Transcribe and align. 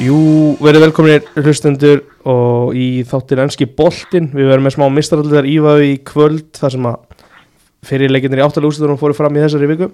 Jú, 0.00 0.16
verið 0.64 0.86
velkominir 0.86 1.26
hlustendur 1.36 1.98
og 2.24 2.70
í 2.72 3.02
þáttir 3.04 3.42
ennski 3.42 3.66
boltin 3.76 4.30
við 4.32 4.46
verðum 4.48 4.64
með 4.64 4.72
smá 4.72 4.84
mistaralliðar 4.96 5.48
ífaðu 5.50 5.82
í 5.90 5.98
kvöld 6.08 6.46
þar 6.56 6.72
sem 6.72 6.86
að 6.88 7.26
fyrir 7.84 8.08
leikinnir 8.14 8.40
í 8.40 8.44
áttalega 8.46 8.70
úrslutunum 8.70 8.96
fóru 9.00 9.16
fram 9.18 9.36
í 9.36 9.42
þessari 9.42 9.68
viku. 9.68 9.90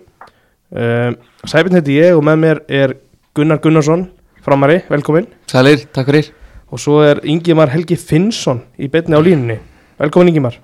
Um, 0.71 1.17
Sæbjörn 1.43 1.81
heiti 1.81 1.97
ég 1.99 2.15
og 2.15 2.23
með 2.29 2.39
mér 2.45 2.61
er 2.71 2.95
Gunnar 3.35 3.59
Gunnarsson 3.65 4.05
framari, 4.47 4.77
velkomin 4.87 5.27
Sælir, 5.51 5.83
takk 5.91 6.13
fyrir. 6.13 6.31
Og 6.71 6.83
svo 6.83 7.01
er 7.03 7.25
Ingimar 7.27 7.75
Helgi 7.75 7.99
Finnsson 7.99 8.63
í 8.79 8.87
betni 8.91 9.19
á 9.19 9.23
línunni. 9.27 9.59
Velkomin 9.99 10.31
Ingimar. 10.31 10.61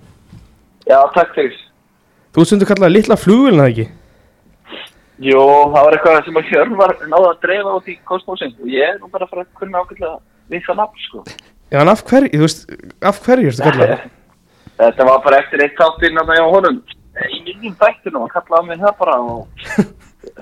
Já, 0.86 1.00
takk 1.16 1.34
fyrir. 1.34 1.58
Þú 2.30 2.46
stundu 2.46 2.70
kallaði 2.70 3.00
litla 3.00 3.18
flugulina 3.18 3.66
ekki 3.72 3.88
Jú, 5.22 5.42
það 5.70 5.84
var 5.86 5.94
eitthvað 5.96 6.24
sem 6.26 6.38
að 6.40 6.48
Hjörn 6.50 6.72
var 6.78 6.94
náða 7.06 7.28
að 7.28 7.42
dreifa 7.44 7.74
út 7.76 7.90
í 7.92 7.94
kosmósin 8.08 8.54
og 8.58 8.70
ég 8.72 8.88
er 8.88 8.96
nú 8.98 9.10
bara 9.12 9.28
að 9.28 9.34
fara 9.34 9.44
að 9.44 9.52
kunna 9.60 9.82
ákveðlega 9.82 10.16
við 10.50 10.64
það 10.66 10.78
nafn, 10.80 11.04
sko. 11.06 11.22
Já, 11.72 11.78
en 11.82 11.90
af 11.92 12.02
hverju, 12.08 12.30
þú 12.32 12.42
veist, 12.42 12.64
af 13.12 13.20
hverju 13.26 13.52
ertu 13.52 13.66
kallaði 13.68 13.98
Þetta 14.82 15.06
var 15.06 15.20
bara 15.22 15.38
eftir 15.42 15.62
eitt 15.62 15.78
þáttinn 15.78 16.18
að 16.18 16.30
það 16.30 16.38
hjá 16.40 16.46
honum. 16.56 16.78
Í 17.22 17.38
minnum 17.44 17.74
þættinum, 17.78 18.24
hann 18.24 18.32
kallaði 18.32 18.68
mig 18.70 18.80
það 18.80 18.94
bara 18.98 19.16
og, 19.20 19.66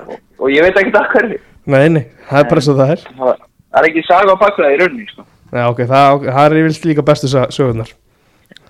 og, 0.07 0.15
og 0.41 0.55
ég 0.55 0.65
veit 0.65 0.81
ekki 0.81 0.95
það 0.95 1.09
hverju. 1.13 1.41
Nei, 1.75 1.85
nei, 1.93 2.05
það 2.31 2.41
er 2.41 2.49
bara 2.55 2.65
svo 2.65 2.77
það 2.79 2.95
er 2.95 3.05
Það 3.11 3.81
er 3.81 3.89
ekki 3.91 4.05
saga 4.07 4.33
á 4.33 4.41
bakveða 4.41 4.71
í 4.73 4.79
rauninni, 4.81 5.09
sko. 5.11 5.27
Já, 5.51 5.65
ok, 5.67 5.83
það, 5.91 6.25
það 6.31 6.45
er 6.47 6.59
yfirlt 6.63 6.89
líka 6.89 7.05
bestu 7.11 7.31
sögurnar 7.35 7.93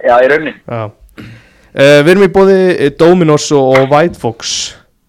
Já, 0.00 0.14
í 0.16 0.30
rauninni. 0.32 0.56
Já 0.64 0.82
uh, 0.88 1.98
Við 2.00 2.12
erum 2.14 2.26
í 2.26 2.32
bóði 2.34 2.90
Dominos 2.98 3.50
og, 3.52 3.76
og 3.76 3.92
White 3.92 4.18
Fox 4.20 4.58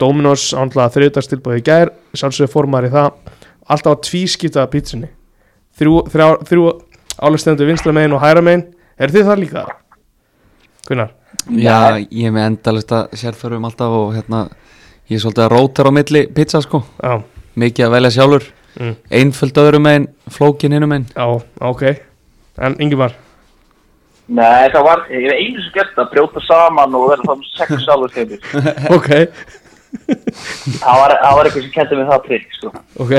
Dominos 0.01 0.49
ánlega 0.57 0.91
þriðdagstilbúið 0.95 1.61
í 1.61 1.65
gær 1.67 1.91
sjálfsögur 2.17 2.51
formar 2.51 2.87
í 2.87 2.91
það 2.93 3.11
alltaf 3.71 3.93
að 3.93 4.03
tvískipta 4.09 4.65
pítsunni 4.71 5.11
þrjú, 5.77 6.03
þrjá, 6.11 6.27
þrjú 6.49 6.67
álustendur 7.21 7.69
vinstra 7.69 7.93
megin 7.95 8.17
og 8.17 8.23
hæra 8.23 8.43
megin 8.45 8.65
er 8.97 9.13
þið 9.13 9.29
það 9.29 9.41
líka? 9.45 9.65
Gunnar? 10.87 11.13
Já, 11.55 11.97
ég 12.11 12.27
er 12.27 12.33
með 12.35 12.47
endalista 12.51 13.05
sérþörfum 13.17 13.65
alltaf 13.69 13.95
og 13.97 14.11
hérna 14.17 14.45
Ég 15.09 15.17
er 15.17 15.23
svolítið 15.23 15.43
að 15.43 15.51
rótar 15.51 15.89
á 15.89 15.91
milli 15.91 16.21
pizza 16.35 16.61
sko 16.63 16.83
Já, 17.01 17.21
Mikið 17.59 17.87
að 17.87 17.95
velja 17.95 18.11
sjálfur 18.15 18.45
mm. 18.79 18.93
Einföld 19.19 19.59
öðrum 19.63 19.85
megin, 19.87 20.07
flókin 20.31 20.75
hinum 20.77 20.93
megin 20.93 21.09
já, 21.11 21.25
ok 21.71 21.83
En 22.61 22.77
Ingimar? 22.83 23.15
Nei, 24.31 24.69
það 24.71 24.85
var, 24.85 25.01
ég 25.11 25.25
hef 25.25 25.39
einu 25.39 25.63
sem 25.63 25.73
gert 25.75 25.97
að 25.99 26.11
brjóta 26.13 26.43
saman 26.45 26.93
og 26.95 27.09
vera 27.09 27.25
þannig 27.25 27.49
sex 27.57 27.87
alveg 27.93 28.13
þeimur. 28.15 28.45
ok, 28.95 29.09
Það 30.81 30.99
var, 31.01 31.13
var 31.21 31.47
eitthvað 31.47 31.65
sem 31.65 31.73
kendi 31.73 31.97
mig 31.99 32.09
það 32.09 32.25
trikk, 32.27 32.47
sko. 32.57 32.71
ok 33.01 33.13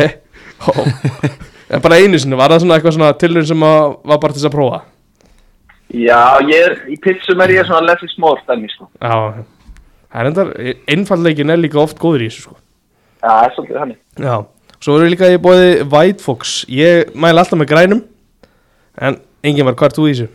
En 1.72 1.80
bara 1.80 1.98
einu 2.02 2.18
sinni, 2.20 2.36
var 2.36 2.52
það 2.52 2.64
svona 2.64 2.76
eitthvað 2.76 2.96
svona 2.98 3.12
tilurinn 3.16 3.48
sem 3.48 3.62
að, 3.64 3.94
var 4.10 4.18
bara 4.20 4.36
til 4.36 4.44
að 4.44 4.52
prófa? 4.52 4.80
Já, 5.92 6.20
ég 6.48 6.66
er, 6.66 6.74
í 6.92 6.96
pizzum 7.00 7.40
er 7.44 7.52
ég 7.52 7.68
svona 7.68 7.96
more, 8.20 8.40
dæmi, 8.48 8.68
sko. 8.72 8.88
Já, 9.00 9.44
það 10.12 10.20
er 10.20 10.28
endar 10.30 10.52
einfallleikin 10.92 11.52
er 11.52 11.60
líka 11.60 11.80
oft 11.80 12.00
góður 12.00 12.26
í 12.26 12.28
þessu 12.28 12.46
sko 12.46 12.56
Já, 13.22 13.28
það 13.28 13.44
er 13.46 13.54
svolítið 13.56 13.80
hann. 13.80 13.94
Já, 14.20 14.34
svo 14.82 14.98
við 15.00 15.12
líka 15.14 15.30
í 15.32 15.40
bóði 15.40 15.70
White 15.92 16.24
Fox 16.24 16.54
Ég 16.68 17.12
mæla 17.14 17.44
alltaf 17.44 17.60
með 17.60 17.70
grænum 17.72 18.04
En 19.00 19.20
engin 19.46 19.68
var, 19.68 19.76
hvað 19.78 19.92
er 19.92 19.96
þú 19.96 20.06
í 20.08 20.14
þessu? 20.14 20.30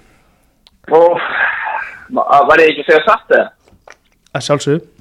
Og 0.98 1.20
var 2.50 2.64
ég 2.64 2.72
ekki 2.72 2.86
að 2.86 2.90
segja 2.92 3.04
satt 3.06 3.36
eða? 3.38 3.50
Að 4.34 4.46
sjálfsögðu 4.48 4.97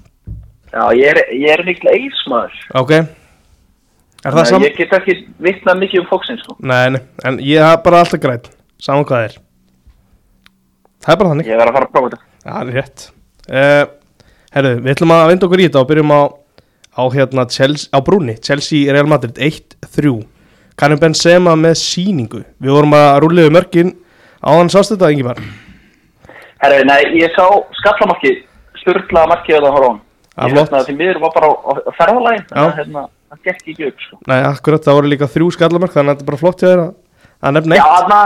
Já, 0.76 0.82
ég 0.92 1.08
er, 1.08 1.20
er 1.56 1.62
mikil 1.64 1.88
eilsmaður. 1.94 2.56
Ok 2.76 2.92
Er 4.26 4.34
það 4.34 4.48
saman? 4.50 4.64
Ég 4.66 4.76
get 4.76 4.94
ekki 4.96 5.14
vitnað 5.46 5.82
mikið 5.84 6.00
um 6.02 6.06
fóksinn, 6.10 6.38
sko. 6.42 6.56
Nei, 6.66 6.86
nei, 6.96 7.02
en 7.28 7.36
ég 7.46 7.62
hafa 7.62 7.82
bara 7.84 8.00
alltaf 8.02 8.20
græn 8.22 8.48
Saman 8.82 9.06
hvað 9.08 9.28
er 9.28 9.36
Það 11.04 11.12
er 11.14 11.20
bara 11.20 11.30
þannig 11.32 11.50
Ég 11.52 11.60
verð 11.60 11.70
að 11.70 11.76
fara 11.78 11.86
að 11.86 11.92
prófa 11.94 12.08
þetta. 12.10 12.24
Já, 12.42 12.50
það 12.50 12.72
er 12.72 12.78
rétt 12.80 13.04
uh, 13.48 13.84
Herru, 14.56 14.72
við 14.82 14.92
ætlum 14.96 15.14
að 15.16 15.28
vinda 15.30 15.48
okkur 15.48 15.62
í 15.62 15.68
þetta 15.68 15.82
og 15.84 15.90
byrjum 15.92 16.14
á 16.16 16.20
á, 16.96 17.02
hérna, 17.12 17.44
Chelsea, 17.52 17.90
á 17.92 17.98
brúni 18.04 18.34
Chelsea 18.40 18.92
Real 18.92 19.08
Madrid 19.10 19.36
1-3 19.36 20.16
Karim 20.80 21.00
Benzema 21.00 21.54
með 21.60 21.78
síningu 21.80 22.42
Við 22.60 22.72
vorum 22.72 22.96
að 22.96 23.20
rúliðu 23.24 23.52
mörkin 23.54 23.94
Áðan 24.40 24.72
sást 24.72 24.94
þetta, 24.94 25.12
Ingimar 25.14 25.40
Herri, 26.62 26.82
nei, 26.88 27.20
ég 27.20 27.32
sá 27.36 27.44
skallamarki, 27.78 28.30
sturglaða 28.80 29.28
marki 29.34 29.52
að 29.52 29.66
horfa 29.68 29.86
á 29.86 29.90
hann. 29.92 29.98
Það 30.36 30.52
hérna, 30.52 30.80
því 30.86 30.94
miður 31.00 31.18
var 31.22 31.30
bara 31.34 31.48
á, 31.48 31.52
á, 31.56 31.70
Já. 31.72 31.92
þannig 31.96 32.62
að 32.62 32.74
hérna, 32.76 33.02
það 33.32 33.38
gekk 33.46 33.68
ekki 33.72 33.86
upp, 33.88 34.02
sko. 34.06 34.18
Nei, 34.28 34.38
akkurat, 34.50 34.82
það 34.86 34.96
voru 34.98 35.10
líka 35.12 35.28
þrjú 35.32 35.46
skallamörk 35.56 35.94
Þannig 35.94 36.10
að 36.12 36.16
þetta 36.16 36.26
er 36.26 36.30
bara 36.30 36.40
flott 36.42 36.64
að, 36.68 36.82
að 37.46 37.54
nefna 37.56 37.78
Já, 37.78 37.84
eitt 37.86 37.94
þarna, 37.96 38.18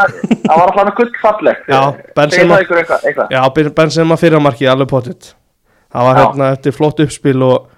það 0.47 0.56
var 0.60 0.72
alltaf 0.72 0.97
gullfallegt. 0.99 1.70
Já, 1.70 1.81
Benzema- 2.19 2.59
það? 2.91 3.31
Já, 3.31 3.41
Benzema 3.78 4.19
fyrir 4.20 4.43
markið 4.43 4.72
alveg 4.75 4.91
potið 4.91 5.31
Það 5.91 6.06
var 6.09 6.19
Já. 6.19 6.22
hérna 6.25 6.50
eftir 6.56 6.75
flott 6.75 7.00
uppspil 7.06 7.38
og, 7.47 7.70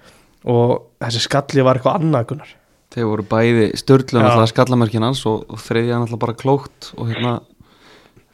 og 0.48 0.72
þessi 1.04 1.22
skalli 1.26 1.64
var 1.68 1.76
eitthvað 1.80 2.00
annað 2.00 2.26
Gunnar 2.32 2.56
Þeir 2.92 3.06
voru 3.08 3.24
bæði 3.24 3.68
störlun 3.80 4.20
Já. 4.24 4.30
alltaf 4.32 4.50
skallamörkin 4.52 5.04
hans 5.06 5.22
og, 5.28 5.44
og 5.48 5.60
þriðja 5.64 5.94
hann 5.96 6.04
alltaf 6.08 6.20
bara 6.24 6.36
klókt 6.36 6.90
og 6.96 7.08
hérna 7.12 7.36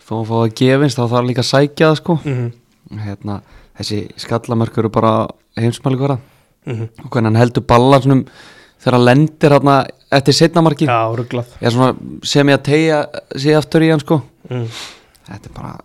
þó 0.09 0.15
að 0.23 0.25
fá 0.31 0.35
það 0.39 0.57
gefins 0.63 0.97
þá 0.99 1.05
þarf 1.13 1.29
líka 1.29 1.45
að 1.45 1.51
sækja 1.53 1.91
það 1.93 2.01
sko 2.01 2.19
mm 2.25 2.49
hérna, 3.05 3.41
þessi 3.79 4.07
skallamörk 4.21 4.79
eru 4.79 4.91
bara 4.93 5.29
heimsmæli 5.59 5.99
hverja 5.99 6.19
-hmm. 6.67 6.89
og 7.05 7.11
hvernig 7.11 7.29
hann 7.31 7.43
heldur 7.43 7.63
ballan 7.63 8.03
svona 8.03 8.25
þegar 8.79 8.97
hann 8.97 9.05
lendir 9.05 9.51
hérna 9.51 9.87
eftir 10.11 10.35
setnamarki 10.35 10.87
sem 12.23 12.49
ég 12.49 12.55
að 12.59 12.63
tegja 12.63 13.07
sig 13.37 13.55
aftur 13.55 13.83
í 13.83 13.91
hann 13.91 14.01
sko. 14.01 14.23
Mm. 14.51 14.67
þetta 15.29 15.51
er 15.51 15.55
bara 15.55 15.79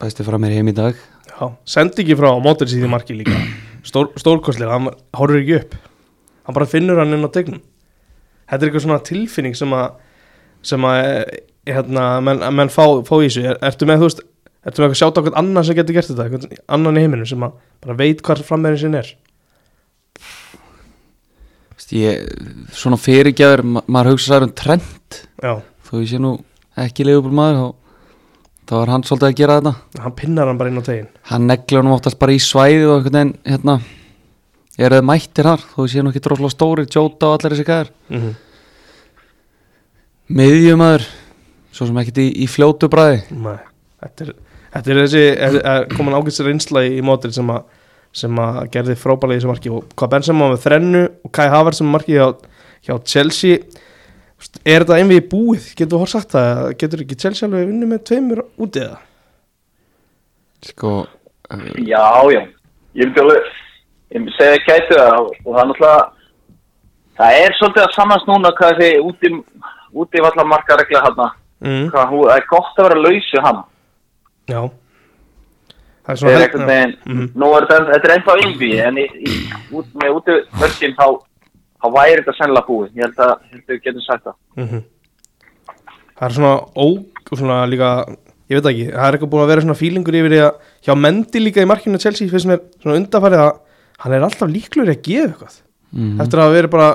bæsti 0.00 0.24
frá 0.24 0.38
mér 0.38 0.56
heim 0.56 0.68
í 0.68 0.74
dag. 0.74 0.94
Já, 1.40 1.52
sendi 1.64 2.02
ekki 2.02 2.16
frá 2.16 2.30
mótur 2.42 2.68
síði 2.68 2.88
markið 2.88 3.16
líka. 3.16 3.36
Stór, 3.84 4.10
Stórkostlega, 4.16 4.72
hann 4.72 4.90
horfir 5.14 5.42
ekki 5.42 5.56
upp. 5.60 5.74
Hann 6.46 6.54
bara 6.54 6.66
finnur 6.66 6.98
hann 6.98 7.14
inn 7.14 7.26
á 7.26 7.30
tegnum 7.30 7.62
Þetta 8.46 8.62
er 8.62 8.68
eitthvað 8.68 8.84
svona 8.84 9.02
tilfinning 9.02 9.56
sem 9.58 9.72
að 9.74 9.86
sem 10.66 10.86
að 10.86 11.00
eh, 11.02 11.40
hérna, 11.70 12.04
menn, 12.22 12.42
menn 12.54 12.70
fá, 12.70 12.84
fá 13.06 13.14
í 13.18 13.26
þessu 13.26 13.44
er, 13.50 13.58
Ertu 13.66 13.86
með, 13.88 14.00
þú 14.02 14.08
veist, 14.08 14.22
ertu 14.66 14.82
með 14.82 14.88
eitthvað 14.88 15.00
sjátt 15.00 15.18
á 15.18 15.22
hvern 15.22 15.38
annan 15.40 15.66
sem 15.66 15.78
getur 15.78 15.96
gert 15.96 16.10
þetta, 16.10 16.26
hvern 16.32 16.60
annan 16.76 16.98
í 16.98 17.04
heiminu 17.04 17.28
sem 17.28 17.46
að 17.46 17.56
bara 17.84 17.98
veit 18.00 18.22
hvað 18.26 18.44
frammeðin 18.46 18.82
sinn 18.82 18.98
er? 18.98 19.12
Ég, 21.94 22.22
svona 22.74 22.98
fyrirgjafur 22.98 23.62
ma 23.62 23.82
maður 23.86 24.16
hugsa 24.16 24.32
sér 24.32 24.46
um 24.48 24.54
trend 24.58 25.18
Já, 25.38 25.52
þó 25.86 25.92
ég 26.00 26.08
sé 26.10 26.18
nú 26.18 26.32
ekki 26.82 27.06
leifubúl 27.06 27.36
maður 27.38 27.60
þá, 28.66 28.72
er 28.80 28.90
hann 28.90 29.04
svolítið 29.06 29.28
að 29.28 29.36
gera 29.38 29.58
þetta. 29.60 30.02
Hann 30.02 30.16
pinnar 30.18 30.50
hann 30.50 30.58
bara 30.58 30.72
inn 30.72 30.82
á 30.82 30.88
tegin 30.88 31.12
hann 31.30 31.46
neglir 31.46 31.84
hann 31.84 31.92
oftast 31.94 32.18
bara 32.18 32.34
í 32.34 32.40
svæði 32.42 32.88
og 32.88 32.96
einhvern 32.96 33.14
veginn 33.20 33.32
hérna 33.46 33.76
er 34.76 34.96
það 34.96 35.06
mættir 35.12 35.46
þar. 35.46 35.62
Þó 35.62 35.78
ég 35.84 35.92
sé 35.92 36.02
nú 36.02 36.10
ekki 36.10 36.24
droslega 36.26 36.56
stóri 36.56 36.88
Jóta 36.90 37.30
og 37.30 37.36
allir 37.36 37.54
þessi 37.54 37.68
gæðir 37.70 37.92
mm 38.10 38.18
-hmm. 38.18 38.34
miðjumæður 40.40 41.06
svo 41.76 41.86
sem 41.86 41.98
ekkert 42.02 42.18
í, 42.24 42.26
í 42.42 42.46
fljótu 42.50 42.88
bræði 42.92 43.22
Nei, 43.36 43.60
þetta 44.02 44.26
er, 44.26 44.34
þetta 44.76 44.92
er 44.92 45.00
þessi 45.02 45.24
er, 45.32 45.58
er 45.62 45.88
komin 45.96 46.16
ágæts 46.16 46.42
reynsla 46.44 46.84
í, 46.86 46.96
í 47.00 47.04
mótir 47.04 47.34
sem 47.36 47.50
að 47.52 47.66
sem 48.16 48.38
að 48.40 48.60
gerði 48.72 48.94
frábælega 48.96 49.36
í 49.36 49.40
þessu 49.42 49.50
marki 49.50 49.72
og 49.76 49.90
hvað 49.92 50.12
Benzema 50.14 50.46
með 50.48 50.62
þrennu 50.62 51.02
og 51.26 51.32
Kai 51.36 51.48
Havertz 51.52 51.82
sem 51.82 51.90
marki 51.92 52.14
hjá, 52.16 52.30
hjá 52.86 52.94
Chelsea 53.04 53.58
er 54.64 54.84
þetta 54.84 54.96
einvið 55.00 55.20
í 55.20 55.26
búið, 55.32 55.66
getur 55.76 55.96
þú 55.96 56.00
hór 56.00 56.12
sagt 56.12 56.32
það 56.32 56.62
getur 56.80 57.02
ekki 57.04 57.18
Chelsea 57.20 57.48
alveg 57.48 57.68
vinnu 57.68 57.90
með 57.90 58.02
tveimur 58.08 58.42
út 58.64 58.80
eða? 58.80 58.98
sko 60.64 60.92
uh, 61.04 61.70
Já, 61.84 62.06
já. 62.32 62.42
Ég 62.96 63.10
myndi 63.10 63.20
alveg, 63.20 63.48
ég 64.14 64.22
myndi 64.22 64.36
segja 64.38 64.62
gætu 64.64 64.96
það 64.96 65.18
og 65.20 65.50
það 65.50 65.60
er 65.60 65.70
náttúrulega, 65.70 66.04
það 67.20 67.40
er 67.42 67.56
svolítið 67.58 67.84
að 67.84 67.96
sammans 67.98 68.28
núna 68.30 68.52
hvað 68.56 68.80
þið 68.80 69.10
úti, 69.10 69.32
úti 69.92 70.24
vallar 70.24 70.48
marka 70.54 70.78
regla 70.80 71.04
hann, 71.08 71.26
Mm, 71.56 71.86
hvað 71.88 72.10
hún, 72.12 72.26
það 72.28 72.36
er 72.36 72.46
gott 72.50 72.80
að 72.80 72.84
vera 72.84 73.00
lausu 73.00 73.40
hann. 73.40 73.60
Já 74.48 74.60
Það 76.06 76.12
er 76.12 76.16
Það 76.16 76.18
svona 76.20 76.32
er 76.36 76.42
einhvern 76.46 76.68
veginn, 76.70 76.92
Mhm. 77.06 77.24
nú 77.34 77.46
er 77.56 77.64
þetta, 77.66 77.86
þetta 77.92 78.06
er 78.08 78.12
ennþá 78.16 78.34
innví, 78.44 78.68
en 78.86 78.98
í, 79.02 79.06
í, 79.26 79.32
út, 79.74 79.86
með 79.98 80.12
úti 80.20 80.36
mörkin 80.60 80.92
þá, 80.94 81.06
þá 81.82 81.86
væri 81.96 82.20
þetta 82.22 82.34
sennilega 82.38 82.66
búið. 82.68 82.92
Ég 82.94 83.02
held 83.08 83.16
að, 83.26 83.32
við 83.66 83.80
getum 83.82 84.04
sagt 84.06 84.24
það. 84.28 84.36
Mhm. 84.56 84.82
Það 86.16 86.28
er 86.28 86.36
svona 86.36 86.52
óg 86.76 87.32
og 87.32 87.38
svona 87.40 87.56
líka, 87.66 87.90
ég 88.48 88.54
veit 88.62 88.68
ekki 88.70 88.86
það 88.94 89.06
er 89.08 89.16
eitthvað 89.18 89.32
búin 89.34 89.42
að 89.42 89.50
vera 89.50 89.64
svona 89.66 89.80
fílingur 89.80 90.14
yfir 90.20 90.30
því 90.30 90.40
að 90.46 90.54
hjá 90.86 90.94
Mendi 90.96 91.40
líka 91.42 91.64
í 91.64 91.66
markinu 91.66 91.98
Chelsea 92.00 92.28
finnst 92.30 92.46
mér 92.46 92.60
svona 92.80 92.96
undanfærið 93.00 93.42
að 93.42 93.58
hann 93.98 94.12
er 94.14 94.22
alltaf 94.28 94.48
líklegur 94.48 94.92
að 94.94 95.02
gefa 95.02 95.26
eitthvað 95.26 95.56
mm, 95.92 96.20
eftir 96.22 96.38
að 96.38 96.46
hafa 96.46 96.54
verið 96.54 96.70
bara 96.70 96.88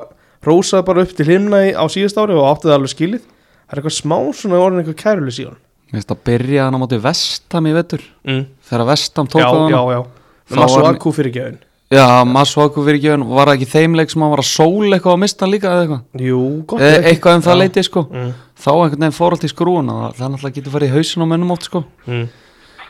rósað 0.48 0.86
bara 0.88 1.02
upp 1.04 1.12
til 1.18 1.26
himna 1.28 1.60
í, 1.68 1.74
á 1.76 1.84
síðast 1.92 2.18
ári 2.18 2.34
og 2.40 2.48
átti 2.48 2.70
það 2.72 2.78
alveg 2.80 2.94
skilið 2.96 3.22
það 3.28 3.76
er 3.76 3.82
eitthvað 3.82 3.98
smá 4.00 4.18
svona 4.40 4.62
orðin 4.64 4.80
eitthvað 4.86 5.02
kærulis 5.04 5.40
í 5.44 5.46
hann 5.52 5.60
Mér 5.92 6.00
finnst 6.00 6.14
að 6.16 6.24
byrja 6.30 6.62
hann 6.70 6.76
á 6.76 6.80
móti 6.80 6.96
Vestam 7.04 7.66
í 7.68 7.72
vetur 7.76 8.00
mm. 8.24 8.44
Þegar 8.70 8.84
Vestam 8.88 9.28
tók 9.28 9.42
Já, 9.44 9.48
á 9.52 9.54
hann 9.58 9.74
já, 9.74 9.82
já 9.92 10.00
Þá 10.48 10.56
Masu 10.62 10.76
var 10.78 10.86
hann- 10.88 10.96
Akku 10.96 11.12
fyrir 11.16 11.34
gefin 11.36 11.60
Já, 11.92 12.24
Masuaku 12.24 12.80
fyrir 12.86 13.02
ekki 13.02 13.12
Var 13.28 13.50
það 13.50 13.58
ekki 13.58 13.66
þeimleik 13.68 14.08
sem 14.14 14.22
hann 14.24 14.32
var 14.32 14.40
að 14.40 14.48
sóla 14.48 14.96
eitthvað 14.96 15.12
á 15.12 15.20
mistan 15.20 15.52
líka 15.52 15.68
eða 15.68 15.84
eitthvað 15.84 16.24
Jú, 16.24 16.64
gott 16.64 16.80
e. 16.88 17.04
Eitthvað 17.12 17.36
um 17.36 17.44
það 17.44 17.52
Já. 17.52 17.60
leiti 17.60 17.84
sko 17.84 18.08
mm. 18.08 18.32
þá 18.56 18.72
einhvern 18.72 19.04
veginn 19.04 19.18
fór 19.18 19.36
allt 19.36 19.44
í 19.44 19.52
skrúuna 19.52 19.92
og 19.98 20.16
það 20.16 20.32
náttúrulega 20.32 20.56
getur 20.56 20.72
farið 20.78 20.88
í 20.88 20.96
hausin 20.96 21.28
á 21.28 21.28
mönnum 21.28 21.52
oft 21.52 21.68
sko 21.68 21.84
mm. 22.08 22.32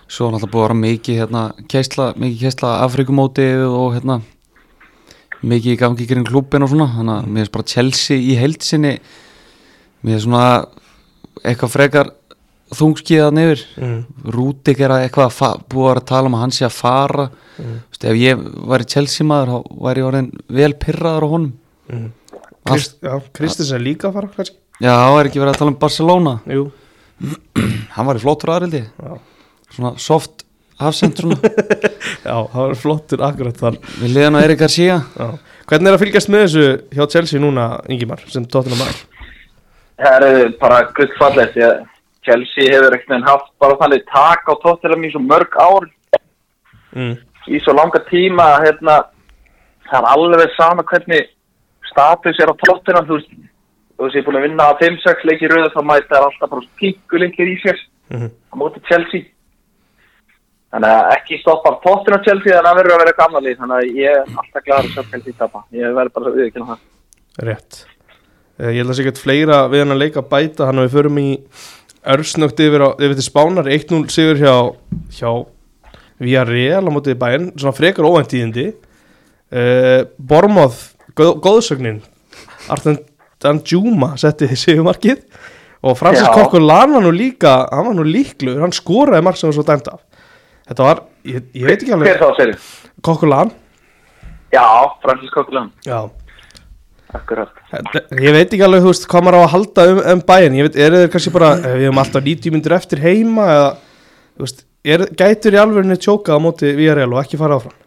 svo 0.05 0.21
er 0.27 0.31
náttúrulega 0.35 0.53
búið 0.53 0.61
að 0.61 0.65
vera 0.67 0.77
mikið 0.83 1.17
hérna, 1.17 1.41
keisla, 1.73 2.05
mikið 2.13 2.45
keisla 2.45 2.85
Afrikumótið 2.85 3.65
og 3.65 3.97
hérna 3.97 4.21
mikið 5.41 5.73
í 5.73 5.81
gangi 5.81 6.05
kring 6.13 6.21
klúbin 6.29 6.61
og 6.61 6.69
svona 6.69 6.93
þannig 6.93 7.41
þungskiðað 12.77 13.33
nefur 13.37 13.61
Mm. 13.81 13.99
Rúdik 14.35 14.79
er 14.79 14.93
að 14.93 15.05
eitthvað 15.05 15.39
að 15.47 15.63
búið 15.71 15.91
að 15.95 16.05
tala 16.11 16.29
um 16.29 16.35
að 16.37 16.43
hann 16.45 16.53
sé 16.55 16.65
að 16.67 16.75
fara. 16.77 17.29
Mm. 17.57 17.77
Vist, 17.91 18.05
ef 18.05 18.19
ég 18.21 18.43
væri 18.71 18.87
Chelsea 18.93 19.27
maður 19.27 19.51
þá 19.51 19.79
væri 19.87 20.01
ég 20.01 20.09
orðin 20.09 20.29
vel 20.47 20.73
pyrraður 20.81 21.25
á 21.27 21.33
honum. 21.33 21.53
Mm. 21.91 22.11
Krist, 22.71 22.95
já, 23.01 23.15
Kristins 23.33 23.71
er 23.73 23.81
líka 23.81 24.09
að 24.09 24.19
fara 24.19 24.31
kannski. 24.35 24.57
Já, 24.81 24.93
þá 24.97 25.09
er 25.19 25.29
ekki 25.29 25.41
verið 25.41 25.53
að 25.53 25.59
tala 25.61 25.73
um 25.73 25.79
Barcelona. 25.81 26.35
Jú, 26.49 26.63
hann 27.95 28.07
var 28.07 28.19
í 28.19 28.23
flottur 28.23 28.53
aðrildi. 28.53 28.83
Já, 29.01 29.13
svona 29.75 29.93
soft 30.01 30.45
afsend 30.81 31.19
svona. 31.21 31.37
Já 32.25 32.33
það 32.33 32.59
var 32.61 32.75
flottur 32.81 33.23
akkurat 33.25 33.59
þar. 33.61 33.79
Við 34.01 34.15
liðan 34.15 34.37
á 34.37 34.43
Erik 34.45 34.61
Garcia. 34.61 34.99
Já. 35.17 35.27
Hvernig 35.69 35.91
er 35.91 35.97
að 35.97 36.03
fylgjast 36.03 36.31
með 36.33 36.45
þessu 36.45 36.65
hjá 36.97 37.03
Chelsea 37.15 37.41
núna, 37.41 37.65
Ingimar, 37.91 38.23
sem 38.29 38.45
tóttina 38.49 38.79
maður? 38.79 39.01
Það 40.01 40.25
er 40.27 40.53
bara 40.61 40.79
gullfallegt 40.97 41.53
því 41.55 41.65
að 41.67 41.75
Chelsea 42.25 42.69
hefur 42.73 42.93
ekkert 42.97 43.15
enn 43.17 43.25
haft 43.27 43.49
bara 43.59 43.77
þannig 43.81 44.03
tak 44.11 44.45
á 44.45 44.53
tóttilega 44.61 45.07
í 45.07 45.11
svo 45.13 45.21
mörg 45.25 45.55
ár. 45.57 45.87
Mm. 46.95 47.15
í 47.47 47.59
svo 47.63 47.73
langa 47.73 47.99
tíma 48.09 48.43
að, 48.57 48.65
hérna, 48.67 48.95
það 49.89 50.01
er 50.01 50.09
alveg 50.11 50.51
sama 50.57 50.83
hvernig 50.83 51.29
status 51.91 52.39
er 52.43 52.51
á 52.51 52.55
tóttina 52.61 53.01
þú 53.07 53.15
veist, 53.17 53.31
þú 53.97 54.03
veist 54.05 54.15
ég 54.15 54.21
er 54.21 54.25
búin 54.27 54.37
að 54.41 54.45
vinna 54.47 54.67
að 54.71 54.81
5-6 54.83 55.23
leiki 55.29 55.49
rauða 55.51 55.71
þá 55.73 55.81
mæta 55.87 56.17
er 56.19 56.25
alltaf 56.27 56.51
bara 56.51 56.67
pingu 56.81 57.21
leikir 57.25 57.47
í 57.53 57.57
sér 57.63 57.79
Mm. 58.11 58.27
á 58.27 58.53
móti 58.59 58.81
Chelsea. 58.89 59.21
Þannig 60.71 60.91
að 60.91 61.09
ekki 61.15 61.37
stoppa 61.41 61.71
tóttina 61.83 62.17
Chelsea 62.25 62.51
þannig 62.57 62.59
að 62.59 62.67
það 62.67 62.77
verður 62.81 62.93
að 62.95 63.01
vera 63.05 63.13
gamla 63.21 63.41
lið. 63.45 63.57
Þannig 63.61 63.77
að 63.77 63.95
ég 64.01 64.11
er 64.11 64.33
alltaf 64.41 64.65
glæður 64.65 64.99
að 65.01 65.09
Chelsea 65.13 65.33
tapa. 65.39 65.61
Ég 65.75 65.95
verður 65.95 66.13
bara 66.17 66.31
að 66.31 66.37
viðkynna 66.41 66.67
það. 66.69 66.81
Rétt. 67.47 67.79
Eh, 68.59 68.69
Ég 68.75 68.81
held 68.81 68.91
að 68.91 68.97
sé 68.99 69.05
ekki 69.07 69.23
fleira 69.23 69.57
við 69.71 69.83
hann 69.85 69.95
að 69.95 70.01
leika 70.03 70.23
bæta. 70.35 70.67
Hann 70.67 70.79
og 70.83 70.87
við 70.89 70.95
förum 70.97 71.19
í 71.23 71.27
örsnögt 72.05 72.59
yfir, 72.61 72.85
yfir 72.97 73.17
til 73.17 73.25
Spánar 73.25 73.67
1-0 73.69 74.07
sigur 74.13 74.39
hjá, 74.41 74.55
hjá 75.13 75.31
Villarreal 76.21 76.85
á 76.85 76.91
mótið 76.93 77.17
bæinn 77.21 77.47
svona 77.55 77.75
frekar 77.75 78.07
óvæntíðindi. 78.09 78.71
Uh, 79.51 80.07
Bormóð, 80.17 80.77
góð, 81.17 81.33
góðsögnin. 81.43 82.01
Artan 82.71 82.99
Danjuma 83.41 84.13
setti 84.21 84.47
sigumarkið 84.53 85.23
og 85.81 85.97
Francis 85.97 86.27
Já. 86.27 86.33
Kokkulan 86.37 86.93
var 86.93 87.03
nú 87.03 87.11
líka 87.13 87.55
hann 87.71 87.87
var 87.89 87.97
nú 87.97 88.05
líkluður, 88.05 88.61
hann 88.61 88.75
skoraði 88.75 89.25
mark 89.25 89.39
sem 89.39 89.49
var 89.49 89.57
svo 89.57 89.65
dæmt 89.65 89.89
af. 89.89 90.03
Þetta 90.69 90.85
var, 90.85 91.03
ég, 91.25 91.47
ég 91.57 91.65
veit 91.67 91.81
ekki 91.81 91.95
alveg 91.97 92.53
Kokkulan 93.01 93.49
já, 94.53 94.65
Francis 95.01 95.33
Kokkulan, 95.33 95.71
Já 95.87 96.05
akkurat. 97.17 97.61
Ég 98.17 98.35
veit 98.35 98.47
ekki 98.47 98.63
alveg, 98.65 98.83
þú 98.83 98.91
veist, 98.91 99.07
hvað 99.11 99.25
maður 99.27 99.37
á 99.37 99.41
að 99.41 99.53
halda 99.55 99.85
um, 99.91 100.01
um 100.13 100.23
bæinn, 100.31 100.57
ég 100.59 100.67
veit, 100.67 100.79
er 100.79 100.97
þeir 100.97 101.11
kannski 101.13 101.33
bara 101.35 101.51
við 101.63 101.85
hefum 101.87 102.01
alltaf 102.03 102.25
90 102.27 102.55
myndir 102.55 102.77
eftir 102.77 103.03
heima 103.03 103.47
eða, 103.55 103.69
þú 104.35 104.45
veist, 104.45 104.65
er, 104.95 105.05
gætur 105.21 105.57
í 105.57 105.61
alvegni 105.61 105.99
tjóka 106.01 106.37
á 106.37 106.43
móti 106.43 106.73
VRL 106.77 107.11
og 107.11 107.21
ekki 107.23 107.39
fara 107.41 107.59
áfram? 107.59 107.77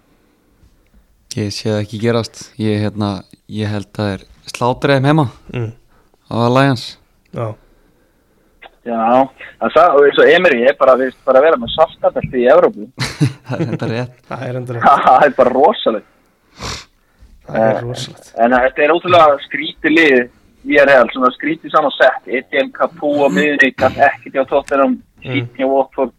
Ég 1.34 1.50
sé 1.50 1.70
það 1.70 1.80
ekki 1.80 2.00
gerast. 2.04 2.46
Ég, 2.62 2.84
hérna, 2.84 3.10
ég 3.50 3.70
held 3.70 3.90
að 3.90 3.98
það 3.98 4.14
er 4.14 4.24
slátreðum 4.54 5.10
heima. 5.10 5.28
Mm. 5.50 5.70
á 6.30 6.34
Alliance. 6.46 6.96
Já, 7.34 7.46
Já, 8.84 9.24
það 9.72 9.94
og 9.96 10.02
eins 10.04 10.18
og 10.20 10.28
Emir 10.28 10.54
ég 10.58 10.74
er 10.74 10.76
bara, 10.76 10.94
við 11.00 11.14
bara 11.24 11.40
að 11.40 11.46
vera 11.46 11.58
með 11.60 11.70
saftabelti 11.72 12.42
í 12.42 12.48
Európu. 12.52 12.90
það 13.48 13.54
er 13.56 13.70
þetta 13.70 13.88
rétt. 13.88 14.18
Það 14.28 14.42
er 14.48 14.58
endur 14.60 14.80
það 15.06 15.24
er 15.24 15.36
bara 15.38 15.52
rosalegt. 15.54 16.10
Rosalegt 17.48 18.32
En 18.40 18.50
þetta 18.56 18.82
er 18.86 18.94
ótrúlega 18.94 19.38
skrítið 19.44 19.94
lið 19.98 20.18
við 20.64 20.80
er 20.80 20.88
heil, 20.88 21.08
svona 21.12 21.28
skrítið 21.34 21.74
saman 21.74 21.92
sett. 21.92 22.22
Etienne 22.24 22.72
Capu 22.72 23.10
á 23.20 23.28
miðunni, 23.28 23.74
kann 23.76 23.92
ekkert 24.00 24.32
hjá 24.32 24.44
Tottenham, 24.48 24.94
Sýtni 25.20 25.60
á 25.60 25.68
Watford. 25.68 26.12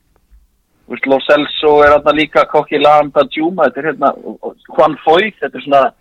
Þú 0.86 0.94
veist, 0.94 1.07
Lo 1.10 1.18
Celso 1.25 1.72
er 1.81 1.95
hérna 1.95 2.13
líka, 2.13 2.44
Kokki 2.45 2.77
Landa, 2.77 3.22
er 3.25 3.88
hérna, 3.89 4.12
og- 4.13 4.38
og 4.44 4.56
Juan 4.69 4.98
Foy, 5.04 5.33
þetta 5.42 5.56
er 5.57 5.63
svona 5.66 5.92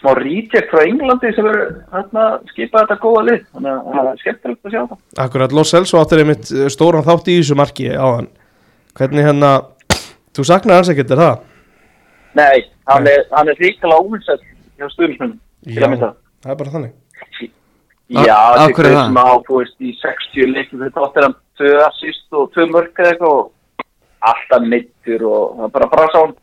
smá 0.00 0.14
reject 0.16 0.70
frá 0.70 0.80
Englandi 0.86 1.34
sem 1.34 1.44
er 1.46 1.84
hérna 1.92 2.40
skipað 2.48 2.86
þetta 2.86 2.98
góða 3.02 3.24
lið. 3.28 3.44
Þannig 3.52 3.72
að 3.74 3.92
það 3.98 4.10
er 4.12 4.16
skemmtilegt 4.22 4.64
að 4.64 4.72
sjá 4.72 4.82
það. 4.88 4.98
Akkurat, 5.18 5.52
Los 5.52 5.70
Celso 5.70 5.98
áttir 6.00 6.18
einmitt 6.24 6.50
eh, 6.52 6.68
stóran 6.72 7.04
þátt 7.04 7.28
í 7.28 7.38
þessu 7.42 7.56
marki 7.56 7.90
á 7.92 8.06
hann 8.16 8.28
Hvernig 8.98 9.24
hérna, 9.28 9.50
þú 10.34 10.44
saknar 10.44 10.80
hans 10.80 10.88
ekkert, 10.88 11.10
er 11.10 11.16
það? 11.16 11.38
Nei, 12.38 12.64
hann 12.90 13.08
er, 13.10 13.26
hann 13.34 13.50
er 13.52 13.58
ríkala 13.60 13.98
óvinsett 14.00 14.42
hjá 14.78 14.88
stuðnismunum, 14.94 15.38
til 15.66 15.82
að 15.82 15.94
mynda. 15.94 16.10
það 16.44 16.54
er 16.54 16.58
bara 16.62 16.74
þannig 16.76 16.96
Já, 18.08 18.36
er 18.64 18.72
það? 18.72 19.02
sem 19.04 19.18
á, 19.20 19.28
þú 19.44 19.58
veist, 19.60 19.76
í 19.84 19.90
60 20.00 20.52
leikum 20.54 20.80
þetta 20.80 21.02
áttir 21.04 21.26
hann 21.26 21.34
tvö 21.60 21.72
assist 21.84 22.36
og 22.38 22.46
tvö 22.54 22.64
mörk 22.72 23.02
eða 23.02 23.10
eitthvað 23.12 23.34
og 23.34 23.50
alltaf 24.30 24.64
mittur 24.64 25.24
og 25.28 25.58
það 25.58 25.66
er 25.66 25.74
bara 25.74 25.88
bara 25.92 26.06
sá 26.14 26.18
hann. 26.22 26.34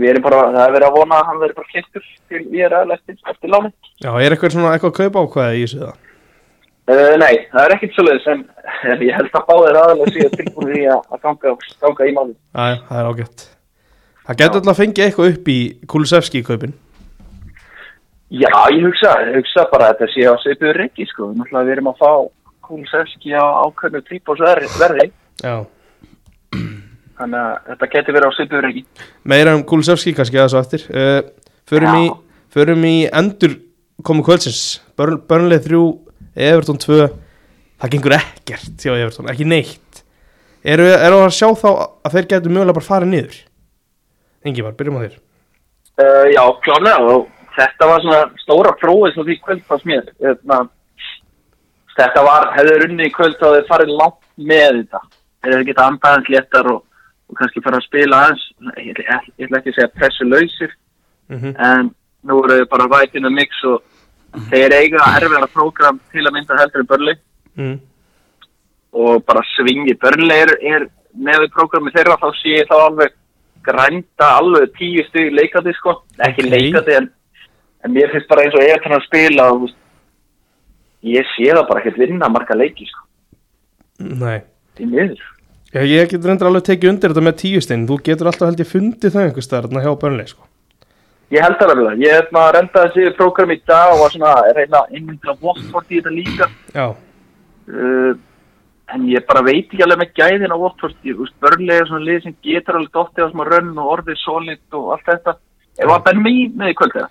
Við 0.00 0.10
erum 0.12 0.24
bara, 0.24 0.40
það 0.54 0.64
er 0.64 0.74
verið 0.74 0.88
að 0.88 0.96
vona 0.98 1.20
að 1.20 1.28
hann 1.30 1.40
verið 1.44 1.56
bara 1.60 1.70
kynntur 1.74 2.08
til 2.30 2.42
við 2.50 2.64
erum 2.66 2.92
eftir, 2.94 3.16
eftir 3.30 3.52
láni. 3.54 3.70
Já, 4.02 4.10
er 4.10 4.34
eitthvað 4.34 4.56
svona 4.56 4.74
eitthvað 4.74 4.92
að 4.92 4.98
kaupa 5.00 5.24
ákvæði 5.26 5.60
í 5.60 5.64
þessu 5.66 5.80
það? 5.84 5.96
Uh, 6.90 7.14
nei, 7.22 7.34
það 7.52 7.62
er 7.62 7.74
ekkit 7.76 7.94
svoleiðis 7.94 8.28
en, 8.32 8.44
en 8.90 9.02
ég 9.06 9.14
held 9.14 9.30
að 9.38 9.48
báðir 9.52 9.80
aðalega 9.84 10.14
síðan 10.16 10.36
tilbúin 10.40 10.74
í 10.74 10.84
að, 10.90 11.18
ganga, 11.22 11.54
ganga 11.84 12.06
í 12.10 12.14
máli. 12.16 12.34
Æ, 12.50 12.64
það 12.88 13.00
er 13.04 13.10
ágætt 13.12 13.44
Það 14.30 14.38
getur 14.38 14.60
alltaf 14.60 14.72
að 14.72 14.78
fengja 14.78 15.06
eitthvað 15.08 15.32
upp 15.34 15.48
í 15.50 15.58
Kulusevski 15.90 16.44
kaupin 16.46 16.76
Já, 18.30 18.52
ég 18.70 18.84
hugsa, 18.86 19.16
ég 19.26 19.40
hugsa 19.40 19.64
bara 19.72 19.88
að 19.90 19.96
þetta 19.98 20.12
sé 20.12 20.26
á 20.30 20.34
svipuður 20.38 20.76
reiki, 20.78 21.06
sko. 21.10 21.32
Náttúrulega 21.34 21.66
við 21.66 21.74
erum 21.74 21.88
að 21.90 21.96
fá 21.98 22.10
Kulusevski 22.68 23.34
á 23.34 23.42
ákveðnu 23.66 24.02
trípós 24.06 24.42
verði, 24.78 25.10
Já 25.42 25.66
þannig 27.20 27.40
að 27.40 27.72
þetta 27.72 27.88
getur 27.94 28.16
verið 28.16 28.30
á 28.30 28.36
svipuður 28.36 28.66
reiki. 28.68 28.84
Meira 29.28 29.56
um 29.56 29.64
Kulusevski 29.68 30.14
kannski 30.16 30.38
aðeins 30.38 30.56
á 30.56 30.62
eftir 30.62 30.86
uh, 30.88 31.18
förum, 31.68 31.90
Já. 31.90 32.00
í, 32.00 32.38
förum 32.54 32.86
í 32.88 32.94
endur 33.20 33.58
komu 34.06 34.24
kvöldsins 34.24 34.80
Börn, 34.98 35.18
Börnleið 35.28 35.66
3, 35.68 35.82
Everton 36.50 36.80
2 36.80 37.02
Það 37.80 37.92
gengur 37.94 38.16
ekkert 38.16 38.84
hjá 38.86 38.94
Everton, 38.94 39.28
ekki 39.32 39.48
neitt 39.48 40.02
Eru 40.64 40.86
er 40.92 41.16
að 41.16 41.30
sjá 41.32 41.48
þá 41.56 41.68
að 42.04 42.16
þeir 42.16 42.30
getur 42.34 42.54
mögulega 42.54 42.76
bara 42.76 42.88
farið 42.88 43.12
niður? 43.14 43.38
Engi 44.44 44.64
var, 44.64 44.76
byrjum 44.78 45.00
á 45.00 45.04
þér 45.06 45.18
Uh, 46.00 46.26
já, 46.32 46.40
klálega 46.64 47.00
og 47.12 47.26
þetta 47.52 47.86
var 47.90 48.00
svona 48.00 48.20
stóra 48.40 48.70
prófið 48.80 49.10
svo 49.12 49.24
því 49.26 49.34
kvöld 49.44 49.64
fannst 49.68 49.88
mér. 49.90 50.06
Hérna, 50.22 50.60
þetta 51.98 52.22
var, 52.24 52.46
hefði 52.56 52.76
runni 52.80 53.08
í 53.10 53.12
kvöld 53.12 53.36
þá 53.36 53.48
hefði 53.50 53.66
farið 53.68 53.92
langt 53.98 54.22
með 54.50 54.78
þetta. 54.78 55.00
Hefði 55.44 55.66
getað 55.68 55.90
andað 55.90 56.14
hans 56.14 56.30
léttar 56.32 56.70
og, 56.72 56.78
og 57.28 57.40
kannski 57.40 57.64
fara 57.66 57.82
að 57.82 57.84
spila 57.88 58.22
hans, 58.22 58.46
ég, 58.78 59.02
ég, 59.02 59.28
ég 59.42 59.50
ætla 59.50 59.60
ekki 59.60 59.74
að 59.74 59.76
segja 59.76 59.92
pressu 59.98 60.28
lausir, 60.30 60.72
mm 61.28 61.38
-hmm. 61.42 61.54
en 61.68 61.92
nú 62.30 62.40
eru 62.44 62.62
þau 62.62 62.70
bara 62.78 63.02
in 63.12 63.22
the 63.22 63.30
mix 63.30 63.64
og 63.64 63.82
þeir 64.50 64.74
eiga 64.76 65.04
erfiðara 65.16 65.48
prógram 65.50 66.00
til 66.12 66.24
að 66.26 66.34
mynda 66.36 66.58
heldur 66.60 66.84
en 66.84 66.90
börli 66.90 67.14
mm. 67.56 67.78
og 68.92 69.24
bara 69.26 69.42
svingi 69.56 69.96
börli 70.00 70.34
er, 70.34 70.52
er 70.62 70.86
með 71.14 71.44
við 71.44 71.54
prógrami 71.56 71.92
þeirra 71.94 72.18
þá 72.20 72.28
sé 72.38 72.60
ég 72.60 72.68
þá 72.70 72.76
alveg 72.78 73.16
grænda 73.66 74.28
alveg 74.40 74.70
tíu 74.78 75.04
stug 75.08 75.32
leikandi 75.36 75.72
sko, 75.78 75.96
ekki 76.18 76.46
Ok. 76.46 76.50
leikandi 76.54 76.96
en, 77.00 77.10
en 77.84 77.92
mér 77.96 78.12
finnst 78.12 78.28
bara 78.30 78.44
eins 78.46 78.54
og 78.56 78.64
ef 78.64 78.86
hann 78.88 79.04
spila 79.06 79.50
og 79.52 79.68
ég 81.04 81.26
sé 81.34 81.50
það 81.52 81.66
bara 81.68 81.80
ekkert 81.82 81.98
vinna 82.00 82.28
marga 82.28 82.56
leiki 82.56 82.86
sko, 82.88 83.06
Nei. 84.00 84.40
Já, 85.70 85.82
ég 85.84 86.08
getur 86.10 86.30
reyndar 86.30 86.48
alveg 86.48 86.64
tekið 86.66 86.88
undir 86.90 87.12
þetta 87.12 87.22
með 87.26 87.34
tíustein 87.42 87.82
Þú 87.86 87.98
getur 88.06 88.30
alltaf 88.30 88.48
held 88.48 88.62
ég 88.62 88.70
fundið 88.70 89.12
það 89.14 89.26
einhvers 89.26 89.50
þarna 89.50 89.82
hjá 89.84 89.90
Börnleið 90.00 90.30
sko. 90.32 90.46
Ég 91.30 91.44
held 91.44 91.58
það 91.60 91.72
alveg, 91.76 92.00
ég 92.02 92.16
hef 92.16 92.32
maður 92.34 92.56
reyndað 92.56 92.86
þessi 92.88 93.12
prógram 93.18 93.52
í 93.54 93.58
dag 93.70 93.92
og 93.92 94.00
var 94.00 94.14
svona 94.14 94.32
að 94.40 94.48
reyna 94.56 94.80
einmynda 94.90 95.36
Watford 95.44 95.92
í 95.92 96.00
þetta 96.00 96.14
líka. 96.16 96.48
Já, 96.74 96.86
uh, 97.70 98.12
en 98.94 99.06
ég 99.08 99.24
bara 99.26 99.42
veit 99.46 99.66
ekki 99.70 99.82
alveg 99.84 99.98
með 100.02 100.12
gæðin 100.18 100.52
á 100.54 100.58
Watford, 100.58 100.96
ég 101.06 101.16
veist, 101.18 101.34
börnlega 101.42 101.86
svona 101.86 102.04
lið 102.08 102.22
sem 102.24 102.34
getur 102.42 102.78
alveg 102.80 102.92
dottið 102.96 103.26
á 103.26 103.32
smá 103.32 103.44
rönn 103.48 103.72
og 103.78 103.90
orðið 103.96 104.18
solid 104.24 104.76
og 104.78 104.92
allt 104.96 105.06
þetta. 105.10 105.34
Ef 105.78 105.88
var 105.88 106.02
Ben 106.06 106.22
Mee 106.22 106.48
með 106.58 106.72
í 106.72 106.76
kvöld 106.80 106.96
eða? 107.00 107.08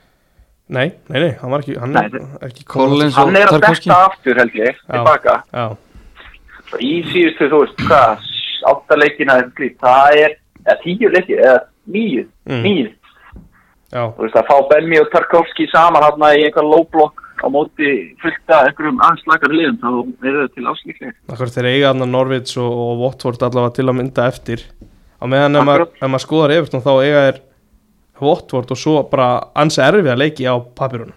nei, 0.70 0.92
nei, 1.10 1.20
nei, 1.24 1.32
hann 1.42 1.50
var 1.50 1.64
ekki 1.64 1.80
Hann 1.82 1.94
Nei, 1.96 2.04
er 2.06 2.46
ekki 2.50 2.64
Collins 2.70 3.16
Hann 3.18 3.36
er 3.36 3.48
að 3.50 3.56
Tarkovski. 3.58 3.90
detta 3.90 4.06
aftur 4.12 4.38
held 4.38 4.54
ég, 4.60 4.76
tilbaka. 4.92 5.38
Já, 5.50 5.64
í 6.86 6.92
síðustu, 7.10 7.48
þú 7.50 7.62
veist, 7.64 7.80
hvað 7.88 8.28
átta 8.70 8.98
leikina 9.00 9.38
eða 9.42 9.52
slíkt, 9.58 9.80
það 9.82 10.20
er 10.26 10.36
eða 10.68 10.76
tíu 10.84 11.10
leiki, 11.16 11.40
eða 11.40 11.60
níu 11.90 12.26
Mm. 12.50 12.94
já, 13.94 14.04
þú 14.14 14.22
veist, 14.26 14.36
að 14.36 14.48
fá 14.52 14.56
Ben 14.70 14.90
Mee 14.90 15.02
og 15.02 15.10
Tarkovski 15.14 15.68
saman 15.72 16.04
hann 16.04 16.22
í 16.38 16.44
einhver 16.46 16.64
low 16.70 16.84
block 16.92 17.22
á 17.39 17.48
móti 17.51 17.91
fullta 18.22 18.62
einhverjum 18.67 19.01
anslakar 19.05 19.53
liðum 19.53 19.77
þá 19.81 19.89
eru 20.29 20.46
þau 20.46 20.53
til 20.55 20.65
áslíklega. 20.74 21.13
Akkur 21.34 21.53
þeir 21.55 21.69
eiga 21.72 21.91
hann 21.91 22.05
að 22.05 22.13
Norvids 22.13 22.58
og, 22.60 22.69
og 22.69 23.03
Watford 23.03 23.46
allavega 23.48 23.75
til 23.77 23.88
að 23.88 23.98
mynda 24.00 24.27
eftir. 24.31 24.65
Á 25.19 25.25
meðan 25.27 25.60
ef 25.60 25.67
maður, 25.67 26.19
skoðar 26.24 26.55
Everton 26.55 26.86
þá 26.86 26.91
eiga 27.03 27.24
er 27.31 27.41
Watford 28.19 28.75
og 28.75 28.79
svo 28.79 29.01
bara 29.12 29.31
ansi 29.58 29.81
erfið 29.84 30.13
að 30.13 30.22
leiki 30.24 30.48
á 30.48 30.55
papirunum 30.60 31.15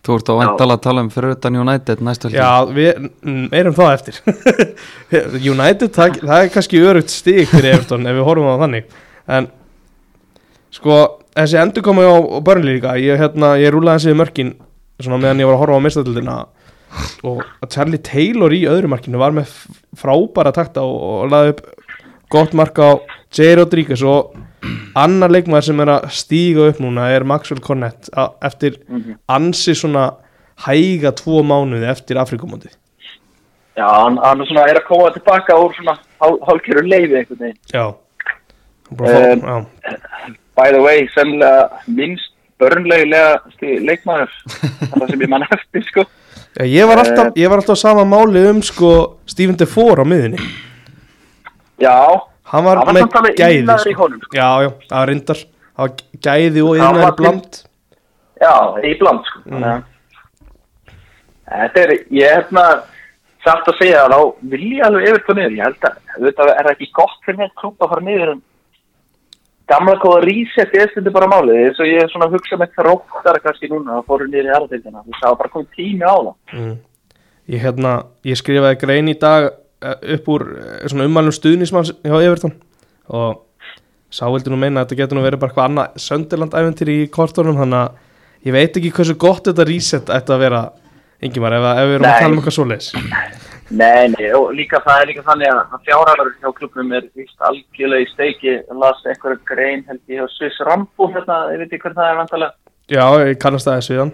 Þú 0.00 0.16
ert 0.16 0.30
á 0.32 0.34
vantala 0.38 0.76
að 0.78 0.84
tala 0.86 1.02
um 1.04 1.08
fyrir 1.12 1.34
utan 1.34 1.56
United 1.60 2.00
næstu 2.00 2.30
helgi? 2.30 2.38
Já, 2.40 2.64
við 2.72 3.00
mm, 3.20 3.42
erum 3.52 3.74
það 3.76 3.90
eftir. 3.98 4.20
United, 5.52 5.90
það, 5.92 6.14
það 6.22 6.44
er 6.44 6.52
kannski 6.54 6.80
örugt 6.88 7.12
stig 7.12 7.50
fyrir 7.50 7.74
Everton 7.74 8.08
ef 8.08 8.16
við 8.16 8.24
horfum 8.24 8.48
á 8.48 8.52
það 8.54 8.62
þannig. 8.64 8.94
En 9.36 9.48
sko, 10.72 10.96
þessi 11.36 11.60
endur 11.60 11.84
komu 11.84 12.06
á, 12.08 12.16
líka 12.64 12.96
ég, 12.96 13.20
hérna, 13.20 13.52
ég 13.60 13.74
rúlaði 13.74 14.06
þessi 14.06 14.16
mörkin 14.22 14.54
svona 15.04 15.18
meðan 15.22 15.40
ég 15.42 15.48
var 15.50 15.56
að 15.58 15.62
horfa 15.64 15.78
á 15.80 15.84
mistadildina 15.86 16.36
og 17.30 17.42
að 17.62 17.70
Charlie 17.74 18.00
Taylor 18.02 18.54
í 18.56 18.64
öðru 18.70 18.90
markinu 18.90 19.20
var 19.20 19.34
með 19.36 19.52
frábæra 20.00 20.52
takta 20.56 20.82
og, 20.82 20.96
og 21.24 21.30
laði 21.30 21.52
upp 21.54 21.60
gott 22.30 22.54
mark 22.58 22.78
á 22.82 22.90
J. 23.34 23.54
Rodríguez 23.60 24.02
og 24.06 24.34
annar 24.98 25.30
leikmaður 25.32 25.68
sem 25.70 25.80
er 25.84 25.92
að 25.94 26.08
stíga 26.14 26.66
upp 26.72 26.80
núna 26.82 27.06
er 27.14 27.24
Maxwell 27.26 27.62
Cornett 27.64 28.10
eftir 28.44 28.76
ansi 29.30 29.74
svona 29.78 30.08
hæga 30.66 31.14
tvo 31.16 31.40
mánuði 31.46 31.88
eftir 31.90 32.18
Afrikumóti 32.20 32.68
Já, 33.78 33.86
hann, 33.86 34.18
hann 34.20 34.42
svona 34.44 34.66
er 34.68 34.80
að 34.82 34.88
koma 34.90 35.12
tilbaka 35.14 35.54
úr 35.62 35.72
svona 35.78 35.94
hálfkjöru 36.20 36.82
leiði 36.90 37.22
veginn. 37.30 37.56
Já 37.72 37.86
Um, 38.90 38.96
fá- 38.98 39.14
já. 39.38 39.66
By 40.58 40.72
the 40.74 40.80
way, 40.82 41.04
semlega 41.14 41.68
minnst 41.86 42.29
börnlegilega 42.60 43.80
leikmaður, 43.88 44.32
það 44.94 45.06
sem 45.10 45.24
ég 45.24 45.30
mann 45.32 45.46
eftir 45.50 45.84
sko. 45.88 46.04
Já, 46.58 46.64
ég, 46.66 46.86
var 46.90 46.98
alltaf, 47.04 47.28
ég 47.38 47.48
var 47.52 47.60
alltaf 47.62 47.78
sama 47.78 48.04
máli 48.04 48.42
um 48.50 48.60
sko 48.66 48.90
Stephen 49.30 49.56
Defoe 49.60 49.94
á 49.94 50.04
miðinni 50.04 50.40
Já, 51.80 51.94
Hann 52.50 52.64
var, 52.66 52.80
Það 52.82 52.96
með 52.98 53.36
gæði 53.38 53.76
sko. 53.78 54.08
sko. 54.24 54.34
Já, 54.34 54.48
já, 54.64 54.70
það 54.90 54.96
var 54.98 55.08
reyndar 55.12 55.40
Það 55.44 55.84
var 55.84 55.92
gæði 56.26 56.64
og 56.66 56.80
Það 56.80 56.98
til- 57.04 57.16
bland 57.20 57.60
já, 58.40 58.54
í 58.90 58.92
bland 58.98 59.28
sko. 59.30 59.40
Að 59.60 59.86
Þetta 61.50 61.80
er, 61.82 61.92
ég 62.14 62.26
er 62.30 62.36
hérna 62.44 62.64
satt 63.44 63.66
að 63.70 63.78
segja 63.80 64.02
að 64.04 64.12
þá 64.14 64.20
vil 64.52 64.66
ég 64.76 64.84
alveg 64.86 65.08
yfir 65.08 65.22
på 65.26 65.34
niður. 65.34 65.54
Ég 65.56 65.64
held 65.64 65.86
að, 65.88 65.96
auðvitað 66.18 66.50
er 66.52 66.66
það 66.68 66.74
ekki 66.76 66.88
gott 66.98 67.16
fyrir 67.26 67.38
mér 67.40 67.50
klúb 67.58 67.80
að 67.86 67.90
fara 67.94 68.04
niður 68.06 68.32
en 68.34 68.42
gamla 69.70 69.96
góða 70.02 70.20
reset 70.26 70.76
er 70.76 70.90
stundu 70.92 71.12
bara 71.14 71.30
málið. 71.30 71.62
Þess 71.70 71.84
að 71.84 71.90
ég 71.92 72.04
er 72.04 72.12
svona 72.12 72.28
að 72.28 72.36
hugsa 72.36 72.58
með 72.60 72.76
þróttara 72.78 73.42
kannski 73.44 73.70
núna 73.70 73.98
að 73.98 74.06
fóru 74.10 74.28
niður 74.28 74.48
í 74.50 74.54
aðradeildina. 74.56 75.04
Þú 75.06 75.18
sagði 75.18 75.40
bara 75.42 75.52
komið 75.54 75.68
tími 75.78 76.06
á 76.06 76.16
það. 76.18 76.32
mm. 76.56 76.74
ég, 77.50 77.62
hérna, 77.64 77.94
ég 78.26 78.40
skrifaði 78.40 78.80
grein 78.80 79.10
í 79.10 79.16
dag 79.20 79.48
eh, 79.50 80.16
upp 80.16 80.28
úr 80.34 80.46
eh, 80.56 80.82
svona 80.90 81.06
ummælum 81.08 81.34
stuðnismanns 81.34 81.94
hjá 82.04 82.18
Everton 82.20 82.54
og 83.10 83.40
sá 84.10 84.26
vildi 84.30 84.50
nú 84.50 84.58
meina 84.58 84.82
að 84.82 84.90
þetta 84.90 85.00
getur 85.02 85.18
nú 85.18 85.24
verið 85.24 85.42
bara 85.42 85.52
eitthvað 85.52 85.68
annað 85.70 86.00
söndirland 86.02 86.56
æventyr 86.58 86.90
í 86.90 86.98
kortunum 87.14 87.58
þannig 87.58 87.80
að 87.84 88.46
ég 88.48 88.56
veit 88.56 88.78
ekki 88.80 88.92
hversu 88.96 89.16
gott 89.20 89.46
þetta 89.46 89.66
reset 89.68 90.12
ætti 90.14 90.34
að 90.34 90.44
vera 90.46 90.62
Ingimar, 91.20 91.52
ef, 91.52 91.66
ef 91.76 91.84
við 91.84 91.94
erum 91.98 92.06
að 92.08 92.14
Nei. 92.14 92.20
tala 92.22 92.32
um 92.32 92.38
eitthvað 92.40 92.56
svoleiðis 92.56 92.92
Nei, 93.70 94.08
nei, 94.10 94.30
og 94.34 94.48
líka 94.58 94.80
það 94.82 95.00
er 95.00 95.08
líka 95.12 95.22
þannig 95.28 95.50
að 95.54 95.74
fjárhælar 95.86 96.30
hjá 96.40 96.48
klubnum 96.56 96.96
er 96.96 97.04
vist 97.14 97.44
algjörlega 97.46 98.02
í 98.02 98.08
steiki. 98.10 98.54
Ég 98.56 98.80
las 98.82 99.04
einhverja 99.06 99.38
grein 99.46 99.84
held 99.86 100.00
ég 100.10 100.18
hjá 100.18 100.32
Swiss 100.34 100.64
Rambo 100.66 101.06
hérna, 101.12 101.44
ég 101.54 101.62
veit 101.62 101.68
ekki 101.68 101.84
hvern 101.84 101.98
það 102.00 102.10
er 102.10 102.18
vantalega. 102.18 102.56
Já, 102.90 103.04
ég 103.22 103.38
kannast 103.38 103.68
það 103.68 103.78
þessu 103.78 103.94
í 103.94 104.00
hann 104.00 104.12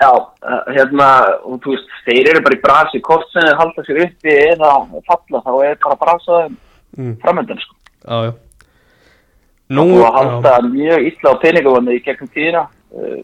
Já, 0.00 0.10
uh, 0.10 0.62
hérna, 0.74 1.08
og 1.46 1.60
þú 1.62 1.74
veist, 1.74 1.92
þeir 2.06 2.30
eru 2.32 2.40
bara 2.44 2.56
í 2.56 2.62
brasi, 2.62 3.00
hvort 3.04 3.28
sem 3.30 3.44
þeir 3.44 3.60
halda 3.60 3.84
sér 3.86 4.00
uppi 4.06 4.32
eða 4.48 4.70
falla, 5.06 5.42
þá 5.44 5.52
er 5.68 5.76
bara 5.84 5.98
brasaðum 6.00 6.56
mm. 6.96 7.12
framöndan, 7.22 7.60
sko. 7.62 7.76
Já, 8.02 8.16
já 8.26 8.32
Nú, 9.74 9.84
og 9.96 10.02
að 10.02 10.08
já, 10.08 10.16
halda 10.18 10.54
mjög 10.66 11.06
illa 11.08 11.30
á 11.32 11.40
peningavonni 11.44 11.94
í 11.96 12.02
gegnum 12.04 12.32
tíðina. 12.34 12.64
Uh, 12.92 13.20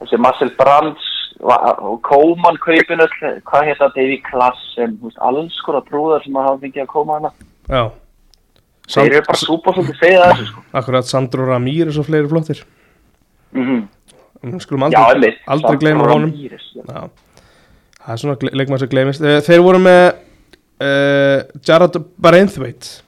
þessi 0.00 0.22
Marcel 0.22 0.54
Brands 0.58 1.10
Kóman 1.40 2.58
kaupinu, 2.60 3.06
hvað 3.48 3.64
heit 3.68 3.78
það, 3.80 3.94
Davy 3.96 4.18
Klassen, 4.26 4.98
alls 5.24 5.56
konar 5.64 5.84
brúðar 5.88 6.24
sem 6.24 6.36
að 6.36 6.48
hafa 6.48 6.60
fengið 6.66 6.82
að 6.84 6.90
koma 6.92 7.16
hana. 7.18 7.30
já 7.70 7.82
Þeir 8.90 9.12
eru 9.14 9.26
bara 9.28 9.38
súpa 9.38 9.72
svolítið 9.76 9.98
segið 10.02 10.22
þessu, 10.24 10.46
sko. 10.50 10.62
Akkurat 10.80 11.06
Sandro 11.06 11.44
Ramírez 11.46 11.98
og 12.00 12.06
fleiri 12.08 12.28
flottir 12.30 12.64
Mm 13.54 13.86
Mm, 14.42 14.56
Skulum 14.62 14.86
Já, 14.88 14.98
aldrei, 15.04 15.30
einmitt. 15.30 15.40
aldrei 15.46 15.68
Sandro 15.68 15.78
gleyma 15.82 16.04
honum 16.08 16.30
Ramírez, 16.30 16.62
já. 16.74 16.82
Já, 16.88 17.10
það 18.00 18.12
er 18.14 18.20
svona 18.22 18.52
leikmaður 18.56 18.80
sem 18.80 18.88
gleymist 18.88 19.20
Eh, 19.28 19.40
Þeir 19.44 19.60
voru 19.66 19.78
með 19.84 20.04
uh, 20.80 21.42
Jarrod 21.68 21.98
Barenthwaite 22.16 23.02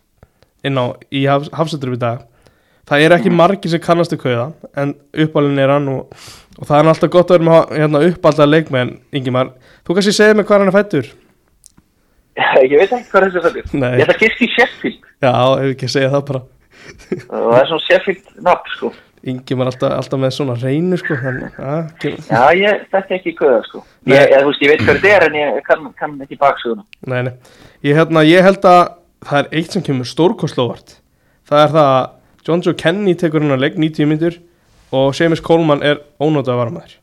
inn 0.69 0.77
á 0.77 0.85
í 1.11 1.25
haf, 1.27 1.49
hafsættur 1.57 1.95
í 1.97 1.99
dag 2.03 2.27
Það 2.91 3.05
er 3.07 3.15
ekki 3.17 3.31
margir 3.33 3.71
sem 3.71 3.83
kannast 3.83 4.15
að 4.17 4.23
kauða 4.25 4.47
en 4.83 4.95
uppalinn 5.25 5.61
er 5.63 5.71
hann 5.71 5.87
og, 5.93 6.25
og 6.59 6.67
það 6.67 6.79
er 6.81 6.89
alltaf 6.93 7.13
gott 7.15 7.31
að 7.31 7.39
vera 7.39 7.49
með 7.49 7.77
hérna, 7.79 8.01
uppalda 8.11 8.49
leikmenn 8.49 8.97
Ingimar, 9.15 9.53
þú 9.87 9.99
kannski 9.99 10.15
segja 10.17 10.35
mig 10.39 10.49
hvað 10.49 10.65
hann 10.65 10.73
er 10.73 10.77
fættur 10.79 11.13
Ég 12.65 12.75
veit 12.81 12.91
ekki 12.97 13.13
hvað 13.13 13.29
þessi 13.29 13.45
fættur. 13.45 13.79
Ég 13.85 14.03
ætla 14.07 14.17
að 14.17 14.25
giska 14.25 14.45
í 14.45 14.51
Sheffield 14.57 15.09
Já, 15.23 15.33
ef 15.33 15.71
ekki 15.71 15.89
að 15.89 15.95
segja 15.95 16.13
það 16.17 16.27
bara 16.33 16.45
það 17.31 17.59
er 17.61 17.71
svona 17.71 17.87
Sheffield 17.87 18.45
nafn, 18.49 18.71
sko. 18.75 18.93
Ingimar 19.23 19.69
alltaf, 19.71 19.93
alltaf 19.95 20.19
með 20.19 20.33
svona 20.35 20.57
reynu 20.59 20.97
sko 20.99 21.17
þannig, 21.21 21.59
að, 21.63 22.09
Já, 22.27 22.41
ég 22.59 22.81
þekki 22.91 23.15
ekki 23.21 23.35
kauða, 23.39 23.61
sko. 23.69 23.83
Ég, 24.11 24.17
ég, 24.19 24.35
þú 24.35 24.49
veist, 24.49 24.65
ég 24.65 24.73
veit 24.73 24.83
hvað 24.83 24.99
þetta 24.99 25.13
er 25.15 25.27
en 25.29 25.37
ég 25.39 25.61
kann, 25.69 25.85
kann 26.01 26.17
ekki 26.25 26.39
baksuguna. 26.41 26.83
Nei, 27.07 27.21
nei. 27.29 27.61
Ég, 27.87 27.95
hérna, 28.01 28.25
ég 28.27 28.43
held 28.43 28.67
að 28.67 28.81
það 29.29 29.39
er 29.45 29.55
eitt 29.61 29.77
sem 29.77 29.85
kemur 29.87 30.11
stórkostlóvart. 30.11 30.97
Það 31.47 31.63
er 31.63 31.73
það 31.77 31.93
að 31.93 32.11
John 32.47 32.63
Joe 32.65 32.75
Kenny 32.75 33.15
tekur 33.15 33.45
hennar 33.45 33.61
leik 33.61 33.77
90 33.79 34.09
myndur 34.11 34.39
og 34.93 35.15
Seamus 35.15 35.43
Coleman 35.45 35.83
er 35.87 36.01
ónótað 36.21 36.59
að 36.65 36.73
þér. 36.81 36.97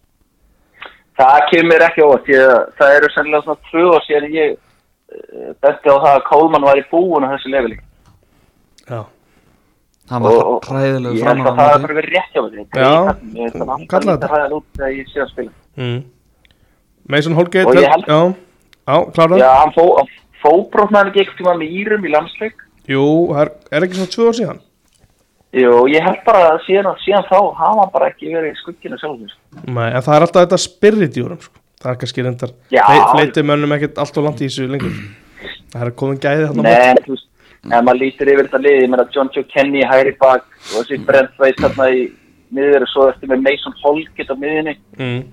Það 1.19 1.37
kemur 1.51 1.83
ekki 1.83 2.03
óvart, 2.05 2.27
ég, 2.31 2.51
það 2.79 2.95
eru 2.95 3.07
sennilega 3.11 3.45
svona 3.45 3.69
tvö 3.69 3.85
og 3.91 4.03
síðan 4.05 4.27
ég 4.35 4.51
uh, 4.55 5.49
benti 5.63 5.91
á 5.91 5.95
það 5.95 6.11
að 6.13 6.27
Kólmann 6.29 6.67
var 6.67 6.79
í 6.79 6.83
búin 6.91 7.25
á 7.27 7.33
þessu 7.33 7.51
leveli. 7.51 7.79
Já. 8.85 9.01
Hann 10.09 10.23
var 10.25 10.39
hræðilegu 10.65 11.19
Ég 11.19 11.27
held 11.27 11.41
framan 11.43 11.49
að 11.51 11.59
það 11.59 11.73
er 11.73 11.83
bara 11.83 11.97
verið 11.99 12.15
rétt 12.15 12.31
hjá 12.33 12.41
mig. 12.45 12.61
Já, 12.73 12.93
Ég 13.35 13.51
held 13.51 13.65
að 13.65 13.73
hann 13.73 13.83
kalla 13.91 14.15
alltaf 14.15 14.15
þetta. 14.15 14.15
lítið 14.15 14.31
hræðan 14.35 14.55
út 14.59 14.79
þegar 14.79 14.95
ég 14.95 15.11
sé 15.11 15.21
að 15.25 15.33
spila. 15.33 15.51
Mm. 15.79 15.99
Mason 17.09 17.37
Holgate. 17.37 17.83
Já, 17.83 18.21
já 18.89 18.97
klára. 19.13 19.41
Já, 19.43 19.49
hann 19.59 19.75
fó, 19.75 19.83
hann 19.99 20.09
fóbrotnaði 20.43 21.13
ekki 21.13 21.25
eitthvað 21.25 21.61
með 21.61 21.77
Írum 21.81 22.07
í 22.07 22.15
landsleik. 22.15 22.65
Jú, 22.89 23.05
það 23.33 23.43
er, 23.43 23.53
er 23.75 23.85
ekki 23.85 23.99
svona 23.99 24.13
tvö 24.15 24.31
ár 24.31 24.39
síðan. 24.39 24.63
Jú, 25.49 25.71
ég 25.89 26.03
held 26.05 26.19
bara 26.27 26.51
að 26.51 26.59
síðan, 26.67 26.91
síðan 27.01 27.25
þá 27.25 27.37
hafa 27.57 27.69
hann 27.79 27.93
bara 27.93 28.09
ekki 28.11 28.29
verið 28.29 28.51
í 28.51 28.59
skugginu 28.59 28.99
sjálfur. 29.01 29.31
Nei, 29.65 29.87
en 29.87 30.03
það 30.05 30.15
er 30.15 30.25
alltaf 30.25 30.43
þetta 30.43 30.59
spirit 30.61 31.17
í 31.17 31.23
úrum, 31.25 31.39
sko. 31.41 31.63
Það 31.79 31.91
er 31.91 31.97
kannski 32.03 32.25
reyndar, 32.25 32.53
fleiti 32.69 33.43
mönnum 33.47 33.73
ekkert 33.73 34.01
allt 34.03 34.19
og 34.19 34.27
langt 34.27 34.43
í 34.43 34.49
þessu 34.49 34.67
lengur. 34.69 34.99
Það 35.73 35.85
er 35.85 35.91
komin 35.97 36.19
gæði 36.21 36.45
þarna. 36.49 36.59
á 36.59 36.65
móti. 36.67 36.75
Nei, 36.75 37.03
þú 37.05 37.15
veist, 37.15 37.27
ef 37.63 37.85
maður 37.87 37.99
lítur 38.03 38.31
yfir 38.33 38.49
þetta 38.49 38.61
liði, 38.65 38.83
ég 38.83 38.91
meina 38.93 39.05
John 39.15 39.31
Joe 39.33 39.47
Kenny 39.53 39.81
hæri 39.87 40.13
bak 40.19 40.45
og 40.45 40.75
þessi 40.75 40.99
Brent 41.07 41.41
Veit 41.41 41.63
þarna 41.63 41.89
í 41.95 42.05
miður 42.53 42.85
og 42.85 42.91
svo 42.91 43.07
eftir 43.09 43.31
með 43.31 43.45
Mason 43.47 43.77
Holgate 43.81 44.29
á 44.29 44.41
miðinni. 44.43 44.75
Mm. 44.99 45.23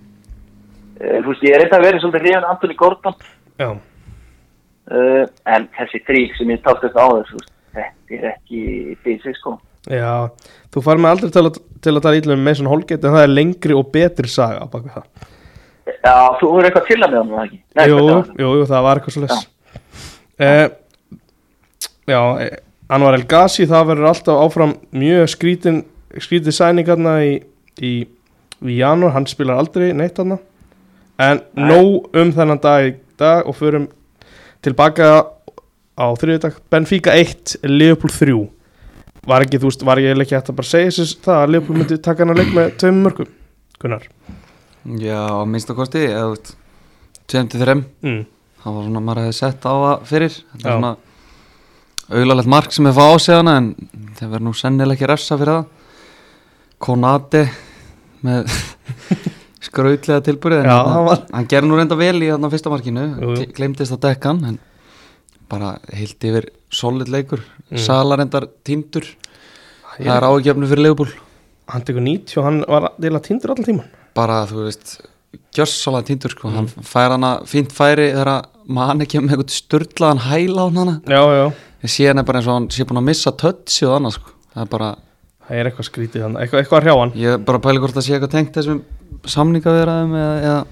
Uh, 0.96 1.18
þú 1.18 1.28
veist, 1.28 1.44
ég 1.44 1.56
er 1.56 1.66
eitthvað 1.66 1.86
verið 1.90 2.04
svolítið 2.04 2.24
hrifin 2.24 2.48
Anthony 2.48 2.74
Gordon 2.80 3.16
Já, 3.60 3.68
uh, 3.68 5.24
en 5.52 5.66
þessi 5.76 6.00
þrík 6.06 6.38
sem 6.38 6.52
ég 6.54 6.62
tátt 6.64 6.86
upp 6.88 6.96
á 6.96 7.06
þessu, 7.18 7.42
þetta 7.76 8.16
er 8.16 8.28
ekki 8.30 8.62
bísi, 9.04 9.34
sko. 9.36 9.58
Já. 9.90 10.10
Þú 10.74 10.82
fær 10.84 11.00
mig 11.00 11.12
aldrei 11.14 11.32
til 11.32 11.44
að, 11.46 11.62
til 11.84 11.94
að 11.94 12.04
tala 12.04 12.20
ítlum 12.20 12.40
með 12.40 12.50
Mason 12.50 12.70
Holgate 12.70 13.06
en 13.06 13.16
það 13.16 13.26
er 13.26 13.32
lengri 13.32 13.76
og 13.76 13.90
betri 13.94 14.30
saga 14.30 14.62
á 14.62 14.66
baka 14.70 14.98
það. 14.98 15.32
Já, 15.86 16.16
þú 16.40 16.48
er 16.58 16.68
eitthvað 16.68 16.88
til 16.88 16.98
að 16.98 17.12
með 17.12 17.18
hann, 17.20 17.44
ekki? 17.44 17.58
Nei, 17.78 17.84
jú, 17.90 17.98
jú, 18.42 18.64
það 18.66 18.86
var 18.86 18.98
eitthvað 18.98 19.14
svo 19.14 19.22
les 19.22 19.44
eh, 20.42 20.66
Já, 22.10 22.20
eh, 22.42 22.56
Anwar 22.90 23.16
El 23.18 23.26
Ghazi 23.30 23.66
það 23.70 23.88
verður 23.92 24.10
alltaf 24.10 24.42
áfram 24.42 24.74
mjög 24.94 25.30
skrítin 25.30 25.80
skrítið 26.22 26.56
sæningarna 26.56 27.16
í, 27.26 27.32
í, 27.82 27.92
í 28.66 28.78
janúar, 28.80 29.14
hann 29.14 29.28
spilar 29.30 29.60
aldrei 29.62 29.92
neitt 29.94 30.18
hann 30.18 30.36
en 30.36 31.40
Nei. 31.54 31.70
nóg 31.70 32.18
um 32.18 32.34
þennan 32.34 32.62
dag 32.62 32.90
í 32.90 32.94
dag 33.20 33.46
og 33.48 33.56
förum 33.58 33.86
tilbaka 34.66 35.10
á 35.96 36.06
þriðudag 36.18 36.58
Benfica 36.70 37.14
1, 37.14 37.60
Liverpool 37.62 38.12
3 38.12 38.34
var 39.26 39.44
ekki, 39.46 39.58
þú 39.62 39.70
veist, 39.70 39.82
var 39.86 40.00
ég 40.02 40.20
ekki 40.22 40.36
hægt 40.36 40.50
að 40.52 40.58
bara 40.60 40.70
segja 40.70 40.92
þessu 40.94 41.18
það 41.24 41.40
að 41.42 41.50
Liverpool 41.54 41.78
myndi 41.80 41.98
taka 42.02 42.22
hann 42.24 42.34
að 42.34 42.40
leik 42.42 42.52
með 42.56 42.70
tveim 42.82 43.02
mörgum 43.04 43.30
Gunnar 43.82 44.06
Já, 45.02 45.18
á 45.18 45.42
minnsta 45.50 45.74
kosti 45.74 46.04
eða 46.06 46.28
þú 46.28 46.34
veist 46.36 46.52
23 47.32 47.74
mm. 48.06 48.20
það 48.62 48.76
var 48.76 48.84
svona, 48.86 49.02
maður 49.08 49.22
hefði 49.24 49.38
sett 49.40 49.66
á 49.66 49.72
það 49.74 50.04
fyrir 50.12 50.36
Já. 50.36 50.42
er 50.62 50.68
svona 50.68 50.92
auðlalegt 52.06 52.50
mark 52.54 52.70
sem 52.76 52.86
er 52.86 52.94
fá 52.94 53.02
á 53.10 53.16
sig 53.18 53.34
hana 53.34 53.56
en 53.60 53.72
þeir 54.14 54.28
verður 54.30 54.46
nú 54.46 54.52
sennilega 54.54 54.94
ekki 55.00 55.10
refsa 55.10 55.38
fyrir 55.40 55.56
það 55.56 55.72
Konate 56.86 57.40
með 58.26 58.50
skrautlega 59.66 60.22
tilbúrið 60.28 60.62
en 60.62 60.68
Já, 60.70 60.76
hérna, 60.76 60.94
hann 60.94 61.06
var- 61.08 61.26
hann 61.32 61.48
gerði 61.50 61.70
nú 61.72 61.78
reynda 61.80 61.98
vel 61.98 62.16
í 62.22 62.30
þarna 62.30 62.50
fyrsta 62.52 62.72
markinu 62.72 63.06
Jú, 63.16 63.34
jú. 63.40 63.46
glemdist 63.56 63.94
að 63.96 64.02
dekka 64.06 64.32
hann 64.32 64.44
en 64.52 64.58
bara 65.48 65.78
heilt 65.94 66.24
yfir 66.26 66.48
solid 66.70 67.08
leikur. 67.08 67.40
Mm. 67.70 67.78
Sala 67.78 68.16
reyndar 68.18 68.46
týndur. 68.66 69.04
Ég- 69.98 70.06
það 70.06 70.16
er 70.16 70.26
ágefnu 70.28 70.66
fyrir 70.68 70.82
Leopold 70.84 71.12
hann 71.68 71.82
tekur 71.82 72.02
90 72.04 72.36
og 72.38 72.44
hann 72.44 72.58
var 72.68 72.92
deila 73.00 73.18
tindur 73.24 73.50
allan 73.50 73.64
tíman 73.66 73.86
bara 74.14 74.44
þú 74.46 74.66
veist 74.66 75.00
gjössalega 75.56 76.04
týndur 76.10 76.30
sko, 76.30 76.48
Mm. 76.48 76.54
hann 76.54 76.66
fær 76.84 77.10
hana 77.14 77.30
fínt 77.48 77.72
færi 77.72 78.12
þegar 78.12 78.44
mann 78.68 79.00
ekki 79.00 79.18
með 79.24 79.34
eitthvað 79.38 79.56
störtlaðan 79.56 80.20
hæla 80.28 80.62
á 80.62 80.68
hana. 80.76 80.94
Já, 81.06 81.22
já, 81.32 81.52
ég 81.82 81.90
sé 81.90 82.06
hann 82.06 82.24
bara 82.24 82.38
eins 82.40 82.46
og 82.48 82.54
hann 82.54 82.68
sé 82.68 82.84
búin 82.84 82.98
að 83.00 83.04
missa 83.08 83.32
tötsi 83.32 83.86
og 83.88 83.96
annað 83.98 84.12
sko, 84.18 84.30
það 84.54 84.62
er 84.62 84.70
bara 84.76 84.90
það 85.48 85.56
er 85.60 85.64
eitthvað 85.70 85.88
skrítið 85.90 86.22
hann 86.22 86.36
eitthvað, 86.36 86.60
eitthvað 86.62 86.78
að 86.78 86.84
hrjá 86.84 86.94
hann. 87.00 87.12
Ég 87.16 87.32
er 87.34 87.38
bara 87.38 87.58
að 87.58 87.62
pæla 87.66 87.80
hvort 87.80 87.94
það 87.96 88.06
sé 88.06 88.12
eitthvað 88.14 88.30
tengt 88.36 88.52
þessum 88.52 88.82
samningaviðraðum 89.26 90.14
eða, 90.20 90.36
eða 90.46 90.66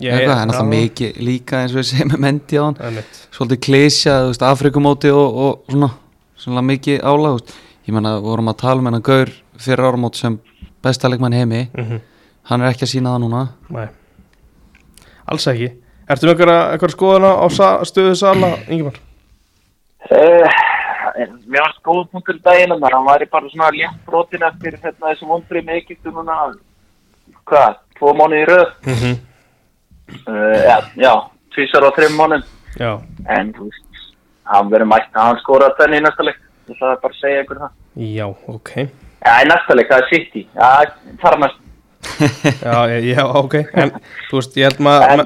Ég- 0.00 0.12
eitthvað, 0.12 0.38
en 0.42 0.50
alltaf 0.50 0.68
mikið 0.70 1.18
líka 1.20 1.60
eins 1.62 1.74
og 1.74 1.78
við 1.82 1.88
segjum 1.90 2.12
með 2.14 2.22
mendi 2.24 2.58
á 2.58 2.64
hann 2.64 2.96
er 2.98 3.04
svolítið 3.30 3.60
klísja, 3.66 4.14
Afrikumóti 4.48 5.10
og, 5.12 5.36
og 5.36 5.64
svona, 5.68 5.90
svona 6.36 6.62
mikið 6.62 7.02
álag 7.04 7.42
ég 7.86 7.94
menna, 7.94 8.16
við 8.16 8.26
vorum 8.30 8.50
að 8.52 8.58
tala 8.62 8.80
um 8.80 8.88
hennar 8.88 9.04
Gaur 9.04 9.30
fyrir 9.58 9.84
áramót 9.84 10.18
sem 10.18 10.38
besta 10.82 11.08
leikmann 11.10 11.34
í 11.34 11.42
heimi. 11.42 11.68
Mhm. 11.74 12.00
hann 12.44 12.60
er 12.62 12.72
ekki 12.72 12.82
að 12.86 12.90
sína 12.90 13.12
það 13.14 13.20
núna. 13.22 13.42
Nei, 13.70 13.88
alls 15.30 15.46
ekki. 15.46 15.68
Ertu 16.10 16.26
með 16.26 16.40
einhverja 16.42 16.96
skoðuna 16.96 17.30
á 17.38 17.46
sa, 17.54 17.68
stöðu 17.86 18.16
Sala, 18.18 18.56
Ingimar? 18.68 18.96
Uh, 20.10 20.48
mér 21.46 21.62
varst 21.62 21.82
góð 21.86 22.08
punktur 22.10 22.34
í 22.34 22.42
daginn 22.42 22.74
en 22.74 22.82
hann 22.82 23.06
væri 23.06 23.28
bara 23.30 23.48
svona 23.48 23.70
létt 23.70 24.00
brotin 24.06 24.42
eftir 24.42 24.74
hérna, 24.82 25.12
þessu 25.12 25.28
vondri 25.30 25.62
með 25.62 25.84
núna. 26.10 26.54
Hvað, 27.46 27.78
tvo 27.98 28.14
mánuði 28.18 28.42
í 28.42 28.48
röð? 28.50 28.66
Mm 28.86 28.94
-hmm. 28.94 29.16
Uh, 30.26 30.58
já, 30.62 30.76
já, 30.96 31.12
tvísar 31.54 31.86
á 31.86 31.90
þreim 31.96 32.42
Já, 32.80 32.92
en 33.28 33.50
þú 33.52 33.66
veist, 33.68 34.04
hann 34.48 34.70
verður 34.72 34.88
mætt 34.88 35.10
að 35.12 35.26
hann 35.28 35.40
skora 35.42 35.72
þenni 35.76 35.98
í 36.00 36.04
næsta 36.06 36.24
leik. 36.24 36.38
Ég 36.68 36.76
ætla 36.76 36.94
bara 37.02 37.12
að 37.12 37.18
segja 37.18 37.42
ykkur 37.42 37.60
það. 37.60 37.74
Já, 38.08 38.24
ok. 38.48 38.70
Já, 39.22 39.32
í 39.34 39.48
næsta 39.50 39.76
leik, 39.76 39.90
það 39.90 40.00
er 40.04 40.08
City. 40.08 40.44
Já, 40.56 40.70
þar 41.20 41.38
næst. 41.42 41.58
Já, 42.66 42.78
já, 42.98 43.22
ok. 43.38 43.54
En, 43.78 43.92
þú 44.26 44.40
veist, 44.40 44.56
ég 44.58 44.66
held 44.66 44.80
maður 44.82 45.20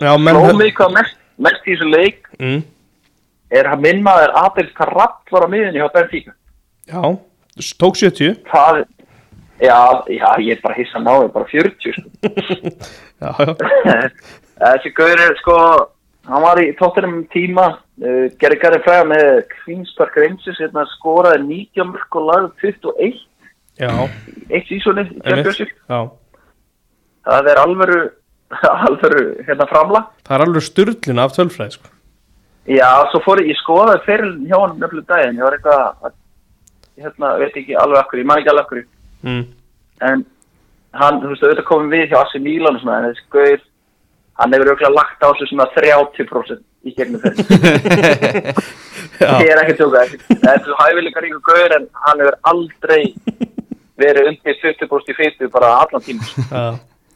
Flómið 0.00 0.70
hvað 0.78 0.94
mest, 0.94 1.18
mest 1.36 1.66
í 1.66 1.74
þessu 1.74 1.88
leik? 1.90 2.30
Mm, 2.40 2.62
er 3.52 3.68
að 3.68 3.82
minn 3.84 4.00
maður 4.06 4.32
Adel 4.40 4.70
Karratt 4.78 5.34
var 5.34 5.44
á 5.44 5.48
miðunni 5.52 5.82
hjá 5.82 5.90
Benfica? 5.92 6.32
Já, 6.88 7.02
tók 7.80 8.00
70 8.00 8.40
það, 8.48 8.80
já, 9.60 9.78
já, 10.10 10.28
ég 10.42 10.56
er 10.56 10.62
bara 10.64 10.74
hissa 10.78 10.98
náðu, 11.02 11.28
bara 11.34 11.46
40 11.50 11.92
sko. 11.94 12.08
Já, 13.24 13.30
já, 13.38 14.08
Þessi 14.64 14.90
gaur 14.96 15.20
er 15.22 15.34
sko, 15.40 15.54
hann 16.28 16.42
var 16.44 16.58
í 16.62 16.72
tóttunum 16.78 17.22
tíma, 17.32 17.64
uh, 18.02 18.26
gerði 18.40 18.58
gerði 18.62 18.80
fræða 18.84 19.06
með 19.12 19.28
Queen's 19.54 19.92
Park 19.98 20.16
Rangers, 20.18 20.58
hérna 20.60 20.84
skoraði 20.96 21.42
19 21.46 21.90
mörg 21.92 22.18
og 22.20 22.26
lagði 22.30 22.74
21, 22.74 23.22
já 23.82 23.90
eitt 24.54 24.68
sísoni 24.70 25.06
í. 25.10 25.66
Já, 25.88 25.98
Það 27.24 27.48
er 27.54 27.58
alvöru, 27.62 28.00
alvöru 28.86 29.24
hérna 29.48 29.66
framla. 29.70 30.04
það 30.28 30.36
er 30.38 30.44
alveg 30.46 30.66
styrlun 30.68 31.22
af 31.24 31.34
tölfræði, 31.38 31.78
sko 31.78 31.90
Já, 32.70 32.88
svo 33.12 33.18
fór 33.26 33.42
ég, 33.42 33.50
ég 33.52 33.58
skoðaði 33.60 34.04
fyrir 34.06 34.30
hjá 34.48 34.56
hann 34.62 34.78
nefnilega 34.80 35.10
daginn, 35.10 35.36
ég 35.40 35.44
var 35.44 35.56
eitthvað, 35.58 35.82
að- 36.08 36.14
hérna, 37.04 37.32
veit 37.42 37.56
ekki 37.60 37.74
alveg 37.76 37.98
akkur, 38.00 38.20
ég 38.22 38.28
man 38.30 38.40
ekki 38.40 38.52
alveg 38.54 38.64
akkur, 38.68 38.84
mm. 39.24 39.44
en 40.08 40.24
hann, 41.00 41.20
þú 41.22 41.32
veist, 41.32 41.46
auðvitað 41.46 41.68
komum 41.70 41.90
við 41.92 42.06
hjá 42.12 42.18
Asi 42.20 42.42
Mílan 42.42 42.78
og 42.78 42.84
svona, 42.84 43.00
en 43.00 43.10
þessi 43.10 43.26
gaur, 43.34 43.64
hann 44.40 44.54
hefur 44.56 44.72
auðvitað 44.72 44.96
lagt 44.98 45.26
á 45.26 45.28
sig 45.38 45.50
svona 45.50 45.68
30% 45.74 46.62
í 46.84 46.94
gegnum. 46.94 47.20
Já, 49.20 49.30
Ég 49.40 49.50
er 49.52 49.60
ekki 49.60 49.74
að 49.76 49.80
tjóka. 49.80 50.00
Það 50.30 50.48
er 50.50 50.62
svo 50.64 50.76
hæfileikar 50.80 51.26
ykkur 51.28 51.44
gaur 51.48 51.74
en 51.76 51.84
hann 52.06 52.22
hefur 52.22 52.36
aldrei 52.50 53.02
verið 54.00 54.30
undir 54.32 54.56
20% 54.62 55.12
í 55.12 55.16
fyrstu 55.18 55.50
bara 55.54 55.70
allan 55.84 56.04
tíma. 56.04 56.64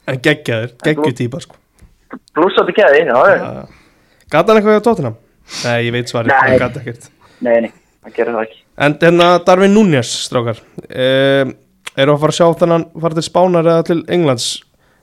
En 0.08 0.20
geggjaður, 0.24 0.76
geggju 0.86 1.16
típa, 1.18 1.42
sko 1.44 1.58
Blúsandi 2.36 2.72
geði, 2.76 3.02
já, 3.04 3.18
já. 3.28 3.36
Já. 3.42 3.64
Gat 4.32 4.48
hann 4.48 4.60
eitthvað 4.60 4.80
á 4.80 4.86
tóttina? 4.86 5.10
Nei, 5.64 5.78
ég 5.88 5.92
veit 5.92 6.10
svarið, 6.10 6.32
hann 6.32 6.60
gat 6.60 6.78
ekkert 6.80 7.08
Nei, 7.44 7.56
nei, 7.64 7.70
hann 8.04 8.14
gerir 8.14 8.34
það 8.36 8.46
ekki. 8.46 8.60
En 8.86 8.94
hérna 9.02 9.28
Darvin 9.46 9.74
Núñez, 9.74 10.10
strákar 10.24 10.62
um, 10.88 11.52
Eru 11.98 12.14
að 12.14 12.22
fara 12.22 12.34
að 12.34 12.38
sjá 12.38 12.46
þennan 12.62 12.86
fara 13.02 13.18
til 13.18 13.26
Spánar 13.26 13.68
eða 13.74 13.88
til 13.90 13.98
Englands 14.14 14.48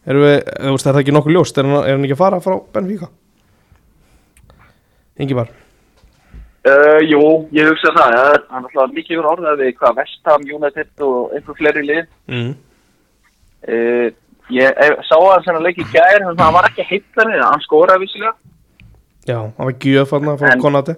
Eru 0.05 0.21
við, 0.21 0.35
þú 0.45 0.73
veist, 0.75 0.87
er 0.87 0.93
það 0.93 1.03
ekki 1.03 1.15
nokkuð 1.17 1.35
ljóst 1.35 1.59
Er 1.59 1.67
hann, 1.67 1.77
er 1.81 1.95
hann 1.95 2.07
ekki 2.07 2.17
að 2.17 2.23
fara 2.23 2.41
frá 2.43 2.57
Benfica? 2.75 3.11
Ingi 5.19 5.37
bar 5.37 5.53
Uh, 6.65 6.97
jú, 7.05 7.19
ég 7.53 7.67
hugsa 7.69 7.91
það. 7.93 8.15
Það 8.15 8.27
er 8.33 8.39
hann 8.49 8.63
alltaf 8.65 8.93
mikið 8.95 9.19
yfir 9.19 9.27
orðað 9.29 9.59
við 9.59 9.67
hvað 9.77 9.99
Vestham, 9.99 10.45
United 10.49 11.03
og 11.05 11.35
einhver 11.37 11.57
fleiri 11.59 11.83
lið. 11.85 12.07
mm. 12.25 12.47
Uh, 13.69 14.07
ég 14.49 14.81
eh, 14.81 14.95
sá 15.05 15.13
að 15.13 15.27
hann 15.27 15.45
sem 15.45 15.59
að 15.59 15.67
leiki 15.67 15.85
gæri, 15.91 16.23
þannig 16.23 16.39
að 16.39 16.41
hann 16.41 16.55
var 16.57 16.67
ekki 16.71 16.87
heitlanir, 16.89 17.43
hann 17.45 17.61
skoraði 17.61 18.01
vissilega. 18.01 18.33
Já, 19.25 19.37
hann 19.41 19.69
var 19.69 19.77
gjöf 19.81 20.11
hann 20.13 20.31
frá 20.37 20.51
Konati 20.61 20.93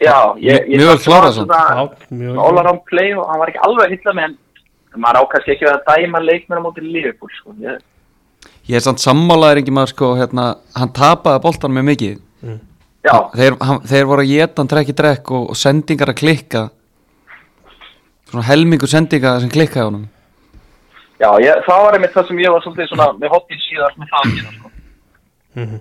Já, 0.00 0.16
ég... 0.40 0.68
ég 0.72 1.02
klárað 1.04 1.34
samt. 1.36 1.50
Já, 1.52 1.82
mjög 2.16 2.38
All 2.40 2.60
around 2.62 2.80
play 2.88 3.12
og 3.12 3.26
hann 3.28 3.42
var 3.42 3.52
ekki 3.52 3.60
alveg 3.66 3.92
heitla 3.92 4.14
maður 4.96 5.22
ákast 5.24 5.48
ekki 5.54 5.68
að 5.70 5.84
dæma 5.86 6.22
leikmenn 6.24 6.60
á 6.60 6.64
móti 6.64 6.82
Liverpool, 6.84 7.30
sko. 7.36 7.54
Ég, 7.62 7.78
ég 8.70 8.78
er 8.78 8.84
samt 8.84 9.02
sammálaður 9.02 9.62
ekki 9.62 9.74
maður 9.74 9.94
sko 9.94 10.10
hérna, 10.18 10.46
hann 10.74 10.92
tapaði 10.96 11.42
boltan 11.44 11.74
með 11.76 11.88
mikið 11.90 12.18
já, 13.04 13.14
þeir, 13.34 13.58
hann, 13.60 13.82
þeir 13.88 14.08
voru 14.10 14.24
að 14.24 14.32
geta 14.34 14.62
hann 14.62 14.70
trekk 14.70 14.92
í 14.92 14.96
drekk 14.96 15.30
og, 15.36 15.50
og 15.52 15.58
sendingar 15.58 16.12
að 16.12 16.20
klikka 16.22 16.64
svona 18.30 18.46
helmingur 18.46 18.90
sendinga 18.90 19.36
sem 19.42 19.52
klikkaði 19.52 19.84
á 19.84 19.88
honum 19.90 20.08
Já, 21.20 21.28
ég, 21.44 21.62
það 21.66 21.82
var 21.84 21.96
einmitt 21.98 22.14
það 22.16 22.28
sem 22.30 22.38
ég 22.40 22.52
var 22.54 22.62
svolítið 22.64 22.86
svona 22.88 23.06
með 23.20 23.32
hoppin 23.34 23.58
síðar 23.60 23.96
með 24.00 24.12
það 24.12 24.20
að 24.20 24.36
gera, 24.36 24.52
sko. 24.56 24.70
Mhm. 25.60 25.80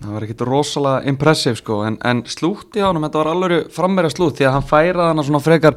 það 0.00 0.12
var 0.14 0.24
ekkit 0.24 0.44
rosalega 0.48 1.10
impressive 1.12 1.60
sko 1.60 1.82
en, 1.84 1.98
en 2.08 2.22
slútti 2.24 2.80
á 2.80 2.88
honum, 2.88 3.04
þetta 3.04 3.20
var 3.20 3.32
alveg 3.34 3.74
frammeira 3.74 4.12
slút 4.12 4.38
því 4.38 4.48
að 4.48 4.56
hann 4.56 4.70
færaði 4.70 5.10
hann 5.10 5.26
svona 5.26 5.42
frekar 5.44 5.76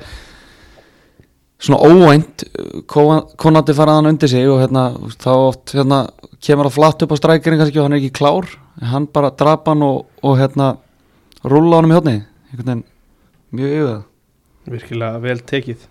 svona 1.63 1.80
óvænt 1.80 2.43
uh, 2.49 3.21
konati 3.39 3.76
faraði 3.76 4.02
hann 4.02 4.12
undir 4.12 4.32
sig 4.32 4.49
og 4.49 4.62
hérna 4.63 4.89
þá 5.21 5.32
oft 5.36 5.76
hérna 5.78 6.02
kemur 6.43 6.67
að 6.67 6.76
flatt 6.78 7.06
upp 7.06 7.15
á 7.15 7.17
strækirinn 7.21 7.62
kannski 7.62 7.80
og 7.80 7.88
hann 7.88 7.95
er 7.95 8.02
ekki 8.04 8.17
klár. 8.19 8.49
En 8.82 8.91
hann 8.91 9.08
bara 9.13 9.32
drapa 9.39 9.71
hann 9.71 9.86
og, 9.88 10.06
og 10.23 10.38
hérna 10.41 10.73
rúla 11.43 11.80
honum 11.80 11.93
í 11.93 11.99
hodni 11.99 12.17
mjög 13.54 13.73
yfir 13.73 13.89
það 13.89 14.04
Virkilega 14.73 15.19
vel 15.19 15.41
tekið. 15.43 15.89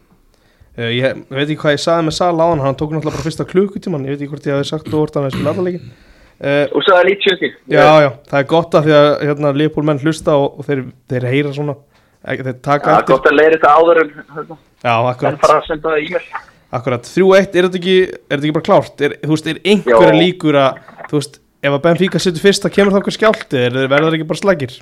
Uh, 0.78 0.88
Ég 0.88 1.18
veit 1.28 1.44
ekki 1.44 1.60
hvað 1.60 1.74
ég 1.76 1.82
sagði 1.82 2.06
með 2.06 2.14
Sala 2.16 2.46
á 2.48 2.50
hann 2.52 2.62
Hann 2.64 2.76
tók 2.80 2.94
náttúrulega 2.94 3.12
bara 3.12 3.26
fyrsta 3.26 3.44
klukkutíman 3.44 4.06
Ég 4.08 4.14
veit 4.14 4.22
ekki 4.22 4.32
hvort 4.32 4.46
ég 4.48 4.56
hafi 4.56 4.68
sagt 4.70 4.88
og 4.88 5.02
hvort 5.02 5.18
hann 5.18 5.26
hefði 5.26 5.36
spilað 5.36 5.58
allavega 5.60 5.80
uh, 5.82 6.64
Og 6.72 6.78
svo 6.86 6.94
er 6.94 6.96
það 6.96 7.08
lítið. 7.10 7.42
Já, 7.68 7.82
já, 8.00 8.08
það 8.30 8.38
er 8.38 8.46
gott 8.54 8.76
að 8.78 8.88
því 8.88 8.94
að 8.96 9.08
hérna, 9.26 9.52
Leopold 9.60 9.88
menn 9.90 10.00
hlusta 10.00 10.38
og, 10.40 10.56
og 10.56 10.68
þeir, 10.70 10.80
þeir 11.12 11.28
heyra 11.28 11.52
svona 11.58 11.76
þeir 12.22 12.48
Það 12.48 12.62
taka 12.68 12.96
er 12.96 13.06
gott 13.10 13.28
að 13.28 13.36
leira 13.38 13.58
þetta 13.58 13.74
áður 13.76 14.00
en 14.02 14.10
hérna, 14.14 14.58
Já, 14.82 14.92
en 14.92 15.10
akkurat, 15.12 15.38
fara 15.42 15.58
að 15.58 15.68
senda 15.68 15.92
það 15.92 16.06
e-mail. 16.06 16.42
akkurat 16.78 17.12
3-1, 17.12 17.52
er 17.52 17.68
þetta 17.68 17.80
ekki, 17.82 17.96
er 18.08 18.34
þetta 18.34 18.42
ekki 18.42 18.56
bara 18.58 18.68
klárt? 18.70 19.04
Er, 19.06 19.16
þú 19.22 19.36
veist, 19.36 19.52
er 19.52 19.62
einhverja 19.74 20.16
líkur 20.18 20.58
að 20.62 20.82
þú 21.10 21.20
veist, 21.20 21.38
ef 21.62 21.76
að 21.76 21.84
Benfica 21.86 22.22
setur 22.22 22.46
fyrst 22.46 22.66
það 22.66 22.76
kemur 22.78 22.94
þá 22.94 23.00
eitthvað 23.00 23.18
skjálti, 23.18 23.62
er 23.62 23.78
verður 23.78 24.08
það 24.08 24.18
ekki 24.18 24.28
bara 24.32 24.42
slækir? 24.42 24.76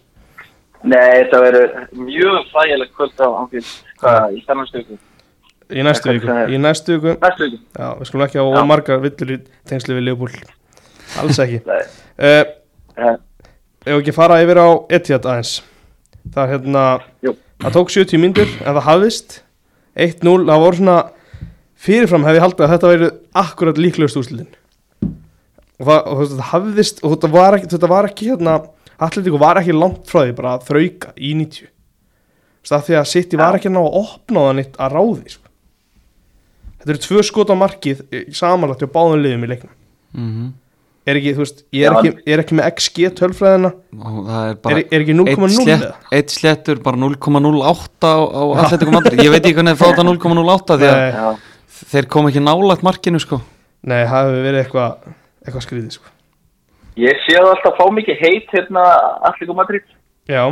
Nei, 0.81 1.12
þetta 1.20 1.44
verður 1.44 1.79
mjög 2.09 2.50
þægilegt 2.55 2.94
kvöld 2.96 3.20
á 3.20 3.29
ángil. 3.29 3.64
Hvað, 4.00 4.37
í 4.37 4.44
þannig 4.46 4.70
stöku? 4.70 5.00
Í 5.70 5.85
næstu 5.87 6.11
Það 6.11 6.16
viku, 6.16 6.37
í 6.50 6.61
næstu 6.61 6.96
viku 6.96 7.12
Næstu 7.22 7.46
viku. 7.46 7.59
Já, 7.79 7.87
við 7.98 8.09
skulum 8.09 8.26
ekki 8.26 8.40
hafa 8.40 8.55
Já. 8.55 8.61
of 8.61 8.68
margar 8.70 9.03
villur 9.05 9.35
í 9.37 9.38
tengslu 9.70 9.96
við 9.98 10.07
Leopold 10.09 10.38
Alls 11.20 11.40
ekki 11.44 11.61
Nei, 11.66 11.83
uh, 12.26 12.40
eh, 12.98 13.12
Ef 13.87 13.94
ekki 13.94 14.14
fara 14.16 14.40
yfir 14.42 14.61
á 14.61 14.68
Etihad 14.90 15.29
aðeins 15.31 15.53
Það 16.35 16.52
hérna 16.54 16.85
Jú. 17.24 17.35
Það 17.61 17.74
tók 17.76 17.90
70 17.92 18.22
myndur 18.22 18.52
en 18.61 18.76
það 18.76 18.87
hafðist. 18.87 19.40
1-0, 20.00 20.37
það 20.48 20.62
voru 20.62 20.78
svona 20.78 20.98
fyrirfram 21.80 22.24
hef 22.24 22.38
ég 22.38 22.44
haldið 22.44 22.64
að 22.64 22.72
þetta 22.74 22.90
væri 22.92 23.11
akkurat 23.40 23.80
líklegust 23.80 24.20
úrslitin. 24.20 24.54
Og 25.80 25.88
það, 25.88 25.98
og 25.98 26.22
þetta 26.22 26.46
hafðist 26.52 27.02
og 27.02 27.16
þetta 27.16 27.33
var 27.35 27.56
ekki, 27.59 27.70
þetta 27.74 27.90
var 27.90 28.09
ekki 28.09 28.30
hérna 28.30 28.54
Atletico 29.00 29.40
var 29.40 29.61
ekki 29.61 29.76
langt 29.76 30.09
frá 30.09 30.22
því 30.26 30.33
bara 30.37 30.56
að 30.59 30.66
þrauka 30.68 31.14
í 31.16 31.33
90 31.37 31.70
það 32.68 32.87
því 32.87 32.96
að 32.98 33.09
City 33.11 33.38
var 33.40 33.56
ekki 33.59 33.72
ná 33.72 33.80
að 33.80 33.96
opna 34.00 34.46
það 34.46 34.56
nýtt 34.59 34.74
að 34.76 34.96
ráði 34.96 35.35
sko. 35.35 35.46
þetta 36.80 36.92
eru 36.94 37.02
tvö 37.06 37.22
skot 37.26 37.52
á 37.52 37.56
markið 37.61 38.02
samanlagt 38.37 38.85
hjá 38.85 38.92
báðum 38.92 39.22
liðum 39.24 39.46
í 39.46 39.52
leiknum. 39.54 39.76
Mm 40.12 40.52
er 41.11 41.18
ekki, 41.20 41.33
þú 41.37 41.42
veist, 41.44 41.62
ég 41.77 41.87
er 41.87 41.96
ekki, 41.99 42.11
ég 42.27 42.35
er 42.37 42.42
ekki 42.42 42.57
með 42.59 42.68
XG 42.70 43.11
tölfræðina. 43.18 43.70
Það 44.01 44.40
er 44.40 44.51
er, 44.51 44.59
bara 44.64 44.81
er 44.83 45.05
ekki 45.05 45.16
0,0 45.18 45.31
eitt, 45.31 45.55
slétt, 45.57 45.73
eða? 45.77 45.90
eitt 46.18 46.35
sléttur 46.35 46.83
bara 46.85 47.01
0,08 47.03 48.11
á, 48.11 48.16
á 48.20 48.42
Atletico 48.64 48.94
Madrid. 48.94 49.23
Ég 49.25 49.35
veit 49.35 49.42
ekki 49.44 49.57
hvernig 49.59 49.77
þeir 49.77 49.83
fá 49.83 49.90
þetta 49.90 50.07
0,08 50.09 50.79
því 50.81 50.90
að 50.90 51.01
Nei. 51.01 51.12
já. 51.20 51.29
þeir 51.92 52.11
kom 52.14 52.31
ekki 52.31 52.44
nálagt 52.46 52.87
markinu 52.87 53.23
sko. 53.23 53.40
Nei, 53.83 54.03
það 54.05 54.31
hefur 54.31 54.42
verið 54.49 54.64
eitthvað 54.64 55.12
eitthvað 55.44 55.66
skrýðið 55.66 55.94
sko. 55.99 56.12
Ég 57.01 57.23
sé 57.25 57.37
það 57.38 57.53
alltaf 57.55 57.79
fá 57.81 57.87
mikið 57.96 58.25
heit 58.27 58.53
hérna 58.57 58.85
Allíku 59.31 59.57
Madrid. 59.57 59.87
Já, 60.31 60.44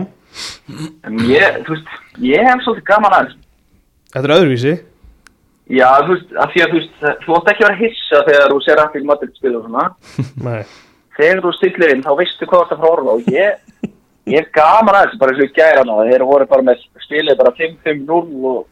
En 1.09 1.21
ég, 1.25 1.63
þú 1.65 1.73
veist, 1.73 1.93
ég 2.21 2.45
hef 2.45 2.61
svolítið 2.65 2.85
gaman 2.91 3.15
aðeins 3.17 3.39
þetta 4.13 4.29
er 4.29 4.35
öðruvísi 4.37 4.75
Já, 5.69 5.89
þú 6.07 6.15
veist, 6.15 6.31
af 6.41 6.53
því 6.55 6.63
að 6.65 6.71
þú 6.73 6.79
veist 6.79 7.25
Þú 7.27 7.35
átt 7.37 7.49
ekki 7.53 7.65
að 7.65 7.69
vera 7.69 7.81
hissa 7.83 8.23
þegar 8.29 8.53
þú 8.55 8.59
sér 8.65 8.81
Allíku 8.85 9.09
Madrid 9.11 9.35
spila 9.37 9.59
og 9.59 9.67
svona 9.67 9.85
Nei, 10.49 10.63
Þegar 11.19 11.43
þú 11.45 11.53
stillir 11.59 11.93
inn, 11.95 12.05
þá 12.07 12.13
veistu 12.17 12.47
hvað 12.49 12.73
horfa 12.79 13.11
á. 13.11 13.15
Og 13.19 13.29
ég, 13.35 13.93
ég 14.31 14.39
hef 14.39 14.51
gaman 14.55 14.95
aðeins, 14.97 15.19
bara 15.21 15.35
eins 15.35 15.43
og 15.43 15.49
ég 15.49 15.55
gæra 15.59 15.83
hana 15.85 16.09
Þeir 16.09 16.25
voru 16.31 16.47
bara 16.49 16.67
með 16.71 16.83
spilið 17.05 17.39
bara 17.43 17.55
5-5-0 17.61 18.51
og 18.55 18.67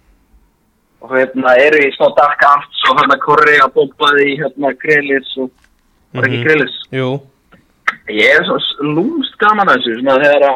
og 1.07 1.11
hérna 1.13 1.53
eru 1.61 1.77
í 1.85 1.91
smá 1.93 2.07
dark 2.17 2.41
arts 2.49 2.79
og 2.89 2.97
hérna 2.99 3.19
korri 3.21 3.59
að 3.61 3.75
bombaði 3.77 4.25
í 4.33 4.37
hérna 4.41 4.71
grillis 4.81 5.29
og 5.43 5.51
var 6.17 6.25
ekki 6.25 6.39
Mhm. 6.41 6.47
grillis 6.47 6.77
jú 6.97 7.09
ég 8.09 8.31
er 8.39 8.47
svo 8.49 8.57
lúmst 8.81 9.37
gaman 9.39 9.69
að 9.69 9.77
þessu 9.85 9.99
svona 10.01 10.17
þegar 10.25 10.47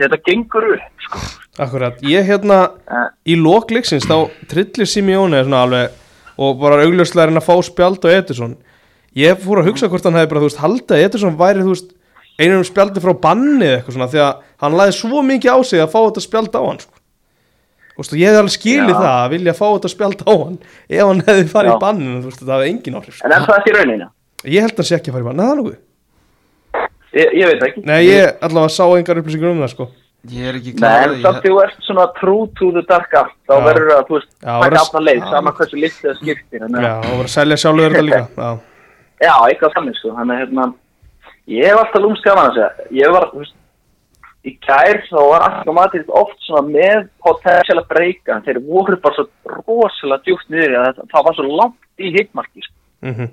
þetta 0.00 0.18
gengur 0.24 0.66
upp 0.72 1.04
sko. 1.04 1.18
Akkurat, 1.58 1.98
ég 2.06 2.26
hérna 2.28 2.58
Eh, 2.88 3.06
í 3.32 3.36
lokleiksins 3.38 4.06
þá 4.06 4.30
trillir 4.50 4.86
Simeone 4.88 5.40
svona 5.44 5.62
alveg 5.66 5.90
og 6.38 6.58
bara 6.60 6.82
augljóslega 6.84 7.26
hann 7.32 7.40
að 7.40 7.48
fá 7.48 7.56
spjald 7.66 8.04
á 8.06 8.08
Ederson 8.14 8.56
ég 9.18 9.40
fór 9.42 9.60
að 9.62 9.72
hugsa 9.72 9.88
hvort 9.90 10.04
hann 10.06 10.14
hefði 10.14 10.30
bara, 10.30 10.42
þú 10.44 10.48
veist, 10.50 10.60
haldið 10.62 10.94
að 10.94 11.04
Ederson 11.08 11.38
væri, 11.40 11.64
þú 11.66 11.72
veist, 11.74 11.88
einum 12.38 12.62
spjaldi 12.68 13.02
frá 13.02 13.12
banni 13.18 13.66
eða 13.66 13.80
eitthvað 13.80 13.96
svona, 13.96 14.08
því 14.12 14.20
að 14.22 14.44
hann 14.62 14.76
laði 14.78 14.94
svo 14.94 15.22
mikið 15.26 15.50
á 15.50 15.58
sig 15.66 15.82
að 15.82 15.90
fá 15.94 15.98
þetta 16.06 16.22
spjald 16.22 16.54
á 16.54 16.62
hann 16.62 16.78
sko. 16.84 16.94
Þú 17.88 18.02
veist, 18.04 18.12
og 18.14 18.20
ég 18.22 18.28
hefði 18.30 18.40
alveg 18.44 18.54
skilið 18.54 18.94
Já. 18.94 19.00
það 19.02 19.16
að 19.18 19.30
vilja 19.34 19.54
fá 19.58 19.66
þetta 19.74 19.90
spjald 19.96 20.20
á 20.22 20.32
hann 20.38 20.58
ef 20.88 21.02
hann 21.08 21.22
hefði 21.26 21.48
farið 21.50 21.72
í 21.74 21.78
banninu, 21.82 22.20
þú 22.22 22.30
veist, 22.30 22.44
það 22.46 22.54
hefði 22.54 22.70
engin 22.76 22.98
áhrif 23.00 23.16
sko. 23.18 23.26
en 23.26 23.34
er 23.34 23.46
það 23.48 23.58
ekki 23.58 23.74
raunina? 23.74 24.10
ég 24.46 24.62
held 24.62 24.72
að 24.76 24.78
hann 24.84 24.88
sé 24.92 24.98
ekki 25.00 25.10
að 25.10 25.16
fara 25.18 25.24
í 25.24 25.28
banni, 25.32 25.42
neða 25.42 25.58
nokkuð 25.58 25.78
Ég, 27.18 27.30
ég 27.40 27.48
veit 27.48 27.62
ekki 27.64 27.82
Nei, 27.88 28.00
ég 28.06 28.38
allavega 28.44 28.70
sá 28.70 28.84
engar 28.94 29.18
upplýsingur 29.18 29.50
um 29.50 29.62
það, 29.64 29.72
sko 29.74 29.86
Ég 30.26 30.48
er 30.50 30.56
ekki 30.58 30.72
klar 30.74 31.04
en 31.06 31.20
því 31.22 31.42
þú 31.44 31.58
ert 31.62 31.84
svona 31.86 32.06
true 32.18 32.48
to 32.58 32.72
the 32.74 32.82
dark 32.88 33.12
art 33.14 33.36
þá 33.46 33.54
verður 33.64 33.92
það, 33.92 34.00
þú 34.08 34.16
veist, 34.16 34.32
verður- 34.42 34.80
aftan 34.80 35.04
leið 35.06 35.20
Já. 35.22 35.28
sama 35.30 35.52
hversu 35.54 35.78
listið 35.78 36.08
það 36.10 36.18
skiptir 36.22 36.64
Já, 36.64 36.66
að- 36.66 37.06
og 37.06 37.14
var 37.20 37.28
að 37.28 37.34
selja 37.36 37.56
sjálfur 37.62 37.94
þetta 37.94 38.02
líka. 38.08 38.48
Já, 39.28 39.32
eitthvað 39.46 39.76
þannig 39.76 39.96
sko, 40.00 40.10
að 40.18 40.34
hérna, 40.40 40.66
ég 41.54 41.64
hef 41.70 41.78
alltaf 41.84 42.02
lúmst 42.02 42.26
gaman 42.26 42.50
að 42.50 42.58
segja, 42.58 42.88
ég 42.98 43.14
var, 43.14 43.28
þú 43.32 43.38
veist, 43.44 43.54
í 44.46 44.52
gær 44.66 45.00
þá 45.06 45.16
var 45.30 45.46
alltaf 45.48 45.74
matið 45.78 46.12
oft 46.20 46.36
svona 46.46 46.66
með 46.68 47.08
potensial 47.24 47.78
að 47.80 47.88
breyka, 47.94 48.40
þeir 48.46 48.60
voru 48.66 48.98
bara 49.02 49.14
svo 49.14 49.26
rosalega 49.66 50.22
djúpt 50.26 50.50
niður, 50.50 50.76
að 50.82 51.00
það. 51.10 51.24
Var 51.30 51.34
svo 51.38 51.48
langt 51.62 51.78
í 51.98 52.12
hittmarki, 52.18 52.62
sko. 52.66 52.76
mm 53.06 53.28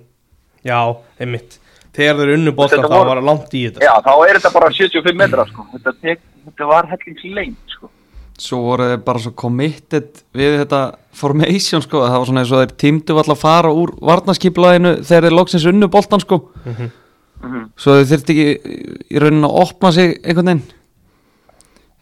Já, 0.65 0.79
einmitt 1.21 1.59
Þegar 1.95 2.17
þeir 2.21 2.33
unnu 2.35 2.51
boltan 2.55 2.81
Þetta 2.83 2.91
þá 2.91 3.07
var 3.07 3.19
það 3.19 3.27
langt 3.29 3.53
í 3.55 3.61
þetta. 3.69 3.83
Já, 3.85 3.93
þá 4.03 4.13
er 4.15 4.39
þetta 4.39 4.51
bara 4.55 4.71
75 4.75 5.19
metra, 5.21 5.45
sko, 5.47 5.65
þetta, 5.75 5.93
tek, 6.01 6.23
þetta 6.49 6.67
var 6.71 6.89
hellings 6.91 7.27
lengt, 7.37 7.75
sko. 7.75 7.91
Svo 8.35 8.57
voru 8.65 8.89
þeir 8.89 9.03
bara 9.05 9.21
svo 9.23 9.31
committed 9.39 10.21
við 10.35 10.57
þetta 10.59 10.79
formation 11.15 11.83
sko. 11.85 12.01
Það 12.03 12.17
var 12.19 12.27
svona 12.27 12.41
eins 12.43 12.51
og 12.51 12.61
þeir 12.65 12.73
tímdu 12.83 13.15
alltaf 13.15 13.37
að 13.37 13.43
fara 13.45 13.71
úr 13.71 13.93
varnaskiplaðinu 14.03 14.91
þegar 15.07 15.27
þeir 15.29 15.35
loksins 15.37 15.67
unnu 15.71 15.87
boltan 15.93 16.23
sko. 16.23 16.41
Mhm. 16.65 16.89
Svo 17.79 17.95
þeir 17.95 18.09
þurfti 18.09 18.35
ekki 18.35 18.75
í 19.15 19.21
rauninni 19.23 19.47
að 19.47 19.57
opna 19.61 19.91
sig 19.95 20.17
einhvern 20.19 20.51
veginn. 20.51 20.63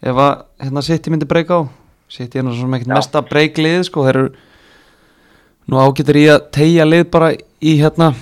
Ef 0.02 0.20
að 0.26 0.32
hérna 0.64 0.82
City 0.82 1.10
myndi 1.10 1.28
breyka 1.30 1.60
á. 1.62 1.62
City 2.10 2.38
er 2.38 2.44
nú 2.44 2.54
svona 2.56 2.80
ekkert 2.80 2.90
Já. 2.90 2.96
mesta 2.98 3.22
breyklið 3.22 3.84
sko. 3.86 4.04
Þeir 4.08 4.16
eru 4.16 4.34
nú 5.70 5.80
ágættir 5.80 6.18
í 6.18 6.26
að 6.34 6.50
tegja 6.50 6.84
lið 6.84 7.10
bara 7.10 7.30
í 7.62 7.78
hérna 7.78 8.14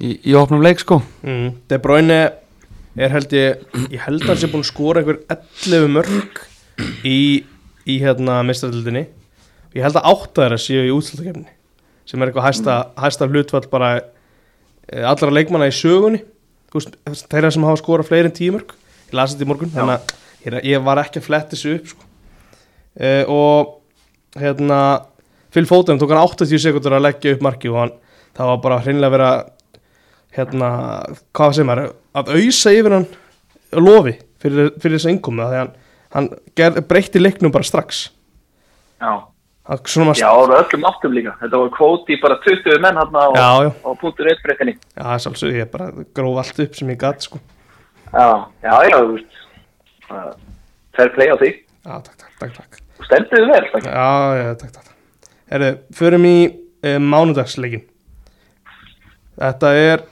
í, 0.00 0.16
í 0.32 0.36
opnum 0.38 0.64
leik 0.64 0.82
sko 0.82 1.00
mm. 1.22 1.46
De 1.70 1.78
Bruyne 1.82 2.18
er 2.96 3.14
held 3.14 3.36
ég 3.36 3.62
Ég 3.92 4.00
held 4.06 4.24
að 4.24 4.32
hann 4.32 4.42
sé 4.42 4.50
búin 4.50 4.64
að 4.64 4.72
skora 4.72 5.02
einhver 5.02 5.20
11 5.30 5.88
mörg 5.94 6.42
í, 7.06 7.44
í 7.86 8.00
hérna 8.02 8.40
mistradildinni 8.48 9.06
Ég 9.76 9.86
held 9.86 10.00
að 10.00 10.10
átta 10.10 10.44
þeirra 10.44 10.60
séu 10.60 10.86
í 10.88 10.94
útslutakefni 10.94 11.50
sem 12.10 12.18
er 12.18 12.30
eitthvað 12.30 12.48
hæsta, 12.48 12.76
hæsta 12.98 13.28
hlutfall 13.30 13.66
bara 13.70 13.90
eh, 14.00 15.04
allra 15.06 15.30
leikmanna 15.30 15.68
í 15.70 15.74
sögunni 15.74 16.24
þeirra 16.70 17.52
sem 17.54 17.66
hafa 17.66 17.78
skorað 17.78 18.08
fleiri 18.08 18.30
en 18.30 18.34
tíu 18.34 18.54
mörg 18.56 18.74
ég 19.10 19.14
las 19.18 19.34
þetta 19.34 19.46
í 19.46 19.50
morgun 19.50 19.72
þannig 19.74 20.10
að 20.56 20.66
ég, 20.70 20.82
var 20.86 21.02
ekki 21.02 21.20
að 21.20 21.26
fletta 21.26 21.54
þessu 21.54 21.76
upp 21.76 21.88
sko. 21.92 22.08
uh, 23.02 23.24
og 23.30 24.40
hérna 24.40 24.80
Phil 25.50 25.66
Foden 25.66 25.98
tók 25.98 26.12
hann 26.14 26.22
80 26.22 26.62
sekundur 26.62 26.94
að 26.96 27.08
leggja 27.08 27.34
upp 27.34 27.42
marki 27.46 27.70
og 27.70 27.80
hann, 27.80 27.96
það 28.38 28.52
var 28.52 28.60
bara 28.66 28.82
hreinlega 28.84 29.30
að 29.30 29.48
hérna, 30.36 30.70
hvað 31.36 31.56
sem 31.58 31.72
er 31.74 31.82
að 31.88 32.32
auðsa 32.36 32.72
yfir 32.76 32.96
hann 32.98 33.06
lofi 33.78 34.14
fyrir, 34.42 34.70
fyrir 34.82 34.96
þessa 34.98 35.12
innkomu 35.14 35.46
því 35.50 35.60
hann, 35.62 35.72
hann 36.14 36.30
ger, 36.58 36.80
breytti 36.86 37.22
leiknum 37.22 37.52
bara 37.54 37.66
strax 37.66 38.08
Já. 39.00 39.12
hann, 39.70 40.12
Já, 40.18 40.28
og 40.30 40.52
öllum 40.56 40.86
áttum 40.90 41.14
líka, 41.14 41.36
þetta 41.40 41.62
var 41.62 41.72
kvóti 41.76 42.18
bara 42.22 42.38
20 42.44 42.82
menn 42.82 43.00
hann 43.00 43.14
á, 43.16 43.26
Já, 43.36 43.50
já. 43.66 43.70
á 43.86 43.90
punktur 44.00 44.30
1 44.30 44.42
breytinni. 44.44 44.76
já, 44.96 45.18
sjálfsög, 45.24 45.54
ég 45.54 45.70
bara 45.70 45.90
gróf 46.14 46.38
allt 46.42 46.62
upp 46.66 46.74
sem 46.74 46.90
ég 46.90 46.98
gatt 47.00 47.22
sko. 47.26 47.40
Já, 48.10 48.46
já, 48.62 48.74
já, 48.90 48.96
þú 48.98 49.14
veist, 49.14 49.40
uh, 50.10 50.30
fair 50.96 51.12
play 51.14 51.30
á 51.30 51.36
því, 51.38 51.50
já, 51.86 51.94
takk, 52.02 52.16
takk, 52.18 52.38
takk, 52.40 52.54
takk 52.58 52.80
þú 52.98 53.08
stendur 53.08 53.38
þið 53.38 53.52
vel, 53.54 53.68
takk. 53.72 53.86
Já, 53.86 54.10
já, 54.40 54.54
takk, 54.60 54.72
takk 54.78 54.88
Herru, 55.50 55.70
förum 55.98 56.26
í 56.28 56.36
e, 56.86 56.98
mánudagsleikin 57.02 57.82
Þetta 59.40 59.70
er 59.74 60.02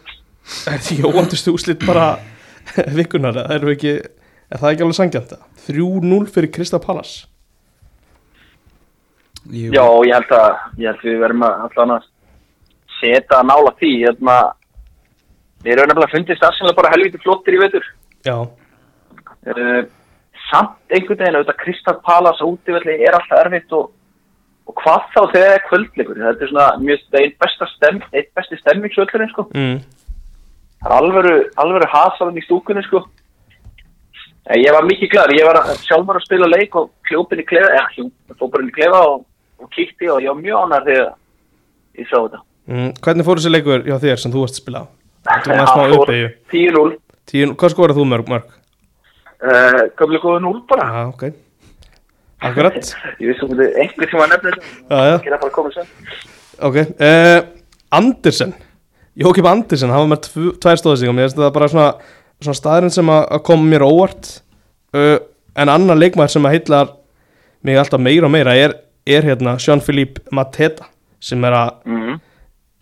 Er 0.69 0.83
því 0.85 1.01
óvandustu 1.07 1.55
úslit 1.57 1.83
bara 1.85 2.19
vikunar, 2.99 3.37
erum 3.49 3.73
við 3.73 3.77
ekki 3.77 3.97
Er 4.49 4.61
það 4.63 4.71
ekki 4.71 4.85
alveg 4.87 4.97
sangjant? 4.97 5.35
3-0 5.67 6.21
fyrir 6.33 6.53
Krista 6.55 6.81
Pallas 6.81 7.19
Jú. 9.49 9.73
Já, 9.73 9.85
ég 10.05 10.13
held 10.13 10.33
að, 10.37 10.57
ég 10.77 10.91
held 10.91 11.03
að 11.03 11.09
við 11.09 11.21
verðum 11.23 11.45
að 11.47 11.61
allan 11.67 11.93
að 11.95 12.09
setja 12.99 13.39
nála 13.49 13.71
því, 13.79 13.93
hérna, 14.03 14.35
við 15.65 15.73
erum 15.73 15.89
nefnilega 15.89 16.13
fundist 16.13 16.45
aðsynlega 16.45 16.77
bara 16.77 16.91
helviti 16.93 17.21
flottir 17.23 17.57
í 17.57 17.61
vetur. 17.63 17.87
Já, 18.27 18.37
Uh, 19.47 19.85
samt 20.51 20.75
einhvern 20.93 21.21
veginn, 21.21 21.37
auðvitað 21.39 21.61
Kristal 21.63 21.95
Palas 22.05 22.41
útivelli 22.45 22.97
er 23.07 23.15
alltaf 23.17 23.39
erfitt 23.45 23.71
og, 23.77 23.93
og 24.69 24.75
hvað 24.83 25.07
þá 25.15 25.21
þegar 25.21 25.47
það 25.47 25.55
er 25.55 25.63
kvöldleikur, 25.69 26.19
þetta 26.25 26.45
er 26.45 26.51
svona 26.51 26.67
mjög, 26.83 27.05
það 27.07 27.19
er 27.21 27.27
einn 27.29 27.37
besta 27.45 27.69
stem, 27.71 28.01
einn 28.11 28.29
besti 28.37 28.59
stemmingsvöllurinn, 28.61 29.31
sko. 29.33 29.47
mm. 29.55 29.79
Það 30.79 30.91
er 30.91 30.97
alvöru, 30.99 31.37
alvöru 31.59 31.89
hasalinn 31.91 32.39
í 32.39 32.45
stúkunni, 32.47 32.83
sko. 32.87 33.01
Eh, 34.49 34.61
Ég 34.63 34.73
var 34.73 34.87
mikið 34.87 35.11
glæður, 35.13 35.35
ég 35.39 35.45
var 35.49 35.57
að- 35.63 35.81
sjálfur 35.85 36.17
að 36.21 36.25
spila 36.25 36.47
leik 36.49 36.77
og 36.77 36.91
kljópin 37.09 37.41
í 37.43 37.47
klefa, 37.47 37.73
eða 37.75 37.89
hljóp, 37.97 38.13
fóparinn 38.39 38.69
í 38.71 38.77
klefa 38.77 39.01
og, 39.09 39.25
og 39.61 39.71
kíkti 39.75 40.09
og 40.09 40.23
ég 40.23 40.29
var 40.33 40.39
mjög 40.41 40.63
ánær 40.63 40.85
þegar 40.87 41.11
ég 41.99 42.07
sá 42.09 42.17
þetta. 42.23 42.41
Mm. 42.69 42.93
Hvernig 43.03 43.25
fór 43.27 43.37
þessi 43.41 43.51
leikur 43.53 43.83
hjá 43.89 43.99
þér 43.99 44.19
sem 44.23 44.33
þú 44.33 44.41
varst 44.45 44.55
að 44.59 44.63
spila? 44.63 44.87
Þú 45.29 45.51
var 45.59 45.67
smá 45.73 45.83
fór 45.83 45.99
uppeyju 46.03 46.29
10-0, 46.53 46.97
Tíu- 47.29 47.55
Hvað 47.61 47.75
skorað 47.75 47.99
þú 47.99 48.07
mörg 48.09 48.29
mörg? 48.33 48.49
uh, 49.43 49.83
gömlega 49.99 50.23
góðu 50.25 50.41
0 50.47 50.63
bara. 50.69 50.87
Já, 50.89 51.03
ok 51.13 51.23
Akkurat 52.41 52.75
Ég 53.21 53.27
vissi 53.33 53.43
um 53.45 53.51
þetta 53.53 53.83
einhver 53.83 54.11
sem 54.11 54.19
var 54.23 54.29
nefnir 54.33 54.57
það 54.89 55.41
bara 55.43 55.53
komið 55.59 55.75
sem. 55.75 55.87
ok 56.63 56.77
uh, 56.79 57.41
Andersen 57.99 58.55
Jókip 59.19 59.49
Andersen, 59.51 59.91
hann 59.91 60.05
var 60.05 60.13
með 60.13 60.23
tvu, 60.29 60.53
tvær 60.63 60.79
stóðsík 60.79 61.11
og 61.11 61.17
mér 61.17 61.27
finnst 61.27 61.41
það 61.41 61.55
bara 61.57 61.71
svona, 61.73 61.89
svona 62.39 62.59
staðurinn 62.61 62.95
sem 62.95 63.11
að 63.11 63.25
að 63.35 63.43
koma 63.49 63.67
mér 63.73 63.87
óvart. 63.87 64.31
Uh, 64.95 65.17
en 65.59 65.73
annar 65.73 65.99
leikmaður 65.99 66.37
sem 66.37 66.47
að 66.47 66.55
heitlar 66.55 66.95
mig 67.67 67.81
alltaf 67.81 68.01
meira 68.01 68.29
og 68.29 68.33
meira 68.33 68.55
er, 68.55 68.77
er 69.09 69.27
hérna 69.27 69.57
Jean-Philippe 69.59 70.23
Mateta 70.35 70.87
sem 71.19 71.43
er 71.45 71.57
að, 71.59 71.77
Mm 71.89 72.19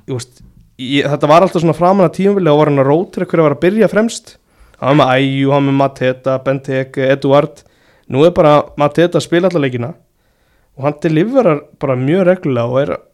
ég 0.06 0.14
veist 0.14 0.42
ég, 0.78 1.06
þetta 1.06 1.30
var 1.30 1.44
alltaf 1.44 1.62
svona 1.62 1.76
framan 1.76 2.06
að 2.06 2.18
tíumvili 2.20 2.50
og 2.52 2.60
var 2.60 2.70
hann 2.70 2.82
að 2.82 2.90
rótir 2.90 3.26
hverju 3.26 3.46
var 3.46 3.56
að 3.56 3.62
byrja 3.64 3.88
fremst. 3.90 4.36
Hann 4.80 4.92
var 4.92 4.98
með 5.00 5.12
Æju, 5.16 5.52
hann 5.52 5.62
var 5.62 5.66
með 5.66 5.78
Mateta, 5.80 6.36
Benteke, 6.44 7.08
Eduard 7.14 7.62
nú 8.12 8.22
er 8.26 8.34
bara 8.36 8.60
Mateta 8.78 9.18
að 9.18 9.26
spila 9.26 9.50
allar 9.50 9.64
leikina 9.64 9.94
og 10.76 10.86
hann 10.86 10.98
deliverar 11.02 11.62
bara 11.80 11.96
mjög 11.98 12.26
reglulega 12.28 12.70
og 12.70 12.80
er 12.82 12.92
veist, 12.92 13.04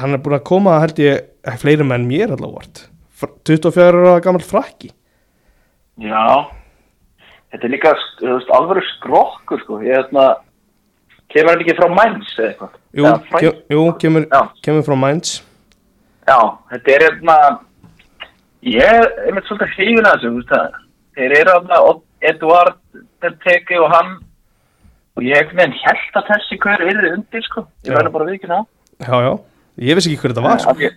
hann 0.00 0.14
er 0.16 0.22
búin 0.22 0.38
að 0.38 0.46
koma 0.48 0.78
held 0.82 1.00
ég 1.02 1.26
fleiri 1.60 1.86
menn 1.86 2.08
mér 2.08 2.34
allar 2.36 2.54
vart. 2.60 2.86
24 3.44 4.00
ára 4.00 4.20
gammal 4.24 4.44
frakki. 4.46 4.92
Já, 6.00 6.48
þetta 7.52 7.66
er 7.66 7.74
líka 7.74 7.92
veist, 8.22 8.52
alvöru 8.56 8.82
skrokkur 8.94 9.60
sko, 9.64 9.80
ég 9.84 9.98
hefna, 9.98 10.30
kemur 11.32 11.52
hann 11.52 11.64
ekki 11.64 11.76
frá 11.76 11.88
Mainz 11.92 12.30
eða 12.38 12.46
eitthvað? 12.52 12.78
jú, 12.96 13.04
Eða 13.10 13.42
kem, 13.42 13.58
jú 13.74 13.82
kemur, 14.00 14.28
kemur 14.64 14.86
frá 14.86 14.96
Mainz. 14.96 15.34
Já, 16.28 16.38
þetta 16.72 16.94
er 16.94 17.04
hérna, 17.08 17.36
ég 18.64 18.96
er 18.96 19.36
með 19.36 19.50
svolítið 19.50 19.76
hrifin 19.76 20.08
að 20.08 20.24
þessu, 20.24 20.72
þeir 21.18 21.36
eru 21.42 21.54
hérna, 21.58 21.82
Eduard, 22.30 22.80
Benteke 23.20 23.78
og 23.80 23.92
hann, 23.92 24.16
og 25.16 25.24
ég 25.26 25.40
hef 25.40 25.54
með 25.56 25.76
held 25.82 26.18
að 26.20 26.32
þessi 26.32 26.60
hver 26.64 26.84
er 26.86 27.12
undir 27.14 27.44
sko, 27.44 27.66
ég 27.84 27.96
verður 27.96 28.14
bara 28.16 28.28
viðkynna 28.30 28.60
á. 28.60 28.62
já, 29.04 29.16
já, 29.26 29.32
Ég 29.78 29.94
vissi 29.98 30.10
ekki 30.12 30.20
hver 30.24 30.34
þetta 30.34 30.42
var 30.48 30.58
sko. 30.64 30.74
Því- 30.74 30.96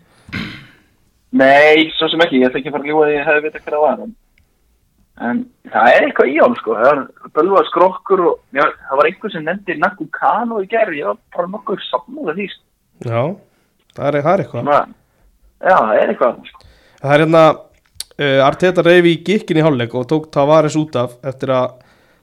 Nei, 1.33 1.89
svo 1.97 2.07
sem 2.11 2.21
ekki, 2.21 2.41
ég 2.43 2.49
ætla 2.49 2.59
ekki 2.61 2.69
að 2.69 2.75
fara 2.75 2.83
að 2.83 2.89
ljúga 2.91 3.05
því 3.07 3.13
að 3.13 3.17
ég 3.17 3.27
hefði 3.27 3.43
vita 3.47 3.61
hver 3.63 3.73
það 3.73 3.83
var 3.83 4.01
en, 4.03 4.11
en 5.27 5.39
það 5.73 5.87
er 5.93 6.05
eitthvað 6.07 6.29
í 6.29 6.35
honum 6.43 6.57
sko, 6.59 6.75
það 6.77 6.91
er 6.91 7.31
bölvað 7.37 7.69
skrokkur 7.71 8.21
og 8.27 8.35
já, 8.53 8.65
það 8.89 8.99
var 8.99 9.09
einhver 9.09 9.33
sem 9.33 9.45
nefndi 9.47 9.77
Naku 9.81 10.07
Kano 10.13 10.59
í 10.61 10.67
gerð, 10.69 10.93
ég 10.99 11.09
var 11.09 11.17
bara 11.33 11.49
nokkuð 11.55 11.81
sammála 11.87 12.35
því 12.37 12.47
sko. 12.53 12.63
Já, 13.09 13.23
það 13.97 14.05
er, 14.11 14.19
það 14.27 14.33
er 14.35 14.43
eitthvað 14.45 14.61
Svona, 14.67 14.79
Já, 15.63 15.75
það 15.79 15.95
er 16.03 16.13
eitthvað 16.13 16.37
sko. 16.51 16.63
Það 17.01 17.15
er 17.17 17.23
hérna 17.25 17.43
uh, 17.49 18.39
Arteta 18.45 18.85
reyfi 18.85 19.15
í 19.15 19.21
gikkin 19.31 19.57
í 19.61 19.65
hálfleik 19.65 19.97
og 19.97 20.07
tók 20.13 20.29
Tavares 20.37 20.77
út 20.79 20.95
af 21.01 21.17
eftir 21.25 21.53
að 21.55 21.79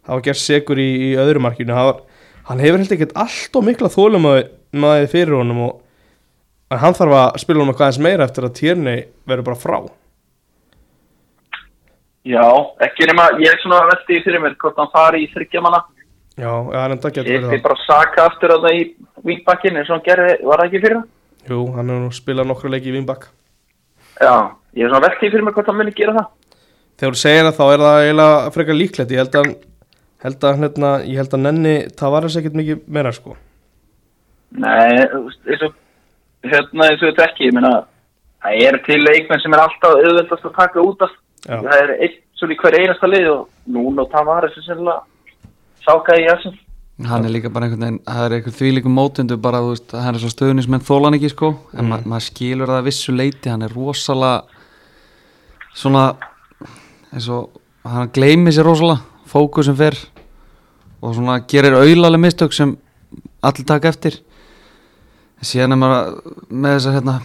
það 0.07 0.15
var 0.15 0.25
gert 0.31 0.43
segur 0.45 0.79
í, 0.81 0.89
í 1.11 1.13
öðru 1.19 1.43
markinu 1.49 1.75
það 1.75 1.91
var, 1.91 2.01
hann 2.47 2.63
hefur 2.63 2.79
held 2.85 2.95
ekkert 2.95 3.17
allt 3.27 3.59
og 3.59 3.67
mikla 3.67 3.91
þólum 3.91 4.31
að 4.31 5.09
fyrir 5.11 5.35
honum 5.41 5.65
og 5.67 5.80
en 6.71 6.83
hann 6.83 6.97
þarf 6.97 7.17
að 7.21 7.39
spila 7.43 7.61
honum 7.63 7.73
eitthvað 7.75 7.91
eins 7.93 8.03
meira 8.07 8.27
eftir 8.29 8.47
að 8.47 8.57
Tierney 8.61 9.07
verður 9.29 9.49
bara 9.51 9.61
frá. 9.61 9.79
Já, 12.31 12.45
ekki 12.85 13.07
nema, 13.09 13.31
ég 13.41 13.49
er 13.49 13.63
svona 13.63 13.79
að 13.81 13.95
velti 13.95 14.19
í 14.19 14.23
fyrir 14.27 14.43
mér 14.45 14.57
hvort 14.61 14.77
hann 14.77 14.91
fari 14.93 15.23
í 15.25 15.31
þryggjamanna 15.33 15.79
Já, 16.37 16.53
já, 16.53 16.77
hann 16.77 16.93
enda 16.95 17.11
Ég 17.25 17.41
verið 17.41 17.55
er 17.57 17.63
bara 17.65 17.77
að 17.79 17.87
saka 17.87 18.27
aftur 18.29 18.53
á 18.53 18.57
það 18.61 18.77
í 18.77 18.83
vingbakkin 19.25 19.79
eins 19.81 19.89
og 19.89 19.97
hann 19.97 20.05
gerði, 20.05 20.35
var 20.45 20.61
það 20.61 20.69
ekki 20.69 20.83
fyrir 20.85 20.99
það? 20.99 21.07
það 21.41 21.55
Jú, 21.55 21.61
hann 21.79 21.93
hefur 21.93 22.05
nú 22.05 22.11
spilað 22.19 22.51
nokkru 22.51 22.73
leiki 22.75 22.93
í 22.93 22.95
Vimbak 22.99 23.25
Já, 24.21 24.35
ég 24.77 24.85
er 24.85 24.93
svona 24.93 25.01
að 25.01 25.07
velti 25.09 25.27
í 25.27 25.33
fyrir 25.33 25.47
mér 25.47 25.57
hvort 25.57 25.71
hann 25.73 25.79
muni 25.81 25.97
gera 25.97 26.17
það. 26.19 26.29
Þegar 27.01 27.15
þú 27.17 27.21
segir 27.23 27.47
það 27.47 27.57
þá 27.57 27.65
er 27.65 27.83
það 27.87 28.01
eiginlega 28.05 28.51
frekar 28.53 28.77
líklegt. 28.77 29.15
Ég 29.15 29.23
held 29.23 29.37
að, 29.41 29.53
held 30.27 30.45
að 30.45 30.59
hérna, 30.61 30.91
ég 31.09 31.21
held 31.23 31.37
að 31.39 31.45
nenni 31.47 31.73
Tavares 31.97 32.37
ekkert 32.37 32.59
mikið 32.61 32.83
meira 32.93 33.13
sko. 33.17 33.37
Nei, 34.61 35.07
eins 35.09 35.65
og 35.65 35.73
hérna 36.47 36.89
eins 36.89 37.03
og 37.03 37.11
þetta 37.11 37.27
ekki, 37.29 37.51
ég 37.51 37.57
meina 37.57 37.75
það 38.41 38.65
eru 38.69 38.81
til 38.87 38.99
leikmenn 39.05 39.43
sem 39.43 39.55
er 39.57 39.65
alltaf 39.65 39.99
auðveldast 39.99 40.49
að 40.49 40.57
taka 40.57 40.85
út 40.85 41.05
af. 41.07 41.13
Já. 41.41 41.57
það 41.57 41.77
er 41.83 41.95
einn 41.97 42.19
svona 42.37 42.55
í 42.55 42.59
hver 42.61 42.77
einasta 42.81 43.09
lið 43.09 43.29
og 43.33 43.47
núna 43.73 44.05
og 44.05 44.11
það 44.13 44.27
var 44.29 44.47
þessu 44.49 44.65
sennilega 44.65 45.01
sákaði 45.85 46.25
í 46.25 46.29
þessum 46.29 46.59
hann 47.09 47.25
er 47.25 47.33
líka 47.33 47.51
bara 47.53 47.67
einhvern 47.67 47.85
veginn 47.87 48.01
það 48.05 48.25
er 48.25 48.35
einhvern 48.37 48.57
því 48.59 48.71
líka 48.77 48.93
mótundu 48.93 49.37
bara 49.41 49.61
þú 49.65 49.71
veist 49.73 49.95
hann 49.97 50.17
er 50.17 50.21
svo 50.23 50.33
stöðnismenn 50.33 50.85
þólan 50.85 51.17
ekki 51.17 51.31
sko. 51.33 51.53
En 51.73 51.89
ma 51.89 52.01
maður 52.05 52.27
skilur 52.27 52.69
það 52.69 52.81
að 52.81 52.89
vissu 52.91 53.15
leiti 53.15 53.53
hann 53.53 53.65
er 53.65 53.73
rosalega 53.73 54.43
svona 55.81 56.05
eins 57.11 57.29
og 57.33 57.61
hann 57.89 58.13
gleymi 58.13 58.53
sér 58.53 58.69
rosalega 58.69 59.01
fókusin 59.31 59.79
fer 59.79 59.97
og 61.01 61.15
svona 61.17 61.39
gerir 61.49 61.79
auðlaleg 61.79 62.21
mistök 62.21 62.53
sem 62.57 62.77
allir 63.41 63.67
taka 63.69 63.89
eftir 63.89 64.21
síðan 65.45 65.77
er 65.77 65.81
maður 65.81 66.37
með 66.51 66.77
þessar 66.77 66.97
hérna 66.99 67.17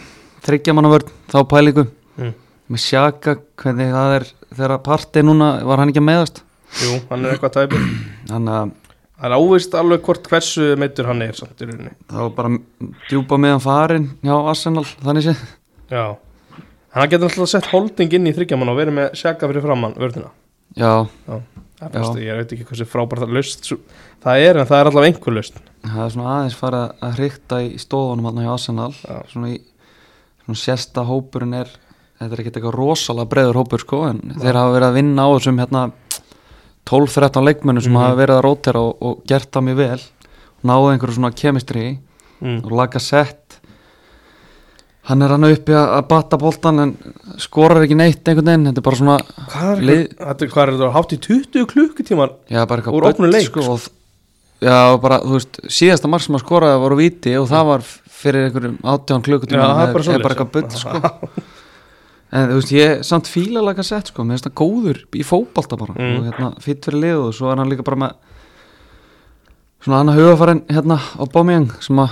þryggjamannavörn 0.46 1.12
þá 1.32 1.38
pælingu 1.50 1.86
mm. 2.16 2.32
með 2.72 2.82
sjaka 2.86 3.36
hvernig 3.60 3.92
það 3.92 4.16
er 4.16 4.26
þegar 4.56 4.82
partið 4.86 5.28
núna 5.28 5.52
var 5.66 5.82
hann 5.82 5.92
ekki 5.92 6.02
að 6.02 6.10
meðast 6.10 6.42
Jú, 6.82 6.98
hann 7.10 7.24
er 7.24 7.36
eitthvað 7.36 7.56
tæpur 7.60 7.86
þannig 8.26 8.58
að 8.58 8.74
Það 9.16 9.30
er 9.30 9.34
ávist 9.40 9.74
alveg 9.78 10.02
hvort 10.04 10.26
hversu 10.28 10.64
meittur 10.76 11.06
hann 11.08 11.22
er 11.24 11.36
samt 11.38 11.62
í 11.64 11.66
rauninni. 11.66 11.94
Var 12.12 12.32
bara 12.36 12.50
djúpa 13.08 13.38
meðan 13.40 13.62
farin 13.64 14.10
hjá 14.20 14.34
Arsenal, 14.36 14.84
þannig 15.00 15.24
sé 15.24 15.32
Já. 15.88 16.18
Hann 16.92 17.12
getur 17.12 17.30
alltaf 17.30 17.48
sett 17.48 17.70
holding 17.70 18.12
inn 18.12 18.28
í 18.28 18.34
þryggjaman 18.36 18.72
og 18.72 18.76
verið 18.76 18.98
með 18.98 19.16
sjaka 19.16 19.48
fyrir 19.48 19.64
framann 19.64 19.96
vörðina. 19.96 20.28
Já, 20.76 21.08
Já. 21.24 21.40
Já. 21.80 21.88
best, 21.92 22.14
ég 22.16 22.36
veit 22.38 22.52
ekki 22.56 22.64
hversu 22.70 22.86
frábært 22.88 23.20
það 23.26 23.34
löst 23.36 23.66
það 24.24 24.44
er, 24.48 24.56
en 24.62 24.66
það 24.66 24.78
er 24.80 24.86
alltaf 24.90 25.04
einhver 25.10 25.34
löst. 25.36 25.58
það 25.84 26.04
er 26.06 26.10
svona 26.14 26.30
aðeins 26.36 26.56
farið 26.56 26.84
að 27.04 27.16
hrykta 27.18 27.58
í 27.66 27.68
stofunum 27.78 28.24
hann 28.30 28.44
hjá 28.46 28.52
Arsenal 28.54 28.92
Já. 28.96 29.18
svona 29.32 29.50
í 29.52 29.58
svona 30.46 30.60
sérsta 30.62 31.04
hópurinn 31.04 31.54
er 31.60 31.68
þetta 32.18 32.32
er 32.32 32.40
ekkert 32.40 32.56
eitthvað 32.56 32.78
rosalega 32.80 33.28
breiður 33.34 33.58
hópur 33.60 33.84
sko 33.84 34.02
en 34.08 34.20
þeir 34.40 34.56
hafa 34.56 34.72
verið 34.78 34.88
að 34.88 34.94
vinna 35.02 35.26
á 35.26 35.28
þessum 35.36 35.60
hérna 35.60 35.84
12-13 36.86 37.44
leikmönnum 37.44 37.82
sem 37.82 37.92
Mhm. 37.92 38.00
hafa 38.00 38.16
verið 38.22 38.36
að 38.38 38.44
rótera 38.46 38.80
og, 38.80 38.96
og 39.02 39.22
gert 39.26 39.50
það 39.52 39.64
mjög 39.68 39.76
vel 39.76 40.00
náðu 40.64 40.90
einhverju 40.92 41.14
svona 41.18 41.34
kemistri 41.34 41.98
Mm. 42.36 42.64
og 42.66 42.70
laga 42.72 43.00
sett 43.00 43.45
hann 45.06 45.22
er 45.22 45.28
hann 45.34 45.44
uppi 45.46 45.74
að, 45.76 45.92
batta 46.10 46.38
boltan 46.40 46.80
en 46.82 46.94
skorar 47.42 47.84
ekki 47.84 47.96
neitt 47.98 48.26
einhvern 48.26 48.48
veginn, 48.50 48.64
þetta 48.70 48.82
er 48.82 48.86
bara 48.88 48.96
svona 49.00 49.18
Hvað 49.52 49.68
er 49.76 49.82
Lið- 49.90 50.00
þetta? 50.08 50.26
Þetta- 50.30 50.48
Hvað 50.54 50.62
er 50.66 50.72
þetta? 50.76 50.92
Hátt 50.96 51.12
í 51.14 51.18
20 51.26 51.66
klukkutímar? 51.72 52.32
Já, 52.50 52.60
bara 52.66 52.82
eitthvað 52.82 52.98
Úr 52.98 53.06
bull, 53.20 53.30
leik, 53.30 53.46
sko, 53.50 53.66
og, 53.76 53.86
Já, 54.64 54.96
bara, 55.00 55.18
þú 55.20 55.34
veist, 55.36 55.58
síðasta 55.68 56.08
mark 56.08 56.22
sem 56.24 56.34
að 56.34 56.42
skoraði 56.46 56.80
voru 56.80 56.96
viti 56.96 57.34
og 57.36 57.46
það 57.50 57.66
var 57.70 57.82
fyrir 58.16 58.46
einhverjum 58.48 58.78
átján 58.82 59.22
klukkutíma 59.26 59.60
Já, 59.60 59.68
það 59.76 59.88
er 59.88 59.92
bara 59.92 60.14
er 60.16 60.22
bara 60.24 60.34
eitthvað 60.34 60.52
bull, 60.52 60.70
sko 60.70 61.44
En 62.36 62.48
þú 62.50 62.54
veist, 62.58 62.72
ég 62.74 63.04
samt 63.06 63.28
fíla 63.30 63.62
laga 63.62 63.84
sett, 63.86 64.08
sko, 64.10 64.24
mér 64.26 64.34
finnst 64.40 64.48
það 64.48 64.56
góður 64.58 64.98
í 65.14 65.22
fótbalta 65.22 65.76
bara 65.78 65.94
Mm. 65.94 66.16
og 66.18 66.24
hérna, 66.26 66.48
fitt 66.60 66.82
fyrir 66.84 66.98
lið 67.04 67.20
og 67.28 67.34
svo 67.36 67.52
er 67.52 67.56
hann 67.60 67.70
líka 67.70 67.84
bara 67.86 67.96
með 67.96 68.14
svona 69.84 70.00
annað 70.02 70.18
hugafærin 70.18 70.62
hérna 70.72 70.96
á 70.98 71.22
Bómiang 71.30 71.68
sem 71.80 71.96
að 72.02 72.10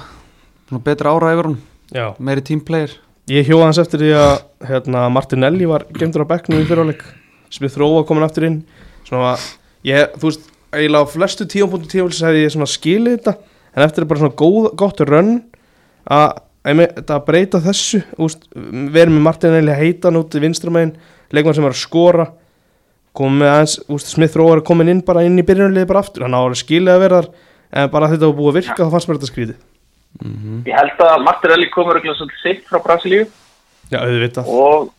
svona 0.68 0.84
betri 0.86 1.10
ára 1.10 1.32
yfir 1.34 1.48
hún, 1.50 1.56
Já. 1.92 2.14
meiri 2.18 2.44
teamplayer 2.44 2.94
Ég 3.32 3.46
hjóða 3.48 3.70
hans 3.70 3.78
eftir 3.80 4.02
því 4.02 4.08
að 4.20 4.32
hérna, 4.68 5.06
Martinelli 5.08 5.64
var 5.68 5.86
gemdur 5.96 6.26
á 6.28 6.32
bekknum 6.34 6.60
í 6.60 6.66
fyriráleik 6.68 7.04
Smith 7.54 7.78
Rowe 7.80 8.00
var 8.00 8.06
komin 8.08 8.26
aftur 8.26 8.44
inn. 8.48 8.58
Svona 9.06 9.34
að 9.34 9.44
ég, 9.88 10.14
þú 10.18 10.28
veist, 10.28 10.48
eiginlega 10.74 11.06
á 11.06 11.12
flestu 11.12 11.46
tíumpunktu 11.48 11.90
tíumpunktu 11.92 12.26
hefði 12.26 12.42
ég 12.42 12.70
skilið 12.74 13.18
þetta. 13.18 13.34
En 13.74 13.86
eftir 13.86 14.08
bara 14.10 14.22
svona 14.22 14.36
góð, 14.36 14.70
gott 14.76 15.00
rönn 15.08 15.36
að 16.04 16.42
að 16.64 17.24
breyta 17.24 17.60
þessu. 17.64 18.02
Úst, 18.20 18.44
verið 18.52 19.16
með 19.16 19.26
Martinelli 19.28 19.76
heitan 19.78 20.20
út 20.20 20.34
í 20.36 20.42
vinstramæin 20.44 20.94
leikmann 21.32 21.56
sem 21.56 21.64
var 21.64 21.76
að 21.76 21.80
skora. 21.80 22.30
Aðeins, 23.14 23.78
úst, 23.88 24.10
Smith 24.12 24.36
Rowe 24.36 24.58
er 24.58 24.64
komin 24.66 24.90
inn 24.92 25.04
bara 25.06 25.24
inn 25.24 25.38
í 25.38 25.46
byrjunarliði 25.46 25.88
bara 25.88 26.04
aftur. 26.04 26.26
Hann 26.26 26.36
á 26.36 26.44
að 26.44 26.58
skilið 26.60 26.96
að 26.96 27.06
vera 27.06 27.22
þar 27.22 27.30
en 27.74 27.94
bara 27.94 28.10
þetta 28.12 28.28
var 28.28 28.36
búið 28.40 28.52
að 28.52 28.60
virka 28.60 28.84
þá 28.84 28.92
fannst 28.94 29.08
mér 29.08 29.20
þetta 29.20 29.32
skrítið 29.32 29.62
Ég 30.22 30.74
held 30.76 31.00
að 31.02 31.24
Martinelli 31.26 31.70
komur 31.74 31.98
ekki 31.98 32.12
svolítið 32.14 32.42
sitt 32.44 32.68
frá 32.68 32.78
Brasilíu. 32.84 33.24
Já, 33.90 33.98
auðvitað. 34.04 34.50
Og 34.54 34.92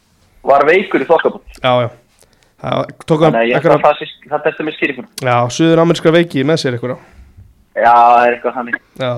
var 0.45 0.65
veikur 0.67 1.01
í 1.03 1.07
þokkabótt 1.09 1.59
Já, 1.63 1.71
já. 1.85 1.89
Það 2.65 2.91
þannig 3.09 3.49
ég 3.49 3.57
einhverja 3.57 3.77
að 3.77 3.83
það, 3.85 4.13
það 4.31 4.43
besta 4.45 4.65
með 4.65 4.75
skýringun 4.77 5.07
Já, 5.25 5.35
suður 5.53 5.81
ameríska 5.83 6.13
veiki 6.15 6.45
með 6.47 6.61
sér 6.61 6.77
eitthvað 6.77 6.95
Já, 7.75 7.91
það 7.91 8.21
er 8.25 8.35
eitthvað 8.37 8.53
þannig. 8.55 8.77
Já, 9.01 9.09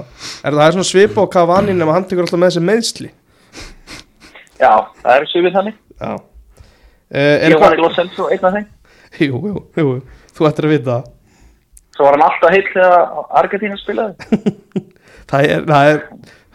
er 0.49 0.55
það, 0.57 0.71
svona 0.75 0.87
svipa 0.89 1.25
á 1.27 1.31
Cavani 1.35 1.75
nema 1.77 1.93
hann 1.93 2.07
tekur 2.09 2.25
alltaf 2.25 2.41
með 2.41 2.55
sér 2.55 2.65
meðsli 2.65 3.11
Já, 4.57 4.71
það 5.03 5.11
er 5.13 5.27
svipið 5.29 5.53
þannig. 5.53 5.75
Já. 6.01 6.11
Ég 7.13 7.27
var 7.27 7.45
eitthvað 7.45 7.75
ekki 7.75 7.83
Los 7.83 7.97
Celso 7.99 8.25
einn 8.33 8.47
af 8.49 8.55
þeim. 8.55 8.65
Jú, 9.21 9.41
jú, 9.51 9.61
jú, 9.77 9.91
þú 10.33 10.47
ættir 10.49 10.67
að 10.67 10.73
vita 10.73 10.95
Svo 11.93 12.07
var 12.07 12.17
hann 12.17 12.25
alltaf 12.25 12.55
heill 12.55 12.65
þegar 12.73 13.27
Argentína 13.43 13.77
spilaði 13.83 14.15
Það 15.27 15.49
er, 15.51 15.65
það 15.67 15.91
er, 15.91 16.01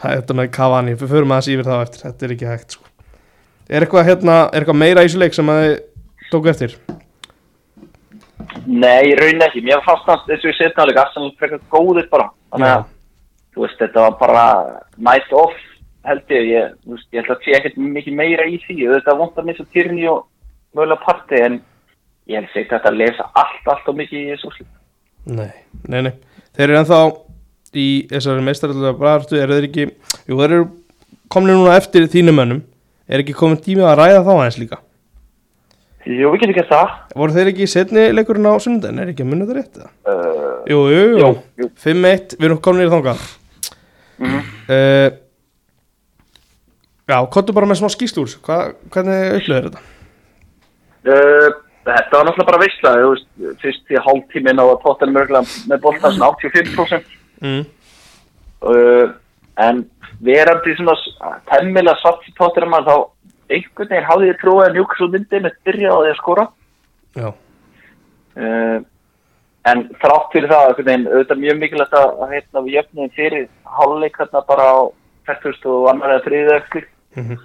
það 0.03 0.15
er 0.15 0.23
þetta 0.23 0.39
með 0.39 0.51
Cavani. 0.57 0.97
Við 1.01 1.13
förum 1.15 1.35
aðeins 1.35 1.51
yfir 1.53 1.69
það 1.69 1.85
eftir, 1.87 2.05
þetta 2.07 2.27
er 2.27 2.35
ekki 2.37 2.51
hægt 2.51 2.77
sko. 2.77 2.89
Er 3.73 3.87
eitthvað 3.87 4.09
hérna, 4.09 4.37
er 4.51 4.63
eitthvað 4.63 4.81
meira 4.83 5.03
í 5.03 5.09
þessu 5.09 5.23
leik 5.23 5.37
sem 5.37 5.53
að 5.53 5.63
þið 5.63 5.77
tóku 6.33 6.53
eftir? 6.53 6.79
Nei, 8.67 9.11
í 9.11 9.13
rauninni 9.19 9.47
ekki, 9.47 9.63
mér 9.65 9.83
fannst 9.87 10.09
eins 10.11 10.43
og 10.43 10.51
ég 10.51 10.59
setna 10.59 10.85
alveg 10.85 11.01
Arsenal 11.03 11.31
frekar 11.39 11.63
góðir 11.73 12.09
bara. 12.13 12.31
Þannig 12.53 12.73
að, 12.73 12.89
þú 13.55 13.65
veist, 13.65 13.79
þetta 13.81 14.07
var 14.07 14.17
bara 14.21 14.47
night 14.99 15.37
off 15.37 15.61
held 16.09 16.35
ég. 16.35 16.49
Ég, 16.51 16.77
þú 16.83 16.97
veist, 16.97 17.09
ég 17.13 17.23
held 17.23 17.35
að 17.35 17.45
sé 17.47 17.57
ekkert 17.59 17.81
mikið 17.81 18.19
meira 18.19 18.47
í 18.49 18.59
því. 18.65 18.79
Þetta 18.95 19.19
vant 19.19 19.39
að 19.39 19.49
missa 19.49 19.67
Tyrni 19.75 20.07
og 20.11 20.25
mögulega 20.77 21.05
parti 21.05 21.41
en 21.41 21.59
ég 22.31 22.39
held 22.39 22.57
að 22.57 22.73
þetta 22.75 22.95
lesa 22.97 23.29
allt, 23.33 23.67
allt 23.75 23.91
og 23.93 23.99
mikið 24.01 24.21
í 24.21 24.31
þessu 24.33 24.51
úrslit. 24.51 24.73
Nei, 25.31 25.51
nei, 25.87 26.01
nei. 26.09 26.15
Þeir 26.57 26.69
eru 26.69 26.81
ennþá 26.81 27.01
í 27.79 27.89
þessari 28.11 28.45
meistarallega 28.47 28.99
bræðartu 29.01 29.39
eru 29.41 29.57
þeir 29.59 29.67
ekki, 29.69 29.87
jú, 30.29 30.39
þeir 30.39 30.55
eru 30.59 30.67
komin 31.33 31.55
núna 31.57 31.77
eftir 31.81 32.09
þínum 32.13 32.39
mönnum 32.41 32.63
Er 33.13 33.21
ekki 33.21 33.35
komin 33.37 33.59
tími 33.61 33.83
að 33.85 33.99
ræða 33.99 34.21
þá 34.25 34.31
aðeins 34.33 34.59
líka? 34.61 34.79
Jú, 36.07 36.31
við 36.33 36.41
getum 36.43 36.55
gert 36.57 36.71
það 36.73 36.93
Voru 37.19 37.35
þeir 37.37 37.51
ekki 37.53 37.67
setni 37.71 38.05
leikurinn 38.15 38.49
á 38.49 38.55
sunnudaginn? 38.63 39.01
Er 39.03 39.11
ekki 39.13 39.25
að 39.25 39.31
munna 39.33 39.47
þetta 39.49 39.59
rétt? 39.59 39.81
eða? 39.81 39.91
uh, 40.07 40.55
Jú, 40.71 40.79
jú, 40.93 41.03
jú, 41.03 41.19
Jú, 41.19 41.33
jú. 41.65 41.69
5-1, 41.85 42.37
við 42.39 42.49
erum 42.49 42.63
komin 42.65 42.87
í 42.87 42.93
þangað 42.93 43.27
mm 44.23 44.39
uh, 44.39 45.11
Já, 47.13 47.17
kottu 47.35 47.53
bara 47.53 47.67
með 47.69 47.81
smá 47.83 47.91
skýslúr 47.93 48.31
Hva, 48.47 48.59
Hvernig 48.95 49.41
upplöður 49.41 49.69
þetta? 49.71 49.83
uh, 51.11 51.49
Þetta 51.83 52.15
var 52.15 52.29
náttúrulega 52.29 52.47
bara 52.47 52.61
veist, 52.63 53.25
fyrst 53.59 53.91
í 53.91 53.99
hálftímin 53.99 54.61
á 54.63 54.65
að 54.71 54.77
tóttan 54.85 55.11
mörgulega 55.11 55.43
með 55.67 55.83
svona 55.99 56.29
85% 56.31 57.09
Mm. 57.43 57.65
uh, 58.63 59.09
en 59.59 59.83
verandi 60.23 60.75
svona 60.79 60.95
s- 60.95 61.17
temmilega 61.51 61.97
satt 62.03 62.23
í 62.29 62.33
tóttir 62.39 62.65
þá 62.87 62.95
einhvern 63.53 63.89
veginn 63.91 64.07
hafði 64.09 64.29
ég 64.31 64.39
trúið 64.41 64.67
að 64.69 64.77
njúkast 64.77 65.03
úr 65.05 65.11
myndi 65.17 65.41
með 65.45 65.57
byrja 65.67 65.91
á 65.93 65.99
því 65.99 66.11
að 66.13 66.21
skora 66.21 66.45
Já, 67.19 67.29
uh, 68.39 68.79
en 69.73 69.83
þrátt 70.03 70.31
fyrir 70.33 70.49
það 70.51 70.69
einhvern 70.69 70.89
veginn, 70.89 71.09
auðvitað 71.13 71.43
mjög 71.43 71.59
mikilvægt 71.65 71.93
að 71.99 72.07
að, 72.23 72.31
hérna 72.37 72.63
við 72.67 72.77
jöfnum 72.79 73.11
fyrir 73.19 73.49
háluleik 73.77 74.17
hérna 74.23 74.45
bara 74.49 74.69
á 74.73 74.81
40 75.29 75.67
og 75.75 75.91
annar 75.93 76.15
eða 76.17 76.25
þriðið 76.29 76.57
eftir 76.61 76.87
Mhm. 77.17 77.37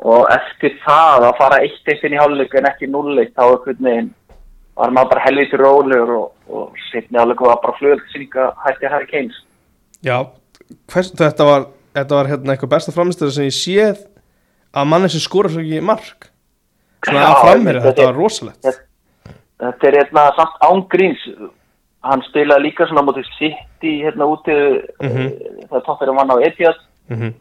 og 0.00 0.28
eftir 0.30 0.76
það 0.86 1.24
að 1.28 1.36
fara 1.40 1.56
eitt 1.64 1.88
eitt 1.90 2.04
inn 2.06 2.14
í 2.14 2.20
hálfleik 2.20 2.54
en 2.54 2.68
ekki 2.70 2.86
núlleitt 2.88 3.34
þá 3.34 3.42
einhvern 3.50 3.82
veginn 3.88 4.14
var 4.80 4.92
maður 4.96 5.10
bara 5.12 5.24
helviti 5.28 5.58
rólegur 5.60 6.10
og, 6.16 6.26
og 6.48 6.78
setni 6.90 7.18
hálfleik 7.20 7.40
var 7.46 7.60
bara 7.62 7.76
flugöld 7.78 8.02
synga 8.14 8.50
hætti 8.64 8.88
Harry 8.92 9.06
Keynes 9.10 9.36
Já, 10.04 10.16
hvers, 10.92 11.10
þetta 11.20 11.44
var, 11.44 11.66
þetta 11.98 12.16
var 12.20 12.30
hérna 12.30 12.54
eitthvað 12.54 12.72
besta 12.74 12.94
framistöðu 12.96 13.34
sem 13.36 13.48
ég 13.50 13.56
séð 13.56 14.04
að 14.72 14.86
manni 14.88 15.10
sem 15.12 15.20
skora 15.20 15.50
svo 15.50 15.60
ekki 15.60 15.80
mark. 15.82 16.28
Svona 17.04 17.20
Já, 17.24 17.28
að 17.32 17.40
framherja, 17.44 17.80
þetta 17.84 17.90
þetta 17.90 18.06
var 18.08 18.16
rosalegt. 18.20 18.62
þetta- 18.64 19.34
þetta 19.64 19.88
er 19.90 19.96
hérna 20.00 20.22
samt 20.38 20.60
ángríns 20.70 21.24
hann 22.08 22.22
spilaði 22.30 22.64
líka 22.64 22.86
svona 22.88 23.02
mútið 23.04 23.26
sitt 23.36 23.84
í 23.84 23.94
hérna 24.06 24.24
úti 24.30 24.54
Mhm. 25.04 25.26
það 25.68 25.84
toppir 25.84 26.08
að 26.08 26.14
manna 26.16 26.34
á 26.38 26.44
Etihad. 26.48 26.78
Mm 27.10 27.34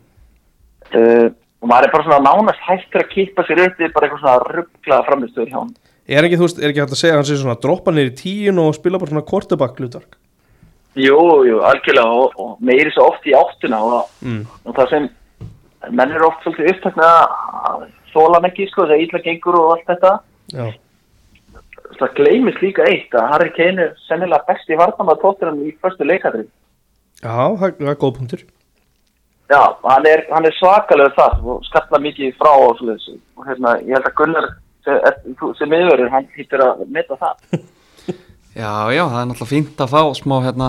uh, 0.96 1.30
og 1.62 1.68
maður 1.70 1.88
er 1.88 1.92
bara 1.92 2.04
svona 2.08 2.24
nánast 2.24 2.62
hættur 2.66 3.02
að 3.04 3.10
kippa 3.14 3.44
sér 3.48 3.60
upp 3.68 3.80
við 3.82 3.94
bara 3.94 4.08
eitthvað 4.08 4.22
svona 4.24 4.54
rugglaða 4.58 5.06
framistöður 5.10 5.50
hjá 5.52 5.58
hann 5.60 5.74
Er 6.10 6.26
ekki, 6.26 6.40
veist, 6.42 6.58
er 6.58 6.72
ekki 6.72 6.82
hægt 6.82 6.96
að 6.96 7.02
segja 7.04 7.14
að 7.14 7.20
hann 7.20 7.28
sé 7.30 7.38
svona 7.38 7.60
droppa 7.62 7.94
í 7.94 8.10
tíun 8.18 8.60
og 8.64 8.74
spila 8.74 8.98
bara 8.98 9.12
svona 9.12 9.28
quarterback 9.30 9.78
hlutverk? 9.78 10.18
Jú, 10.98 11.20
jú, 11.46 11.60
algjörlega 11.70 12.18
og, 12.18 12.38
og 12.42 12.56
meiri 12.66 12.90
svo 12.96 13.12
oft 13.12 13.28
í 13.30 13.36
áttuna 13.38 13.78
og, 13.86 14.08
mm. 14.26 14.40
og 14.66 14.74
það 14.80 14.94
sem 14.96 15.10
menn 15.94 16.16
eru 16.16 16.26
oft 16.32 16.42
svolítið 16.44 16.72
upptakna 16.74 17.10
að 17.70 17.84
þóla 18.10 18.40
hann 18.40 18.48
ekki, 18.50 18.66
sko, 18.72 18.88
þegar 18.90 19.04
ítla 19.06 19.22
gengur 19.28 19.58
og 19.60 19.74
allt 19.76 19.92
þetta. 19.92 20.14
Já, 20.56 20.66
það 22.00 22.16
gleymist 22.18 22.64
líka 22.64 22.88
eitt 22.90 23.14
að 23.18 23.28
Harry 23.34 23.52
Kane 23.54 23.86
er 23.86 23.92
sennilega 24.08 24.48
besti 24.48 24.78
varnamað 24.80 25.22
tóttir 25.24 25.52
í 25.62 25.76
förstu 25.84 26.08
leikadri. 26.08 26.48
Já 27.22 27.38
það, 27.60 27.76
það 27.78 27.92
er 27.94 28.00
góð 28.02 28.16
punktur. 28.18 28.44
Já, 29.50 29.62
hann 29.86 30.10
er, 30.10 30.26
er 30.30 30.58
svakalega 30.58 31.14
það 31.18 31.48
og 31.54 31.62
skalla 31.66 32.02
mikið 32.02 32.36
frá 32.42 32.52
og 32.54 32.82
og 32.82 33.46
hérna, 33.48 33.78
ég 33.86 33.96
held 33.98 34.10
að 34.10 34.18
Gunnar 34.18 34.50
sem, 34.90 35.54
sem 35.60 35.72
miðverður, 35.72 36.12
hann 36.14 36.28
hýttur 36.36 36.64
að 36.66 36.84
metta 36.98 37.18
það. 37.22 37.44
Já, 38.60 38.72
já, 38.92 39.04
það 39.06 39.20
er 39.22 39.28
náttúrulega 39.30 39.48
fínt 39.54 39.82
að 39.86 39.92
fá 39.94 40.02
smá 40.18 40.34
hérna 40.44 40.68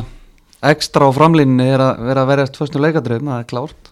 ekstra 0.71 1.09
á 1.09 1.11
framlínni 1.17 1.65
er 1.73 1.81
að 1.83 2.03
vera 2.11 2.23
að 2.23 2.29
verjast 2.31 2.59
föstum 2.61 2.83
leikadröfum, 2.85 3.31
það 3.33 3.41
er 3.41 3.47
klárt. 3.51 3.91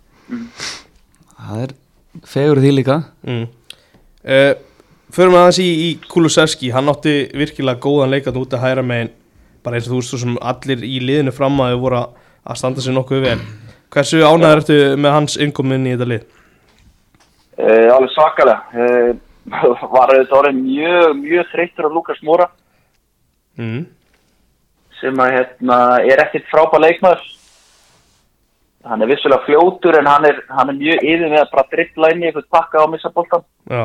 Það 1.38 1.62
er 1.64 1.72
fegur 2.28 2.60
því 2.62 2.72
líka. 2.76 2.98
Mm. 3.26 3.46
uh, 4.28 4.50
Förum 5.16 5.38
aðeins 5.40 5.58
í, 5.64 5.68
í 5.88 5.90
Kulusevski. 6.12 6.68
Hann 6.74 6.90
átti 6.92 7.14
virkilega 7.32 7.80
góðan 7.80 8.12
leikat 8.12 8.36
út 8.36 8.52
að 8.52 8.66
hæra 8.66 8.84
megin. 8.84 9.10
Bara 9.64 9.78
eins 9.78 9.88
og 9.88 9.94
þú 9.94 10.00
veist 10.02 10.12
svo 10.12 10.20
sem 10.20 10.34
allir 10.52 10.82
í 10.84 10.98
liðinu 11.00 11.32
fram 11.34 11.56
að 11.64 11.72
þau 11.72 11.80
voru 11.86 12.00
að- 12.02 12.58
standa 12.60 12.84
sér 12.84 12.94
nokkuð 12.98 13.24
vel. 13.24 13.38
Hversu 13.88 14.20
ánæður 14.20 14.60
ertu 14.60 14.76
með 15.00 15.16
hans 15.16 15.38
innkomin 15.40 15.88
í 15.88 15.94
þetta 15.96 16.10
lið? 16.12 16.28
uh, 17.58 17.88
alveg 17.96 18.12
svakalega. 18.12 18.60
Uh, 18.76 19.16
var 19.94 20.12
auðvitað 20.14 20.38
orðið 20.40 20.58
mjög, 20.62 21.14
mjög 21.22 21.52
þreytur 21.52 21.88
á 21.88 21.96
Lukas 21.96 22.22
Móra 22.22 22.48
Mm. 23.58 23.86
sem 25.00 25.16
að 25.18 25.32
hérna 25.34 25.76
er 26.06 26.20
ekkert 26.22 26.44
frábæð 26.46 26.84
leikmaður. 26.84 27.24
Hann 28.86 29.02
er 29.02 29.10
vissulega 29.10 29.42
fljótur 29.48 29.98
en 29.98 30.06
hann 30.06 30.26
er, 30.28 30.36
hann 30.54 30.70
er 30.70 30.76
mjög 30.78 31.02
yfir 31.02 31.24
með 31.32 31.40
að 31.40 31.50
bara 31.50 31.64
dribbla 31.72 32.10
inn 32.14 32.22
í 32.22 32.28
eitthvað 32.28 32.46
pakka 32.54 32.78
á 32.78 32.86
að 32.86 32.92
missa 32.92 33.10
boltan 33.10 33.42
Já, 33.66 33.82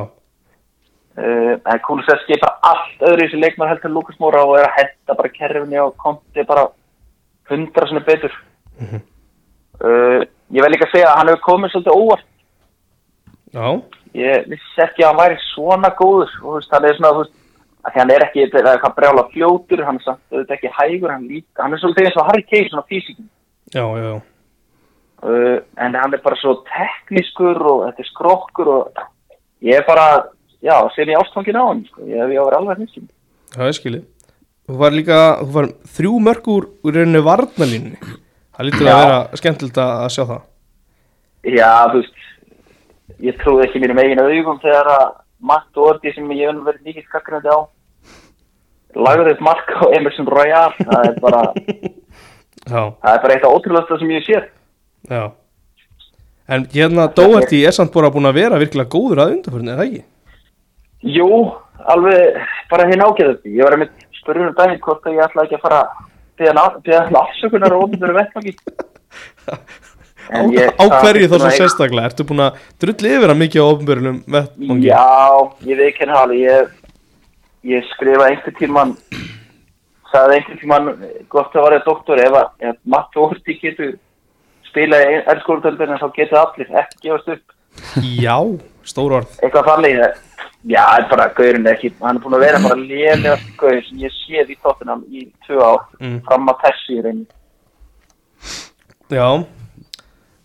uh, 1.18 1.56
en 1.58 1.82
Kulusevski 1.88 2.38
bara 2.44 2.60
allt 2.70 3.02
öðru 3.10 3.26
í 3.26 3.26
þessi 3.26 3.42
leikmaður 3.42 3.74
heldur 3.74 3.96
Lukas 3.96 4.20
Móra 4.22 4.44
og 4.46 4.60
er 4.60 4.68
að 4.68 4.78
henda 4.78 5.18
bara 5.18 5.34
kerfinni 5.40 5.82
og 5.82 5.98
konti 5.98 6.46
bara 6.46 6.68
hundra 7.50 7.90
sinni 7.90 8.06
betur. 8.06 8.38
Mhm. 8.78 9.02
uh, 9.82 10.22
ég 10.54 10.62
vil 10.62 10.72
líka 10.76 10.92
segja 10.94 11.10
að 11.10 11.18
hann 11.18 11.34
hefur 11.34 11.46
komið 11.50 11.74
svolítið 11.74 11.98
óvart. 11.98 12.30
Já, 13.54 13.82
ég 14.18 14.50
vissi 14.52 14.84
ekki 14.84 15.04
að 15.04 15.10
hann 15.10 15.22
væri 15.22 15.40
svona 15.52 15.94
góður 15.98 16.34
og 16.42 16.44
þú 16.44 16.58
veist, 16.58 16.76
hann 16.76 16.88
er 16.90 16.98
svona, 16.98 17.14
þú 17.14 17.24
veist 17.24 17.40
að 17.84 17.98
hann 18.00 18.14
er 18.14 18.26
ekki, 18.28 18.46
það 18.52 18.60
er 18.60 18.70
eitthvað 18.74 18.98
brjála 19.00 19.24
fljótur 19.32 19.86
hann 19.88 20.00
er 20.00 20.06
samt, 20.06 20.22
auðvitað 20.32 20.56
ekki 20.58 20.76
hægur, 20.78 21.16
hann 21.16 21.26
líka 21.30 21.66
hann 21.66 21.76
er 21.76 21.82
svolítið 21.82 22.10
eins 22.10 22.20
og 22.22 22.30
Harry 22.30 22.46
Kane, 22.48 22.70
svona 22.70 22.86
físikin 22.92 23.28
já, 23.74 23.84
já, 23.84 24.06
já. 24.06 24.16
uh, 25.26 25.58
en 25.88 26.00
hann 26.00 26.16
er 26.16 26.24
bara 26.24 26.40
svo 26.42 26.56
teknískur 26.70 27.60
og 27.60 27.84
þetta 27.88 28.06
er 28.06 28.12
skrokkur 28.12 28.72
og 28.78 29.04
ég 29.66 29.82
er 29.82 29.88
bara, 29.88 30.08
já, 30.64 30.78
sem 30.96 31.12
ég 31.12 31.20
ástfangin 31.20 31.60
á 31.60 31.64
hann 31.66 31.86
sko. 31.90 32.08
ég 32.08 32.22
hef 32.22 32.34
vera 32.34 32.62
alveg 32.62 32.86
hinskin 32.86 33.12
Það 33.54 33.70
er 33.70 33.76
skilið. 33.78 34.06
Þú 34.64 34.76
var 34.80 34.96
líka, 34.96 35.18
þú 35.44 35.54
var 35.54 35.66
þrjú 35.94 36.12
mörg 36.26 36.48
úr, 36.50 36.66
rauninni 36.88 37.20
varnalínni 37.22 37.98
Það 38.54 38.68
lítur 38.68 38.90
að 38.90 39.00
vera 39.02 39.40
skemmtilegt 39.40 39.80
að 39.82 40.10
sjá 40.14 40.24
það. 40.30 40.42
Já, 41.50 41.70
þú 41.90 42.02
veist 42.02 42.20
ég 43.22 43.38
trúði 43.42 43.68
ekki 43.68 43.82
mínum 43.84 44.00
eigin 44.02 44.22
augum 44.24 44.60
þegar 44.64 44.90
að 44.94 45.06
Matt 45.44 45.78
Ordi 45.78 46.14
sem 46.16 46.30
ég 46.32 46.50
hef 46.50 46.62
verið 46.66 46.88
mikið 46.88 47.08
skakkrandi 47.10 47.52
á 47.52 47.60
lagði 48.94 49.34
upp 49.34 49.44
mark 49.44 49.72
á 49.74 49.84
Emerson 49.98 50.30
Royal 50.30 50.72
það 50.80 51.08
er 51.10 51.20
bara, 51.22 51.42
Já, 52.74 52.82
það 53.04 53.12
er 53.14 53.24
bara 53.26 53.36
eitt 53.36 53.48
af 53.48 53.56
ótrúlega 53.58 54.00
sem 54.00 54.14
ég 54.14 54.28
sé 54.28 54.40
já. 55.10 55.24
En 56.48 56.66
hérna 56.72 57.08
Doherty 57.16 57.64
er 57.66 57.76
samt 57.76 57.94
bara 57.94 58.12
búin 58.12 58.28
að 58.28 58.40
vera 58.42 58.60
virkilega 58.60 58.92
góður 58.92 59.24
að 59.24 59.36
undarförni, 59.38 59.72
er 59.72 59.80
það 59.80 59.88
ekki? 59.88 60.02
Jú, 61.18 61.30
alveg 61.94 62.42
bara 62.72 62.88
hinn 62.88 63.04
ágæðu 63.04 63.38
Ég 63.52 63.64
var 63.64 63.76
einmitt 63.76 64.08
spurður 64.20 64.52
um 64.52 64.58
daginn 64.58 64.82
hvort 64.84 65.08
að 65.08 65.18
ég 65.18 65.26
ætla 65.26 65.46
ekki 65.48 65.58
að 65.60 65.66
fara 65.66 65.82
beða 66.40 67.04
hann 67.06 67.20
afsökunar 67.20 67.76
og 67.76 67.88
ofnbjörðu 67.88 68.18
vettmangi 68.18 68.56
Á, 70.32 70.40
á 70.80 70.86
hverju 71.04 71.28
þá 71.32 71.36
svo 71.42 71.52
sérstaklega? 71.58 72.08
Ertu 72.12 72.24
búin 72.30 72.44
að 72.46 72.58
drulli 72.80 73.12
yfir 73.18 73.34
að 73.34 73.42
mikið 73.42 73.64
á 73.64 73.68
ofnbörunum 73.74 74.18
vettmangi? 74.36 74.88
Já, 74.88 75.04
ég 75.68 75.78
veit 75.82 75.90
ekki 75.92 76.10
alveg 76.10 76.40
ég, 76.44 76.74
ég 77.74 77.88
skrifa 77.94 78.30
einhvern 78.32 78.58
tíman 78.60 78.96
sagði 80.14 80.38
einhvern 80.40 80.60
tíman 80.62 80.90
gott 81.34 81.56
að 81.58 81.66
vera 81.68 81.82
doktor 81.86 82.20
ef, 82.24 82.34
að- 82.40 82.70
ef 82.70 82.76
Matt 82.86 83.16
Orti 83.18 83.58
getur 83.62 83.96
spila 84.70 84.98
í 85.04 85.18
elskórutöldinu 85.34 85.98
þá 86.02 86.08
getur 86.16 86.40
allir 86.44 86.72
ekki 86.84 87.02
gefast 87.10 87.28
upp 87.36 87.58
Já, 88.06 88.38
stór 88.86 89.18
orð 89.20 89.40
eitthvað 89.44 89.68
þannig 89.72 90.00
já, 90.70 90.86
bara 91.10 91.28
gaurin 91.36 91.66
ekki 91.68 91.90
hann 92.02 92.18
er 92.18 92.24
búin 92.24 92.36
að 92.38 92.44
vera 92.46 92.60
bara 92.64 92.78
lélega 92.80 93.38
gaur 93.60 93.82
sem 93.88 93.98
ég 94.06 94.14
séð 94.22 94.54
í 94.54 94.58
tóttunum 94.64 95.02
í 95.12 95.28
tvö 95.48 95.60
ár 95.62 95.82
Mm. 96.00 96.20
fram 96.28 96.48
að 96.54 96.62
þessi 96.68 97.02
reyni 97.04 97.26
Já, 99.14 99.28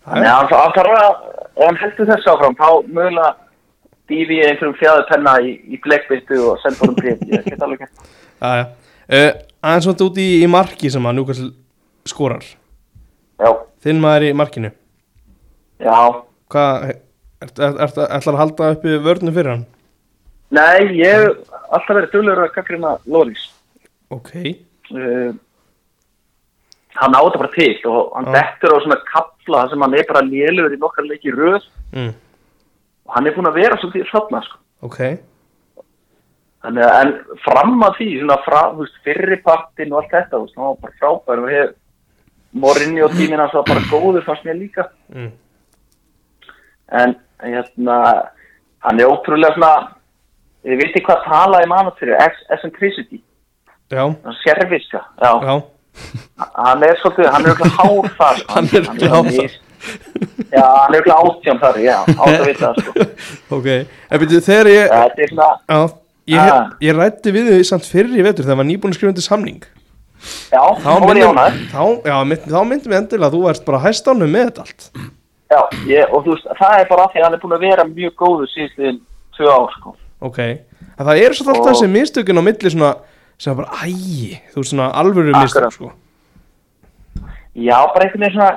þannig 0.09 0.29
að 0.29 0.35
hann 0.35 0.51
hann 0.59 0.75
þarf 0.77 0.95
að 0.95 1.11
ef 1.59 1.65
hann 1.65 1.79
heldur 1.83 2.09
þess 2.11 2.29
áfram 2.33 2.57
þá 2.59 2.67
mögulega 2.87 3.29
dýfi 4.09 4.39
ég 4.39 4.49
einhverjum 4.51 4.77
fjáðu 4.79 5.03
penna 5.11 5.33
í, 5.45 5.51
í 5.73 5.79
blekkbyttu 5.83 6.39
og 6.49 6.59
senda 6.63 6.81
honum 6.83 6.95
breyf 6.97 7.19
ég 7.29 7.45
get 7.45 7.61
alveg 7.65 7.83
gert 7.83 8.07
já, 8.43 8.49
já. 8.61 8.65
Uh, 9.09 9.31
Aðeins 9.59 9.85
svona 9.89 10.05
út 10.07 10.17
í, 10.21 10.27
í 10.39 10.47
marki 10.47 10.89
sem 10.93 11.03
að 11.09 11.15
Newcastle 11.17 11.49
skorar. 12.07 12.45
Já, 13.41 13.49
Þinn 13.83 13.97
maður 13.99 14.25
í 14.29 14.35
markinu. 14.39 14.69
Já, 15.83 15.97
Hvað, 16.53 16.85
ert- 17.43 17.59
ert- 17.65 17.81
ert- 17.85 17.99
ætlar 18.07 18.37
að 18.37 18.39
halda 18.43 18.69
uppi 18.77 18.93
vörnum 19.03 19.35
fyrir 19.35 19.51
hann? 19.53 19.65
nei, 20.55 20.95
ég 20.97 21.11
hef 21.13 21.51
alltaf 21.69 21.91
verið 21.99 22.13
duglegur 22.15 22.45
að 22.47 22.53
gaggrina 22.55 22.93
Lórís 23.05 23.43
Ok, 24.15 24.31
uh, 24.95 25.29
hann 26.97 27.13
á 27.13 27.21
þetta 27.21 27.41
bara 27.43 27.51
til 27.53 27.75
og 27.91 28.15
hann 28.15 28.31
Já. 28.31 28.33
dettur 28.39 28.73
á 28.73 28.77
svona 28.85 28.97
kapla 29.49 29.63
þar 29.63 29.73
sem 29.73 29.81
hann 29.81 29.97
er 29.97 30.05
bara 30.07 30.25
lélugur 30.25 30.75
í 30.75 30.79
nokkar 30.79 31.07
leiki 31.07 31.29
í 31.29 31.33
röð 31.33 31.65
mm. 31.95 32.13
og 33.05 33.15
hann 33.15 33.27
er 33.27 33.35
búin 33.35 33.49
að 33.49 33.59
vera 33.59 33.77
svolítið 33.81 34.09
þarna 34.11 34.45
sko 34.45 34.59
ok 34.85 35.01
Þannig 36.59 36.83
að 36.83 36.97
en 36.99 37.11
fram 37.39 37.83
að 37.87 37.93
því, 37.95 38.05
svona 38.19 38.35
frá, 38.43 38.57
þú 38.73 38.81
veist, 38.83 38.95
fyrripartin 39.05 39.93
og 39.93 40.01
allt 40.01 40.09
þetta, 40.11 40.33
þú 40.33 40.39
veist, 40.41 40.57
hann 40.57 40.65
var 40.65 40.81
bara 40.81 40.97
frábær 40.99 41.39
og 41.39 41.53
hef 41.53 41.69
Morinni 42.51 43.03
og 43.05 43.13
tíminn 43.15 43.39
hans 43.39 43.55
var 43.55 43.63
bara 43.69 43.83
góður 43.87 44.25
fannst 44.25 44.43
mér 44.43 44.57
líka. 44.59 44.89
mm. 45.07 45.29
En, 46.99 47.15
hérna, 47.45 47.95
hann 48.83 48.99
er 48.99 49.07
ótrúlega 49.07 49.55
svona, 49.55 49.71
ég 50.67 50.81
veit 50.81 50.89
ekki 50.89 51.05
hvað 51.07 51.23
tala 51.29 51.63
ég 51.63 51.71
mann 51.71 51.93
fyrir, 51.95 52.19
eccentricity, 52.51 53.21
Já, 53.87 54.03
serviska, 54.43 55.05
já. 55.15 55.31
já, 55.39 55.55
Hann 56.55 56.83
er 56.83 56.95
svolítið, 57.01 57.29
hann 57.33 57.45
er 57.45 57.51
okkur 57.55 57.73
hár 57.79 58.09
þar. 58.19 58.37
sko. 58.39 58.53
Hann 58.53 58.69
er 58.71 58.79
örugglega 58.79 59.15
hár 59.15 59.31
þar. 59.37 59.57
Já, 60.51 60.63
hann 60.65 60.95
er 60.95 61.01
okkur 61.01 61.15
átján 61.15 61.59
þar, 61.61 61.77
já, 61.83 61.97
átt 62.03 62.29
að 62.29 62.45
vita 62.49 62.69
það, 62.69 62.79
sko. 62.83 63.07
ok 63.57 63.67
En 64.11 64.19
byrju, 64.23 64.39
þegar 64.47 64.67
ég 64.73 64.89
Þetta 64.93 65.23
er 65.25 65.29
svona, 65.33 65.49
Já, 65.69 65.79
ég, 66.27 66.39
Ah. 66.39 66.65
ég 66.83 66.95
rætti 66.99 67.31
við 67.33 67.47
þau 67.53 67.63
samt 67.69 67.85
fyrir 67.87 68.17
í 68.19 68.23
vetur 68.25 68.43
þegar 68.45 68.59
var 68.59 68.67
nýbúin 68.67 68.91
að 68.91 68.97
skrifa 68.99 69.13
undir 69.13 69.25
samning 69.25 69.61
já, 70.51 70.59
Þá 70.83 70.89
var 71.05 71.15
ég 71.15 71.29
ánæður. 71.29 71.61
þá, 71.71 71.83
þá 72.51 72.59
myndi 72.67 72.89
við 72.91 72.97
endilega 72.99 73.29
að 73.29 73.37
þú 73.37 73.49
ert 73.49 73.65
bara 73.65 73.79
hæst 73.85 74.07
ánum 74.11 74.29
með 74.35 74.49
þetta 74.49 74.65
allt 74.67 74.89
Já, 75.49 75.61
ég, 75.89 76.11
og 76.13 76.25
þú 76.27 76.35
veist, 76.35 76.49
það 76.59 76.73
er 76.83 76.89
bara 76.91 77.03
af 77.07 77.13
því 77.13 77.19
að 77.19 77.23
hann 77.25 77.33
er 77.33 77.39
búin 77.45 77.55
að 77.55 77.63
vera 77.65 77.83
mjög 77.89 78.13
góður 78.19 78.49
síðustiðin 78.51 78.99
tvö 79.37 79.47
ár, 79.49 79.71
sko. 79.79 79.95
Ok, 80.21 80.39
en 80.43 81.05
það 81.07 81.21
eru 81.23 81.33
svo 81.39 81.45
sem 83.39 83.53
er 83.53 83.57
bara, 83.61 83.71
æ, 83.83 84.39
þú 84.53 84.61
veist 84.61 84.73
svona 84.73 84.89
alvöru 84.99 85.33
mistök 85.35 85.71
sko 85.75 85.91
Já, 87.55 87.77
bara 87.93 88.05
einhvern 88.05 88.23
veginn 88.23 88.35
svona 88.37 88.51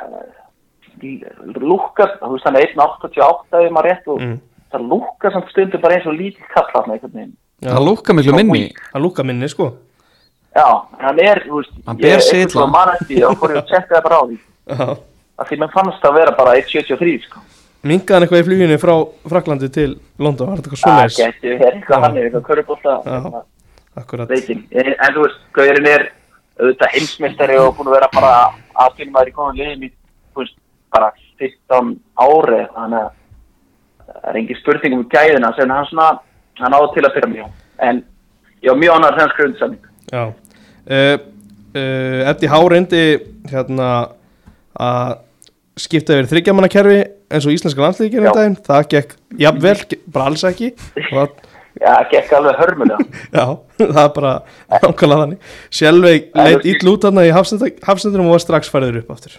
lúkkar, 1.66 2.16
þú 2.20 2.34
veist 2.34 2.46
hann 2.46 2.58
er 2.60 2.66
1.88 2.74 3.62
ef 3.66 3.72
maður 3.74 3.88
rétt 3.90 4.10
og 4.12 4.20
mm. 4.22 4.34
það 4.74 4.84
lúkkar 4.92 5.34
samt 5.34 5.48
stundum 5.54 5.82
bara 5.82 5.96
eins 5.96 6.06
og 6.10 6.18
lítill 6.18 6.50
kall 6.52 6.68
hann 6.74 6.92
einhvern 6.94 7.14
veginn. 7.16 7.32
Það 7.62 7.86
lúkka 7.88 8.14
miklu 8.18 8.34
minni 8.36 8.62
Hann 8.92 9.02
lúka 9.04 9.24
minni 9.26 9.48
sko 9.50 9.70
Já, 10.52 10.66
hann 11.00 11.18
er, 11.24 11.40
þú 11.46 11.62
veist, 11.62 11.72
Hann 11.86 11.96
ber 12.02 12.20
sig 12.20 12.42
illa. 12.44 12.66
mann 12.68 12.92
eftir 12.98 13.24
og 13.24 13.38
fór 13.40 13.54
ég 13.54 13.62
að 13.62 13.70
tjekka 13.70 13.94
það 13.96 14.04
bara 14.04 14.18
á 14.20 14.22
því. 14.28 14.38
Já 14.68 14.86
Af 15.40 15.48
því 15.48 15.56
mér 15.62 15.70
fannst 15.72 16.02
það 16.02 16.10
að 16.10 16.18
vera 16.20 16.32
bara 16.36 16.52
1.73 16.60 17.14
sko. 17.24 17.40
Minkaði 17.88 18.14
hann 18.14 18.26
eitthvað 18.26 18.42
í 18.42 18.46
fluginu 18.46 18.76
frá 18.78 18.92
Fraklandi 19.32 19.70
til 19.74 19.88
London, 20.22 20.50
var 20.52 20.60
þetta 20.60 20.68
eitthvað 20.68 20.82
Það 20.82 20.92
svoleiðis? 20.92 21.16
geti 21.18 21.54
verið 21.56 21.78
eitthvað 21.80 22.04
hann 22.04 22.18
er 22.20 22.28
eitthvað 22.28 22.44
körubólta. 22.50 22.92
Akkurat 24.00 24.30
veitin. 24.30 24.62
En 24.72 25.14
þú 25.14 25.26
veist, 25.26 25.40
Gaurin 25.56 25.88
er 25.90 26.06
auðvitað 26.60 26.94
heimsmeistari 26.96 27.58
og 27.60 27.74
búin 27.76 27.90
að 27.90 27.98
vera 27.98 28.10
bara 28.12 28.34
aðfinnum 28.84 29.18
aðri 29.20 29.34
komin 29.36 29.58
liðin 29.60 29.88
í, 29.88 29.90
veist, 30.38 30.56
bara 30.92 31.10
15 31.40 31.96
ári. 32.22 32.62
Þannig 32.76 33.00
að 33.00 33.10
það 34.12 34.30
er 34.30 34.40
engin 34.42 34.60
spurning 34.60 34.96
um 34.98 35.08
gæðina 35.12 35.52
sem 35.56 35.74
hann 35.74 35.90
svona, 35.90 36.08
hann 36.60 36.78
áður 36.78 36.94
til 36.96 37.04
að 37.08 37.18
fyrir 37.18 37.34
mjög. 37.34 37.58
En 37.82 38.00
ég 38.62 38.72
var 38.72 38.80
mjög 38.80 38.96
annar 38.96 39.18
þegar 39.18 39.34
skrifum 39.36 39.60
samning. 39.60 39.92
Já 40.12 40.24
uh, 40.86 41.16
uh, 41.74 42.30
Eddie 42.30 42.50
Há 42.50 42.58
reyndi 42.68 43.04
hérna 43.50 43.88
að 44.72 45.18
skipta 45.80 46.16
yfir 46.18 46.30
þryggjamannakerfi 46.30 46.98
eins 47.32 47.46
og 47.48 47.54
íslenska 47.54 47.80
landslíkir 47.80 48.26
Já. 48.26 48.32
daginn, 48.36 48.58
það 48.60 48.88
gekk 48.92 49.14
jafnvel, 49.40 49.76
bara 50.12 50.28
alls 50.28 50.44
ekki 50.44 50.72
og 51.12 51.14
það, 51.14 51.36
Já, 51.82 51.88
það 51.98 52.10
gekk 52.12 52.34
alveg 52.38 52.60
hörmulega. 52.62 53.06
já, 53.38 53.44
það 53.80 54.02
er 54.04 54.12
bara 54.16 54.32
nákvæmlega 54.70 55.22
þannig 55.22 55.48
Sjálfveig 55.78 56.28
En 56.34 56.44
leit 56.46 56.60
þú- 56.60 56.68
ítl 56.72 56.90
út 56.92 57.06
þarna 57.08 57.24
í 57.26 57.32
hafsendurum 57.34 58.28
og 58.30 58.36
var 58.36 58.44
strax 58.44 58.70
færður 58.70 59.00
upp 59.02 59.10
aftur 59.16 59.38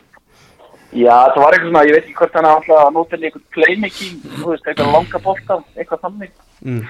Já, 0.93 1.15
það 1.33 1.39
var 1.41 1.55
eitthvað 1.55 1.69
svona, 1.71 1.85
ég 1.89 1.95
veit 1.95 2.03
ekki 2.03 2.17
hvort 2.19 2.35
hann 2.37 2.49
ætla 2.51 2.81
að 2.83 2.91
nota 2.93 3.17
eitthvað 3.17 3.45
playmaking, 3.55 4.17
þú 4.41 4.49
veist, 4.51 4.67
eitthvað 4.69 4.91
langa 4.93 5.21
bolta, 5.23 5.55
eitthvað 5.79 6.03
þannig. 6.03 6.33
mm. 6.61 6.83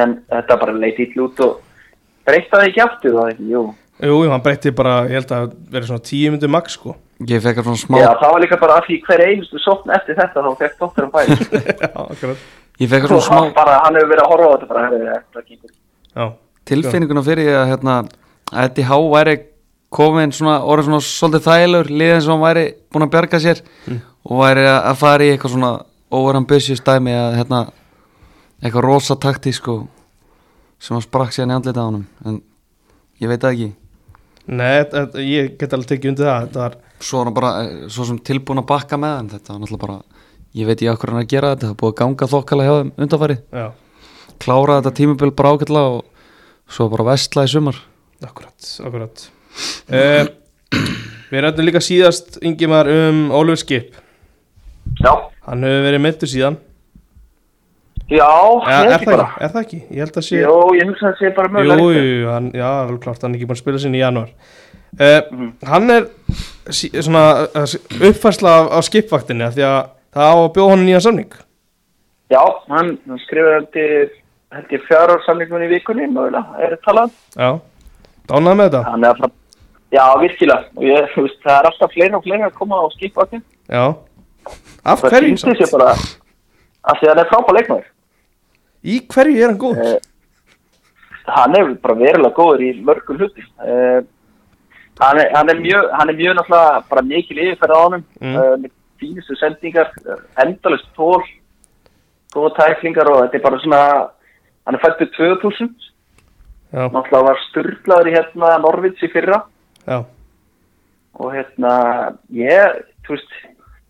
En 0.00 0.16
þetta 0.30 0.56
bara 0.62 0.74
leit 0.78 0.98
ítl 1.02 1.22
út 1.26 1.44
og 1.44 1.60
breytaði 2.26 2.70
ekki 2.72 2.82
aftur 2.84 3.14
það 3.18 3.30
ekki, 3.34 3.46
jú. 3.52 3.62
Jú, 4.00 4.16
jú, 4.24 4.30
hann 4.32 4.42
breytti 4.42 4.72
bara, 4.74 4.96
ég 5.10 5.18
held 5.20 5.32
að 5.36 5.54
verið 5.70 5.90
svona 5.90 6.04
tíu 6.08 6.32
myndu 6.32 6.48
max 6.50 6.74
sko 6.78 6.96
Ég 7.28 7.42
fekk 7.44 7.58
svona 7.60 7.76
smá 7.82 7.98
Já, 8.00 8.08
það 8.16 8.30
var 8.32 8.40
líka 8.46 8.58
bara 8.62 8.78
af 8.80 8.86
því 8.88 8.96
hver 9.04 9.22
einustu 9.26 9.60
sókn 9.60 9.92
eftir 9.92 10.16
þetta 10.16 10.40
þá 10.40 10.50
fekk 10.62 10.84
að. 10.88 11.34
Já, 11.84 11.90
akkurat 12.06 12.46
Ég 12.80 12.88
fekk 12.88 13.08
Svo 13.10 13.20
svona 13.20 13.40
hann 13.40 13.50
smá 13.50 13.54
bara, 13.60 13.78
hann 13.84 13.98
hefur 13.98 14.08
verið 14.14 14.24
að 14.24 14.30
horfa 14.32 14.48
á 14.48 14.52
þetta 14.54 14.68
bara, 14.70 14.90
þetta 16.14 16.28
tilfinninguna 16.70 17.22
fyrir 17.26 17.50
að 17.60 17.68
hérna 17.72 17.94
að 18.00 18.64
Eddie 18.64 18.86
Há 18.88 18.96
væri 19.14 19.34
komin 19.90 20.32
svona 20.34 20.60
orðið 20.62 20.86
svona 20.88 21.00
svolítið 21.06 21.46
þægilegur 21.48 21.90
liðin 22.00 22.22
sem 22.24 22.32
hann 22.34 22.44
væri 22.44 22.64
búin 22.92 23.06
að 23.06 23.12
bjarga 23.14 23.40
sér 23.42 23.62
og 23.90 24.40
væri 24.42 24.64
að 24.70 24.78
að 24.92 24.98
fara 25.00 25.26
í 25.26 25.32
eitthvað 25.34 25.54
svona 25.56 25.70
overambitious 26.20 26.82
dæmi 26.86 27.14
að 27.16 27.36
hérna 27.40 27.60
eitthvað 28.62 28.86
rosa 28.86 29.16
taktísk 29.16 29.68
og 29.72 29.86
sem 30.80 30.94
hann 30.96 31.04
sprakk 31.04 31.34
síðan 31.34 31.54
í 31.54 31.58
andlita 31.58 31.82
á 31.84 31.88
honum 31.88 32.06
en 32.26 32.40
ég 33.20 33.28
veit 33.28 33.42
það 33.42 33.52
ekki. 33.56 33.70
Nei, 34.50 34.84
þetta- 34.90 35.24
ég 35.26 35.50
get 35.60 35.74
alveg 35.76 35.90
tekið 35.90 36.10
undir 36.14 36.26
það 36.30 36.46
Þetta 36.46 36.60
var, 36.64 36.76
svo 37.00 37.20
er 37.20 37.24
hann 37.28 37.34
bara 37.36 37.50
eh, 37.64 37.74
svo 37.92 38.04
sem 38.08 38.18
tilbúin 38.18 38.62
að 38.62 38.66
bakka 38.70 38.96
með 38.98 39.18
en 39.18 39.28
þetta 39.34 39.52
var 39.52 39.60
náttúrulega 39.60 39.86
bara 39.86 39.98
ég 40.58 40.66
veit 40.66 40.82
ég 40.82 40.90
okkur 40.94 41.12
hann 41.14 41.22
að 41.22 41.28
gera 41.30 41.52
þetta 41.54 41.68
það 41.70 41.76
búið 41.82 41.92
að 41.92 41.98
ganga 42.00 42.26
þokkala 42.34 42.64
hjá 42.66 42.74
þeim 42.80 42.92
undanfarið. 43.04 43.40
Já, 43.54 43.66
klára 44.42 44.78
þetta 44.80 44.94
tímabil 45.00 45.30
bara 45.38 45.52
ágætlega 45.54 45.96
og 45.98 46.04
svo 46.70 46.88
bara 46.92 47.04
vestla 47.12 47.44
í 47.46 47.52
sumar. 47.52 47.78
Akkurat, 48.24 48.70
akkurat. 48.84 49.26
Uh, 49.90 50.26
Við 51.30 51.42
rættum 51.44 51.66
líka 51.66 51.80
síðast 51.82 52.40
Ingimar 52.46 52.88
um 52.90 53.30
Oliver 53.34 53.58
Skip. 53.58 53.94
Já, 55.00 55.12
Hann 55.46 55.62
hefur 55.66 55.84
verið 55.86 56.02
meittur 56.04 56.30
síðan. 56.30 56.56
Já, 58.10 58.26
ja, 58.26 58.78
er, 58.82 58.96
það 58.98 59.04
bara. 59.06 59.24
ekki, 59.30 59.44
er 59.46 59.52
það 59.54 59.60
ekki? 59.64 59.78
Ég 59.94 60.00
held 60.02 60.16
að 60.18 60.24
sé 60.26 60.38
Jó, 60.42 60.54
ég 60.74 60.88
hugsa 60.90 61.04
að 61.06 61.12
það 61.12 61.20
sé 61.20 61.28
bara 61.36 61.46
Jú, 61.50 61.54
mögulega. 61.70 62.00
jú, 62.02 62.24
hann, 62.32 62.48
já, 62.58 62.66
alveg 62.82 63.00
klart, 63.04 63.22
hann 63.22 63.34
er 63.34 63.38
ekki 63.38 63.46
búin 63.46 63.58
að 63.58 63.60
spila 63.62 63.82
sinni 63.84 64.00
í 64.00 64.02
janúar. 64.02 64.32
Uh, 64.98 65.20
Mhm. 65.30 65.50
Hann 65.70 65.90
er 65.94 66.08
sí, 66.74 66.90
svona 66.90 67.22
uh, 67.54 67.74
uppfærsla 68.10 68.54
af, 68.64 68.70
af 68.80 68.84
skipvaktinni 68.88 69.46
af 69.46 69.54
því 69.54 69.62
að 69.68 69.78
það 70.14 70.30
á 70.30 70.36
að 70.40 70.52
bjóða 70.56 70.70
hann 70.74 70.84
nýja 70.88 71.00
samning 71.06 71.32
Já, 72.30 72.42
hann, 72.70 72.90
hann 73.08 73.18
skrifaði 73.24 73.56
heldur, 73.58 74.10
held 74.54 74.72
ég 74.76 74.84
fjárársamlingun 74.86 75.64
í 75.66 75.70
vikunni, 75.72 76.04
mögulega, 76.14 76.60
er 76.62 76.76
það 76.76 76.84
talað. 76.86 77.16
Já, 77.34 77.48
dánað 78.30 78.54
með 78.60 78.68
þetta 78.68 78.82
Hann 78.92 79.06
alltaf, 79.08 79.32
já, 79.90 80.04
virkilega. 80.20 80.68
Ég, 80.86 81.08
veist, 81.16 81.40
það 81.42 81.56
er 81.56 81.68
alltaf 81.72 81.92
fleiri 81.96 82.14
og 82.14 82.22
fleiri 82.28 82.46
að 82.46 82.54
koma 82.60 82.78
á 82.78 82.86
skipvaktin. 82.94 83.42
Já 83.66 83.82
Af 84.84 85.02
Það 85.02 85.10
hverju? 85.16 85.36
samt? 85.42 85.58
sér 85.58 85.72
bara, 85.74 85.90
að 86.92 87.02
hann 87.08 87.18
er 87.24 87.28
frábæð 87.32 87.56
leikmaður. 87.58 87.88
Í 88.86 88.94
hverju 89.10 89.42
er 89.42 89.50
hann 89.50 89.58
góð? 89.60 89.82
Eh, 89.84 89.98
hann 91.34 91.58
er 91.58 91.74
bara 91.82 91.98
verulega 91.98 92.34
góður 92.38 92.62
í 92.64 92.70
mörgum 92.86 93.18
hluti 93.20 93.42
uh, 93.58 94.00
hann, 95.02 95.18
er, 95.20 95.28
hann 95.34 95.50
er 95.52 95.58
mjög 95.66 95.90
hann 95.98 96.10
er 96.14 96.16
mjög 96.18 96.38
náttúrulega 96.38 96.80
bara 96.90 97.02
mikil 97.10 97.42
yfirferð 97.42 97.74
á 97.76 97.80
honum 97.84 98.06
Mm. 98.20 98.36
uh, 98.38 98.70
fínustu 99.00 99.36
sendingar 99.40 99.90
uh, 100.06 100.20
endalist 100.44 100.88
tól 100.96 101.22
góða 102.34 102.54
tæklingar 102.60 103.10
og 103.10 103.22
þetta 103.24 103.38
er 103.40 103.44
bara 103.48 103.60
svona 103.64 103.82
hann 104.66 104.76
er 104.78 104.84
fættur 104.84 105.10
2000 105.16 105.70
Já, 106.70 106.84
náttúrulega 106.86 107.26
var 107.26 107.38
styrlaður 107.48 108.08
í 108.08 108.12
hérna 108.14 108.50
Norvits 108.62 109.02
í 109.02 109.08
fyrra 109.10 109.40
já, 109.90 110.04
og 111.18 111.32
hérna 111.34 111.72
ég, 112.30 112.76
þú 113.02 113.16
veist 113.16 113.32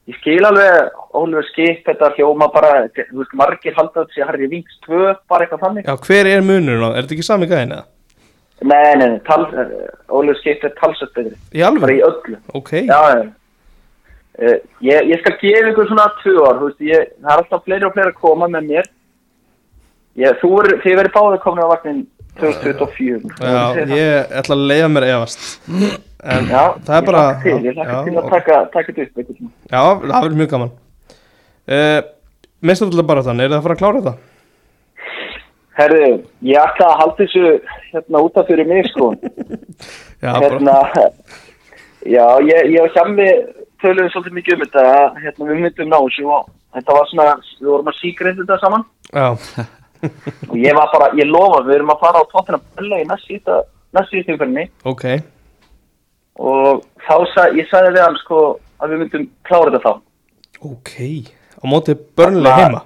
ég 0.09 0.17
skil 0.23 0.41
alveg 0.49 0.97
Ólfur 1.21 1.45
skip 1.51 1.83
þetta 1.85 2.09
hljóma 2.17 2.47
bara, 2.55 2.87
þú 2.95 3.21
veist, 3.21 3.35
margir 3.37 3.75
halda 3.77 4.07
þessi 4.07 4.25
Harry 4.25 4.49
Winks 4.49 4.79
2, 4.87 5.01
bara 5.29 5.45
eitthvað 5.45 5.65
þannig 5.67 5.91
já, 5.91 5.97
hver 6.07 6.31
er 6.31 6.47
munurinn 6.47 6.87
á? 6.87 6.91
Er 6.95 7.03
þetta 7.05 7.17
ekki 7.19 7.27
sami 7.29 7.51
gæðin 7.51 7.75
eða? 7.77 7.85
Nei, 8.61 8.95
nei, 9.01 9.07
nei, 9.13 9.85
Ólfur 10.09 10.41
skip 10.41 10.65
er 10.65 10.73
talsett 10.81 11.13
betri 11.19 11.37
Í 11.37 11.61
bara 11.61 11.71
alveg? 11.75 11.99
í 11.99 12.03
öllu 12.09 12.41
Ok, 12.57 12.73
já, 12.89 13.01
já. 13.13 13.23
Uh, 14.41 14.57
ég, 14.81 15.11
ég 15.11 15.21
skal 15.21 15.37
gefa 15.43 15.69
ykkur 15.73 15.91
svona 15.91 16.07
tvö 16.23 16.37
ár, 16.47 16.61
þú 16.61 16.71
veist, 16.71 16.81
ég, 16.89 17.11
það 17.21 17.33
er 17.35 17.43
alltaf 17.43 17.67
fleiri 17.67 17.87
og 17.89 17.97
fleiri 17.97 18.13
að 18.13 18.21
koma 18.23 18.49
með 18.49 18.71
mér. 18.71 18.89
Ég, 20.21 20.39
þú 20.41 20.51
er, 20.63 20.71
þið 20.85 20.97
verið 21.01 21.15
báðið 21.17 21.43
komin 21.45 21.67
á 21.67 21.73
vagnin 21.75 22.01
2024 22.41 23.35
já, 23.43 23.61
ég 23.91 24.33
ætla 24.41 24.57
að 24.57 24.65
leiða 24.71 24.89
mér 24.95 25.07
efast. 25.11 25.45
En 26.21 26.49
já, 26.49 26.63
það 26.87 26.97
er 26.97 27.07
bara 27.11 27.23
til, 27.43 27.59
ég 27.67 27.77
hlakka 27.77 28.01
til 28.07 28.17
að 28.17 28.31
taka, 28.33 28.57
taka 28.73 28.97
þetta 28.97 29.27
upp. 29.27 29.45
Já, 29.69 29.83
það 29.83 30.17
verður 30.17 30.41
mjög 30.41 30.51
gaman. 30.55 30.73
Uh, 31.71 32.01
Meistarallega 32.61 33.09
bara 33.09 33.25
þannig, 33.25 33.47
er 33.47 33.53
það 33.53 33.59
að 33.61 33.67
fara 33.67 33.77
að 33.77 33.83
klára 33.85 34.01
þetta? 34.01 34.17
Herðu, 35.81 36.09
ég 36.45 36.61
ætla 36.61 36.89
að 36.91 36.99
halda 37.01 37.17
þessu 37.23 37.45
hérna 37.93 38.25
út 38.27 38.41
af 38.41 38.51
fyrir 38.51 38.69
mig 38.69 38.89
sko. 38.91 39.13
Já, 40.21 40.35
bara, 40.35 40.43
hérna, 40.45 40.75
já, 42.05 42.25
ég, 42.45 42.67
ég 42.75 42.83
og 42.85 42.93
Hjammi 42.93 43.29
töluðum 43.83 44.13
svolítið 44.13 44.37
mikið 44.39 44.57
um 44.57 44.65
þetta 44.65 44.85
hérna, 45.19 45.49
við 45.51 45.61
myndum 45.65 45.91
ná 45.91 45.99
þessu 45.99 46.27
og 46.31 46.49
þetta 46.77 46.97
var 46.97 47.11
svona, 47.11 47.35
við 47.61 47.71
vorum 47.73 47.91
að 47.93 47.99
síkreita 48.01 48.43
þetta 48.43 48.59
saman. 48.63 48.87
Já, 49.11 49.29
og 50.51 50.57
ég 50.61 50.77
var 50.79 50.93
bara, 50.95 51.11
ég 51.19 51.31
lofa, 51.31 51.63
við 51.67 51.79
erum 51.79 51.95
að 51.95 52.05
fara 52.05 52.23
á 52.23 52.31
tóttina 52.31 52.61
bella 52.77 53.01
í 53.01 53.09
næst 53.09 53.31
síta, 53.31 53.63
næst 53.97 54.15
síta 54.15 54.35
umferðinni. 54.35 54.67
Ok. 54.93 55.07
Og 56.41 56.85
þá 57.07 57.17
sa, 57.35 57.49
ég 57.57 57.69
sagði 57.71 57.97
við 57.97 58.07
hann 58.07 58.21
sko 58.23 58.45
að 58.81 58.95
við 58.95 59.03
myndum 59.05 59.27
klára 59.49 59.75
þetta 59.75 59.83
þá. 59.89 60.07
Ok, 60.71 60.95
á 61.61 61.65
móti 61.69 61.97
börnlega 62.17 62.63
heima? 62.65 62.85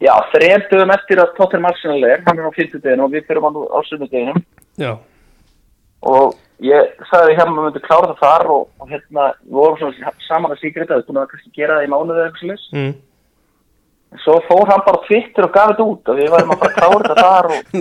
Já, 0.00 0.14
þreim 0.32 0.62
dögum 0.70 0.92
eftir 0.94 1.20
að 1.20 1.34
Tottenham 1.36 1.68
Arsenal 1.68 2.04
er, 2.08 2.22
hann 2.24 2.38
er 2.38 2.46
á 2.48 2.52
50 2.56 2.80
deginu 2.80 3.04
og 3.04 3.12
við 3.12 3.26
hann 3.36 3.58
á 3.68 3.78
sunnudeginu 3.84 4.32
Já, 4.80 4.94
og 6.08 6.38
ég 6.60 7.04
sagði 7.10 7.36
hérna 7.38 7.52
að 7.52 7.58
við 7.58 7.66
myndum 7.68 7.84
klára 7.86 8.08
það 8.10 8.18
þar 8.24 8.50
og, 8.54 8.64
og 8.80 8.90
hérna, 8.92 9.28
vorum 9.50 9.78
svona 9.80 10.12
saman 10.28 10.52
að 10.54 10.60
síkrita, 10.64 10.98
við 11.00 11.06
búin 11.08 11.20
að 11.22 11.30
kannski 11.32 11.52
gera 11.56 11.78
það 11.78 11.86
í 11.86 11.90
mánuðu 11.94 12.18
eða 12.18 12.26
eitthvað 12.30 12.44
slis. 12.46 12.66
mm. 12.76 12.92
Svo 14.24 14.34
fór 14.48 14.66
hann 14.66 14.80
bara 14.82 14.98
á 14.98 15.06
Twitter 15.06 15.44
og 15.46 15.52
gaf 15.54 15.68
þetta 15.70 15.84
út 15.86 16.08
og 16.10 16.16
við 16.18 16.30
varum 16.32 16.50
að 16.50 16.58
fara 16.64 16.70
að 16.70 16.78
klára 16.80 17.02
þetta 17.04 17.22
þar 17.22 17.46
og, 17.46 17.60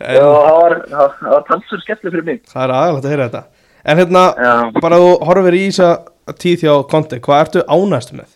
það 0.00 0.56
var, 0.56 0.76
það 0.88 1.10
það 1.20 1.34
var 1.34 1.44
talsur 1.50 1.82
skemmtileg 1.84 2.14
fyrir 2.14 2.24
mig. 2.30 2.38
Það 2.48 2.64
er 2.64 2.72
aðalegt 2.78 3.04
að 3.04 3.12
heyra 3.14 3.26
þetta 3.28 3.42
En 3.84 3.98
hérna, 4.00 4.20
Já. 4.40 4.52
bara 4.80 4.96
þú 5.02 5.08
horfir 5.28 5.56
í 5.58 5.64
þessa 5.68 5.88
tíð 6.40 6.62
hjá 6.64 6.72
Conte, 6.88 7.18
hvað 7.20 7.42
ertu 7.44 7.64
ánæstu 7.68 8.16
með? 8.16 8.30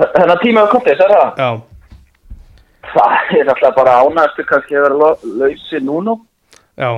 Þannig 0.00 0.32
að 0.34 0.40
tíma 0.42 0.64
á 0.66 0.72
kontis, 0.72 0.98
er 1.04 1.12
það? 1.12 1.38
Já, 1.38 1.50
Það 2.92 3.30
er 3.38 3.50
alltaf 3.54 3.76
bara 3.78 3.92
ánægstu 4.02 4.44
kannski 4.48 4.76
að 4.76 4.82
vera 4.88 4.98
lo- 4.98 5.38
lausi 5.44 5.78
núna. 5.86 6.16
já, 6.76 6.90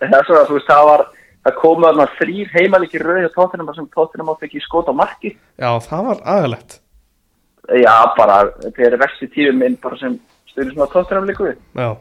Er 0.00 0.24
svona, 0.26 0.46
þú 0.48 0.58
veist, 0.58 0.68
það 0.68 0.88
var, 0.90 1.04
það 1.46 1.60
komu 1.60 1.86
þarna 1.88 2.08
þrýr 2.18 2.50
heimalíkir 2.54 3.04
rauði 3.06 3.28
á 3.30 3.36
Tottenham 3.36 3.70
sem 3.76 3.86
Tottenham 3.94 4.32
átti 4.34 4.48
ekki 4.50 4.64
skot 4.64 4.90
á 4.90 4.94
marki. 4.96 5.36
já, 5.56 5.70
það 5.88 6.10
var 6.10 6.24
aðalegt 6.36 6.80
Já, 7.66 7.94
bara, 8.14 8.34
þetta 8.62 8.84
er 8.86 8.98
versti 9.00 9.26
tífum 9.34 9.56
minn 9.58 9.78
bara 9.82 9.96
sem 9.98 10.12
styrir 10.52 10.70
svona 10.74 10.86
Tottenham 10.92 11.26
líku. 11.26 11.48
Já, 11.74 11.96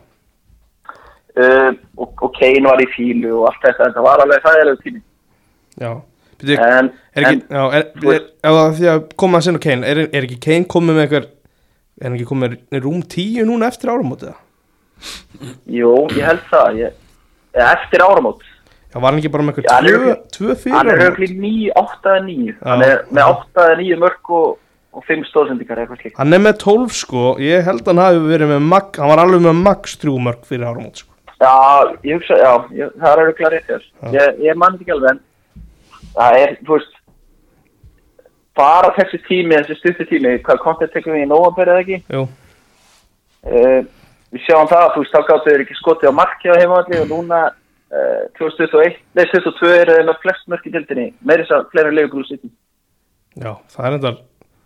Uh, 1.35 1.73
og, 1.99 2.13
og 2.23 2.29
Kane 2.37 2.63
var 2.63 2.79
í 2.79 2.85
fílu 2.93 3.41
og 3.41 3.49
allt 3.49 3.65
þetta, 3.65 3.89
þetta 3.89 4.03
var 4.05 4.21
alveg 4.23 4.45
þægilegu 4.45 4.77
tími. 4.85 5.01
já 5.81 5.89
Byrju, 6.39 6.55
en, 6.63 6.87
er 7.11 7.25
ekki, 7.27 7.41
en 7.41 7.57
já, 7.57 7.63
er, 7.75 7.89
er, 8.13 8.21
það 8.45 8.77
því 8.77 8.87
að 8.93 9.01
koma 9.19 9.41
að 9.41 9.43
sinna 9.43 9.61
Kane 9.65 9.89
er, 9.91 9.99
er 10.05 10.27
ekki 10.29 10.37
Kane 10.45 10.69
komið 10.71 10.95
með 10.95 11.03
eitthvað 11.03 11.27
er 11.99 12.15
ekki 12.15 12.27
komið 12.29 12.55
með 12.71 12.85
rúm 12.85 13.03
tíu 13.11 13.43
núna 13.49 13.67
eftir 13.67 13.91
áramótið 13.91 14.31
það? 14.31 15.51
jú, 15.75 15.91
ég 16.15 16.23
held 16.29 16.47
það 16.53 16.79
ég, 16.85 16.95
eftir 17.55 18.03
áramót. 18.03 18.43
Já, 18.93 18.99
var 19.01 19.11
hann 19.11 19.19
ekki 19.19 19.31
bara 19.31 19.43
með 19.43 19.57
eitthvað 19.59 19.81
tvö, 19.81 19.95
örugglega- 19.95 20.29
tvö 20.35 20.55
fyrir 20.61 20.75
hann 20.75 20.87
er 20.87 20.93
áramót? 20.93 21.07
höfli 21.07 21.27
9, 21.39 21.71
8 21.75 22.11
eða 22.11 22.21
9 22.25 22.53
hann 22.63 22.81
er 22.85 23.01
með 23.11 23.23
8 23.31 23.65
eða 23.65 23.77
9 23.81 23.97
mörg 24.03 24.29
og, 24.39 24.57
og 24.95 25.03
5 25.09 25.25
stóðsendingar 25.31 25.81
eitthvað 25.83 26.01
slíkt. 26.01 26.17
Hann 26.17 26.33
er 26.33 26.39
með 26.39 26.57
12 26.63 26.93
sko, 26.95 27.23
ég 27.43 27.63
held 27.67 27.81
að 27.83 27.91
hann 27.91 28.03
hafi 28.05 28.23
verið 28.29 28.53
með 28.53 28.61
mag, 28.71 28.91
hann 28.97 29.11
var 29.11 29.23
alveg 29.25 29.41
með 29.47 29.61
max 29.65 29.97
3 29.97 30.19
mörg 30.27 30.45
fyrir 30.47 30.67
áramót 30.69 31.03
sko. 31.03 31.11
já, 31.35 31.55
ég 32.03 32.13
hugsa, 32.15 32.35
já, 32.39 32.53
ég, 32.71 32.91
það 32.95 33.11
er 33.11 33.23
auðvitað 33.23 33.51
rétt 33.51 33.69
ég, 34.15 34.39
ég 34.45 34.55
mann 34.55 34.77
ekki 34.79 34.91
alveg 34.95 35.09
en 35.11 35.19
það 36.15 36.37
er, 36.39 36.53
þú 36.63 36.77
veist 36.77 36.93
bara 38.55 38.93
þessi 38.95 39.19
tími, 39.27 39.57
þessi 39.59 39.75
stuttu 39.81 40.07
tími 40.07 40.37
hvað 40.45 40.61
kontið 40.63 40.93
tekum 40.93 41.13
við 41.13 41.25
í 41.25 41.29
eða 41.65 41.79
ekki? 41.81 41.97
Jú, 42.15 42.21
uh, 43.51 43.81
við 44.35 44.43
sjáum 44.43 44.67
það, 44.71 44.87
þú 44.93 45.03
veist, 45.03 45.13
þá 45.15 45.29
gáttu 45.29 45.51
þeir 45.51 45.63
ekki 45.63 45.77
skotið 45.79 46.11
á 46.11 46.19
marki 46.19 46.51
á 46.51 46.59
heimavalli 46.59 47.01
og 47.01 47.11
núna 47.11 47.41
uh, 47.49 48.23
2021, 48.39 48.97
nei 49.15 49.23
2022 49.31 49.75
eru 49.79 49.95
þeir 49.95 50.09
með 50.09 50.21
flest 50.23 50.49
mörk 50.51 50.65
í 50.67 50.73
dildinni, 50.73 51.05
meiri 51.23 51.45
þess 51.45 51.55
að 51.55 51.69
fleiri 51.71 51.93
leifugúlu 51.95 52.27
sýttum. 52.27 52.51
já, 53.39 53.51
það 53.71 53.87
er 53.87 53.97
endar 53.99 54.19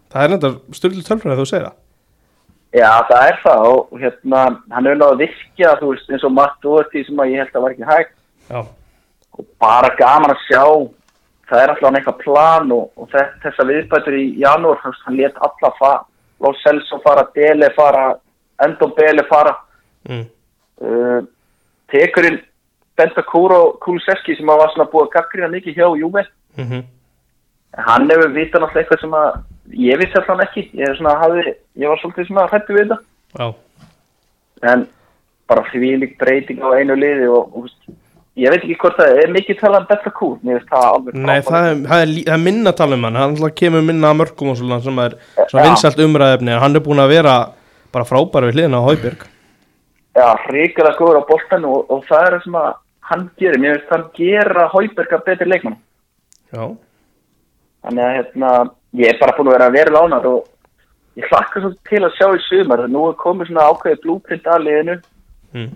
það 0.10 0.26
er 0.26 0.36
endar 0.38 0.58
styrlu 0.80 1.06
tölfræði 1.06 1.36
að 1.36 1.42
þú 1.44 1.48
segir 1.52 1.68
það. 1.70 1.78
Já, 2.70 2.90
það 3.10 3.24
er 3.26 3.38
það 3.42 3.64
og 3.68 3.94
hérna, 3.98 4.42
hann 4.76 4.88
er 4.88 4.98
náðu 4.98 5.16
að 5.16 5.22
virkja, 5.24 5.74
þú 5.80 5.92
veist, 5.94 6.10
eins 6.14 6.26
og 6.28 6.34
Matt 6.36 6.60
Doherty 6.62 7.02
sem 7.06 7.22
að 7.22 7.32
ég 7.32 7.42
held 7.44 7.56
að 7.56 7.64
var 7.66 7.76
ekki 7.76 7.90
hægt. 7.90 8.16
Já, 8.50 8.60
og 9.40 9.48
bara 9.62 9.90
gaman 9.98 10.34
að 10.34 10.44
sjá, 10.46 10.64
það 11.50 11.64
er 11.64 11.74
alltaf 11.74 11.98
eitthvað 11.98 12.20
plan 12.24 12.74
og, 12.76 12.92
og 12.94 13.10
þess, 13.14 13.38
þessa 13.46 13.66
viðbætur 13.70 14.18
í 14.20 14.26
janúar, 14.42 14.82
hann 14.86 15.18
let 15.18 15.38
alla 15.48 15.72
fara, 15.80 16.04
Ló 16.40 16.54
Celso 16.62 17.02
fara, 17.04 17.26
Dele 17.36 17.72
fara, 17.76 18.04
Endon 18.66 18.94
Bele 18.98 19.26
fara, 19.30 19.56
mm. 20.10 20.24
uh, 20.86 21.20
tekurinn 21.92 22.42
Benta 23.00 23.24
Kúro 23.24 23.78
Kuliseski 23.84 24.36
sem 24.36 24.50
að 24.52 24.64
var 24.64 24.74
svona 24.74 24.90
búið 24.92 25.08
að 25.08 25.14
gaggrina 25.18 25.52
mikið 25.56 25.82
hjá 25.82 25.88
Júve 26.00 26.28
Mm 26.60 26.88
hann 27.78 28.10
hefur 28.10 28.34
vitað 28.34 28.64
náttúrulega 28.64 28.82
eitthvað 28.82 29.02
sem 29.04 29.16
að 29.20 29.28
ég 29.78 30.02
vissi 30.02 30.20
alltaf 30.20 30.44
ekki. 30.48 30.66
Ég, 30.80 30.94
svona, 30.98 31.16
hafði, 31.22 31.56
ég 31.80 31.92
var 31.92 32.02
svolítið 32.02 32.30
svona 32.30 32.46
hrættu 32.50 32.76
við 32.76 32.86
þetta. 32.88 33.00
Já, 33.40 33.48
en 34.74 34.86
bara 35.50 35.66
þvílík 35.70 36.16
breyting 36.22 36.62
á 36.66 36.70
einu 36.78 36.98
liði 36.98 37.28
og, 37.34 37.54
og 37.58 37.70
ég 38.40 38.54
veit 38.54 38.64
ekki 38.64 38.78
hvort 38.82 38.98
það 39.00 39.22
er 39.24 39.32
mikið 39.34 39.60
talað 39.62 39.84
um 39.84 39.88
Benta 39.92 40.12
Kúr 40.18 40.36
mér 40.42 40.60
finnst 40.60 40.74
það 40.74 40.88
alveg 40.90 41.16
nei, 41.20 41.38
það 41.46 41.70
er, 41.70 41.80
það 41.86 42.04
er, 42.04 42.12
það 42.18 42.34
er 42.36 42.44
minna 42.44 42.74
að 42.74 42.78
tala 42.82 42.98
um 42.98 43.08
hann, 43.08 43.20
hann 43.20 43.56
kemur 43.62 43.86
minna 43.86 44.12
að 44.12 44.20
mörgum 44.22 44.52
og 44.54 44.60
svona 44.60 44.80
sem 44.86 45.02
er 45.06 45.16
svona 45.40 45.64
Já. 45.64 45.70
vinsælt 45.70 46.04
umræðefni 46.06 46.60
hann 46.64 46.78
er 46.78 46.86
búin 46.86 47.04
að 47.04 47.14
vera 47.16 47.36
bara 47.94 48.08
frábæra 48.08 48.50
við 48.50 48.60
hliðina 48.60 48.82
á 48.82 48.88
Hauberg 48.88 49.28
já, 50.20 50.28
hrikalega 50.46 50.98
góður 51.00 51.22
á 51.22 51.30
boltan 51.30 51.66
og, 51.70 51.90
og 51.92 52.06
það 52.10 52.26
er 52.26 52.36
það 52.36 52.46
sem 52.46 52.60
að 52.60 52.70
hann 53.10 53.26
gerir. 53.42 53.62
Mér 53.62 53.78
finnst 53.78 53.94
hann 53.94 54.08
gera 54.18 54.70
Hauberga 54.74 55.20
betri 55.26 55.50
leikmann. 55.50 55.78
Já, 56.54 56.64
þannig 57.86 58.06
að 58.06 58.16
hérna, 58.18 58.54
ég 59.00 59.12
er 59.12 59.20
bara 59.22 59.36
búin 59.38 59.52
að 59.52 59.58
vera 59.58 59.70
að 59.70 59.78
vera 59.78 59.96
lánar 59.96 60.26
og 60.30 61.20
ég 61.20 61.30
hlakka 61.30 61.62
svo 61.64 61.72
til 61.90 62.02
að 62.06 62.18
sjá 62.18 62.28
í 62.34 62.42
sumar. 62.48 62.88
Nú 62.90 63.06
er 63.10 63.22
komið 63.22 63.52
svona 63.52 63.70
ákveðið 63.70 64.04
blúprint 64.06 64.50
að 64.50 64.66
liðinu. 64.68 65.00
Mm. 65.50 65.70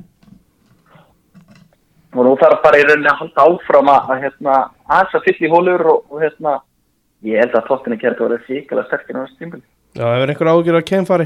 og 2.14 2.28
nú 2.28 2.32
þarf 2.38 2.60
bara 2.62 2.78
í 2.78 2.84
rauninni 2.86 3.10
að 3.10 3.24
halda 3.24 3.44
áfram 3.50 3.88
að, 3.90 4.10
að 4.14 4.20
hérna, 4.22 4.58
aðeins 4.86 5.16
að 5.18 5.24
fylla 5.26 5.48
í 5.48 5.50
hólur 5.50 5.84
og, 5.90 6.04
og 6.14 6.20
hérna, 6.22 6.52
ég 7.26 7.42
held 7.42 7.56
að 7.58 7.72
tóttinni 7.72 7.98
kært 7.98 8.22
að 8.22 8.28
vera 8.28 8.46
fíkala 8.46 8.84
sterkir 8.86 9.18
á 9.18 9.22
þessu 9.24 9.40
tímpil 9.40 9.62
Já, 9.98 10.04
hefur 10.12 10.34
einhver 10.36 10.52
ágjur 10.52 10.78
að 10.78 10.86
Kane 10.92 11.10
fari? 11.10 11.26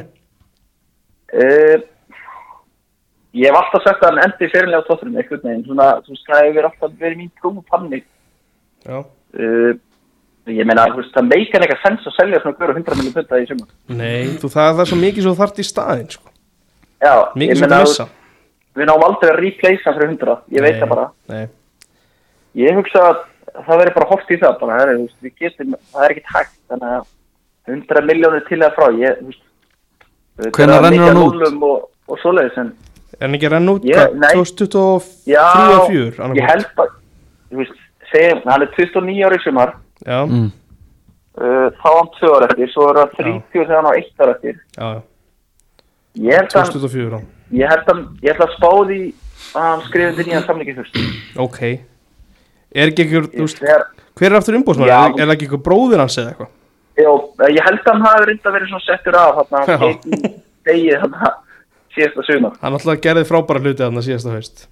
Uh, 1.34 1.76
ég 3.38 3.50
hef 3.50 3.58
alltaf 3.60 3.84
sagt 3.86 4.04
að 4.04 4.12
hann 4.14 4.24
endi 4.26 4.50
fyrirlega 4.52 4.84
á 4.84 4.88
tóttinni 4.88 5.22
einhvern 5.22 5.44
veginn, 5.44 5.66
svona, 5.68 5.90
þú 6.06 6.14
veist, 6.14 6.30
það 6.30 6.48
hefur 6.48 6.70
alltaf 6.70 6.96
verið 7.02 7.20
mín 7.22 7.34
trú 7.42 7.54
panni 7.68 8.02
uh, 8.88 9.74
ég 10.48 10.68
meina, 10.68 10.88
þú 10.94 11.02
veist, 11.02 11.14
það 11.16 11.30
meikar 11.32 11.66
eitthvað 11.66 11.84
sens 11.84 12.08
að 12.08 12.18
selja 12.18 12.42
svona 12.44 12.60
hverju 12.62 12.78
100 12.80 13.00
miljón 13.00 13.16
punta 13.18 13.42
í 13.42 13.48
sumar. 13.50 13.72
Nei, 13.92 14.36
þú, 14.40 14.52
það, 14.54 14.70
það 14.78 14.84
er 14.84 14.92
svo 14.92 15.00
mikið 15.02 15.26
svo 15.28 15.34
þart 15.42 15.60
í 15.60 15.68
staðinn 15.68 16.12
sko. 16.16 16.32
já, 17.04 17.14
Mikið 17.36 17.56
ég 17.56 17.64
meina, 17.66 17.82
það 17.84 18.14
við 18.78 18.90
náum 18.92 19.08
aldrei 19.08 19.32
að 19.32 19.40
replace 19.42 19.84
hann 19.86 19.98
fyrir 19.98 20.14
100 20.14 20.38
ég 20.54 20.64
veit 20.68 20.76
Nei, 20.78 20.82
það 20.84 20.94
bara. 20.94 21.08
Nei, 21.34 21.44
ég 22.62 22.78
hugsa 22.78 23.04
að 23.10 23.20
það 23.66 23.82
verður 23.82 23.98
bara 23.98 24.10
hort 24.14 24.32
í 24.32 24.40
það 24.42 24.58
bara, 24.62 24.80
herri, 24.82 24.96
þú 24.98 25.08
veist, 25.08 25.38
getum, 25.42 25.76
það 25.92 26.08
er 26.08 26.16
ekkit 26.16 26.34
hægt 26.36 26.56
100 27.68 28.08
miljónir 28.08 28.46
til 28.48 28.62
eða 28.62 28.74
frá 28.78 28.88
ég, 28.96 29.20
þú 29.20 29.32
veist 29.34 29.44
er 30.38 30.52
það 30.54 30.86
rennur 30.86 31.08
hann 31.08 31.24
út? 31.24 31.66
og, 31.68 31.90
og 32.08 32.22
svoleiðis 32.22 32.62
en 32.62 32.72
er 33.18 33.26
hann 33.26 33.38
ekki 33.38 33.50
að 33.50 33.56
renna 33.56 33.76
út 33.78 33.88
nei. 33.88 34.32
2023 34.38 35.34
já, 35.34 35.44
og 35.74 35.90
4 35.90 36.30
ég 36.38 36.50
held 36.52 36.70
bara 36.78 36.96
þú 37.50 37.62
veist, 37.62 37.84
segjum, 38.14 38.42
hann 38.46 38.66
er 38.68 38.74
29 38.78 39.28
ári 39.30 39.44
sumar 39.44 39.76
Já, 40.06 40.20
mm. 40.30 40.50
uh, 41.42 41.68
þá 41.82 41.90
hann 41.90 42.12
2 42.20 42.34
ára 42.38 42.50
eftir, 42.52 42.74
svo 42.74 42.90
er 42.92 43.02
hann 43.02 43.14
30 43.18 43.44
þegar 43.56 43.76
hann 43.80 43.90
á 43.90 43.94
1 43.98 44.26
ára 44.26 44.36
eftir 44.38 44.56
já, 44.58 44.88
já, 44.88 45.02
ég 46.28 46.42
held 46.42 46.58
að, 46.62 46.74
2024 46.78 47.22
já. 47.22 47.28
ég 47.62 47.74
held 47.74 47.94
að, 47.94 48.04
ég 48.22 48.34
held 48.34 48.48
að 48.48 48.58
spáði 48.58 49.02
að 49.58 49.70
hann 49.72 49.86
skrifið 49.88 50.24
inn 50.24 50.34
í 50.34 50.38
hann 50.38 50.50
samlingi 50.50 50.78
fyrst 50.78 51.00
Ok 51.42 51.62
Er 52.78 52.92
ekki 52.92 53.06
einhver, 53.06 53.28
þú 53.32 53.46
veist, 53.46 53.62
hver 54.18 54.28
er 54.28 54.38
aftur 54.38 54.58
umbúðsmaður? 54.60 54.92
Já. 54.92 54.98
Er, 55.00 55.14
er 55.16 55.30
það 55.30 55.34
ekki 55.38 55.48
einhver 55.48 55.62
bróðir 55.66 56.02
hans 56.04 56.18
eða 56.20 56.34
eitthvað? 56.34 56.50
Jó, 56.98 57.12
ég 57.54 57.62
held 57.62 57.84
að 57.84 57.92
hann 57.92 58.08
hafi 58.08 58.30
reynda 58.32 58.54
verið 58.56 58.72
svona 58.72 58.86
settur 58.88 59.18
af 59.20 59.36
þarna, 59.38 59.60
Já. 59.68 59.78
hann 59.78 59.84
keiti 59.84 60.32
degið 60.68 61.04
þarna 61.04 61.32
síðasta 61.94 62.26
sumar. 62.26 62.58
Hann 62.64 62.78
alltaf 62.78 63.02
gerði 63.04 63.24
frábæra 63.30 63.64
hluti 63.64 63.84
þarna 63.84 64.04
síðasta 64.06 64.34
haust 64.34 64.68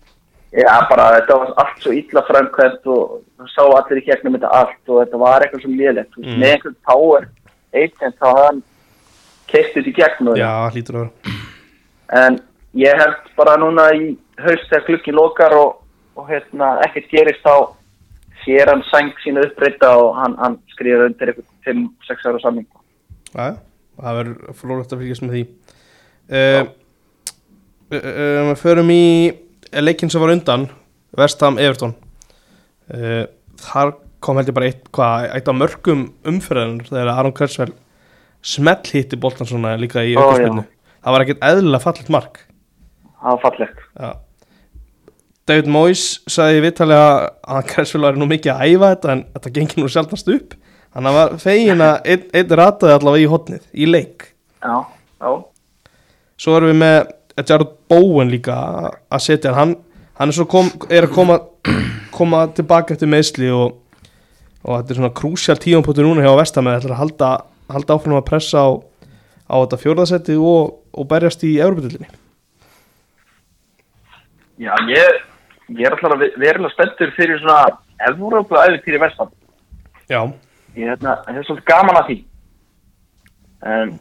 Já, 0.55 0.71
bara 0.87 1.09
þetta 1.17 1.37
var 1.41 1.49
allt 1.59 1.81
svo 1.83 1.91
illa 1.91 2.21
framkvæmt 2.29 2.85
og 2.93 3.15
það 3.35 3.49
sá 3.51 3.63
allir 3.65 3.99
í 3.99 4.05
gegnum 4.05 4.37
þetta 4.37 4.51
allt 4.55 4.91
og 4.93 5.01
þetta 5.01 5.19
var 5.19 5.43
eitthvað 5.43 5.65
sem 5.65 5.73
liðlegt. 5.75 6.19
Mm. 6.21 6.37
Með 6.39 6.53
einhvern 6.53 6.77
power 6.87 7.25
agent 7.75 8.19
þá 8.21 8.29
hann 8.39 8.61
keistið 9.51 9.89
í 9.91 9.95
gegnum 9.97 10.37
Já, 10.39 10.51
hlýtur 10.71 11.01
að 11.01 11.07
vera 11.09 12.21
En 12.25 12.37
ég 12.77 13.01
held 13.01 13.33
bara 13.35 13.57
núna 13.59 13.89
í 13.97 14.13
haust 14.39 14.69
þegar 14.69 14.85
klukkin 14.87 15.17
lokar 15.17 15.55
og, 15.57 15.81
og 16.15 16.29
hérna, 16.29 16.75
ekkert 16.85 17.11
gerist 17.11 17.43
þá 17.43 17.73
sér 18.45 18.71
hann 18.71 18.83
sæng 18.91 19.11
sína 19.23 19.43
uppbreyta 19.45 19.91
og 19.99 20.15
hann, 20.19 20.37
hann 20.39 20.57
skrifir 20.71 21.07
undir 21.09 21.33
eitthvað 21.33 21.49
5-6 21.67 22.29
ára 22.29 22.41
já, 23.35 23.57
það 23.99 24.19
verður 24.19 24.57
flórætt 24.59 24.93
að 24.95 25.03
fylgjast 25.03 25.25
með 25.25 25.35
því. 25.35 25.43
Uh, 26.25 26.61
uh, 27.91 27.99
uh, 27.99 28.51
Förum 28.61 28.91
í 28.93 29.05
leikinn 29.75 30.11
sem 30.13 30.23
var 30.23 30.33
undan 30.33 30.69
Vestham 31.15 31.59
Everton. 31.61 31.95
Þar 33.65 33.95
kom 34.23 34.37
held 34.39 34.49
ég 34.49 34.57
bara 34.57 34.69
eitt, 34.69 34.85
hvað, 34.93 35.27
eitt 35.35 35.49
af 35.49 35.57
mörgum 35.57 36.05
umferðin 36.27 36.79
þegar 36.85 37.11
Aron 37.13 37.33
Kværsvel 37.35 37.71
smell 38.45 38.81
hitti 38.91 39.17
boltan 39.17 39.49
svona 39.49 39.73
líka 39.79 40.03
í 40.05 40.13
aukarspilnu 40.17 40.65
Það 41.05 41.13
var 41.13 41.23
ekkert 41.23 41.43
eðlilega 41.45 41.83
fallet 41.83 42.07
mark. 42.13 42.39
Það 43.21 43.35
var 43.35 43.41
fallegt. 43.43 43.81
Já. 43.93 44.07
David 45.45 45.67
Moyes 45.69 46.03
sagði 46.31 46.57
í 46.57 46.61
viðtalið 46.65 47.01
að 47.01 47.65
Kværsvel 47.69 48.01
var 48.01 48.15
nú 48.17 48.25
mikið 48.29 48.53
að 48.55 48.71
æfa 48.71 48.87
þetta 48.95 49.11
en 49.13 49.25
þetta 49.35 49.51
gengið 49.57 49.81
nú 49.83 49.89
sjálfnast 49.93 50.31
upp. 50.33 50.55
Að 50.95 51.09
var 51.17 51.35
fegin 51.43 51.83
að 51.83 52.07
einn 52.13 52.23
ein 52.39 52.55
rataði 52.55 52.95
allavega 52.95 53.21
í 53.21 53.29
hotnið, 53.29 53.67
í 53.75 53.89
leik. 53.89 54.29
Já, 54.63 54.77
já. 55.21 55.31
Svo 56.41 56.55
erum 56.57 56.71
við 56.71 56.79
með 56.81 56.97
Jared 57.43 57.75
Bowen 57.91 58.31
líka 58.31 58.55
að 59.11 59.23
setja 59.25 59.53
hann, 59.55 59.75
hann 60.17 60.31
er, 60.31 60.39
kom, 60.49 60.71
er 60.89 61.09
að 61.09 61.13
koma, 61.17 61.37
koma 62.15 62.45
tilbaka 62.55 62.95
eftir 62.95 63.11
meðsli 63.11 63.51
og, 63.53 63.77
og 64.63 64.79
þetta 64.79 64.95
er 64.95 64.99
svona 65.01 65.13
krúsjál 65.19 65.59
tíumpóttur 65.61 66.07
núna 66.07 66.23
hjá 66.23 66.31
Vestamæð 66.39 66.79
ætlar 66.79 66.95
að 66.95 67.01
halda, 67.03 67.31
halda 67.75 67.99
áfram 67.99 68.17
að 68.17 68.27
pressa 68.31 68.63
á, 68.63 68.69
á 69.51 69.55
þetta 69.61 69.81
fjórðasetti 69.83 70.39
og, 70.39 70.77
og 70.95 71.09
berjast 71.11 71.43
í 71.43 71.57
Európa-dildinni 71.59 72.07
Já, 74.63 74.71
ég, 74.87 75.23
ég 75.69 75.85
er 75.87 75.95
alltaf 75.95 76.19
verilega 76.37 76.69
spenntur 76.73 77.11
fyrir 77.17 77.39
svona 77.41 77.77
Evrópu 78.09 78.57
æfintýri 78.59 78.99
vestan. 79.01 79.29
Já, 80.11 80.21
Ég 80.75 80.89
hérna, 80.91 81.13
ég 81.31 81.37
hef 81.39 81.45
svolítið 81.47 81.65
gaman 81.69 81.95
að 82.01 82.07
því. 82.09 82.15
En, 83.65 83.93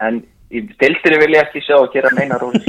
en 0.00 0.16
í 0.48 0.62
deildinni 0.80 1.18
vil 1.20 1.34
ég 1.36 1.42
ekki 1.44 1.60
sjá 1.66 1.76
að 1.76 1.90
gera 1.92 2.10
neina 2.16 2.38
róli. 2.42 2.62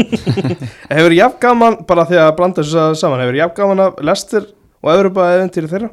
hefur 0.92 1.16
jafn 1.16 1.40
gaman 1.42 1.78
bara 1.88 2.04
því 2.10 2.20
að 2.20 2.34
blanda 2.36 2.62
þessu 2.66 2.84
saman, 3.00 3.24
hefur 3.24 3.40
jafn 3.40 3.56
gaman 3.62 3.84
að 3.86 4.02
Lester 4.10 4.50
og 4.84 4.92
Európa-æfintýri 4.98 5.72
þeirra? 5.72 5.90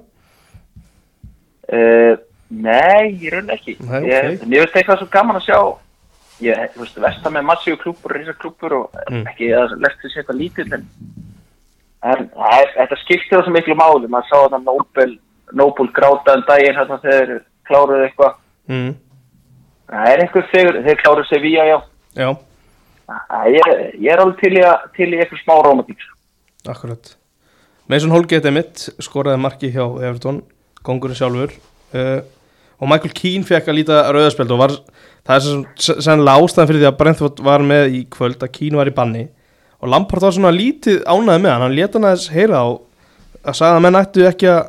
uh, 1.73 2.15
nei, 2.51 3.15
ég 3.23 3.33
raun 3.35 3.51
ekki. 3.55 3.77
Nei, 3.87 4.03
Ég, 4.11 4.33
ok. 4.35 4.43
en 4.47 4.53
ég 4.57 4.65
veist 4.67 4.77
eitthvað 4.81 5.01
svo 5.05 5.09
gaman 5.15 5.39
að 5.41 5.47
sjá 5.49 5.59
ég, 6.47 6.77
veist, 6.77 6.99
vestan 7.07 7.35
með 7.39 7.47
massíu 7.49 7.79
klúpur 7.81 8.13
og 8.13 8.19
risa 8.21 8.35
klúpur 8.43 8.77
og 8.83 9.01
Mm. 9.07 9.23
ekki 9.31 9.53
að 9.55 9.77
lestur 9.87 10.11
sér 10.11 10.25
eitthvað 10.25 10.41
lítill 10.43 10.73
en, 10.75 10.83
en 12.13 12.25
er- 12.57 12.73
þetta 12.77 12.99
skiptir 13.03 13.37
það 13.39 13.45
svo 13.47 13.55
miklu 13.57 13.77
máli. 13.79 14.09
Maður 14.13 14.29
sá 14.31 14.37
þetta 14.45 14.63
Nobel 14.65 15.13
Noble 15.57 15.93
gráta 15.95 16.35
um 16.35 16.43
daginn 16.49 16.75
hérna 16.75 16.97
þegar 17.03 17.29
þeir 17.31 17.43
kláruðu 17.69 18.07
eitthvað. 18.09 18.33
Mm. 18.69 18.89
það 19.93 20.09
er 20.11 20.23
einhver 20.25 20.47
þegar 20.51 20.79
þeir 20.89 20.99
kláruðu 21.05 21.29
Sevilla 21.29 21.67
já. 21.69 21.77
Já, 22.17 22.29
Æ, 23.07 23.39
ég, 23.55 23.69
ég 24.03 24.09
er 24.11 24.19
alveg 24.19 24.41
til 24.41 24.57
í, 24.59 24.63
að, 24.67 24.87
til 24.97 25.07
í 25.15 25.19
eitthvað 25.21 25.43
smá 25.45 25.55
romantík 25.63 26.01
sko. 26.03 26.17
akkurat. 26.73 27.13
Mason 27.87 28.11
Holgate 28.11 28.51
mitt. 28.51 28.89
Skoraði 28.99 29.39
marki 29.39 29.71
hjá 29.71 29.85
Everton. 30.03 30.41
Kongurinn 30.83 31.15
sjálfur. 31.19 31.53
Uh, 31.95 32.19
og 32.83 32.91
Michael 32.91 33.15
Keane 33.15 33.47
fekk 33.47 33.71
að 33.71 33.79
líta 33.79 34.01
rauðarspjöld 34.11 34.51
og 34.57 34.59
var, 34.59 34.75
það 35.27 35.37
er 35.37 35.45
sem 35.47 35.63
sennilega 36.03 36.43
ástæðan 36.43 36.69
fyrir 36.73 36.83
því 36.83 36.89
að 36.91 36.99
Brentford 36.99 37.45
var 37.47 37.63
með 37.65 37.95
í 37.95 38.03
kvöld 38.11 38.43
að 38.43 38.53
Keane 38.59 38.77
var 38.83 38.91
í 38.91 38.95
banni 38.99 39.23
og 39.81 39.91
Lampard 39.93 40.27
var 40.27 40.35
svona 40.37 40.55
lítið 40.55 41.03
ánæði 41.05 41.43
með 41.45 41.53
hann. 41.53 41.65
Hann 41.67 41.77
leta 41.77 41.99
hann 41.99 42.09
aðeins 42.11 42.29
heyra 42.33 42.63
og 42.71 42.83
að 43.47 43.59
sagði 43.61 43.79
að 43.79 43.85
menn 43.87 44.01
ættu 44.01 44.27
ekki 44.27 44.51
að 44.53 44.63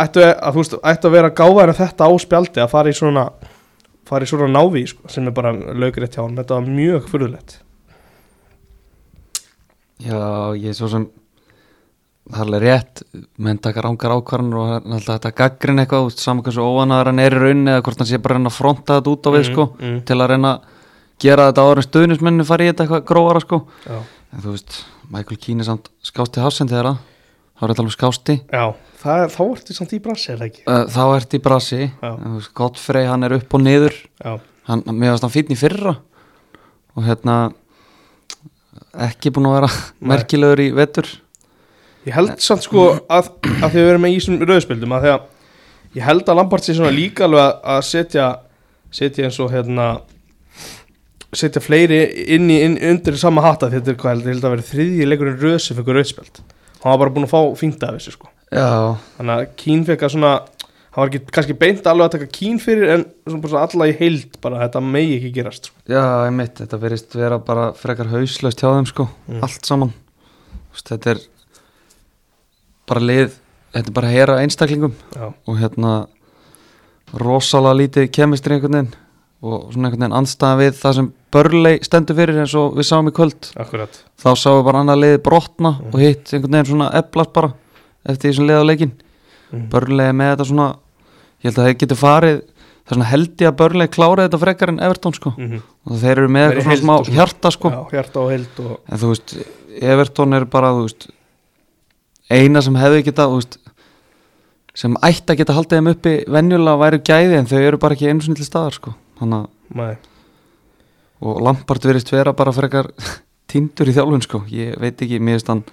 ættu 0.00 0.22
að, 0.24 0.52
veist, 0.56 0.76
ættu 0.86 1.08
að 1.08 1.16
vera 1.16 1.32
gáðar 1.34 1.72
en 1.72 1.78
þetta 1.80 2.06
á 2.06 2.12
spjaldi 2.22 2.62
að 2.62 2.72
fara 2.72 2.92
í 2.92 2.96
svona 2.96 3.26
fara 4.08 4.26
í 4.26 4.30
svona 4.30 4.48
návi 4.50 4.84
sko, 4.90 5.08
sem 5.10 5.26
er 5.28 5.34
bara 5.34 5.52
lögrétt 5.54 6.16
hjá 6.16 6.22
hann, 6.24 6.38
þetta 6.38 6.56
var 6.58 6.70
mjög 6.70 7.08
fyrðulegt 7.10 7.58
Já, 10.00 10.56
ég 10.56 10.70
er 10.70 10.76
svo 10.78 10.88
sem 10.88 11.02
það 12.30 12.38
er 12.38 12.46
alveg 12.46 12.62
rétt. 12.62 13.02
Menn 13.42 13.58
taka 13.60 13.82
rángar 13.84 14.14
ákvarðanir 14.16 14.60
og 14.60 14.70
alltaf 14.94 15.18
þetta 15.18 15.32
gaggrin 15.36 15.82
eitthvað, 15.82 16.10
saman 16.16 16.44
hversu 16.46 16.64
óanaður 16.64 17.10
hann 17.10 17.20
er 17.20 17.36
í 17.36 17.40
rauninni 17.42 17.74
eða 17.74 17.84
hvort 17.84 18.00
hann 18.00 18.08
sé 18.08 18.20
bara 18.22 18.38
að 18.38 18.40
reyna 18.40 18.52
að 18.52 18.56
fronta 18.56 18.96
þetta 18.96 19.12
út 19.12 19.28
á 19.28 19.30
við 19.34 19.42
Mm, 19.42 19.48
sko, 19.50 19.66
mm. 19.76 19.98
til 20.08 20.16
að 20.16 20.30
reyna 20.32 20.52
að 20.54 20.78
gera 21.22 21.50
þetta 21.50 21.66
en 21.70 21.86
stöðnismennu 21.86 22.46
fari 22.48 22.66
í 22.66 22.72
þetta 22.72 22.86
eitthvað 22.86 23.06
grófara 23.10 23.44
sko, 23.44 23.62
Já, 23.86 23.98
en 24.34 24.44
þú 24.44 24.54
veist 24.56 24.82
Michael 25.10 25.40
Keane 25.42 25.64
er 25.64 25.70
samt 25.70 25.90
skásti 26.06 26.42
hafsend 26.42 26.72
þeirra 26.72 26.96
þá 27.60 27.64
er 27.66 27.72
þetta 27.72 27.82
alveg 27.84 27.96
skásti. 27.96 28.36
Já. 28.48 28.64
Það 29.00 29.22
þá 29.32 29.40
ertu 29.46 29.74
samt 29.76 29.92
í 29.96 29.98
brasi, 30.04 30.26
er 30.32 30.38
það 30.40 30.46
ekki? 30.50 30.62
uh, 30.68 30.82
þá 30.92 31.02
ert 31.16 31.34
í 31.34 31.40
brasi, 31.40 31.80
Godfrey 32.56 33.08
hann 33.08 33.24
er 33.24 33.34
upp 33.38 33.56
og 33.56 33.62
niður, 33.64 33.96
hann, 34.68 34.82
mér 34.92 35.14
varst 35.14 35.24
hann 35.24 35.32
fínn 35.32 35.52
í 35.54 35.56
fyrra. 35.56 35.94
Og 36.96 37.06
hérna 37.06 37.36
ekki 39.06 39.32
búin 39.32 39.48
að 39.48 39.56
vera 39.58 39.70
merkilegur 40.12 40.62
í 40.64 40.70
vetur. 40.76 41.08
Ég 42.08 42.16
held 42.16 42.36
samt 42.44 42.64
sko 42.64 42.86
að, 43.12 43.30
að 43.60 43.66
því 43.66 43.66
að 43.68 43.76
við 43.76 43.90
erum 43.92 44.04
með 44.04 44.14
í 44.14 44.18
þessum 44.18 44.44
rauðspildum 44.48 44.94
að 44.96 45.04
því 45.04 45.12
að 45.14 45.98
ég 45.98 46.06
held 46.06 46.30
að 46.32 46.38
Lampard 46.40 46.64
sé 46.64 46.76
svona 46.76 46.94
líka 46.94 47.26
alveg 47.26 47.60
að 47.74 47.82
setja 47.88 48.28
setja 48.94 49.28
eins 49.28 49.38
og 49.42 49.52
hérna 49.52 49.88
setja 51.36 51.60
fleiri 51.62 52.00
inn 52.34 52.48
í 52.50 52.56
inn, 52.64 52.78
undir 52.90 53.16
sama 53.20 53.42
hatta 53.44 53.68
þetta 53.70 53.92
er 53.92 53.98
hvað 54.00 54.14
held, 54.16 54.24
ég 54.26 54.34
held 54.34 54.44
að 54.48 54.54
vera 54.56 54.68
þriðji 54.70 55.06
leikurinn 55.10 55.36
rauðsi 55.42 55.76
fyrir 55.78 56.00
rauðspild 56.00 56.40
hann 56.80 56.90
var 56.90 56.98
bara 57.04 57.12
búin 57.14 57.26
að 57.28 57.34
fá 57.34 57.40
fínt 57.60 57.82
af 57.86 57.94
þessu 57.98 58.14
sko. 58.16 58.30
Já, 58.50 58.96
þannig 59.18 59.34
að 59.36 59.50
Kín 59.60 59.84
fekk 59.86 60.02
að 60.06 60.12
svona 60.16 60.30
hann 60.90 61.04
var 61.04 61.10
ekki 61.12 61.20
kannski 61.36 61.54
beint 61.60 61.86
alveg 61.86 62.06
að 62.08 62.14
taka 62.16 62.28
Kín 62.34 62.56
fyrir 62.58 62.90
en 62.96 63.04
svona 63.28 63.42
bara 63.44 63.52
svona 63.52 63.66
alla 63.68 63.88
í 63.92 63.96
heild 64.00 64.38
bara 64.42 64.62
þetta 64.64 64.80
megi 64.82 65.18
ekki 65.20 65.32
gerast 65.36 65.68
sko. 65.70 65.76
Já, 65.92 66.02
einmitt, 66.26 66.56
þetta 66.58 66.80
verist 66.82 67.14
vera 67.14 67.38
bara 67.38 67.68
frekar 67.78 68.10
hauslaust 68.10 68.58
hjá 68.64 68.72
þeim 68.74 68.88
sko, 68.90 69.06
Mm. 69.28 69.42
allt 69.46 69.68
saman. 69.70 69.92
Þú 70.50 70.74
veist, 70.74 70.88
Þetta 70.90 71.10
er 71.14 71.20
bara 72.90 73.00
lið, 73.06 73.36
þetta 73.76 73.86
er 73.92 73.96
bara 74.00 74.08
að 74.10 74.16
hera 74.18 74.38
einstaklingum 74.42 74.94
Já, 75.14 75.28
og 75.46 75.60
hérna 75.60 75.92
rosalega 77.14 77.76
lítið 77.80 78.10
kemistri 78.14 78.56
einhvern 78.56 78.76
veginn 78.80 78.92
og 79.42 79.70
svona 79.72 79.88
einhvern 79.90 80.04
veginn 80.04 80.18
andstæða 80.20 80.58
við 80.60 80.76
það 80.80 80.94
sem 80.98 81.08
börlei 81.32 81.78
stendur 81.84 82.16
fyrir 82.18 82.38
eins 82.42 82.54
og 82.58 82.76
við 82.78 82.88
sáum 82.88 83.08
í 83.08 83.14
kvöld. 83.14 83.50
Akkurat. 83.56 84.02
Þá 84.18 84.30
sáum 84.36 84.60
við 84.60 84.64
bara 84.70 84.80
annað 84.84 85.02
liðið 85.04 85.22
brotna 85.22 85.72
Mm. 85.80 85.90
og 85.94 86.00
hitt 86.00 86.32
einhvern 86.32 86.52
veginn 86.52 86.70
svona 86.72 86.90
eflast 87.00 87.32
bara 87.32 87.52
eftir 88.06 88.30
því 88.30 88.36
sem 88.36 88.46
liða 88.46 88.66
leikin 88.66 88.92
mm. 89.52 89.68
börlei 89.70 90.12
með 90.12 90.32
þetta 90.34 90.48
svona 90.50 90.68
ég 91.40 91.50
held 91.50 91.58
að 91.58 91.68
þeir 91.68 91.78
getur 91.82 92.00
farið 92.00 92.40
það 92.40 92.90
er 92.90 92.96
svona 92.96 93.10
held 93.10 93.44
ég 93.44 93.48
að 93.50 93.56
börlei 93.60 93.88
klára 93.88 94.26
þetta 94.26 94.40
frekar 94.42 94.72
en 94.72 94.80
Everton 94.80 95.14
sko. 95.14 95.32
Mm 95.36 95.50
-hmm. 95.50 95.62
og 95.86 95.96
þeir 96.02 96.16
eru 96.18 96.28
með 96.28 96.46
Þeir 96.48 96.58
eitthvað 96.58 96.78
svona 96.80 96.98
og 96.98 97.06
smá 97.06 97.14
hjarta 97.14 97.50
sko. 97.50 97.70
Já, 97.70 97.80
hjarta 97.90 98.20
og 98.20 98.30
heild 98.30 98.60
og 98.64 98.80
en 98.88 98.98
þú 98.98 99.08
veist, 99.12 99.36
Everton 99.80 100.32
er 100.34 100.44
bara 100.44 100.72
veist, 100.74 101.08
eina 102.30 102.62
sem 102.62 102.74
hefði 102.74 103.04
geta 103.04 103.28
veist, 103.28 103.58
sem 104.74 104.94
ætti 105.02 105.32
að 105.32 105.38
geta 105.38 105.52
haldið 105.52 105.78
þeim 105.78 105.90
uppi 105.90 106.24
venjulega 106.26 106.78
væri 106.78 106.98
gæði 106.98 107.38
en 107.38 107.46
þau 107.46 107.58
eru 107.58 107.78
bara 107.78 107.94
ekki 107.94 108.08
einu 108.08 108.20
sinni 108.20 108.36
til 108.36 108.46
staðar 108.46 108.72
sko. 108.72 108.94
Hanna, 109.20 109.46
Nei, 109.74 109.96
og 111.20 111.40
Lampard 111.44 111.84
verist 111.84 112.12
vera 112.12 112.32
bara 112.36 112.54
frekar 112.56 112.90
tindur 113.50 113.90
í 113.90 113.94
þjálfun 113.96 114.24
sko. 114.24 114.42
Ég 114.52 114.78
veit 114.80 115.00
ekki, 115.02 115.20
mér 115.20 115.38
veist 115.38 115.50
hann 115.52 115.64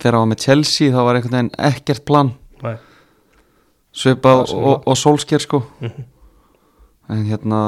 þegar 0.00 0.16
hann 0.16 0.24
var 0.24 0.32
með 0.32 0.44
Chelsea 0.46 0.94
þá 0.94 1.00
var 1.06 1.18
einhvern 1.18 1.36
veginn 1.38 1.54
ekkert 1.70 2.04
plan. 2.08 2.32
Svipað 3.94 4.46
sem 4.50 4.58
og, 4.58 4.86
og 4.90 4.98
sólsker 4.98 5.42
sko. 5.42 5.62
Mhm. 5.80 6.10
en 7.14 7.24
hérna 7.28 7.60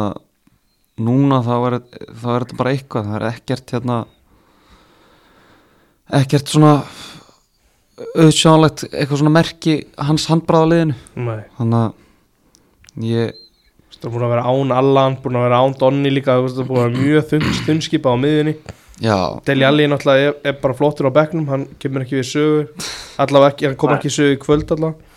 núna 0.96 1.42
þá 1.44 1.54
er, 1.68 1.74
þá 2.16 2.28
er 2.32 2.44
þetta 2.44 2.56
bara 2.56 2.72
eitthvað. 2.72 3.10
Það 3.10 3.16
er 3.18 3.26
ekkert 3.28 3.74
hérna 3.76 3.98
ekkert 6.16 6.50
svona 6.50 6.72
auðsjánlegt 8.16 8.86
eitthvað 8.90 9.20
svona 9.22 9.32
merki 9.34 9.76
hans 9.96 10.26
handbráðaliðinu 10.30 10.96
þannig 11.56 11.78
að 11.80 13.06
ég 13.06 13.45
Það 13.96 14.08
er 14.08 14.14
búin 14.14 14.26
að 14.26 14.32
vera 14.34 14.48
án 14.52 14.72
Allan, 14.76 15.18
búin 15.22 15.38
að 15.38 15.46
vera 15.46 15.60
án 15.64 15.76
Donni 15.80 16.12
líka, 16.12 16.36
það 16.36 16.60
er 16.62 16.68
búin 16.68 16.80
að 16.80 16.86
vera 16.86 17.04
mjög 17.04 17.28
þunn, 17.32 17.46
þunnskipa 17.68 18.12
á 18.12 18.16
miðunni. 18.20 18.56
já, 19.02 19.16
Deli 19.48 19.66
Alli 19.68 19.86
náttúrulega 19.92 20.30
er, 20.30 20.36
er 20.50 20.58
bara 20.62 20.76
flottur 20.76 21.08
á 21.08 21.16
bekknum, 21.16 21.48
hann 21.52 21.66
kemur 21.82 22.04
ekki 22.04 22.20
við 22.20 22.28
sögur, 22.30 22.90
allavega 23.22 23.54
ekki, 23.54 23.68
hann 23.70 23.78
kom 23.80 23.94
ekki 23.96 24.12
sögu 24.12 24.36
í 24.36 24.42
kvöld 24.42 24.76
allavega. 24.76 25.14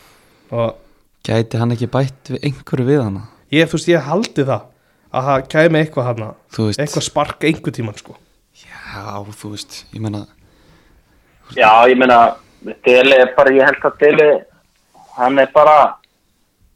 Og 0.49 0.79
gæti 1.27 1.59
hann 1.61 1.75
ekki 1.75 1.91
bætt 1.91 2.33
við 2.33 2.49
einhverju 2.49 2.87
við 2.87 3.03
hana 3.03 3.27
ég, 3.53 3.69
þú 3.69 3.77
veist, 3.77 3.91
ég 3.91 4.07
haldi 4.07 4.45
það 4.47 4.67
að 5.09 5.29
það 5.29 5.47
kæmi 5.53 5.79
eitthvað 5.83 6.21
veist, 6.23 6.81
eitthvað 6.81 7.05
spark 7.05 7.47
einhver 7.49 7.75
tíman, 7.75 7.97
sko. 7.97 8.15
já, 8.61 9.25
þú 9.41 9.55
veist 9.55 9.83
ég 9.93 10.03
meina, 10.03 10.25
Já, 11.57 11.89
ég 11.89 11.97
meina, 11.97 12.35
Dele 12.85 13.23
er 13.23 13.31
bara, 13.37 13.53
ég 13.55 13.65
held 13.65 13.85
að 13.87 14.01
Dele, 14.03 14.27
hann 15.17 15.39
er 15.41 15.49
bara 15.53 15.95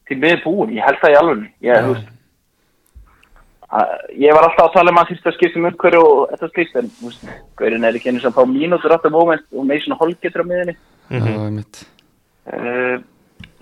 til 0.10 0.18
miður 0.22 0.44
búin, 0.44 0.74
ég 0.78 0.86
held 0.88 1.00
það 1.02 1.14
í 1.14 1.18
alveg. 1.20 1.46
Ég, 1.68 1.88
að, 3.70 3.96
ég 4.26 4.38
var 4.38 4.48
alltaf 4.50 4.68
að 4.68 4.76
tala 4.78 4.94
um 4.94 5.02
að 5.02 5.10
þýrst 5.12 5.32
að 5.32 5.38
skipta 5.38 5.62
um 5.62 5.70
umhverju 5.72 6.04
og 6.10 6.22
þetta 6.34 6.52
slíkt, 6.52 6.78
en 6.82 6.92
hverjum 7.62 7.88
er 7.88 8.00
ekki 8.00 8.12
einu 8.12 8.24
sem 8.24 8.36
fá 8.36 8.44
mínútur 8.50 8.96
átt 8.96 9.08
af 9.10 9.16
moment 9.16 9.48
og 9.54 9.68
með 9.70 9.86
svona 9.86 10.00
holgetur 10.02 10.46
á 10.46 10.50
miðinni. 10.52 10.78
Mm 11.14 11.34
einmitt 11.48 11.84
Uh, 12.44 12.98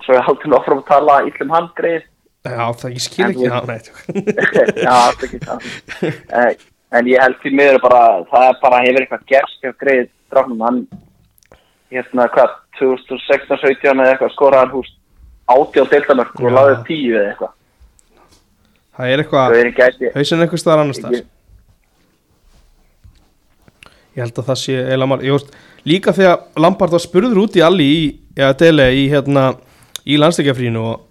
svo 0.02 0.16
ég 0.16 0.24
haldið 0.26 0.56
áfram 0.58 0.80
að 0.82 0.88
tala 0.88 1.16
íllum 1.28 1.52
hann 1.54 1.68
greið. 1.78 2.08
Já, 2.50 2.64
það 2.82 2.96
ég 2.96 3.04
skil 3.06 3.28
ekki 3.28 3.50
það. 3.52 3.90
Já, 4.88 4.96
það 4.96 5.26
ekki 5.28 5.40
það. 5.44 5.68
Eh, 6.10 6.64
En 6.92 7.08
ég 7.08 7.22
held 7.24 7.38
því 7.40 7.54
miður 7.56 7.78
bara, 7.86 8.02
það 8.28 8.48
er 8.50 8.58
bara 8.60 8.80
hefur 8.84 9.06
eitthvað 9.06 9.28
gerst 9.32 9.62
hjá 9.64 9.72
greið 9.80 10.10
drafnum, 10.34 10.64
hann, 10.66 10.80
hérna, 11.94 12.26
hvað, 12.34 12.58
2016-17 12.82 13.94
eða 13.94 14.10
eitthvað, 14.12 14.34
skoraði 14.36 14.66
hann 14.66 14.74
húst 14.76 14.98
átti 15.56 15.84
á 15.84 15.86
deildamörk 15.92 16.40
og 16.40 16.48
Já. 16.48 16.56
laði 16.58 16.78
upp 16.78 16.88
10 16.88 17.12
eða 17.12 17.28
eitthvað. 17.32 17.54
það 18.98 19.12
er 19.12 19.24
eitthvað, 19.24 20.16
hausinn 20.16 20.44
einhver 20.46 20.62
staðar 20.62 20.84
annars 20.86 21.00
staðar. 21.02 21.22
Ég- 21.22 21.30
held 24.20 24.40
að 24.42 24.50
það 24.50 24.60
sé 24.60 24.78
eiginlega 24.82 25.08
marg, 25.08 25.54
líka 25.88 26.14
þegar 26.16 26.42
Lampard 26.62 26.92
var 26.92 27.04
spurður 27.04 27.44
út 27.46 27.56
í 27.58 27.64
Alli 27.66 27.88
í, 27.88 28.02
eða 28.36 28.58
Dele 28.60 28.88
í, 28.94 29.06
hérna, 29.12 29.46
í 30.06 30.18
landsleikjafrínu 30.20 30.82
og 30.82 31.06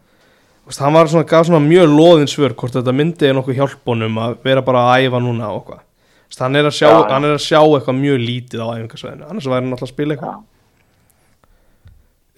veist, 0.69 0.83
hann 0.85 0.95
var 0.95 1.11
svona, 1.11 1.27
gaf 1.29 1.49
svona 1.49 1.63
mjög 1.65 1.89
loðin 1.95 2.31
svör 2.31 2.55
hvort 2.55 2.77
þetta 2.77 2.95
myndi 2.95 3.29
er 3.29 3.35
nokkuð 3.39 3.59
hjálpunum 3.59 4.21
að 4.23 4.37
vera 4.45 4.63
bara 4.67 4.85
að 4.93 5.07
æfa 5.09 5.23
núna 5.25 5.51
og 5.51 5.63
eitthvað. 5.63 5.87
Veist, 6.31 6.43
Hann 6.45 6.57
er, 6.61 6.69
að 6.69 6.77
sjá, 6.77 6.91
er 7.11 7.33
að 7.35 7.41
sjá 7.43 7.59
eitthvað 7.59 7.97
mjög 7.99 8.21
lítið 8.23 8.61
á 8.63 8.67
æfingarsvæðinu, 8.77 9.31
annars 9.31 9.49
væri 9.51 9.65
hann 9.65 9.73
alltaf 9.75 9.89
að 9.89 9.95
spila 9.95 10.15
eitthvað. 10.15 10.37
Já. 10.37 10.47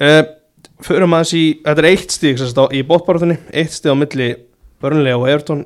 Uh, 0.02 0.22
förum 0.86 1.14
aðeins 1.16 1.34
í, 1.36 1.44
þetta 1.64 1.82
er 1.82 1.88
eitt 1.90 2.14
stíg 2.14 2.42
í 2.72 2.82
bóttbárðunni, 2.86 3.38
eitt 3.52 3.74
stíg 3.74 3.94
á 3.94 3.96
milli 3.98 4.28
Burnley 4.82 5.14
og 5.16 5.28
Everton. 5.30 5.64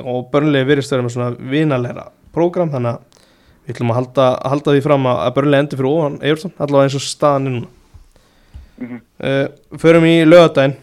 Og 0.00 0.28
Burnley 0.32 0.66
virðist 0.68 0.92
vera 0.94 1.04
með 1.04 1.16
svona 1.16 1.50
vinalegra 1.52 2.06
prógram, 2.34 2.70
þannig 2.72 2.94
að 2.94 3.26
við 3.64 3.74
ætlum 3.74 3.92
að 3.92 3.98
halda, 4.00 4.28
halda 4.52 4.74
því 4.76 4.84
fram 4.86 5.08
að 5.10 5.32
Burnley 5.38 5.64
endur 5.64 5.80
fyrir 5.80 5.90
ofan 5.90 6.20
Everton, 6.20 6.54
allavega 6.58 6.88
eins 6.88 6.98
og 7.00 7.06
staðan 7.06 7.48
núna. 7.48 7.74
Mhm. 8.80 9.00
uh, 9.20 9.76
förum 9.76 10.06
í 10.08 10.14
lögadaginn 10.24 10.78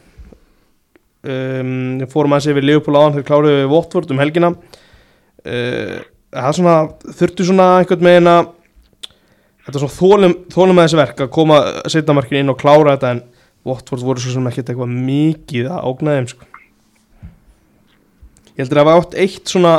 um, 1.25 2.03
fórum 2.11 2.35
aðeins 2.35 2.51
yfir 2.51 2.67
Leopold 2.67 2.99
áðan 2.99 3.15
þegar 3.15 3.27
kláruðu 3.31 3.55
við 3.63 3.71
Watford 3.71 4.13
um 4.13 4.21
helgina. 4.21 4.51
Uh, 5.41 5.97
það 6.33 6.49
er 6.51 6.57
svona 6.59 6.75
þurftu 7.07 7.47
svona 7.47 7.67
einhvern 7.79 8.05
megin 8.05 8.29
að 8.29 8.51
þetta 9.65 9.73
er 9.73 9.83
svona 9.83 9.97
þólum, 9.97 10.35
þólum 10.53 10.77
að 10.77 10.87
þessi 10.87 11.01
verk 11.01 11.25
að 11.25 11.33
koma 11.37 11.57
setnamarkin 11.91 12.39
inn 12.41 12.53
og 12.53 12.59
klára 12.61 12.95
þetta 12.95 13.15
en 13.15 13.23
Watford 13.67 14.03
voru 14.07 14.23
svo 14.23 14.33
sem 14.37 14.47
ekkert 14.51 14.71
eitthvað 14.73 14.93
mikið 15.07 15.69
að 15.73 15.87
ógna 15.91 16.15
þeim 16.17 16.29
sko. 16.33 16.45
ég 18.57 18.61
heldur 18.63 18.79
að 18.79 18.83
það 18.83 18.89
var 18.89 19.01
átt 19.03 19.17
eitt 19.23 19.51
svona 19.53 19.73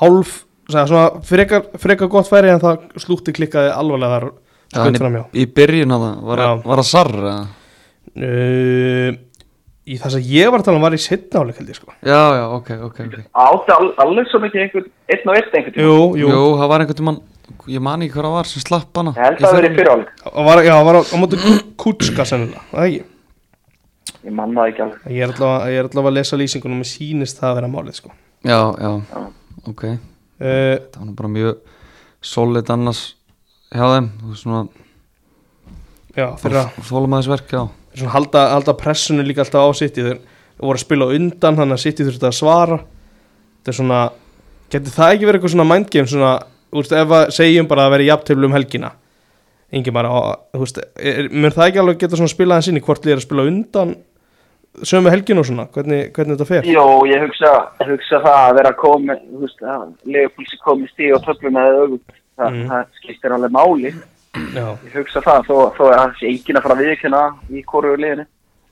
hálf 0.00 0.32
svona, 0.68 0.86
svona 0.90 1.06
frekar, 1.26 1.64
frekar 1.82 2.10
gott 2.12 2.28
færi 2.30 2.50
en 2.52 2.62
það 2.62 2.84
slútti 3.02 3.34
klikkaði 3.36 3.72
alvarlega 3.74 4.18
þar 4.20 4.28
Já, 4.66 4.80
skutt 4.82 4.88
en 4.90 4.98
framjá 5.02 5.22
í, 5.30 5.44
í 5.44 5.46
byrjun 5.56 5.94
að 5.94 6.04
það 6.06 6.16
var, 6.30 6.40
Já. 6.42 6.48
að- 6.52 6.64
var 6.66 6.82
að 6.82 6.88
sarra 6.90 7.34
uh, 8.16 9.10
í 9.86 9.98
það 10.02 10.14
sem 10.16 10.24
ég 10.32 10.50
var 10.50 10.62
að 10.62 10.66
tala 10.66 10.80
um 10.80 10.86
var 10.86 10.96
í 10.96 11.02
setna 11.02 11.42
áleik 11.44 11.60
held 11.60 11.70
ég 11.70 11.78
sko 11.78 11.94
Já, 12.02 12.20
já, 12.34 12.44
ok, 12.56 12.70
ok, 12.88 12.98
ok 13.06 13.16
Átti 13.46 13.74
all, 13.76 13.90
alveg 14.02 14.30
svo 14.32 14.40
mikið 14.42 14.64
einhvern, 14.64 14.88
einn 15.14 15.30
og 15.30 15.36
einn 15.38 15.50
einhvern 15.54 15.76
tíma. 15.76 15.86
Jú, 15.86 15.98
Jú, 16.22 16.30
jú, 16.34 16.42
það 16.58 16.72
var 16.72 16.82
einhvern 16.84 17.00
tímann 17.00 17.20
Ég 17.70 17.82
man 17.82 18.02
ekki 18.02 18.14
hvað 18.16 18.26
það 18.28 18.34
var 18.36 18.48
sem 18.50 18.62
slapp 18.64 18.98
hana. 19.00 19.12
Ég 19.16 19.24
held 19.26 19.38
að 19.40 19.46
það 19.46 19.56
verið 19.60 19.76
fyrir 19.76 19.90
áleik. 19.92 20.10
Það 20.24 20.46
var, 20.48 20.62
já, 20.66 20.72
það 20.76 20.86
var 20.88 20.96
á, 20.98 21.02
á 21.06 21.16
móti 21.22 21.40
kútska 21.82 22.26
sennilega, 22.28 22.62
það 22.72 22.80
er 22.82 22.88
ekki? 22.90 23.04
Ég 24.26 24.34
man 24.34 24.54
það 24.56 24.70
ekki 24.72 24.82
alveg. 24.86 25.04
Ég 25.14 25.22
er 25.26 25.32
allavega, 25.34 25.70
ég 25.70 25.78
er 25.82 25.88
allavega 25.90 26.10
að 26.12 26.16
lesa 26.18 26.38
lýsingunum 26.40 26.76
og 26.76 26.82
mér 26.82 26.90
sýnist 26.90 27.38
það 27.40 27.50
að 27.52 27.58
vera 27.60 27.70
málið 27.76 27.98
sko. 28.00 28.10
Já, 28.46 28.58
já, 28.82 28.90
Já. 29.12 29.20
ok. 29.70 29.84
Uh, 29.86 30.74
Það 30.92 30.98
var 30.98 31.06
nú 31.06 31.14
bara 31.20 31.32
mjög 31.36 31.60
solid 32.26 32.72
annars 32.74 33.02
hjá 33.70 33.86
þeim. 33.94 34.08
Þú 34.20 34.32
veist 34.32 34.42
svona 34.46 34.62
Já, 36.16 36.26
fyrir 36.40 36.58
að 36.62 36.76
Þólumæðisverk, 36.88 37.50
já. 37.52 37.62
Svona 37.96 38.12
halda, 38.16 38.42
halda 38.54 38.74
pressunni 38.80 39.24
líka 39.26 39.44
alltaf 39.44 39.68
á 39.68 39.70
City. 39.76 40.04
Þeir 40.06 40.20
voru 40.64 40.78
að 40.80 40.84
spila 40.86 41.08
undan 41.12 41.58
þannig 41.60 41.76
að 41.76 41.82
City 41.84 42.06
þurfti 42.08 42.28
að 42.30 42.36
svara. 42.38 42.78
Þetta 43.60 43.72
er 43.72 43.78
svona 43.80 44.00
getur 44.72 44.94
það 44.96 45.12
ekki 45.14 45.28
verið 45.28 45.38
eitthvað 45.40 45.54
svona 45.54 45.68
mindgame 45.70 46.10
svona, 46.10 46.30
veist, 46.72 46.92
ef 46.92 47.08
að 47.20 47.30
segjum 47.30 47.66
bara 47.70 47.86
að 47.86 47.90
vera 47.96 48.08
jafntöflu 48.10 48.46
um 48.50 48.52
helgina 48.56 48.90
engi 49.72 49.90
bara, 49.90 50.10
mér 50.54 51.54
það 51.54 51.66
ekki 51.68 51.78
alveg 51.82 51.98
geta 51.98 52.16
svona 52.16 52.30
spilað 52.30 52.54
hans 52.60 52.68
inn 52.70 52.76
í 52.78 52.84
hvort 52.86 53.04
lið 53.04 53.12
er 53.16 53.18
að 53.20 53.24
spila 53.26 53.46
undan 53.50 53.96
sömu 54.86 55.10
helginu 55.10 55.40
og 55.40 55.46
svona, 55.48 55.64
hvernig, 55.72 56.12
hvernig 56.12 56.36
þetta 56.36 56.46
fer 56.50 56.66
Jó, 56.68 56.84
ég 57.08 57.22
hugsa, 57.24 57.52
hugsa 57.88 58.20
það 58.20 58.38
að 58.42 58.54
vera 58.60 58.72
komið, 58.76 59.22
þú 59.32 59.40
veist, 59.46 59.62
að 59.64 60.12
Leopoldsi 60.12 60.58
komið 60.64 60.90
stíð 60.92 61.14
og 61.16 61.24
töflum 61.24 61.54
með 61.56 61.78
auðvitað. 61.80 62.20
Það, 62.36 62.50
Mm. 62.52 62.66
það 62.68 62.88
skiptir 63.00 63.32
alveg 63.32 63.52
máli. 63.56 63.90
Já, 64.52 64.66
Ég 64.84 64.92
hugsa 64.98 65.20
það, 65.24 65.46
þó, 65.48 65.54
þó 65.78 65.84
er 65.88 65.94
það 66.02 66.10
sé 66.18 66.26
enginn 66.28 66.58
að 66.58 66.64
fara 66.66 66.74
að 66.76 66.82
viðkynna 66.84 67.20
í 67.48 67.62
hvoru 67.64 67.94
liðinu. 67.96 68.26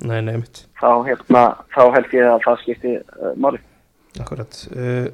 nei, 0.05 0.21
nei, 0.21 0.37
mitt 0.37 0.61
Þá, 0.77 0.91
hérna, 1.07 1.45
þá 1.73 1.81
held 1.95 2.13
ég 2.13 2.29
að 2.29 2.43
það 2.45 2.59
skipti 2.61 2.93
uh, 3.01 3.31
máli. 3.41 3.59
Akkurat 4.21 4.59
uh, 4.77 5.07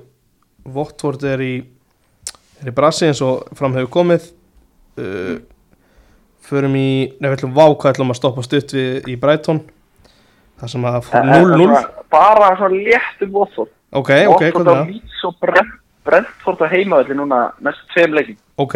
Votvort 0.66 1.22
er 1.30 1.40
í 1.46 1.52
er 2.62 2.70
í 2.72 2.74
brasi 2.76 3.06
eins 3.08 3.20
og 3.24 3.48
fram 3.58 3.74
hefur 3.78 3.90
komið 3.98 4.28
uh, 5.00 5.36
förum 6.50 6.74
í 6.76 6.86
nefnum 7.20 7.36
ætlum 7.36 7.54
vá 7.56 7.66
hvað 7.74 7.92
ætlum 7.94 8.10
að 8.14 8.18
stoppa 8.20 8.42
stutt 8.46 8.74
við 8.76 9.08
í 9.12 9.16
Brighton 9.20 9.60
það 10.60 10.72
sem 10.74 10.84
að 10.90 10.98
fór 11.06 11.20
En- 11.20 11.28
en 11.34 11.44
0-0 11.44 11.66
svona- 11.66 12.06
Bara 12.10 12.48
svona 12.58 12.74
léttum 12.74 13.30
Watford. 13.36 13.68
ok, 13.92 14.10
ok, 14.34 14.42
hvað 14.50 14.66
á 14.66 14.74
það? 14.74 14.88
Leeds 14.90 15.20
og 15.28 15.36
Brent, 15.40 15.70
Brentford 16.04 16.64
á 16.64 16.66
heimavelli 16.72 17.14
núna 17.14 17.38
næstu 17.62 17.86
tveim 17.94 18.14
leikin. 18.18 18.36
ok, 18.58 18.74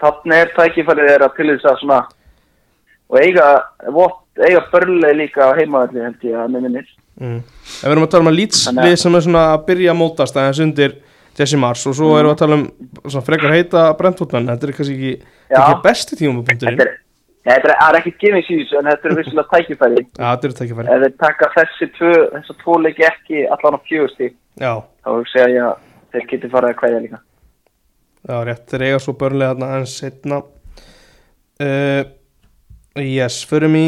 Þannig 0.00 0.32
er 0.40 0.50
tækifærið 0.56 1.08
þeirra 1.10 1.26
til 1.36 1.46
þess 1.50 1.66
að 1.68 1.80
svona 1.82 1.98
og 3.10 3.18
eiga, 3.20 3.46
Watt, 3.92 4.22
eiga 4.40 4.62
börnlega 4.72 5.16
líka 5.18 5.50
á 5.50 5.58
heimavelli 5.58 6.00
held 6.06 6.22
ég 6.24 6.38
að 6.40 6.54
minnir. 6.54 6.86
mm. 7.20 7.36
ef 7.42 7.82
við 7.84 7.90
erum 7.92 8.06
að 8.06 8.10
tala 8.14 8.24
um 8.24 8.30
að 8.32 8.38
Leeds 8.38 8.62
við 8.78 8.96
sem 9.02 9.14
er 9.18 9.24
svona 9.26 9.42
að 9.52 9.64
byrja 9.66 9.92
að 9.92 9.98
mótast 10.00 10.38
aðeins 10.40 10.62
undir 10.64 10.94
Jesse 11.40 11.60
Mars 11.60 11.84
og 11.88 11.96
svo 11.96 12.10
erum 12.18 12.30
við 12.30 12.34
að 12.34 12.40
tala 12.42 12.58
um 12.58 12.66
svona 13.06 13.26
frekar 13.26 13.54
heita 13.54 13.84
Brentfordmenn 13.98 14.50
þetta 14.52 14.68
er 14.68 14.74
kannski 14.76 14.96
ekki, 14.96 15.30
þetta 15.48 15.62
er 15.62 15.70
ekki 15.70 15.86
besti 15.86 16.18
tímapunkturinn. 16.20 16.76
Þetta 16.80 16.88
er, 16.88 16.98
Nei, 17.40 17.54
þetta 17.54 17.72
er, 17.72 17.96
ekki 17.96 18.10
gefið 18.20 18.42
síðus 18.44 18.72
en 18.76 18.88
þetta 18.90 19.08
er 19.08 19.14
vissulega 19.16 19.48
tækifæri. 19.54 20.00
Já, 20.04 20.24
þetta 20.26 20.48
er 20.48 20.54
tækifæri. 20.58 20.90
Ef 20.92 21.04
þeir 21.04 21.14
taka 21.22 21.46
þessi 21.54 21.86
tvö, 21.96 22.10
þessa 22.34 22.56
tvo 22.60 22.74
leiki 22.84 23.06
ekki 23.08 23.44
allan 23.56 23.76
á 23.76 23.86
fjögusti, 23.88 24.28
Já, 24.60 24.72
þá 25.00 25.08
hugsa 25.14 25.46
ég 25.48 25.64
að 25.64 25.86
þeir 26.12 26.26
geti 26.34 26.50
farið 26.52 26.74
að 26.74 26.78
kvæða 26.82 27.00
líka. 27.06 27.20
Já, 28.28 28.34
rétt, 28.44 28.66
þeir 28.68 28.84
eiga 28.84 29.00
svo 29.00 29.14
börnlega 29.16 29.54
þarna 29.54 29.70
aðeins 29.72 29.94
setna 30.02 30.42
uh, 31.64 32.02
Yes, 33.00 33.40
förum 33.48 33.78
í 33.80 33.86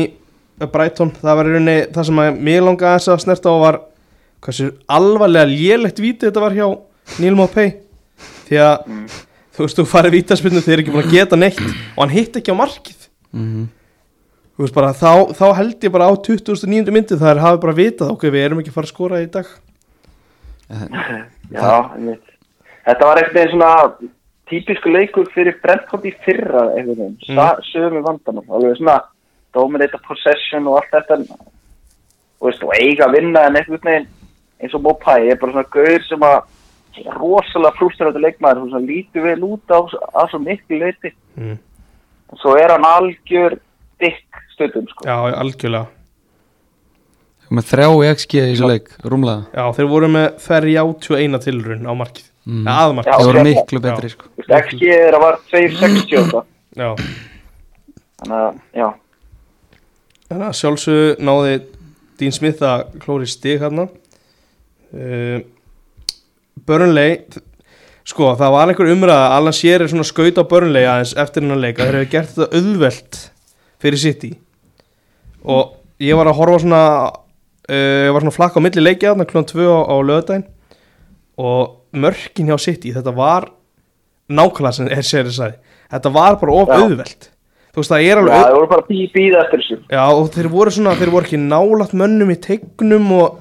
Brighton, 0.73 1.13
það 1.21 1.37
var 1.37 1.51
í 1.51 1.53
rauninni 1.53 1.77
það 1.93 2.09
sem 2.09 2.23
að 2.23 2.41
mig 2.49 2.61
langaði 2.63 3.13
að 3.13 3.23
snerta 3.27 3.53
á 3.53 3.57
var 3.61 3.79
hversu 4.43 4.71
alvarlega 4.91 5.51
lélegt 5.51 6.01
víti 6.01 6.29
þetta 6.29 6.45
var 6.47 6.57
hjá 6.57 6.67
Neil 7.19 7.37
Maupay 7.39 7.75
því 8.49 8.59
að 8.63 8.89
þú 9.53 9.67
veist, 9.67 9.79
þú 9.79 9.87
farið 9.91 10.17
vítaspinnu 10.19 10.63
þeir 10.65 10.75
eru 10.79 10.85
ekki 10.85 10.95
búin 10.97 11.07
að 11.07 11.15
geta 11.17 11.39
neitt 11.39 11.61
og 11.63 12.03
hann 12.05 12.15
hitt 12.17 12.37
ekki 12.41 12.55
á 12.55 12.61
markið 12.63 13.09
mm 13.33 13.71
þú 14.53 14.67
veist 14.67 14.75
bara, 14.77 14.93
þá, 14.93 15.33
þá 15.33 15.47
held 15.59 15.85
ég 15.87 15.93
bara 15.95 16.07
á 16.07 16.13
2009. 16.13 16.93
myndi 16.93 17.17
það 17.19 17.31
er 17.31 17.43
hafi 17.43 17.61
bara 17.63 17.77
vitað 17.77 18.11
ok, 18.13 18.27
við 18.31 18.45
erum 18.47 18.61
ekki 18.61 18.73
að 18.73 18.77
fara 18.77 18.89
að 18.89 18.93
skora 18.93 19.23
í 19.23 19.29
dag 19.33 19.49
Já, 21.53 21.73
einmitt. 21.97 22.29
Þetta 22.87 23.09
var 23.09 23.21
veginn 23.35 23.51
svona 23.53 23.71
típisku 24.49 24.93
leikur 24.93 25.29
fyrir 25.35 25.59
Brentford 25.63 26.07
í 26.09 26.13
fyrra 26.25 26.63
Mm. 26.77 27.17
mm. 27.29 27.65
sögum 27.73 28.05
vandamál, 28.05 28.47
alveg 28.49 28.79
svona 28.79 28.99
dominata 29.55 30.01
possession 30.07 30.69
og 30.69 30.79
allt 30.81 30.95
þetta 30.95 31.19
og, 31.27 32.47
veist, 32.47 32.63
og 32.65 32.73
eiga 32.77 33.09
að 33.09 33.19
vinna 33.19 33.47
en 33.47 33.57
einhvern 33.57 33.85
veginn 33.85 34.09
eins 34.63 34.75
og 34.75 34.85
Mopai 34.85 35.29
er 35.29 35.41
bara 35.41 35.53
svona 35.53 35.73
gaur 35.73 36.07
sem 36.09 36.25
að 36.29 36.39
rosalega 37.17 37.77
frústrandi 37.79 38.21
leikmaður 38.23 38.71
sem 38.73 38.87
lítur 38.89 39.27
vel 39.27 39.41
út 39.47 39.73
á, 39.73 39.81
á 39.89 40.23
svo 40.31 40.41
miklu 40.43 40.79
leiti 40.83 41.13
mm. 41.39 41.57
og 42.33 42.43
svo 42.43 42.55
er 42.61 42.75
hann 42.75 42.87
algjör 42.87 43.59
dikk 44.03 44.43
stundum 44.55 44.89
sko. 44.91 45.07
Já, 45.09 45.17
algjörlega. 45.41 45.87
Með 47.53 47.69
þrjá 47.69 47.89
XG 48.17 48.39
í 48.39 48.45
þessu 48.53 48.69
leik, 48.71 48.87
rúmlega. 49.05 49.45
Já, 49.53 49.65
þeir 49.77 49.89
voru 49.91 50.09
með 50.13 50.29
ferri 50.41 50.77
81 50.81 51.43
tilrun 51.45 51.85
á 51.85 51.93
markið. 51.93 52.29
Mm. 52.43 52.65
ja, 52.67 52.77
aðmarkið 52.87 53.13
Það 53.13 53.29
voru 53.29 53.43
miklu 53.47 53.83
betri, 53.85 54.09
sko. 54.11 54.31
XG 54.49 54.89
er 54.91 55.17
að 55.17 55.23
var 55.23 55.37
2.60 55.53 56.17
og 56.19 56.31
það 56.33 56.49
Já, 56.73 56.89
þannig 58.23 58.39
að, 58.39 58.55
já, 58.73 58.87
þannig 60.31 60.47
að 60.47 60.57
sjálfsög 60.59 61.21
náði 61.29 61.59
Dean 62.19 62.35
Smith 62.35 62.65
að 62.65 62.85
klóri 63.03 63.29
stig 63.29 63.61
hérna. 63.61 63.85
Uh, 64.93 65.45
Burnley 66.67 67.19
sko 68.09 68.33
það 68.39 68.55
var 68.55 68.71
einhver 68.71 68.91
umræða 68.93 69.35
Alan 69.37 69.57
Shearer 69.57 69.91
svona 69.91 70.07
skaut 70.07 70.41
á 70.41 70.45
Burnley 70.49 70.87
aðeins 70.89 71.15
eftir 71.19 71.45
hennar 71.45 71.61
leika 71.63 71.87
þeir 71.87 72.01
hefur 72.01 72.13
gert 72.15 72.33
þetta 72.35 72.59
auðvelt 72.59 73.21
fyrir 73.83 74.03
City. 74.03 74.33
Og 75.43 75.75
ég 76.03 76.19
var 76.19 76.31
að 76.31 76.39
horfa 76.39 76.63
svona 76.63 76.85
uh, 77.11 78.07
ég 78.09 78.15
var 78.15 78.25
svona 78.25 78.37
flakka 78.37 78.63
á 78.63 78.65
milli 78.65 78.85
þarna 79.13 79.29
klúan 79.31 79.49
2 79.49 79.67
á, 79.67 79.81
á 79.87 79.97
löðdæn 80.03 80.47
og 81.43 81.77
mörkin 81.93 82.51
hjá 82.51 82.59
City 82.61 82.95
þetta 82.95 83.15
var 83.17 83.51
nákvæmlega 84.33 84.77
sem 84.79 84.91
er 84.91 85.07
Shearer 85.07 85.35
sagði. 85.35 85.61
Þetta 85.93 86.13
var 86.15 86.41
bara 86.41 86.57
of 86.57 86.73
auðvelt. 86.73 87.29
Þú 87.73 87.81
veist 87.81 87.93
það 87.93 88.03
er 88.05 88.19
já 88.19 88.21
alveg 88.21 88.35
það 88.37 88.55
voru 88.57 88.69
bara 88.69 88.85
bí, 88.89 88.99
býða 89.15 89.43
eftir 89.47 89.63
þessu. 89.63 89.77
Já, 89.89 90.03
og 90.13 90.27
þeir 90.35 90.49
voru 90.53 90.73
svona, 90.75 90.97
þeir 90.99 91.13
voru 91.15 91.29
ekki 91.29 91.41
nálat 91.41 91.95
mönnum 91.97 92.33
í 92.33 92.37
tegnum 92.45 93.07
og 93.17 93.39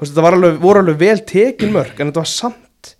veist, 0.00 0.12
þetta 0.14 0.22
var 0.26 0.36
alveg, 0.38 0.56
voru 0.62 0.82
alveg 0.84 0.98
vel 1.00 1.18
tekin 1.28 1.72
mörg 1.74 2.00
en 2.00 2.10
þetta 2.10 2.22
var 2.24 2.30
samt 2.32 2.94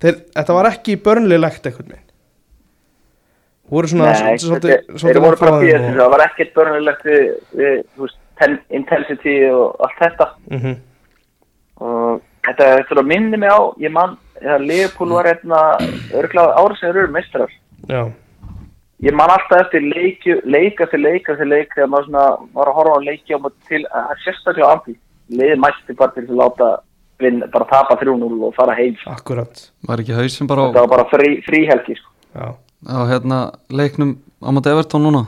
þeir, 0.00 0.20
þetta 0.36 0.56
var 0.56 0.70
ekki 0.70 0.96
börnlilegt 1.04 1.66
einhvern 1.68 1.90
veginn. 1.92 2.06
Voru 3.70 3.86
svona 3.86 4.10
Nei, 4.10 4.38
svolítið- 4.38 4.72
þetta- 4.80 4.98
svolítið 4.98 5.20
voru 5.26 5.36
býða 5.62 5.80
og- 5.90 5.98
það 6.00 6.10
var 6.10 6.24
ekkert 6.26 6.54
börnulegt 6.54 7.04
við, 7.04 7.26
við 7.54 7.84
veist, 8.00 8.16
ten, 8.40 8.58
intensity 8.70 9.34
og 9.50 9.76
allt 9.80 9.98
þetta. 10.00 10.26
Mhm, 10.50 10.76
og 11.80 12.22
þetta 12.46 12.66
er 12.78 12.84
svona 12.88 13.06
minni 13.06 13.36
mig 13.36 13.50
á 13.50 13.60
ég 13.78 13.92
mann, 13.92 14.16
þegar 14.40 14.66
Leopold 14.66 15.12
var 15.12 15.24
hérna 15.24 15.60
örgláð 16.16 16.54
ára 16.56 16.76
sem 16.80 16.88
eru 16.90 17.06
mestrar 17.12 17.48
Já, 17.88 18.10
ég 19.02 19.12
man 19.12 19.28
alltaf 19.30 19.66
eftir 19.66 19.80
leikju, 19.82 20.40
leika 20.44 20.86
til 20.90 21.00
leika 21.00 21.36
til 21.36 21.46
leik 21.48 21.68
þegar 21.76 21.88
maður 21.92 22.08
svona 22.08 22.24
var 22.54 22.66
að 22.66 22.74
horfa 22.74 22.96
á 22.96 23.00
á 23.00 23.38
móti 23.44 23.68
til 23.68 23.84
að 23.84 24.16
sérstaklega 24.24 24.66
á 24.66 24.72
amfi 24.76 24.96
liðið 25.30 25.60
mætti 25.62 25.96
bara 25.98 26.14
til 26.16 26.26
að 26.26 26.38
láta 26.40 26.70
vinn, 27.20 27.42
bara 27.52 27.66
tapa 27.68 27.96
3-0 28.00 28.30
og 28.46 28.54
fara 28.56 28.74
heim 28.78 28.96
sko. 29.00 29.16
akkurat. 29.16 29.66
Var 29.88 30.02
ekki 30.02 30.16
hausinn 30.16 30.48
bara 30.50 30.64
á, 30.64 30.70
þetta 30.70 30.84
var 30.86 30.92
bara 30.94 31.08
frí, 31.12 31.34
fríhelgi 31.46 31.98
sko. 31.98 32.14
Já, 32.34 32.46
á 32.88 32.98
hérna 33.10 33.40
leiknum 33.68 34.16
á 34.40 34.48
móti 34.54 34.72
Evertón 34.72 35.04
núna? 35.06 35.26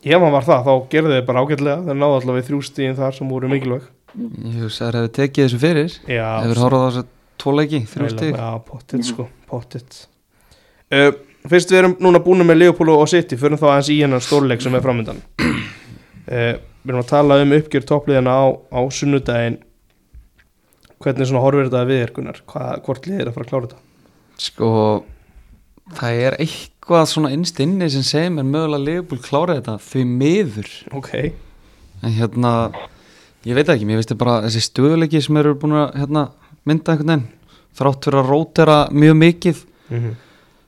Ef 0.00 0.16
hann 0.16 0.32
var 0.32 0.44
það, 0.46 0.66
þá 0.66 0.90
gerðu 0.92 1.14
þeir 1.16 1.24
bara 1.28 1.40
ágætlega. 1.44 1.80
Þeir 1.86 1.98
náðu 2.00 2.18
allavega 2.18 2.38
við 2.40 2.46
þrjústíðin 2.50 2.94
þar 2.96 3.16
sem 3.16 3.32
voru 3.32 3.50
mikilvæg. 3.52 3.88
Ég 4.16 4.62
hugsa 4.64 4.86
að 4.86 4.94
það 4.94 5.00
hefur 5.00 5.10
tekið 5.18 5.44
þessu 5.44 5.58
fyrir. 5.60 5.96
Já, 6.08 6.28
Hefur 6.44 6.60
horfað 6.64 6.80
á 6.80 6.88
þessu 6.90 7.02
tvo 7.40 7.52
leiki, 7.56 7.80
þrjú 7.90 8.08
stig. 8.14 8.32
Já, 8.36 8.48
pottitt 8.70 9.06
sko, 9.06 9.26
pottitt 9.50 9.98
uh, 10.90 11.12
Fyrst 11.48 11.70
við 11.72 11.78
erum 11.78 11.94
núna 12.04 12.20
búin 12.20 12.44
með 12.44 12.58
Leopold 12.60 12.92
og 12.92 13.06
City. 13.08 13.36
Fyrir 13.40 13.60
þá 13.60 13.68
aðeins 13.70 13.92
í 13.92 14.00
hennar 14.02 14.24
stórleik 14.24 14.60
sem 14.64 14.74
er 14.76 14.82
framöndan 14.84 15.20
uh, 15.40 16.56
Við 16.80 16.92
erum 16.92 17.02
að 17.02 17.10
tala 17.10 17.38
um 17.42 17.54
uppgjör 17.56 17.86
toppliðina 17.88 18.34
á, 18.34 18.44
á 18.72 18.80
sunnudaginn 18.94 19.58
Hvernig 21.00 21.28
svona 21.28 21.42
horfir 21.44 21.68
þetta 21.68 21.82
við 21.88 22.02
Gunnar? 22.16 22.40
Hvað, 22.48 22.72
hvort 22.86 23.08
liðir 23.08 23.30
að 23.30 23.36
fara 23.36 23.46
að 23.46 23.50
klára 23.52 23.68
þetta? 23.70 23.82
Sko 24.40 24.70
Það 25.96 26.22
er 26.26 26.36
eitthvað 26.44 27.06
svona 27.10 27.32
innst 27.34 27.60
inni 27.64 27.90
sem 27.90 28.04
segir 28.06 28.32
mér 28.34 28.48
mögulega 28.48 28.84
Leopold 28.86 29.24
klára 29.26 29.58
þetta 29.58 29.76
því 29.88 30.06
miður 30.12 30.72
Ok, 31.00 31.12
en 32.00 32.16
hérna 32.16 32.54
ég 33.48 33.56
veit 33.56 33.72
ekki, 33.72 33.88
mér 33.88 34.00
veist 34.00 34.14
bara 34.20 34.40
þessi 34.44 34.62
stöðuleiki 34.68 35.22
sem 35.24 35.40
eru 35.40 35.56
búin 35.58 35.78
að 35.80 35.96
hérna, 35.98 36.26
mynda 36.68 36.94
einhvern 36.94 37.14
veginn 37.14 37.28
þrátt 37.80 38.06
fyrir 38.06 38.20
að 38.20 38.30
rótera 38.30 38.80
mjög 38.92 39.16
mikið 39.24 39.64
mm 39.90 40.10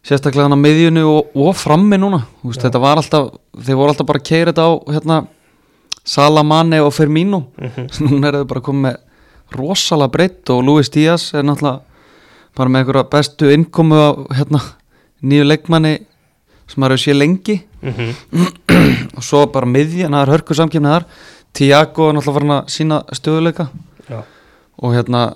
sérstaklega 0.06 0.48
hann 0.48 0.58
á 0.58 0.64
miðjunu 0.64 1.04
og, 1.06 1.36
og 1.38 1.54
frammi 1.56 1.98
núna 2.00 2.24
Já. 2.42 2.64
þetta 2.64 2.82
var 2.82 3.00
alltaf, 3.00 3.30
þeir 3.54 3.78
voru 3.78 3.92
alltaf 3.92 4.08
bara 4.08 4.22
að 4.22 4.28
keira 4.28 4.52
þetta 4.52 4.66
á 4.66 4.72
hérna, 4.96 5.18
Salamane 6.04 6.80
og 6.82 6.92
Firmino 6.94 7.44
Mhm. 7.58 7.86
núna 8.10 8.28
er 8.28 8.40
þau 8.40 8.44
bara 8.48 8.60
komið 8.60 8.82
með 8.82 8.96
rosalega 9.52 10.10
breytt 10.12 10.50
og 10.50 10.62
Luis 10.64 10.90
Díaz 10.90 11.34
er 11.34 11.42
náttúrulega 11.44 11.80
bara 12.56 12.68
með 12.70 12.80
einhverja 12.82 13.10
bestu 13.10 13.50
innkomu 13.52 13.94
á 13.96 14.10
hérna, 14.36 14.60
nýju 15.22 15.44
leikmanni 15.46 15.98
sem 16.68 16.82
hefur 16.82 16.98
sé 16.98 17.14
lengi 17.14 17.60
Mhm. 17.82 18.14
og 19.16 19.22
svo 19.22 19.46
bara 19.52 19.66
miðjan, 19.66 20.12
það 20.14 20.22
er 20.22 20.32
hörku 20.36 20.54
samkjöfni 20.54 20.88
þar 20.88 21.04
Tiago 21.52 22.08
er 22.08 22.14
náttúrulega 22.16 22.34
farin 22.34 22.54
að 22.56 22.68
sína 22.72 23.02
stöðuleika 23.12 23.68
Já. 24.08 24.22
og 24.78 24.94
hérna 24.94 25.34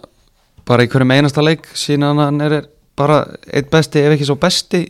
bara 0.66 0.82
í 0.82 0.88
hverjum 0.88 1.10
einasta 1.12 1.42
leik 1.44 1.66
sína 1.74 2.14
hann 2.16 2.40
er 2.40 2.62
bara 2.96 3.26
eitt 3.52 3.68
besti 3.70 4.00
ef 4.00 4.14
ekki 4.16 4.24
svo 4.26 4.36
besti 4.40 4.80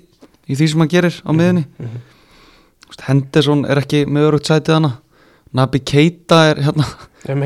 í 0.49 0.55
því 0.55 0.69
sem 0.71 0.81
hann 0.81 0.89
gerir 0.93 1.17
á 1.27 1.31
mhm. 1.33 1.65
Þú 2.87 2.93
veist, 2.93 3.03
Henderson 3.09 3.65
er 3.67 3.81
ekki 3.83 4.05
með 4.07 4.29
örugt 4.31 4.47
sætið 4.47 4.75
hana 4.79 4.93
Nabi 5.55 5.79
Keita 5.81 6.41
er 6.51 6.57
hérna 6.67 6.85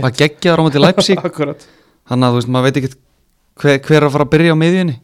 var 0.03 0.11
geggjaður 0.17 0.61
á 0.61 0.65
móti 0.67 0.81
Leipzig. 0.83 1.19
Þannig 2.11 2.27
að 2.27 2.33
þú 2.33 2.39
veist, 2.41 2.49
maður 2.51 2.65
veit 2.67 2.77
ekki 2.81 2.91
hver, 3.61 3.79
hver 3.87 3.97
er 4.01 4.07
að 4.09 4.13
fara 4.17 4.25
að 4.27 4.31
byrja 4.35 4.55
á 4.57 4.63
miðjunni. 4.63 4.97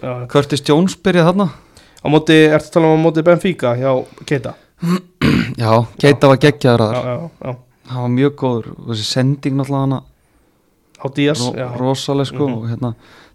Já. 0.00 0.12
Curtis 0.32 0.62
Jones 0.66 0.96
byrja 0.96 1.24
þarna. 1.30 1.46
Á 2.00 2.06
móti, 2.08 2.36
ertu 2.48 2.68
að 2.68 2.74
tala 2.74 2.90
um 2.90 3.00
á 3.00 3.04
móti 3.06 3.22
Benfica 3.24 3.74
hjá 3.76 3.90
Keita? 4.28 4.54
Já, 5.60 5.72
Keita 6.00 6.28
var 6.30 6.38
geggjaður 6.40 6.84
að 6.86 6.92
Já, 6.94 7.00
þar 7.00 7.10
já, 7.10 7.30
já. 7.44 7.56
Hann 7.90 8.02
var 8.06 8.12
mjög 8.14 8.34
góður. 8.40 8.68
Þessi 8.88 9.04
sending 9.08 9.56
náttúrulega 9.58 9.82
hana. 9.86 9.98
Á 11.00 11.06
Díaz 11.16 11.40
ro 11.42 11.50
já. 11.56 11.66
rosaleg 11.80 12.26
sko 12.28 12.46
Mhm. 12.46 12.54
og 12.56 12.68
hérna, 12.70 12.90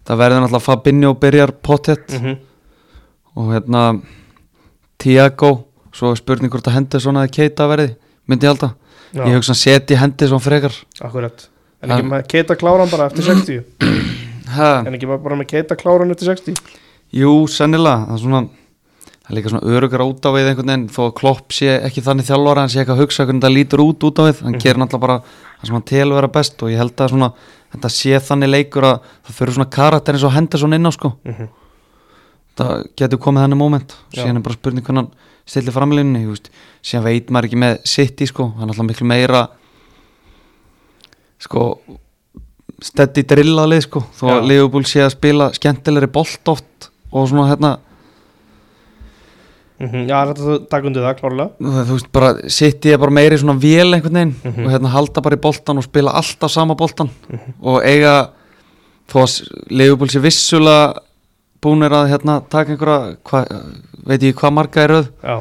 það 0.06 0.20
verður 0.22 0.42
náttúrulega 0.44 0.66
Fabinho 0.66 1.14
byrjar 1.14 1.52
pottet 1.62 2.14
Mhm. 2.20 2.36
og 3.36 3.50
hérna 3.52 3.82
Tiago, 4.98 5.50
svo 5.92 6.10
er 6.12 6.16
spurning 6.16 6.50
hvort 6.50 6.66
að 6.70 6.72
Henderson 6.78 7.14
eða 7.20 7.30
Keita 7.36 7.66
verði, 7.68 7.96
myndi 8.28 8.46
ég 8.46 8.52
halda. 8.54 8.72
Já, 9.14 9.22
ég 9.30 9.36
hugsa 9.38 9.54
að 9.54 9.60
setja 9.62 9.98
Henderson 10.00 10.42
frekar. 10.42 10.74
Akkurat. 11.00 11.48
En 11.82 11.90
ekki 11.94 12.08
með 12.10 12.26
Keita 12.32 12.56
kláran 12.58 12.90
bara 12.90 13.06
eftir 13.10 13.24
60 13.24 13.64
ha, 14.56 14.70
En 14.86 14.94
ekki 14.96 15.06
bara 15.10 15.36
með 15.38 15.46
Keita 15.52 15.76
kláran 15.78 16.10
eftir 16.10 16.30
60 16.32 16.56
jú, 17.16 17.32
sennilega. 17.52 18.06
Það 18.08 18.16
er 18.16 18.22
svona 18.24 18.40
það 18.46 19.30
er 19.30 19.36
líka 19.38 19.50
svona 19.52 19.74
örugar 19.76 20.02
út 20.06 20.26
á 20.26 20.30
við 20.34 20.48
einhvern 20.50 20.70
veginn 20.72 20.88
þó 20.94 21.00
að 21.08 21.14
Klopp 21.18 21.54
sé 21.54 21.68
ekki 21.86 22.02
þannig 22.06 22.26
þjálfara 22.28 22.62
hann 22.64 22.70
sé 22.72 22.80
ekki 22.82 22.94
að 22.94 23.00
hugsa 23.02 23.26
hvernig 23.26 23.42
það 23.42 23.54
lítur 23.56 23.82
út 23.82 24.04
út 24.06 24.18
á 24.18 24.22
við 24.26 24.40
hann 24.42 24.54
Mhm. 24.54 24.60
gerir 24.62 24.78
náttúrulega 24.82 25.04
bara 25.06 25.16
það 25.60 25.66
sem 25.66 25.74
hann 25.76 25.86
telur 25.90 26.14
vera 26.20 26.28
best 26.36 26.62
og 26.62 26.70
ég 26.70 26.78
held 26.82 26.96
að 26.96 27.10
svona 27.14 27.30
þetta 27.74 27.90
sé 27.90 28.20
þannig 28.28 28.50
leikur 28.54 28.86
að 28.86 29.00
það 29.26 29.36
fyrir 29.38 29.54
svona 29.56 29.70
karakter 29.70 30.14
eins 30.14 30.24
og 30.26 30.32
Henderson 30.36 30.72
inn 30.78 30.86
á 30.86 30.92
sko. 30.94 31.12
Mhm. 31.26 31.48
það 32.56 32.86
getur 32.96 33.18
komið 33.20 33.44
þannig 33.46 33.58
moment. 33.60 33.96
Síðan 34.14 34.36
er 34.40 34.44
bara 34.46 34.54
spurning 34.56 34.84
hvernig 34.86 35.02
hann 35.04 35.10
þú 35.46 36.30
veist, 36.34 36.50
síðan 36.82 37.04
veit 37.06 37.30
maður 37.30 37.48
ekki 37.50 37.60
með 37.62 37.78
City 37.86 38.26
sko, 38.26 38.48
hann 38.56 38.68
er 38.68 38.74
alltaf 38.74 38.86
miklu 38.88 39.06
meira 39.06 39.44
sko 41.38 41.62
steddi 42.82 43.22
drillað 43.28 43.68
lið 43.72 43.82
sko 43.86 44.02
þó 44.18 44.24
að. 44.34 44.46
Liverpool 44.50 44.84
sé 44.88 45.00
að 45.04 45.14
spila 45.14 45.50
skemmtilegri 45.56 46.08
bolt 46.12 46.48
oft 46.48 46.90
og 47.12 47.28
svona 47.30 47.50
hérna 47.52 47.76
Mhm. 49.78 50.06
Já, 50.08 50.22
þetta 50.24 50.44
er 50.54 50.60
takk 50.72 50.86
undir 50.88 51.02
það 51.04 51.18
klárlega 51.18 51.72
þú 51.84 51.96
veist 51.98 52.06
bara 52.10 52.28
City 52.48 52.92
er 52.94 52.98
bara 53.02 53.12
meiri 53.12 53.36
svona 53.36 53.58
vél 53.60 53.92
einhvern 53.92 54.14
veginn 54.16 54.34
Mhm. 54.44 54.64
og 54.64 54.72
hérna 54.72 54.88
halda 54.88 55.20
bara 55.20 55.36
í 55.36 55.40
boltan 55.40 55.76
og 55.76 55.84
spila 55.84 56.14
alltaf 56.16 56.50
sama 56.50 56.74
boltan 56.74 57.10
og 57.60 57.82
eiga 57.84 58.30
þó 59.06 59.20
að 59.20 59.34
Liverpool 59.70 60.08
sé 60.08 60.18
vissulega 60.24 60.96
búnir 61.62 61.94
að 61.96 62.10
hérna 62.12 62.40
taka 62.52 62.74
einhverja 62.74 63.16
hva, 63.30 63.44
veit 64.06 64.26
ég 64.26 64.36
hvað 64.38 64.56
marga 64.58 64.84
er 64.84 64.94
röð. 64.94 65.08
Já, 65.22 65.36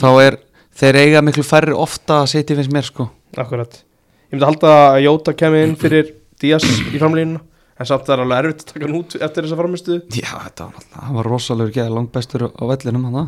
þá 0.00 0.08
er 0.26 0.38
þeir 0.76 1.00
eiga 1.02 1.24
miklu 1.24 1.46
færri 1.46 1.74
ofta 1.76 2.22
að 2.22 2.30
City 2.34 2.56
finnst 2.58 2.74
mér 2.74 2.88
sko. 2.88 3.10
Akkurat. 3.36 3.82
Ég 4.26 4.36
myndi 4.36 4.48
halda 4.48 4.72
að 4.92 5.02
Jóta 5.06 5.36
kemi 5.38 5.66
inn 5.66 5.76
fyrir 5.80 6.14
Díaz 6.40 6.64
í 6.66 6.98
framlínuna 6.98 7.44
En 7.76 7.88
samt 7.88 8.06
það 8.06 8.14
er 8.14 8.22
alveg 8.24 8.38
erfitt 8.40 8.62
að 8.62 8.70
taka 8.70 8.86
hann 8.86 8.96
út 8.96 9.14
eftir 9.20 9.44
þessa 9.44 9.56
framistuðu 9.58 10.16
já 10.16 10.30
þetta 10.32 10.68
var 10.72 11.10
var 11.18 11.28
rosalegur 11.28 11.74
geða 11.74 11.92
langt 11.92 12.12
bestur 12.14 12.46
á 12.48 12.62
vellinum 12.70 13.04
hann 13.10 13.18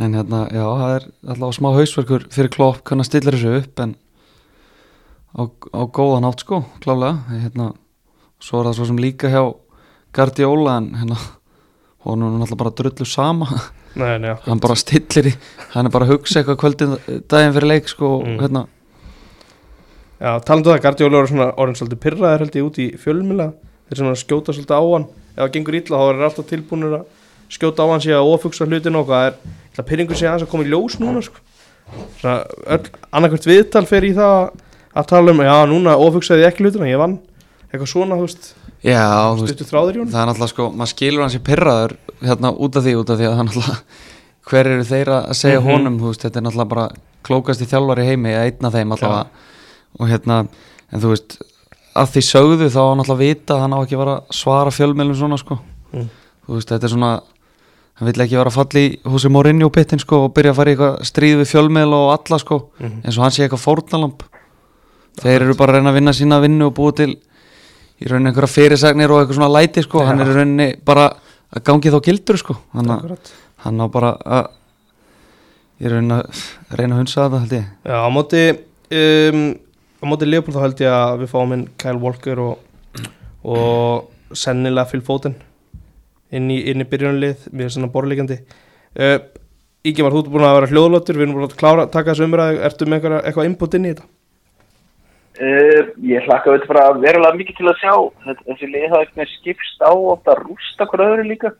en 0.00 0.16
hérna 0.16 0.40
já 0.48 0.64
það 0.64 0.94
er 0.94 1.06
alltaf 1.34 1.56
smá 1.58 1.68
hausverkur 1.76 2.24
fyrir 2.32 2.52
klopp 2.54 2.80
kannar 2.88 3.08
stillir 3.08 3.36
þessu 3.36 3.58
upp 3.60 3.82
en 3.84 3.92
á, 5.36 5.42
á 5.44 5.82
góðan 5.84 6.28
átt 6.30 6.46
sko 6.46 6.62
klálega 6.80 7.42
hérna, 7.42 7.68
svo 8.40 8.62
er 8.62 8.70
það 8.70 8.78
svo 8.78 8.88
sem 8.88 9.02
líka 9.04 9.32
hjá 9.34 9.42
Guardiola 10.14 10.76
en 10.80 10.90
hérna 11.00 11.16
honum 12.04 12.36
er 12.36 12.44
alltaf 12.44 12.58
bara 12.60 12.70
drullu 12.76 13.06
sama. 13.08 13.48
Nei, 13.94 14.16
nei, 14.18 14.32
hann 14.46 14.58
bara 14.62 14.74
stillir 14.74 15.28
í 15.30 15.34
hann 15.74 15.86
er 15.86 15.92
bara 15.94 16.06
að 16.08 16.16
hugsa 16.16 16.40
eitthvað 16.40 16.58
kvöldin 16.64 16.94
daginn 17.30 17.54
fyrir 17.54 17.68
leik 17.70 17.88
sko 17.92 18.08
og 18.18 18.24
Mm. 18.26 18.38
hérna. 18.42 18.64
Já, 20.20 20.38
talandu 20.46 20.70
það, 20.72 20.80
Guardiola 20.82 21.20
er 21.20 21.26
svona 21.30 21.46
orðin 21.60 21.78
svolítið 21.78 22.00
pyrraðir 22.04 22.42
held 22.44 22.56
ég 22.58 22.66
út 22.68 22.78
í 22.80 22.86
fjölmila 22.98 23.46
þeir 23.90 23.98
sem 24.00 24.14
skjóta 24.22 24.54
svolítið 24.54 24.78
á 24.78 24.82
hann. 24.94 25.06
Ef 25.36 25.42
það 25.44 25.52
gengur 25.56 25.76
illa 25.78 25.98
þá 26.00 26.04
er 26.08 26.14
þeir 26.18 26.28
alltaf 26.28 26.46
tilbúinir 26.50 26.94
að 26.98 27.04
skjóta 27.54 27.84
á 27.84 27.86
hann 27.90 28.04
síðan 28.04 28.22
og 28.24 28.34
ofugsa 28.38 28.66
hlutin 28.66 28.96
og 28.98 29.06
hvað 29.08 29.26
er. 29.28 29.34
Það 29.76 29.88
pyrringu 29.90 30.14
aðeins 30.14 30.46
að 30.46 30.50
koma 30.50 30.64
í 30.64 30.70
ljós 30.70 30.98
núna 31.02 31.22
sko. 31.22 31.42
svona 32.18 32.46
öll, 32.66 32.86
annarkvært 33.12 33.44
viðtal 33.46 33.84
fer 33.86 34.06
í 34.08 34.14
það 34.16 34.50
að 34.96 35.06
tala 35.10 35.30
um 35.34 35.42
já, 35.44 35.56
núna 35.68 35.96
ofugsaði 36.00 36.46
ekki 36.48 36.64
hlutina, 36.64 36.88
ég 36.88 36.98
vann. 36.98 37.18
Eitthvað 37.70 37.90
svona, 37.90 38.16
þú 38.16 38.24
veist, 38.24 38.54
já 38.84 39.36
stuttu 39.40 39.64
þráður 39.68 39.96
í 39.96 39.98
hann 40.02 40.12
það 40.12 40.20
er 40.22 40.28
náttúrulega 40.30 40.52
sko, 40.52 40.66
maður 40.76 40.92
skilur 40.92 41.22
hans 41.24 41.36
í 41.38 41.42
pyrraður 41.46 41.96
hérna 42.24 42.50
út 42.52 42.76
af 42.76 42.84
því, 42.84 42.94
út 43.00 43.10
af 43.14 43.18
því 43.20 43.24
að 43.28 43.32
það 43.34 43.40
er 43.40 43.48
náttúrulega 43.48 43.80
hver 44.50 44.66
eru 44.74 44.84
þeir 44.84 45.10
að 45.14 45.32
segja 45.40 45.60
Mhm. 45.60 45.68
honum 45.70 45.98
þú 46.00 46.06
veist, 46.10 46.22
þetta 46.26 46.36
er 46.40 46.44
náttúrulega 46.44 46.68
bara 46.74 46.88
klókasti 47.24 47.64
þjálfar 47.70 48.02
í 48.02 48.06
heimi 48.10 48.28
eða 48.34 48.44
einn 48.50 48.64
af 48.68 48.72
þeim 48.74 48.92
allavega 48.92 49.26
og 50.00 50.08
hérna, 50.10 50.38
en 50.92 51.00
þú 51.00 51.08
veist 51.14 51.38
að 51.96 52.10
því 52.12 52.22
sögðu 52.28 52.68
þá 52.74 52.80
á 52.84 52.92
náttúrulega 52.98 53.24
vita 53.24 53.54
að 53.54 53.60
hann 53.64 53.72
á 53.72 53.78
ekki 53.84 53.96
að 53.96 54.10
að 54.14 54.22
svara 54.34 54.70
fjölmjölum 54.74 55.16
svona 55.16 55.38
sko 55.38 55.58
Mm. 55.94 56.08
þú 56.48 56.54
veist, 56.58 56.68
þetta 56.68 56.84
er 56.84 56.90
svona 56.92 57.12
hann 57.94 58.08
vill 58.10 58.20
ekki 58.26 58.36
vera 58.36 58.50
að 58.50 58.58
falla 58.58 58.80
í 58.82 58.98
húsi 59.06 59.30
Mourinho 59.30 59.70
pittin 59.70 59.98
sko 60.02 60.24
og 60.26 60.34
byrja 60.34 60.50
að 60.50 60.56
fara 60.56 60.70
í 60.70 60.74
eitthvað 60.74 61.04
stríð 61.06 61.36
við 61.40 61.48
fjölmjöl 61.54 61.92
og 61.94 62.08
alla 62.18 62.38
sko, 62.42 62.56
Mhm. 62.80 63.00
eins 63.06 63.16
og 63.16 63.22
hann 63.22 63.30
sé 63.30 63.46
eitthvað 63.48 63.62
fórnalamb 63.64 64.20
þeir 65.22 65.40
eru 65.46 65.54
bara 65.54 65.72
að 65.72 65.76
reyna 65.78 65.90
að 65.90 65.94
vinna 65.94 66.10
sína 66.12 66.40
vinnu 66.42 66.66
og 66.66 66.74
búið 66.74 66.96
til 66.96 67.16
í 68.02 68.08
rauninni 68.10 68.30
einhverja 68.32 68.52
fyrirsagnir 68.54 69.12
og 69.14 69.22
eitthvað 69.22 69.38
svona 69.38 69.52
læti 69.54 69.84
sko, 69.84 70.02
hann 70.06 70.22
er 70.22 70.30
í 70.32 70.36
rauninni 70.38 70.68
bara 70.86 71.08
að 71.54 71.64
gangi 71.68 71.92
þá 71.94 71.98
gildur 72.08 72.40
sko, 72.40 72.56
hann, 72.74 72.90
Akkurat. 72.90 73.32
hann 73.64 73.82
á 73.82 73.86
bara 73.94 74.14
að 74.38 74.48
í 75.84 75.92
rauninni 75.92 76.18
að 76.18 76.78
reyna 76.80 76.96
að 76.96 77.02
hunsa 77.04 77.26
þetta 77.26 77.42
held 77.44 77.56
ég. 77.58 77.68
Já, 77.86 77.96
á 78.02 78.08
móti 78.14 78.42
um, 78.98 79.44
á 80.02 80.04
móti 80.10 80.28
Leopold 80.28 80.56
þá 80.58 80.64
held 80.66 80.84
ég 80.84 80.96
að 80.98 81.22
við 81.22 81.32
fáum 81.34 81.54
inn 81.56 81.64
Kyle 81.80 82.02
Walker 82.02 82.42
og, 82.42 83.06
og 83.46 84.34
sennilega 84.34 84.90
Phil 84.90 85.04
Foden 85.06 85.38
inn 86.34 86.50
í, 86.50 86.58
í 86.66 86.74
byrjunarlið 86.74 87.48
mér 87.54 87.68
er 87.68 87.74
svona 87.76 87.92
borðleikandi 87.94 88.40
uh, 88.42 89.18
Ígjumar, 89.84 90.14
þú 90.14 90.20
ert 90.22 90.28
búin 90.32 90.44
að 90.48 90.54
vera 90.56 90.68
hljóðlóttur 90.70 91.18
við 91.18 91.26
erum 91.26 91.34
búin 91.36 91.44
að 91.44 91.58
klára, 91.60 91.82
taka 91.92 92.14
þessu 92.14 92.24
umræðu. 92.24 92.60
Ertu 92.64 92.86
með 92.88 93.02
eitthvað 93.18 93.48
input 93.50 93.74
inn 93.76 93.84
í 93.84 93.90
þetta? 93.90 94.06
Uh, 95.34 95.88
ég 96.06 96.22
hlakka 96.28 96.52
auðvitað 96.52 96.70
bara 96.70 96.82
verulega 97.02 97.38
mikið 97.40 97.56
til 97.58 97.66
að 97.66 97.80
sjá. 97.80 97.94
Þetta- 98.24 98.44
þessi 98.50 98.68
lið 98.70 98.84
hafa 98.92 99.06
með 99.18 99.30
skipst 99.32 99.80
á 99.82 99.90
ofta 99.90 100.34
að 100.34 100.42
rústa 100.44 100.86
hver 100.86 101.02
öðru 101.08 101.24
líka. 101.26 101.50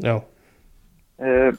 Já, 0.00 0.14
uh, 1.20 1.52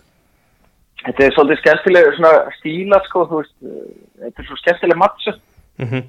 Þetta 1.00 1.24
er 1.24 1.32
svolítið 1.32 1.60
skemmtileg 1.62 2.08
svona 2.18 2.32
stíla 2.58 2.98
sko, 3.06 3.22
veist, 3.32 3.54
uh, 3.64 3.86
þetta 4.20 4.42
er 4.42 4.48
svo 4.50 4.58
skemmtileg 4.60 4.98
matcha 5.00 5.34
mm 5.80 6.02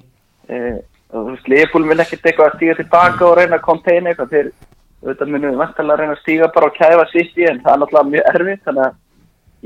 uh, 0.51 0.79
og 1.11 1.25
þú 1.25 1.31
veist, 1.35 1.47
Leopold 1.51 1.85
mun 1.87 1.99
ekkert 2.03 2.25
eitthvað 2.27 2.49
að 2.49 2.55
stíga 2.57 2.75
tilbaka 2.79 3.25
og 3.27 3.37
reyna 3.37 3.57
að 3.57 3.65
konteina 3.67 4.11
eitthvað. 4.11 4.29
Þeir 4.31 4.51
auðvitað 5.01 5.31
munum 5.33 5.57
vantalega 5.59 5.93
að 5.93 5.99
reyna 6.01 6.15
að 6.15 6.21
stíga 6.21 6.51
bara 6.55 6.69
og 6.69 6.75
kæfa 6.77 7.05
sitt 7.11 7.37
í 7.37 7.47
en 7.49 7.61
það 7.63 7.73
er 7.73 7.81
náttúrulega 7.81 8.11
mjög 8.11 8.29
erfitt 8.31 8.63
þannig 8.67 8.85
að 8.85 8.95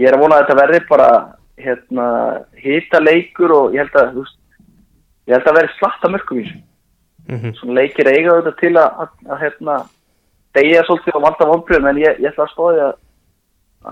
ég 0.01 0.07
er 0.09 0.15
að 0.17 0.23
vona 0.23 0.35
að 0.35 0.43
þetta 0.43 0.59
verði 0.61 0.79
bara 0.89 1.09
hérna, 1.65 2.05
hita 2.65 3.01
leikur 3.03 3.53
og 3.55 3.75
ég 3.75 3.83
held 3.83 3.99
að 4.01 4.11
þú 4.15 4.23
veist, 4.25 4.37
ég 5.25 5.35
held 5.35 5.49
að 5.49 5.59
verði 5.59 5.77
slatta 5.79 6.11
mörgum 6.13 6.39
í 6.39 6.45
þessu. 6.45 6.63
-hmm. 7.31 7.55
svona 7.59 7.79
leikir 7.79 8.09
eiga 8.11 8.33
auðvitað 8.35 8.59
til 8.59 8.73
að, 8.77 8.89
að, 9.01 9.13
að 9.29 9.39
hérna, 9.41 9.77
degja 10.53 10.83
svolítið 10.85 11.17
og 11.17 11.25
valda 11.25 11.49
vonbröðum 11.49 11.89
en 11.89 12.01
ég, 12.03 12.19
ég 12.21 12.29
ætla 12.31 12.45
að 12.45 12.53
stóði 12.53 12.83
að, 12.85 12.93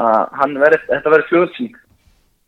að 0.05 0.21
hann 0.41 0.59
verði, 0.61 0.79
þetta 0.91 1.13
verði 1.15 1.29
fljóðsýning 1.31 1.79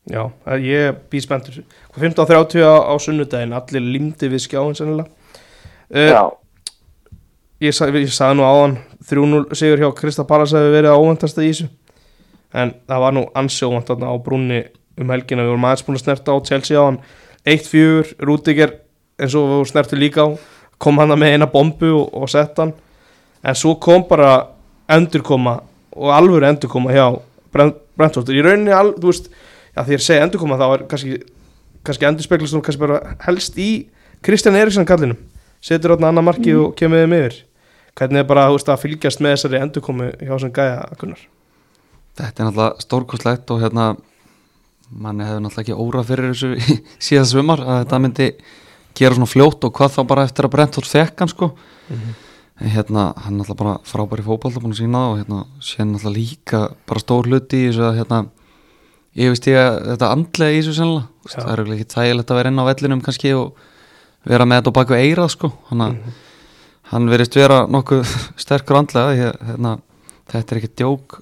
Já, 0.06 0.22
að 0.46 0.66
ég 0.70 0.98
bý 1.10 1.20
spenntur. 1.22 1.64
15.30 1.98 2.62
á, 2.62 2.76
á 2.78 2.94
sunnudaginn 3.02 3.56
allir 3.58 3.82
limdi 3.82 4.30
við 4.30 4.44
skjáin 4.44 4.78
sennilega. 4.78 5.10
Uh, 5.90 6.12
Já, 6.12 6.22
ég, 7.66 7.74
sa, 7.74 7.88
ég 7.90 8.14
sagði 8.14 8.38
nú 8.38 8.46
áðan 8.46 8.76
3-0 9.10 9.58
sigur 9.58 9.82
hjá 9.82 9.90
Krista 9.98 10.26
Pallas 10.30 10.54
hefur 10.54 10.76
verið 10.76 10.94
á 10.94 11.02
óvendasta 11.02 11.42
í 11.42 11.50
þessu. 11.50 11.72
En 12.54 12.76
það 12.86 13.02
var 13.02 13.18
nú 13.18 13.26
þarna 13.34 14.14
á 14.14 14.16
brúnni 14.22 14.62
um 15.02 15.10
helgina, 15.10 15.42
við 15.42 15.56
vorum 15.56 15.66
aðeins 15.66 15.86
búin 15.88 15.98
að 15.98 16.06
snerta 16.06 16.38
á 16.38 16.46
Chelsea 16.46 16.78
á 16.78 16.86
hann 16.86 17.02
1-4, 17.46 18.16
Rúdiger 18.26 18.74
eins 19.22 19.36
og 19.38 19.48
við 19.52 19.70
snertu 19.72 20.00
líka 20.00 20.26
á 20.26 20.30
kom 20.82 20.98
hann 21.00 21.14
með 21.16 21.36
eina 21.38 21.48
bombu 21.48 21.92
og, 21.94 22.10
og 22.14 22.30
sett 22.30 22.58
hann. 22.60 22.74
En 23.46 23.56
svo 23.56 23.76
kom 23.80 24.04
bara 24.10 24.48
endurkoma 24.92 25.60
og 25.96 26.12
alvöru 26.12 26.48
endurkoma 26.50 26.92
hjá 26.92 27.06
Brentford. 27.54 28.30
Í 28.34 28.44
rauninni, 28.44 28.74
al, 28.76 28.92
þú 28.98 29.12
veist 29.12 29.30
já, 29.32 29.84
því 29.86 29.96
ég 29.96 30.04
segi 30.04 30.24
endurkoma 30.26 30.58
þá 30.60 30.66
er 30.74 30.86
kannski 30.92 31.20
kannski 31.86 32.08
endurspeglast 32.10 32.56
hún 32.58 32.64
kannski 32.66 32.82
bara 32.82 33.16
helst 33.28 33.58
í 33.62 33.70
Kristján 34.26 34.58
Eriksson 34.58 34.88
kallinum. 34.90 35.20
Setur 35.62 35.96
átna 35.96 36.10
annar 36.10 36.26
marki 36.26 36.52
Mm. 36.52 36.66
og 36.66 36.76
kemur 36.76 36.98
þeim 37.04 37.14
yfir. 37.14 37.44
Hvernig 37.96 38.20
er 38.20 38.28
bara 38.28 38.50
veist, 38.52 38.68
að 38.68 38.82
fylgjast 38.82 39.22
með 39.22 39.36
þessari 39.36 39.62
endurkomu 39.62 40.12
hjá 40.20 40.40
sem 40.42 40.52
gæja 40.52 40.98
Gunnar? 41.00 41.22
Þetta 42.18 42.44
er 42.44 42.48
náttúrulega 42.50 42.82
stórkostlegt 42.82 43.52
og 43.52 43.62
hérna 43.62 43.86
manni 44.96 45.26
hefur 45.28 45.42
náttúrulega 45.44 45.64
ekki 45.66 45.80
óra 45.86 46.04
fyrir 46.08 46.32
þessu 46.32 46.52
í 46.60 46.78
síðast 47.04 47.34
svumar 47.36 47.62
að 47.66 47.82
þetta 47.84 48.00
myndi 48.06 48.28
gera 48.96 49.18
svona 49.18 49.28
fljótt 49.28 49.66
og 49.68 49.74
hvað 49.76 49.96
þá 49.98 50.02
bara 50.08 50.24
eftir 50.28 50.48
að 50.48 50.54
Brentford 50.56 50.88
fekk 50.88 51.20
hann 51.24 51.32
sko 51.34 51.50
en 51.92 52.72
hérna 52.72 53.10
hann 53.20 53.34
er 53.36 53.42
náttúrulega 53.42 53.60
bara 53.60 53.74
frábæri 53.84 54.24
fótbolta 54.24 54.62
búin 54.64 54.72
að 54.76 54.80
sína 54.80 55.02
það 55.04 55.12
og 55.12 55.18
hérna 55.20 55.40
sé 55.60 55.84
náttúrulega 55.84 56.16
líka 56.16 56.62
bara 56.88 57.04
stór 57.04 57.28
hluti 57.28 57.60
í 57.60 57.66
þessu 57.70 57.84
að 57.90 57.98
hérna 58.00 58.20
ég 59.20 59.32
veist 59.34 59.48
ég 59.52 59.60
að 59.60 59.80
þetta 59.92 60.12
andlega 60.16 60.56
í 60.56 60.62
þessu 60.62 60.76
sennilega 60.80 61.08
Já. 61.26 61.34
það 61.36 61.50
er 61.50 61.54
örugglega 61.56 61.82
ekki 61.84 61.96
þægilegt 61.98 62.32
að 62.32 62.40
vera 62.40 62.54
inn 62.54 62.62
á 62.64 62.70
vellinum 62.70 63.04
kannski 63.04 63.34
og 63.36 63.60
vera 64.26 64.48
með 64.48 64.62
þetta 64.62 64.72
á 64.72 64.78
baku 64.80 64.96
eirað 65.02 65.30
sko 65.36 65.52
hann, 65.72 65.84
Mhm. 65.86 66.16
hann 66.96 67.10
verist 67.12 67.36
vera 67.36 67.60
nokkuð 67.68 68.16
sterkur 68.44 68.80
andlega 68.80 69.36
hérna, 69.52 69.76
þetta 70.32 70.56
er 70.56 70.62
ekki 70.62 70.72
djók 70.80 71.20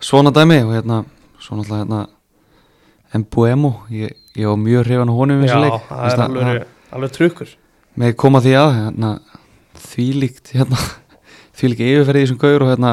svona 0.00 0.32
dæmi 0.32 0.62
og 0.64 0.72
hérna 0.78 1.02
svo 1.40 1.56
náttúrulega 1.60 1.84
hérna 1.84 2.00
Mbuemo, 3.18 3.70
ég, 3.90 4.12
ég 4.38 4.46
var 4.46 4.56
mjög 4.60 4.84
hrifan 4.86 5.10
á 5.10 5.14
honum 5.18 5.40
já, 5.42 5.54
það 5.56 6.02
Veist 6.04 6.16
er 6.16 6.20
að- 6.20 6.26
alveg, 6.28 6.66
alveg 6.94 7.10
trukkur. 7.16 7.48
Með 7.98 8.14
koma 8.16 8.40
því 8.40 8.52
að 8.54 8.70
hérna, 8.76 9.10
þvílíkt 9.74 10.52
hérna, 10.54 10.78
þvílíkt 11.58 11.82
yfirferði 11.86 12.20
í 12.20 12.26
þessum 12.26 12.38
gauður 12.44 12.66
og 12.66 12.70
hérna 12.70 12.92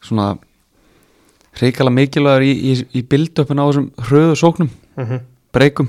svona 0.00 0.28
reykala 1.60 1.90
mikilvægur 1.90 2.46
í, 2.46 2.52
í, 2.54 2.76
í 3.00 3.02
build-upin 3.02 3.58
á 3.58 3.64
þessum 3.66 3.88
hröðu 4.06 4.36
sóknum. 4.38 4.70
Mm 4.96 5.04
-hmm. 5.06 5.20
breykum 5.52 5.88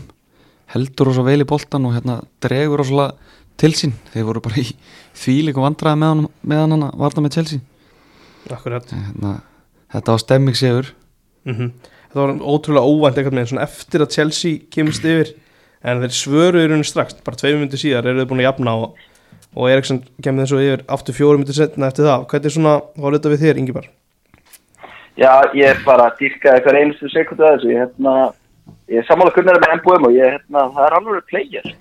heldur 0.74 1.08
rosa 1.12 1.24
vel 1.28 1.42
í 1.44 1.48
boltan 1.48 1.86
og 1.86 1.94
hérna 1.94 2.22
dregur 2.42 2.80
rosa 2.82 3.12
til 3.58 3.74
sín. 3.78 3.94
Þeir 4.14 4.26
voru 4.26 4.42
bara 4.42 4.56
í 4.64 4.66
þvílíku 5.14 5.62
vandræði 5.62 6.00
með 6.00 6.08
hann, 6.10 6.28
með 6.44 6.58
hann 6.64 6.84
að 6.88 6.98
varna 6.98 7.22
með 7.22 7.34
Chelsea. 7.38 7.60
Akkurat. 8.50 8.88
Hérna, 8.90 9.42
þetta 9.94 10.12
var 10.12 10.20
stemming 10.20 10.56
sigur. 10.58 10.94
Mm 11.46 11.72
þetta 12.12 12.26
var 12.26 12.34
ótrúlega 12.54 12.92
óvænt 12.92 13.18
eitthvað 13.22 13.38
með 13.38 13.48
svona 13.52 13.64
eftir 13.66 14.04
að 14.04 14.12
Chelsea 14.18 14.60
kemst 14.74 15.06
yfir 15.08 15.32
en 15.82 16.04
þeir 16.04 16.14
svöruðu 16.14 16.66
í 16.66 16.70
rauninni 16.70 16.90
strax 16.90 17.16
bara 17.26 17.40
tveim 17.40 17.64
myndir 17.64 17.82
síðar 17.82 18.10
eru 18.12 18.22
þeir 18.22 18.30
búin 18.30 18.44
að 18.44 18.48
jafna 18.50 18.76
og, 18.84 19.00
og 19.56 19.70
Eriksson 19.72 20.04
kemur 20.22 20.46
þessu 20.46 20.62
yfir 20.62 20.84
aftur 20.98 21.18
fjórum 21.18 21.42
myndir 21.42 21.58
setna 21.58 21.90
eftir 21.90 22.06
það 22.10 22.28
hvernig 22.34 22.56
svona 22.58 22.76
var 23.00 23.18
þetta 23.18 23.32
við 23.34 23.46
þér 23.48 23.62
Ingibar? 23.64 23.88
Já, 25.20 25.32
ég 25.58 25.82
bara 25.86 26.10
að 26.10 26.22
dýrka 26.22 26.54
hver 26.64 26.78
einustu 26.80 27.10
sekundu 27.12 27.44
að 27.44 27.58
þessu. 27.58 27.72
Ég, 27.74 27.82
hérna, 27.84 28.14
ég 28.90 29.08
sammála 29.10 29.34
kunnar 29.36 29.60
með 29.60 29.74
MBM 29.82 30.08
og 30.08 30.14
ég, 30.16 30.38
hérna, 30.38 30.64
það 30.76 30.86
er 30.88 30.96
alveg 30.98 31.26
player. 31.32 31.74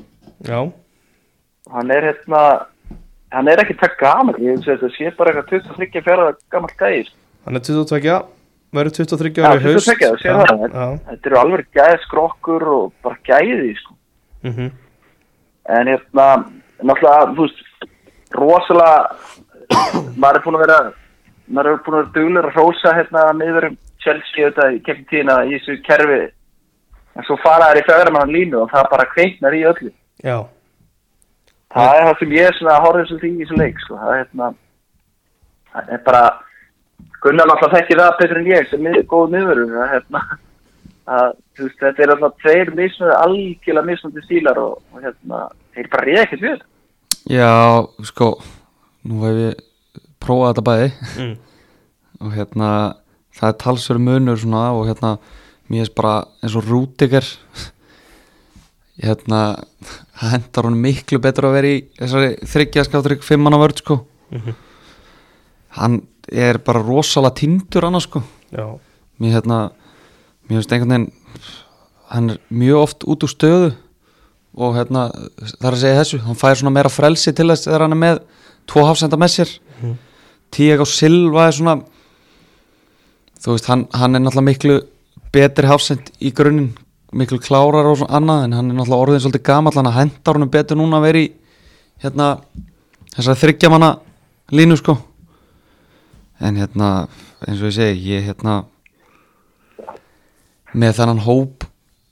Já, 0.49 0.59
Hann 1.71 1.91
er, 1.95 2.03
hérna, 2.09 2.41
hann 3.31 3.49
er 3.53 3.63
ekki 3.63 3.77
takk 3.79 3.95
gaman. 4.01 4.39
Ég 4.43 4.65
sé 4.67 5.13
bara 5.15 5.31
eitthvað 5.31 5.63
23 5.71 6.03
fjara 6.03 6.33
gammal 6.51 6.73
gæðir. 6.75 7.13
hann 7.47 7.57
er 7.57 7.63
22 7.63 8.01
verður 8.77 8.95
23 9.01 9.33
Já, 9.41 9.47
ára 9.51 9.61
í 9.61 9.65
haust 9.67 9.89
22, 9.91 10.11
þú 10.11 10.23
sér 10.23 10.31
Já, 10.31 10.39
það. 10.47 10.65
já, 10.75 10.87
Þetta 11.11 11.31
eru 11.31 11.39
alveg 11.41 11.67
gæðskrokkur 11.79 12.67
og 12.77 12.93
bara 13.05 13.19
gæði, 13.31 13.75
sko. 13.81 13.97
mhm, 14.47 14.71
En 15.71 15.87
hérna, 15.93 16.27
náttúrulega, 16.83 17.27
þú 17.37 17.45
veist, 17.47 17.61
rosalega, 18.35 19.17
maður 20.17 20.39
er 20.41 20.45
búin 20.47 20.57
að 20.59 20.65
vera, 20.65 20.79
maður 21.51 21.71
er 21.71 21.83
búin 21.85 21.97
að 21.97 22.01
vera 22.01 22.15
duglega 22.17 22.49
að 22.49 22.57
rósa 22.57 22.95
hérna 22.97 23.25
niður 23.39 23.67
um 23.71 23.77
Chelsea 24.01 24.47
auðvitað 24.49 24.75
í 24.75 24.81
kemur 24.87 25.07
tíðina 25.11 25.37
í 25.47 25.53
þessu 25.59 25.77
kerfi. 25.87 26.21
En 27.19 27.27
svo 27.27 27.37
fara 27.43 27.69
þær 27.71 27.81
í 27.83 27.85
fjögramann 27.91 28.33
línu 28.35 28.63
og 28.65 28.71
það 28.73 28.89
bara 28.95 29.07
kveiknar 29.13 29.55
í 29.59 29.63
öllu. 29.69 29.93
já, 30.25 30.39
Það 31.71 31.95
er 31.95 32.05
það 32.09 32.19
sem 32.19 32.33
ég 32.35 32.47
er 32.49 32.57
þessu 32.59 33.19
því 33.21 33.29
í 33.31 33.45
þessu 33.45 33.59
leik, 33.61 33.81
sko. 33.85 33.99
Það 34.01 34.11
er 34.15 34.19
hérna, 34.25 34.49
það 35.75 35.93
er 35.95 36.01
bara, 36.09 36.23
Gunnar 37.21 37.49
náttúrulega 37.51 37.77
þekki 37.81 37.99
það 37.99 38.15
betur 38.21 38.39
en 38.41 38.49
ég 38.49 38.71
sem 38.71 38.87
er 38.89 39.03
góð 39.09 39.35
er 39.37 39.59
hérna, 39.91 40.23
að, 41.11 41.35
þú 41.57 41.67
veist, 41.67 41.81
þetta 41.83 42.05
er 42.05 42.13
alltaf 42.15 42.39
tveir 42.41 42.71
misnöðu, 42.79 43.17
algjörlega 43.19 43.89
misnöðu 43.91 44.25
stílar 44.25 44.61
og, 44.63 44.79
og 44.95 45.05
hérna, 45.05 45.43
þeir 45.77 45.91
bara 45.93 46.07
reyða 46.07 46.23
ekkert 46.25 46.47
við. 46.47 46.63
já, 47.35 47.51
sko 48.09 48.31
nú 49.05 49.21
hef 49.27 49.43
ég 49.45 49.61
prófað 50.21 50.55
þetta 50.55 50.67
bæði. 50.71 50.89
Mm, 51.25 51.37
og 52.25 52.33
hérna 52.37 52.71
það 53.41 53.53
er 53.53 53.61
talsverð 53.65 54.07
munur 54.07 54.41
svona 54.41 54.65
og 54.77 54.89
hérna 54.89 55.13
mér 55.71 55.87
er 55.87 55.93
bara 55.97 56.15
eins 56.41 56.57
og 56.59 56.67
Rúdiger 56.69 57.27
hérna 59.05 59.43
það 60.21 60.33
hendar 60.35 60.69
hún 60.69 60.81
miklu 60.81 61.21
betur 61.23 61.49
að 61.49 61.57
vera 61.59 61.75
í 61.75 61.83
þessari 61.99 62.33
þryggja 62.53 62.87
skáttrygg 62.89 63.25
fimmanna 63.25 63.61
vörð 63.61 63.85
sko. 63.85 64.01
Mhm, 64.31 64.57
hann 65.79 66.01
er 66.29 66.59
bara 66.59 66.83
rosalega 66.83 67.35
tindur 67.41 67.87
annars 67.89 68.09
sko. 68.09 68.23
Já, 68.53 68.79
mér 69.21 69.39
hérna 69.39 69.71
mér 70.49 70.61
finnst 70.61 70.73
einhvern 70.73 70.91
veginn 70.91 71.13
hann 72.11 72.31
er 72.31 72.39
mjög 72.51 72.83
oft 72.83 73.07
út 73.07 73.25
úr 73.25 73.31
stöðu 73.31 73.73
og 74.59 74.75
hérna 74.75 75.09
það 75.39 75.67
er 75.69 75.77
að 75.77 75.83
segja 75.85 76.01
þessu 76.01 76.21
hann 76.27 76.39
fær 76.39 76.59
svona 76.59 76.75
meira 76.75 76.91
frelsi 76.91 77.33
til 77.33 77.49
þess 77.53 77.69
þegar 77.69 77.87
hann 77.87 77.97
er 77.97 78.03
með 78.03 78.23
tvo 78.67 78.85
hafsenda 78.87 79.17
með 79.17 79.35
sér. 79.37 79.57
Mhm. 79.81 79.97
Tiago 80.51 80.85
Silva 80.85 81.47
er 81.47 81.53
svona 81.55 81.77
þú 83.41 83.55
veist 83.55 83.69
hann, 83.71 83.87
hann 83.95 84.15
er 84.15 84.21
náttúrulega 84.21 84.49
miklu 84.51 84.81
betri 85.33 85.67
hafsend 85.71 86.11
í 86.21 86.33
grunninn 86.35 86.75
miklu 87.13 87.39
klárar 87.43 87.87
og 87.91 87.99
svona 87.99 88.19
annað 88.19 88.45
en 88.45 88.57
hann 88.59 88.71
er 88.71 88.77
náttúrulega 88.79 89.05
orðin 89.05 89.23
svolítið 89.25 89.47
gamall 89.47 89.79
hann 89.79 89.93
hendar 89.95 90.37
honum 90.37 90.51
betur 90.51 90.77
núna 90.77 90.99
að 90.99 91.07
vera 91.09 91.23
í 91.23 91.31
hérna 92.03 92.27
þessari 93.15 93.41
þryggjamanna 93.45 93.91
línu 94.53 94.77
sko 94.79 94.97
en 96.41 96.61
hérna 96.61 96.91
eins 97.47 97.61
og 97.61 97.71
ég 97.71 97.77
segi 97.77 98.15
ég 98.15 98.29
hérna 98.29 98.63
með 100.73 100.97
þennan 101.01 101.25
hóp 101.27 101.67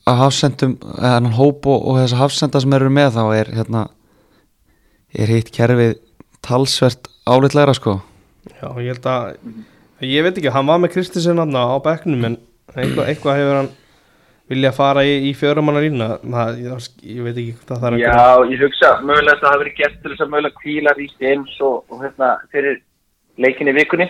að 0.08 0.20
hafsendum, 0.22 0.76
þennan 0.80 1.36
hóp 1.36 1.66
og, 1.68 1.82
og 1.84 1.98
þessa 2.00 2.20
hafsenda 2.22 2.62
sem 2.62 2.76
eru 2.78 2.90
með 2.92 3.16
þá 3.18 3.24
er 3.36 3.50
hérna 3.58 3.86
er 5.14 5.32
hitt 5.32 5.50
kerfið 5.54 5.98
talsvert 6.44 7.08
álitlegra 7.28 7.74
sko. 7.76 7.98
Já, 8.48 8.68
ég 8.80 8.94
held 8.94 9.08
að 9.10 10.06
ég 10.06 10.24
veit 10.24 10.38
ekki, 10.38 10.52
hann 10.54 10.68
var 10.68 10.80
með 10.80 10.94
Kristinsson 10.94 11.42
hann 11.42 11.56
á 11.58 11.76
bekknum 11.84 12.24
en 12.28 12.38
eitthvað, 12.74 13.04
eitthvað 13.10 13.40
hefur 13.40 13.60
hann 13.60 13.70
vilja 14.48 14.72
fara 14.72 15.04
í, 15.04 15.14
í 15.28 15.32
fjörumanna 15.36 15.82
lína 15.84 16.08
það, 16.22 16.60
ég, 16.62 16.86
ég 17.04 17.26
veit 17.26 17.34
ekki 17.34 17.56
hvað 17.68 17.82
það 17.82 17.88
er 17.88 17.96
að 17.96 18.04
Já, 18.04 18.52
ég 18.52 18.62
hugsa, 18.64 18.92
mögulega 19.04 19.34
að 19.34 19.42
það 19.42 19.50
hafi 19.52 19.62
verið 19.64 19.80
gert 19.80 19.98
til 19.98 20.12
þess 20.12 20.24
að 20.24 20.32
mögulega 20.34 20.62
kvíla 20.62 20.94
Rís 20.96 21.16
James 21.20 21.56
og, 21.68 21.82
og 21.92 22.04
hérna 22.04 22.30
fyrir 22.54 22.78
leikin 23.38 23.70
í 23.70 23.74
vikunni. 23.76 24.08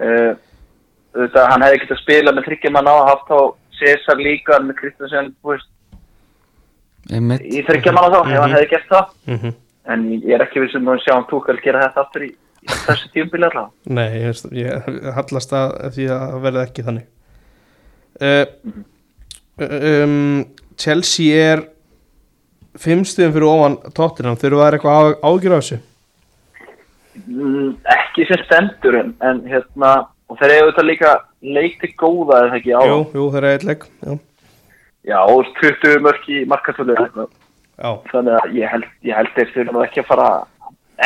Uh, 0.00 0.32
þetta, 1.16 1.46
hann 1.52 1.64
hefði 1.66 1.82
getað 1.84 2.02
spilað 2.02 2.36
með 2.36 2.46
þryggjaman 2.48 2.90
á 2.90 2.94
að 2.94 3.08
haft 3.10 3.32
á 3.34 3.40
Cesar 3.80 4.20
líka 4.20 4.60
með 4.64 4.78
Kristjánsson, 4.80 5.32
í 7.40 7.64
þryggjaman 7.66 8.06
á 8.06 8.08
þá, 8.12 8.20
ef 8.20 8.38
hann 8.44 8.54
hefði 8.56 8.70
gert 8.74 8.92
það. 8.92 9.18
mhm. 9.34 9.58
En 9.90 10.02
ég 10.12 10.34
er 10.36 10.42
ekki 10.44 10.60
vissum 10.62 10.88
að 10.92 11.00
sjá 11.02 11.14
hann 11.16 11.26
túkal 11.26 11.56
gera 11.64 11.80
þetta 11.86 12.02
aftur 12.04 12.26
í, 12.26 12.28
í 12.36 12.68
þessu 12.84 13.08
tíumbili 13.14 13.46
alltaf. 13.48 13.70
Nei, 13.88 14.20
ég, 14.20 14.42
ég 14.54 14.90
hallast 15.16 15.54
að 15.56 15.72
því 15.96 16.08
að 16.12 16.24
það 16.34 16.44
verði 16.44 16.62
ekki 16.62 16.84
þannig. 16.86 17.06
Uh, 18.20 18.44
um, 19.64 20.44
Chelsea 20.80 21.40
er 21.52 21.64
fimm 22.78 23.02
stíðum 23.08 23.34
fyrir 23.34 23.48
ofan 23.48 23.78
tóttina 23.96 24.36
þurfa 24.38 24.66
það 24.66 24.76
eitthvað 24.76 25.14
ágjur 25.26 25.56
af 25.56 25.64
þessu? 25.64 25.80
Mm, 25.80 25.89
ekki 27.94 28.26
sem 28.28 28.42
stendur 28.46 28.98
en, 29.00 29.12
en 29.24 29.42
hérna, 29.48 29.92
og 30.30 30.40
þeir 30.40 30.56
eru 30.56 30.72
þetta 30.72 30.86
líka 30.86 31.12
leikti 31.40 31.92
góða 32.00 32.44
eða 32.46 32.58
ekki? 32.60 32.74
Á. 32.76 32.82
Jú, 32.86 32.98
jú, 33.16 33.26
þeir 33.34 33.46
eru 33.50 33.72
eitthvað 33.74 34.10
já. 34.10 34.18
Já, 35.10 35.18
og 35.24 35.48
20 35.62 36.02
mörk 36.04 36.26
í 36.28 36.42
markastölu 36.48 36.96
þannig 38.10 38.34
að 38.36 38.56
ég 38.58 38.68
held, 38.68 38.88
ég 39.08 39.16
held 39.16 39.30
þeir 39.36 39.52
þurfum 39.54 39.84
ekki 39.86 40.02
að 40.02 40.10
fara 40.10 40.28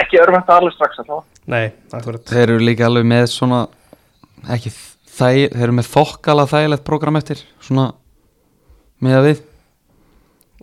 ekki 0.01 0.19
örvænt 0.19 0.51
alveg 0.51 0.75
strax 0.75 0.99
að 1.05 1.13
nei, 1.47 1.71
akkurat. 1.95 2.25
Þeir 2.27 2.49
eru 2.49 2.65
líka 2.65 2.89
alveg 2.89 3.07
með 3.07 3.29
svona 3.31 3.61
ekki 4.51 4.73
þæg, 4.75 5.55
þeir 5.55 5.67
eru 5.69 5.77
með 5.79 5.91
þokkala 5.93 6.49
þægilegt 6.51 6.87
program 6.89 7.21
eftir 7.21 7.45
svona 7.63 7.93
með 9.05 9.19
að 9.21 9.29
við 9.31 9.43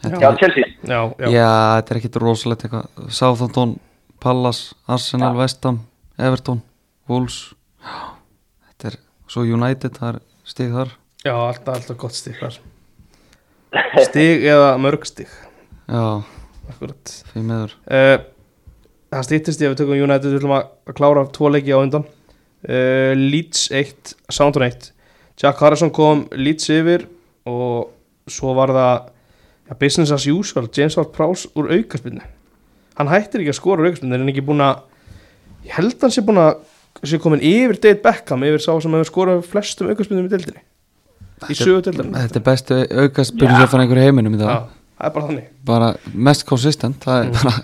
Já, 0.02 0.32
Chelsea, 0.34 0.66
Já, 0.82 1.14
já, 1.20 1.28
Já, 1.30 1.49
þetta 1.78 1.93
er 1.93 1.97
ekkit 1.99 2.16
rosalegt 2.24 2.64
eitthvað. 2.66 3.10
Southampton, 3.14 3.76
Palace, 4.22 4.76
Arsenal, 4.86 5.34
Vestham 5.40 5.80
Everton, 6.22 6.62
Wolves. 7.10 7.56
Þetta 7.82 8.92
er 8.92 8.98
svo 9.32 9.46
United, 9.48 9.96
það 9.98 10.12
er 10.12 10.20
stig 10.52 10.76
þar. 10.76 10.92
Já 11.26 11.34
alltaf, 11.34 11.80
alltaf 11.80 11.98
gott 12.02 12.18
stig 12.18 12.38
þar. 12.38 12.60
Stig 14.10 14.44
eða 14.52 14.76
mörg 14.82 15.06
stig? 15.08 15.30
Já, 15.88 16.22
Akkurat 16.72 17.14
því 17.32 17.44
meður 17.48 17.76
uh, 17.88 18.18
það 19.12 19.28
stýttist 19.28 19.62
ég 19.64 19.70
að 19.70 19.74
við 19.74 19.80
tökum 19.82 20.02
United 20.06 20.28
við 20.28 20.40
ætlum 20.40 20.56
að 20.58 20.96
klára 20.98 21.24
tvo 21.36 21.52
leiki 21.52 21.74
á 21.74 21.80
undan. 21.80 22.06
Uh, 22.62 23.14
Leeds 23.18 23.70
1 23.74 24.14
Soundon 24.30 24.68
1 24.68 24.92
Jack 25.42 25.64
Harrison 25.64 25.90
kom 25.96 26.28
Leeds 26.38 26.70
yfir 26.70 27.08
og 27.50 27.90
svo 28.30 28.54
var 28.54 28.74
það 28.76 28.94
ja, 29.72 29.78
business 29.80 30.14
as 30.14 30.28
usual 30.30 30.70
James 30.70 31.00
Ward 31.00 31.10
Prowse 31.16 31.50
úr 31.58 31.72
aukaspinnu 31.74 32.22
hann 33.02 33.12
hættir 33.12 33.43
ekki 33.43 33.54
að 33.54 33.60
skora 33.60 33.91
en 33.91 34.16
er 34.18 34.28
ekki 34.32 34.45
búin 34.45 34.64
að 34.66 34.84
ég 35.68 35.78
held 35.78 35.97
hann 36.02 36.14
sé 36.14 36.24
búin 36.26 36.41
að 36.41 36.60
sé 37.08 37.20
komin 37.22 37.41
yfir 37.41 37.80
Dave 37.82 38.02
Beckham 38.04 38.43
yfir 38.45 38.64
sá 38.64 38.74
sem 38.82 38.93
hefur 38.93 39.10
skorað 39.10 39.47
flestum 39.49 39.89
aukaspinnum 39.91 40.28
í 40.28 40.32
deildinni. 40.32 40.62
Í 41.49 41.58
sögu 41.58 41.82
deildinni 41.88 42.20
Þetta 42.28 42.38
er 42.38 42.45
bestu 42.45 42.78
aukast 43.04 43.34
byrjusöfan 43.39 43.84
einhver 43.86 44.02
heiminum 44.04 44.36
í 44.36 44.41
Já, 44.41 44.43
dag 44.43 44.68
það 45.02 45.08
er 45.08 45.16
bara 45.16 45.30
þannig. 45.30 45.47
Bara 45.66 45.88
mest 46.30 46.45
consistent, 46.49 46.99
það 47.02 47.24
er 47.24 47.32
bara 47.39 47.56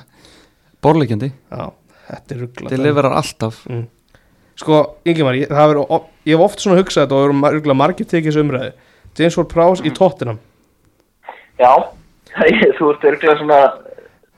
borleikjandi, 0.85 1.29
Já, 1.51 1.69
þetta 2.07 2.35
er 2.35 2.41
ruggla 2.43 2.73
deliverar 2.73 3.17
alltaf. 3.19 3.61
Mm. 3.69 3.85
Sko, 4.57 4.79
Ingimar, 5.05 5.37
ég, 5.37 5.51
það 5.51 5.71
verið, 5.73 6.07
ég 6.25 6.33
hef 6.33 6.45
oft 6.47 6.63
svona 6.63 6.79
hugsað 6.79 7.05
þetta 7.05 7.17
og 7.17 7.27
eru 7.27 7.37
margir, 7.37 7.75
margir 7.77 8.09
tekið 8.09 8.31
þessu 8.31 8.45
umræði 8.45 8.71
James 9.17 9.37
Ward 9.37 9.51
Prowse 9.51 9.85
í 9.85 9.93
Tottenham. 9.93 10.39
Já, 11.61 11.73
þú 12.79 12.89
ert 12.93 13.05
örgulega 13.11 13.37
svona 13.37 13.59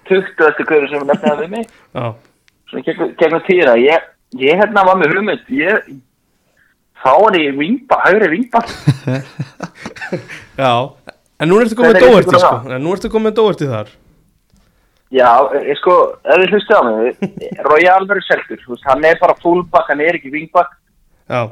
tuktu 0.09 0.49
eftir 0.49 0.67
hverju 0.69 0.91
sem 0.91 1.07
nefnir 1.07 1.29
það 1.29 1.41
við 1.45 1.55
mig. 1.55 1.71
Svona 2.69 2.85
gegnum, 2.89 3.15
gegnum 3.21 3.45
tíðina. 3.47 3.77
Ég, 3.81 4.11
ég 4.41 4.61
hérna 4.61 4.85
var 4.89 4.99
með 4.99 5.15
hugmynd. 5.15 5.47
Ég 5.53 5.89
þá 6.99 7.11
var 7.23 7.39
ég 7.39 7.55
vingba, 7.55 8.01
hægri 8.03 8.29
vingba 8.33 8.61
já. 10.59 10.73
En 11.39 11.47
nú 11.47 11.61
ertu 11.63 11.77
komið 11.79 11.95
er 11.95 12.03
Dóerti, 12.03 12.27
ykkur 12.27 12.41
sko? 12.43 12.55
En 12.75 12.83
nú 12.83 12.91
ertu 12.95 13.11
komið 13.11 13.35
Dóerti 13.37 13.69
þar. 13.69 13.93
Já, 15.09 15.29
ég 15.65 15.77
sko, 15.79 15.95
ef 16.21 16.41
þið 16.43 16.51
hlustu 16.53 16.75
á 16.75 16.81
mig 16.85 17.63
Royal 17.65 18.03
verður 18.05 18.25
selgur, 18.27 18.59
hann 18.83 19.07
er 19.09 19.17
bara 19.17 19.33
fullback, 19.41 19.87
hann 19.89 20.03
er 20.05 20.19
ekki 20.19 20.29
vingbak 20.29 20.75
Já, 21.25 21.47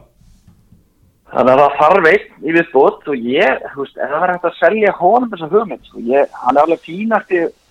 þannig 1.31 1.53
að 1.55 1.61
það 1.63 1.79
þarf 1.79 2.09
einn 2.11 2.27
í 2.45 2.53
viðbót 2.53 3.09
og 3.09 3.25
ég, 3.31 3.63
þú 3.71 3.81
veist, 3.81 3.97
ef 3.97 4.11
það 4.11 4.21
verður 4.21 4.35
hægt 4.35 4.45
að 4.51 4.59
selja 4.59 4.93
honum 4.99 5.31
þessa 5.31 5.49
hugmynd, 5.55 5.89
sko, 5.89 6.03
ég, 6.05 6.37
hann 6.43 6.53
er 6.53 6.67
alveg 6.67 6.83
fínasti, 6.85 7.41
þú 7.47 7.66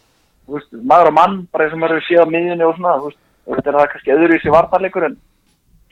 veist, 0.53 0.71
maður 0.73 1.11
og 1.13 1.17
mann 1.19 1.39
bara 1.53 1.67
eins 1.67 1.77
og 1.77 1.83
maður 1.83 1.99
hefur 1.99 2.09
séð 2.09 2.25
á 2.25 2.33
miðjunni 2.35 2.67
og 2.67 2.77
svona, 2.79 2.95
veist, 3.05 3.21
þetta 3.49 3.73
er 3.73 3.79
það 3.79 3.91
kannski 3.93 4.15
öðru 4.17 4.39
í 4.39 4.43
sér 4.43 4.57
vartarleikur 4.57 5.09
en 5.09 5.19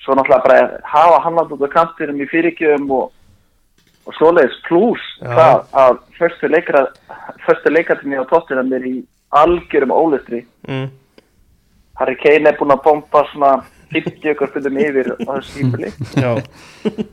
svo 0.04 0.16
náttúrulega 0.16 0.46
bara 0.46 0.80
hafa 0.94 1.20
hann 1.24 1.38
alltaf 1.38 1.58
út 1.58 1.68
á 1.68 1.76
kantinum 1.76 2.20
í 2.20 2.30
fyrirgjöfum 2.32 2.90
og, 2.98 3.12
og 4.04 4.18
svoleiðis 4.18 4.58
pluss 4.68 5.06
það 5.22 5.62
að 5.84 6.00
förstu 6.18 6.50
leikra 6.50 6.86
förstu 7.46 7.72
leikatinni 7.72 8.20
á 8.20 8.24
tóttinam 8.28 8.74
er 8.76 8.88
í 8.90 8.96
algjörum 9.34 9.94
ólistri 9.94 10.44
mm. 10.68 10.90
Harry 11.98 12.18
Kane 12.18 12.50
er 12.50 12.58
búinn 12.58 12.74
að 12.74 12.84
bomba 12.84 13.22
svona 13.30 13.54
50 13.94 14.32
ykkur 14.32 14.50
fundum 14.52 14.78
yfir 14.82 15.12
á 15.14 15.30
þessu 15.38 15.90
já, 16.24 16.30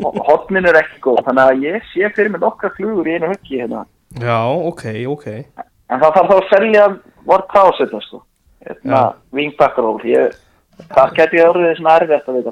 og 0.02 0.22
hotnin 0.28 0.68
er 0.70 0.80
ekki 0.82 1.02
góð 1.06 1.24
þannig 1.28 1.44
að 1.44 1.66
ég 1.68 1.90
sé 1.92 2.10
fyrir 2.16 2.34
mig 2.34 2.42
nokkra 2.44 2.72
flugur 2.78 3.08
í 3.08 3.18
einu 3.18 3.30
höggi 3.32 3.62
hérna. 3.62 3.86
Já, 4.18 4.40
ok, 4.50 4.86
ok. 5.14 5.28
En 5.92 6.02
það 6.02 6.16
þarf 6.18 6.32
þá 6.32 6.36
að 6.38 6.50
selja 6.50 6.88
Ward 7.28 7.48
Prowse 7.52 7.84
þetta 7.86 8.02
sko. 8.06 8.22
Hérna, 8.62 9.02
wingback-ról 9.34 10.02
ég, 10.06 10.36
það 10.94 11.14
geti 11.18 11.40
ég 11.40 11.48
orðið 11.50 11.72
svona 11.80 11.96
erfitt 12.00 12.28
að 12.30 12.36
veit 12.38 12.50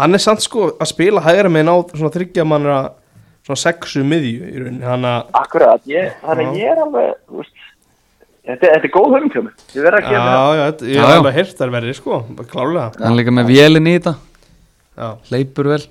Hann 0.00 0.14
er 0.18 0.22
samt 0.24 0.42
sko 0.42 0.70
að 0.74 0.88
spila 0.90 1.22
hægra 1.22 1.50
með 1.54 1.68
ná 1.68 1.74
svona 1.92 2.10
þryggja 2.16 2.44
mannra 2.50 2.78
svona 3.46 3.60
sexu 3.62 4.02
miðju 4.06 4.48
í 4.48 4.56
rauninni. 4.62 4.82
Hann 4.86 5.06
að 5.06 5.30
akkurat, 5.42 5.84
ég, 5.90 6.12
þannig 6.22 6.50
að 6.50 6.58
ég 6.62 6.72
er 6.72 6.82
alveg 6.82 7.14
veist, 7.38 7.62
þetta, 8.46 8.66
þetta 8.74 8.88
er 8.90 8.92
góð 8.98 9.08
mér 9.46 9.54
ég 9.76 9.86
verð 9.86 9.98
að 9.98 10.02
Já, 10.02 10.10
gefa 10.10 10.26
mér 10.26 10.34
það. 10.34 10.52
já, 10.58 10.66
þetta- 10.66 10.86
ég 10.90 10.94
Já, 10.94 11.02
er 11.02 11.08
já. 11.10 11.16
alveg 11.20 11.34
heyrt 11.38 11.56
þær 11.62 11.72
verið 11.76 11.96
sko 11.98 12.20
Klálega 12.52 12.86
hann 13.06 13.16
líka 13.18 13.34
með 13.38 13.50
vélinn 13.54 13.86
í 13.90 13.96
þetta. 13.98 14.14
Já, 14.98 15.08
hleypur 15.30 15.68
vel. 15.72 15.82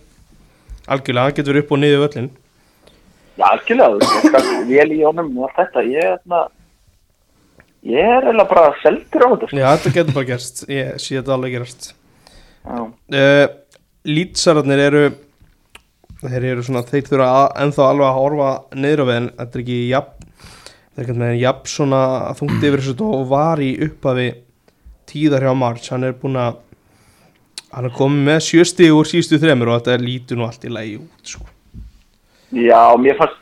Algjörlega, 0.91 1.23
hann 1.27 1.38
getur 1.39 1.59
upp 1.63 1.71
og 1.71 1.79
niður 1.79 2.07
völlin 2.07 2.29
já, 3.39 3.45
algjörlega, 3.47 4.67
vel 4.67 4.89
í 4.91 4.99
honum 5.03 5.38
og 5.39 5.47
allt 5.49 5.59
þetta, 5.63 5.84
ég 5.88 6.03
er 6.03 6.17
hérna 6.17 6.41
ég 7.88 8.13
er 8.17 8.27
eiginlega 8.27 8.49
bara 8.51 8.75
seldur 8.84 9.25
á 9.25 9.27
þetta 9.34 9.49
sko. 9.49 9.57
Já, 9.57 9.67
þetta 9.71 9.95
getur 9.97 10.17
bara 10.19 10.29
gerst. 10.29 10.63
Ég 10.69 11.01
sé 11.01 11.17
þetta 11.17 11.36
alveg 11.38 11.57
gerast. 11.57 11.91
Já, 12.61 12.79
uh, 12.86 13.45
Lýtsararnir 14.05 14.82
eru 14.82 15.03
þeir 16.21 16.47
eru 16.51 16.65
svona, 16.65 16.84
þeir 16.86 17.07
þurfa 17.09 17.29
ennþá 17.63 17.88
alveg 17.88 18.07
að 18.07 18.17
horfa 18.19 18.49
niður 18.77 19.03
á 19.03 19.05
en 19.15 19.29
þetta 19.38 19.57
er 19.57 19.63
ekki 19.63 19.77
jafn 19.89 20.27
þetta 20.91 20.99
er 20.99 21.05
ekki 21.05 21.21
með 21.21 21.38
jafn 21.41 21.71
svona 21.71 22.01
þungt 22.38 22.65
yfir 22.67 22.84
þessu 22.84 23.07
og 23.07 23.23
var 23.32 23.61
í 23.63 23.71
upphafi 23.88 24.27
tíðar 25.09 25.47
hjá 25.47 25.53
March, 25.57 25.89
hann 25.91 26.05
er 26.07 26.17
búinn 26.17 26.39
að 26.39 26.59
hann 27.71 27.88
er 27.88 27.95
komið 27.95 28.27
með 28.27 28.41
sjösti 28.49 28.89
úr 28.93 29.07
sístu 29.07 29.39
þremur 29.41 29.71
og 29.71 29.82
þetta 29.82 30.03
lítur 30.03 30.39
nú 30.39 30.45
allt 30.47 30.67
í 30.67 30.73
lagi 30.73 30.97
út 30.99 31.34
sko. 31.34 31.45
já, 32.51 32.82
mér 32.99 33.17
fannst 33.19 33.39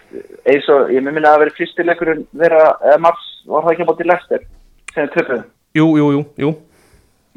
eins 0.49 0.69
og, 0.71 0.93
ég 0.93 1.03
minna 1.03 1.33
að 1.33 1.43
vera 1.43 1.57
fyrstileikurinn 1.57 2.23
vera, 2.37 2.63
eða 2.85 3.01
mars, 3.09 3.25
var 3.49 3.65
það 3.65 3.75
ekki 3.75 3.85
á 3.85 3.89
móti 3.89 4.09
Lester 4.09 4.47
sem 4.93 5.05
er 5.05 5.13
töpuð 5.15 5.45
Jú, 5.77 5.85
jú, 5.99 6.05
jú, 6.15 6.21
jú. 6.41 6.49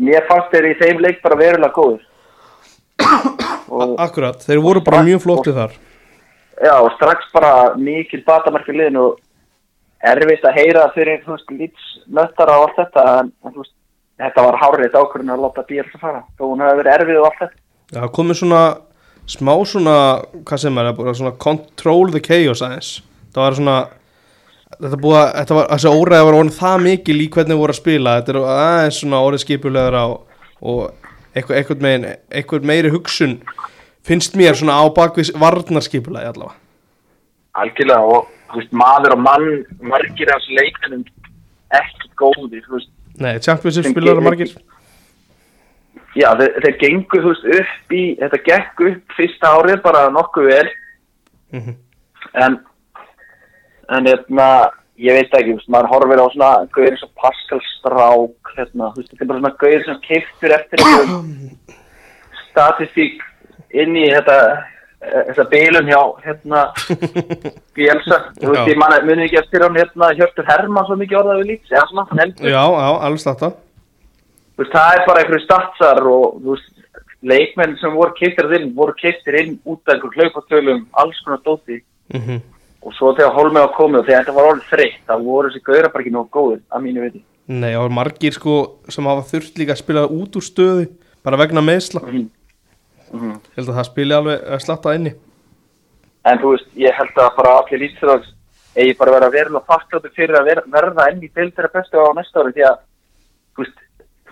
Mér 0.00 0.24
fannst 0.24 0.54
þeir 0.54 0.70
í 0.70 0.76
þeim 0.80 1.02
leik 1.04 1.18
bara 1.24 1.36
verulega 1.36 1.74
góður 1.76 2.00
og 3.72 3.96
Akkurat, 4.00 4.40
þeir 4.44 4.62
voru 4.64 4.82
bara 4.84 5.02
mjög 5.06 5.22
flottið 5.24 5.58
þar. 5.58 5.76
Já, 6.62 6.74
og 6.78 6.90
strax 6.96 7.28
bara 7.34 7.52
mikil 7.80 8.20
batamarki 8.26 8.74
liðin 8.76 9.00
og 9.00 9.20
erfitt 10.12 10.44
að 10.46 10.58
heyra 10.58 10.86
fyrir, 10.94 11.22
lýtsnöttara 11.26 12.58
og 12.58 12.68
allt 12.68 12.80
þetta, 12.80 13.04
en, 13.22 13.32
veist 13.56 13.74
þetta 14.22 14.44
var 14.46 14.58
hárið 14.60 14.98
ákvörðin 14.98 15.34
að 15.34 15.44
láta 15.46 15.64
bíl 15.66 15.80
að 15.82 15.98
fara. 16.02 16.22
Þó 16.38 16.44
hún 16.44 16.62
hefði 16.62 16.80
verið 16.82 16.96
erfið 16.98 17.20
og 17.20 17.28
allt 17.28 17.40
þetta. 17.42 17.58
Já, 17.92 18.02
komið 18.18 18.40
svona 18.42 18.62
smá 19.32 19.52
svona, 19.68 19.96
hvað 20.42 20.62
sem 20.64 20.80
er, 20.82 20.92
svona 21.18 21.34
control 21.46 22.12
the 22.12 22.22
chaos 22.22 22.62
aðeins. 22.64 22.92
Það 23.32 23.46
var 23.46 23.58
svona 23.58 23.76
þetta 24.82 24.98
búið 25.02 25.18
að, 25.18 25.28
þetta 25.38 25.56
var, 25.58 25.66
þessi 25.72 25.92
óræði 25.92 26.26
var 26.28 26.36
orðin 26.38 26.56
það 26.58 26.82
mikil 26.86 27.18
í 27.22 27.28
hvernig 27.36 27.58
voru 27.60 27.74
að 27.74 27.78
spila, 27.80 28.16
þetta 28.20 28.32
er 28.34 28.38
aðeins 28.56 28.98
svona 29.02 29.20
orðið 29.26 29.42
skipulegur 29.44 29.96
á 29.98 30.06
og 30.62 30.80
eitthvað, 31.32 31.56
eitthvað, 31.60 31.84
megin, 31.86 32.06
eitthvað 32.40 32.66
meiri 32.72 32.90
hugsun 32.94 33.36
finnst 34.06 34.34
mér 34.38 34.58
svona 34.58 34.78
á 34.78 34.84
bakvið 34.96 35.30
varnarskipulegi 35.38 36.30
allavega. 36.32 36.58
Algjörlega 37.62 38.08
og 38.16 38.28
þú 38.52 38.60
veist, 38.62 38.72
maður 38.82 39.14
og 39.16 39.22
mann 39.22 39.48
margir 39.92 40.30
af 40.34 40.40
þessu 40.42 40.56
leikunum 40.58 41.04
ekki 41.78 42.10
góðir, 42.20 42.64
þú 42.66 42.78
veist. 42.78 42.90
Nei, 43.22 43.34
Championship 43.44 43.84
Sem 43.86 43.92
spilar 43.94 44.16
gerir- 44.18 44.26
margir. 44.26 44.52
já, 46.16 46.28
þeir, 46.40 46.52
þeir 46.64 46.76
gengu, 46.80 47.20
þú 47.22 47.32
veist, 47.32 47.46
upp 47.60 47.94
í 47.96 48.02
þetta 48.20 48.42
gekk 48.48 48.82
upp 48.90 49.16
fyrsta 49.16 49.52
árið 49.58 49.82
bara 49.84 50.08
nokkuð 50.10 50.50
vel. 50.50 50.68
Mhm. 51.52 51.74
en 52.34 52.60
en 53.92 54.06
hérna, 54.06 54.70
ég 55.02 55.18
veit 55.18 55.34
ekki, 55.38 55.56
maður 55.72 55.90
horfir 55.92 56.22
á 56.22 56.26
svona 56.32 56.50
gauðir 56.74 56.94
eins 56.94 57.06
og 57.06 57.12
Pascal 57.18 57.60
Strák 57.68 58.52
hérna, 58.56 58.90
þú 58.92 59.00
veist, 59.00 59.10
þetta 59.12 59.24
er 59.24 59.30
bara 59.30 59.40
svona 59.40 59.56
gauðir 59.62 59.86
sem 59.86 60.02
keiftur 60.06 60.54
eftir 60.56 60.84
statistík 62.50 63.24
inn 63.82 63.96
í 63.96 64.04
þetta 64.12 64.36
eh, 64.52 65.22
þessa 65.30 65.46
bilun 65.52 65.90
hjá 65.90 66.00
hérna 66.26 66.62
Bielsa, 67.76 68.20
þú 68.38 68.52
veist, 68.52 68.70
ég 68.70 68.80
manna 68.80 69.00
muni 69.08 69.26
ekki 69.26 69.40
eftir 69.42 69.66
hann 69.66 69.80
hérna 69.80 70.12
Hjörtur 70.18 70.48
Hermann 70.50 70.88
svo 70.88 70.98
mikið 71.00 71.22
orðaði 71.22 71.44
við 71.44 71.52
líks, 71.54 71.72
eða 71.72 71.86
svona, 71.90 72.06
hann 72.12 72.24
heldur. 72.26 72.52
Já, 72.52 72.62
já, 72.62 72.90
alveg 73.08 73.26
þetta 73.26 73.52
þú 74.52 74.64
veist, 74.64 74.76
það 74.76 74.94
er 74.94 75.04
bara 75.08 75.24
einhverju 75.24 75.44
statsar 75.46 76.04
og 76.12 76.38
þú 76.38 76.54
veist, 76.54 76.70
leikmenn 77.22 77.76
sem 77.78 77.94
voru 77.94 78.14
keiftir 78.18 78.54
inn, 78.58 78.72
voru 78.76 78.94
keiftir 78.98 79.38
inn 79.40 79.52
út 79.64 79.82
af 79.86 79.94
einhverjum 79.96 80.18
hlaupatölum, 80.18 80.88
alls 80.98 81.20
konar 81.24 81.44
dóti. 81.46 81.82
Mm 82.12 82.40
og 82.82 82.94
svo 82.96 83.12
þegar 83.14 83.34
Holmi 83.36 83.60
var 83.60 83.72
komið 83.76 84.00
og 84.00 84.06
þegar 84.06 84.24
þetta 84.24 84.34
var 84.36 84.48
orðið 84.52 84.70
þreytt, 84.72 85.00
þá 85.08 85.14
voru 85.22 85.50
þessi 85.50 85.62
gauðra 85.66 85.92
bara 85.92 86.02
ekki 86.04 86.14
nógu 86.14 86.30
góðir, 86.34 86.60
að 86.72 86.82
mínu 86.86 87.04
viti. 87.06 87.24
Nei, 87.52 87.74
og 87.76 87.90
margir 87.90 88.32
sko 88.36 88.54
sem 88.88 89.04
hafa 89.10 89.22
þurft 89.32 89.58
líka 89.58 89.74
að 89.74 89.82
spila 89.82 90.06
út 90.06 90.36
úr 90.38 90.46
stöðu 90.46 90.86
bara 91.22 91.36
vegna 91.36 91.60
meðsla 91.62 92.00
Mhm. 92.02 92.30
Mhm. 93.12 93.32
Ég 93.32 93.56
held 93.56 93.68
að 93.68 93.76
það 93.76 93.88
spili 93.90 94.14
alveg 94.14 94.44
að 94.48 94.60
slatta 94.62 94.94
inni 94.94 95.14
En 96.24 96.38
þú 96.38 96.52
veist, 96.54 96.68
ég 96.78 96.94
held 96.94 97.16
að 97.18 97.36
bara 97.36 97.56
allir 97.58 97.80
lýtsraðs 97.82 98.28
eigi 98.76 98.96
bara 98.96 99.10
að 99.10 99.16
vera 99.18 99.30
verulega 99.30 99.66
faktláttu 99.66 100.10
fyrir 100.14 100.38
að 100.38 100.44
ver 100.44 100.62
verða 100.70 101.08
enn 101.10 101.22
í 101.22 101.28
deildara 101.34 101.68
bestu 101.74 101.98
á 101.98 102.14
næsta 102.14 102.40
ári 102.40 102.52
því 102.54 102.62
að, 102.68 102.76
veist, 103.58 103.78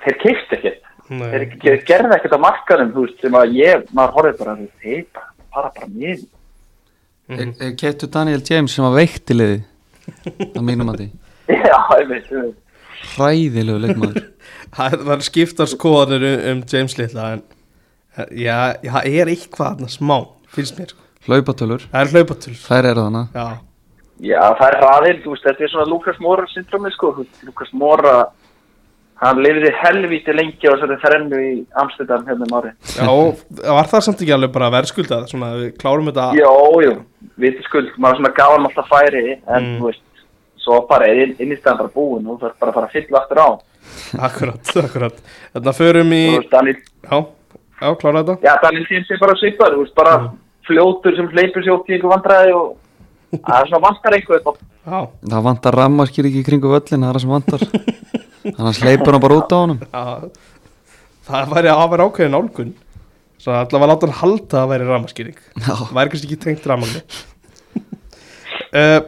þeir 0.05 0.19
keifst 0.23 0.53
ekkert. 0.53 0.83
Þeir, 1.11 1.45
gerði 1.85 2.15
ekkert 2.15 2.37
á 2.39 2.45
markanum, 2.47 2.93
veist, 2.95 3.21
sem 3.21 3.35
að 3.35 3.57
ég, 3.59 3.85
maður 3.93 4.15
horfið 4.17 4.39
bara, 4.39 4.55
bara, 4.57 5.03
bara 5.51 5.71
bara 5.75 5.87
mér. 7.31 7.45
Mhm. 7.47 7.55
mm. 7.61 7.77
Kettu 7.81 8.09
Daniel 8.13 8.43
James 8.51 8.75
sem 8.75 8.85
var 8.85 8.97
veikt 8.99 9.31
í 9.33 9.37
liði 9.39 9.61
á 10.57 10.61
mínum 10.65 10.91
að 10.93 11.01
því 11.05 11.09
Já, 11.71 11.79
ég 12.01 12.11
veit, 12.11 12.29
hræðilegu 13.15 13.79
leikmaður 13.87 14.21
það 14.77 14.93
er- 14.95 15.05
það 15.07 15.15
er 15.17 15.25
skiptar 15.31 15.71
skoðanir 15.71 16.27
um, 16.29 16.45
um 16.53 16.63
James 16.73 16.99
Little 16.99 17.25
en 17.37 17.43
eh, 18.19 18.27
já, 18.45 18.59
já, 18.85 18.93
það 18.99 19.09
er 19.23 19.33
eitthvað 19.35 19.87
smá 19.93 20.19
finnst 20.51 20.79
mér, 20.79 20.93
sko. 20.93 21.03
hlaupatölur, 21.29 21.87
það 21.93 22.01
er 22.07 22.13
hlaupatul 22.15 22.55
þær 22.67 22.91
eru 22.93 23.07
þannig 23.09 23.35
já, 23.41 23.49
Já, 24.21 24.43
það 24.59 24.67
er 24.67 24.75
hraðinn, 24.83 25.21
þú 25.25 25.31
veist, 25.33 25.45
þetta 25.47 25.63
er 25.65 25.71
svona 25.73 25.85
Lukas 25.89 26.19
Mora 26.21 26.43
syndromi, 26.53 26.91
sko, 26.93 27.09
Lukas 27.49 27.71
Mora, 27.73 28.17
hann 29.21 29.41
lifði 29.45 29.71
helvíti 29.77 30.33
lengi 30.37 30.65
á 30.69 30.73
þessari 30.75 30.97
þrennu 31.03 31.41
í 31.45 31.51
Amsterdam 31.83 32.23
hérna 32.29 32.47
um 32.49 32.55
ári 32.61 32.71
Já, 32.97 33.09
var 33.77 33.91
það 33.91 34.05
samt 34.07 34.23
ekki 34.25 34.33
alveg 34.37 34.53
bara 34.55 34.71
verðskuldað 34.77 35.27
svona 35.33 35.51
við 35.59 35.75
klárum 35.81 36.09
þetta? 36.09 36.29
Jó, 36.41 36.53
jú, 36.87 36.95
viti 37.45 37.65
skuld, 37.67 37.91
maður 38.01 38.21
svona 38.23 38.33
gaf 38.39 38.55
hann 38.57 38.69
alltaf 38.71 38.89
færi 38.95 39.25
en 39.37 39.67
Mm. 39.67 39.75
þú 39.81 39.91
veist, 39.91 40.07
svo 40.61 40.79
bara 40.89 41.07
er 41.09 41.23
inn, 41.25 41.35
innistæðan 41.41 41.79
bara 41.83 41.93
búin 41.95 42.27
og 42.29 42.39
þú 42.41 42.47
þarf 42.47 42.59
bara 42.61 42.71
að 42.73 42.79
fara 42.79 42.89
að 42.89 42.95
fylla 42.97 43.21
aftur 43.23 43.39
á. 43.41 43.49
Akkurat, 44.29 44.73
akkurat. 44.87 45.21
Þannig 45.55 45.71
að 45.73 45.79
förum 45.81 46.13
í 46.17 46.23
veist, 46.37 46.51
Daniel, 46.53 46.77
Já, 47.05 47.19
já, 47.81 47.89
klára 48.03 48.21
þetta. 48.25 48.37
Já, 48.45 48.53
Daniel 48.65 48.87
Tíms 48.91 49.11
er 49.15 49.21
bara 49.23 49.37
svipar, 49.41 49.73
þú 49.77 49.85
veist, 49.85 49.95
bara 49.97 50.15
fljótur 50.69 51.17
sem 51.17 51.29
hleypur 51.33 51.65
sér 51.65 51.77
út 51.79 51.89
í 51.89 51.97
einhver 51.97 52.13
vandræði 52.17 52.53
og 52.57 52.77
það 53.47 53.57
er 53.61 53.71
svona 53.73 53.85
vantar 53.89 54.19
Já, 54.81 55.01
Það 55.29 55.43
vantar 55.45 55.77
rammarkir 55.77 56.27
ekki 56.31 56.45
kringu 56.47 56.71
völlin, 56.73 57.03
það 57.05 57.11
er 57.11 57.19
það 57.19 57.25
sem 57.25 57.35
vantar 57.37 57.67
Þannig 58.45 58.71
að 58.71 58.79
sleipur 58.79 59.17
hann 59.17 59.25
bara 59.25 59.41
út 59.41 59.53
á 59.53 59.59
honum. 59.61 59.83
Það 61.31 61.53
væri 61.55 61.73
að 61.73 61.91
vera 61.93 62.07
ákveðin 62.09 62.39
álgun 62.39 62.71
Svo 63.41 63.55
allavega 63.57 63.89
láta 63.89 64.09
hann 64.09 64.19
halda 64.19 64.45
að 64.45 64.55
það 64.57 64.71
væri 64.73 64.89
ramaskýring 64.89 65.37
Já, 65.65 65.75
væri 65.97 66.13
kannski 66.13 66.29
ekki 66.29 66.41
tengt 66.45 66.67
ramagni 66.69 67.01
uh, 68.77 69.01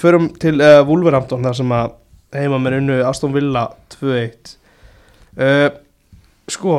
Förum 0.00 0.30
til 0.40 0.54
uh, 0.60 0.80
Wolverhampton 0.88 1.44
þar 1.44 1.58
sem 1.58 1.74
að 1.76 1.96
heima 2.36 2.60
með 2.62 2.78
unnu 2.80 2.96
Aston 3.08 3.34
Villa 3.34 3.66
2-1 3.96 4.54
uh, 5.36 5.68
Sko 6.52 6.78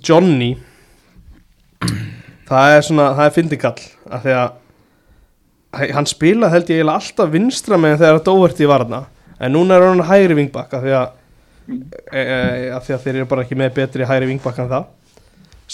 Johnny 0.00 0.54
það 2.48 2.74
er 2.74 2.84
svona, 2.86 3.08
það 3.14 3.24
er 3.26 3.34
fyndikall 3.34 3.88
af 4.10 4.24
því 4.24 4.36
að 4.40 5.90
hann 5.94 6.06
spilaði 6.08 6.54
held 6.54 6.70
ég 6.72 6.90
alltaf 6.90 7.32
vinstra 7.32 7.78
með 7.80 8.00
þegar 8.00 8.18
að 8.18 8.26
Doherty 8.28 8.68
var 8.70 8.84
þarna 8.84 9.02
en 9.40 9.54
núna 9.54 9.78
er 9.78 9.86
hann 9.88 10.04
hægri 10.08 10.38
vingbak 10.38 10.74
af 10.74 10.84
því 10.84 10.94
að, 10.98 11.08
e, 12.12 12.20
e, 12.20 12.38
af 12.76 12.86
því 12.86 12.96
að 12.96 13.06
þeir 13.06 13.14
eru 13.16 13.30
bara 13.30 13.46
ekki 13.46 13.58
með 13.58 13.74
betri 13.78 14.08
hægri 14.08 14.30
vingbak 14.30 14.60
en 14.62 14.70
það 14.70 14.86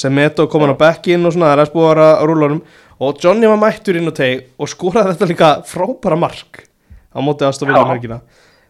sem 0.00 0.14
Meto 0.14 0.46
kom 0.48 0.64
hann 0.64 0.76
á 0.76 0.82
bekkin 0.82 1.26
og 1.26 1.34
svona 1.34 1.50
það 1.50 1.56
er 1.56 1.64
að 1.64 1.70
spúa 1.72 1.94
að 1.94 2.24
rúla 2.30 2.48
honum 2.48 2.62
og 3.00 3.22
Johnny 3.22 3.48
var 3.48 3.60
mættur 3.60 3.98
inn 3.98 4.10
á 4.10 4.14
teg 4.14 4.50
og 4.60 4.70
skoraði 4.70 5.14
þetta 5.14 5.30
líka 5.30 5.50
frábæra 5.66 6.18
mark 6.20 6.62
á 7.10 7.18
móti 7.24 7.46
aðstof 7.46 7.70
vilja 7.70 7.82
Já. 7.82 7.90
mörgina 7.90 8.20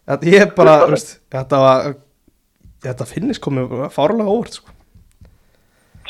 þetta 0.08 0.34
ég 0.34 0.54
bara, 0.56 0.76
veist, 0.90 1.18
þetta 1.32 1.62
var 1.62 1.88
þetta 2.84 3.08
finnist 3.08 3.42
komið 3.44 3.90
fárlega 3.94 4.32
óvart 4.32 4.56
sko. 4.56 4.76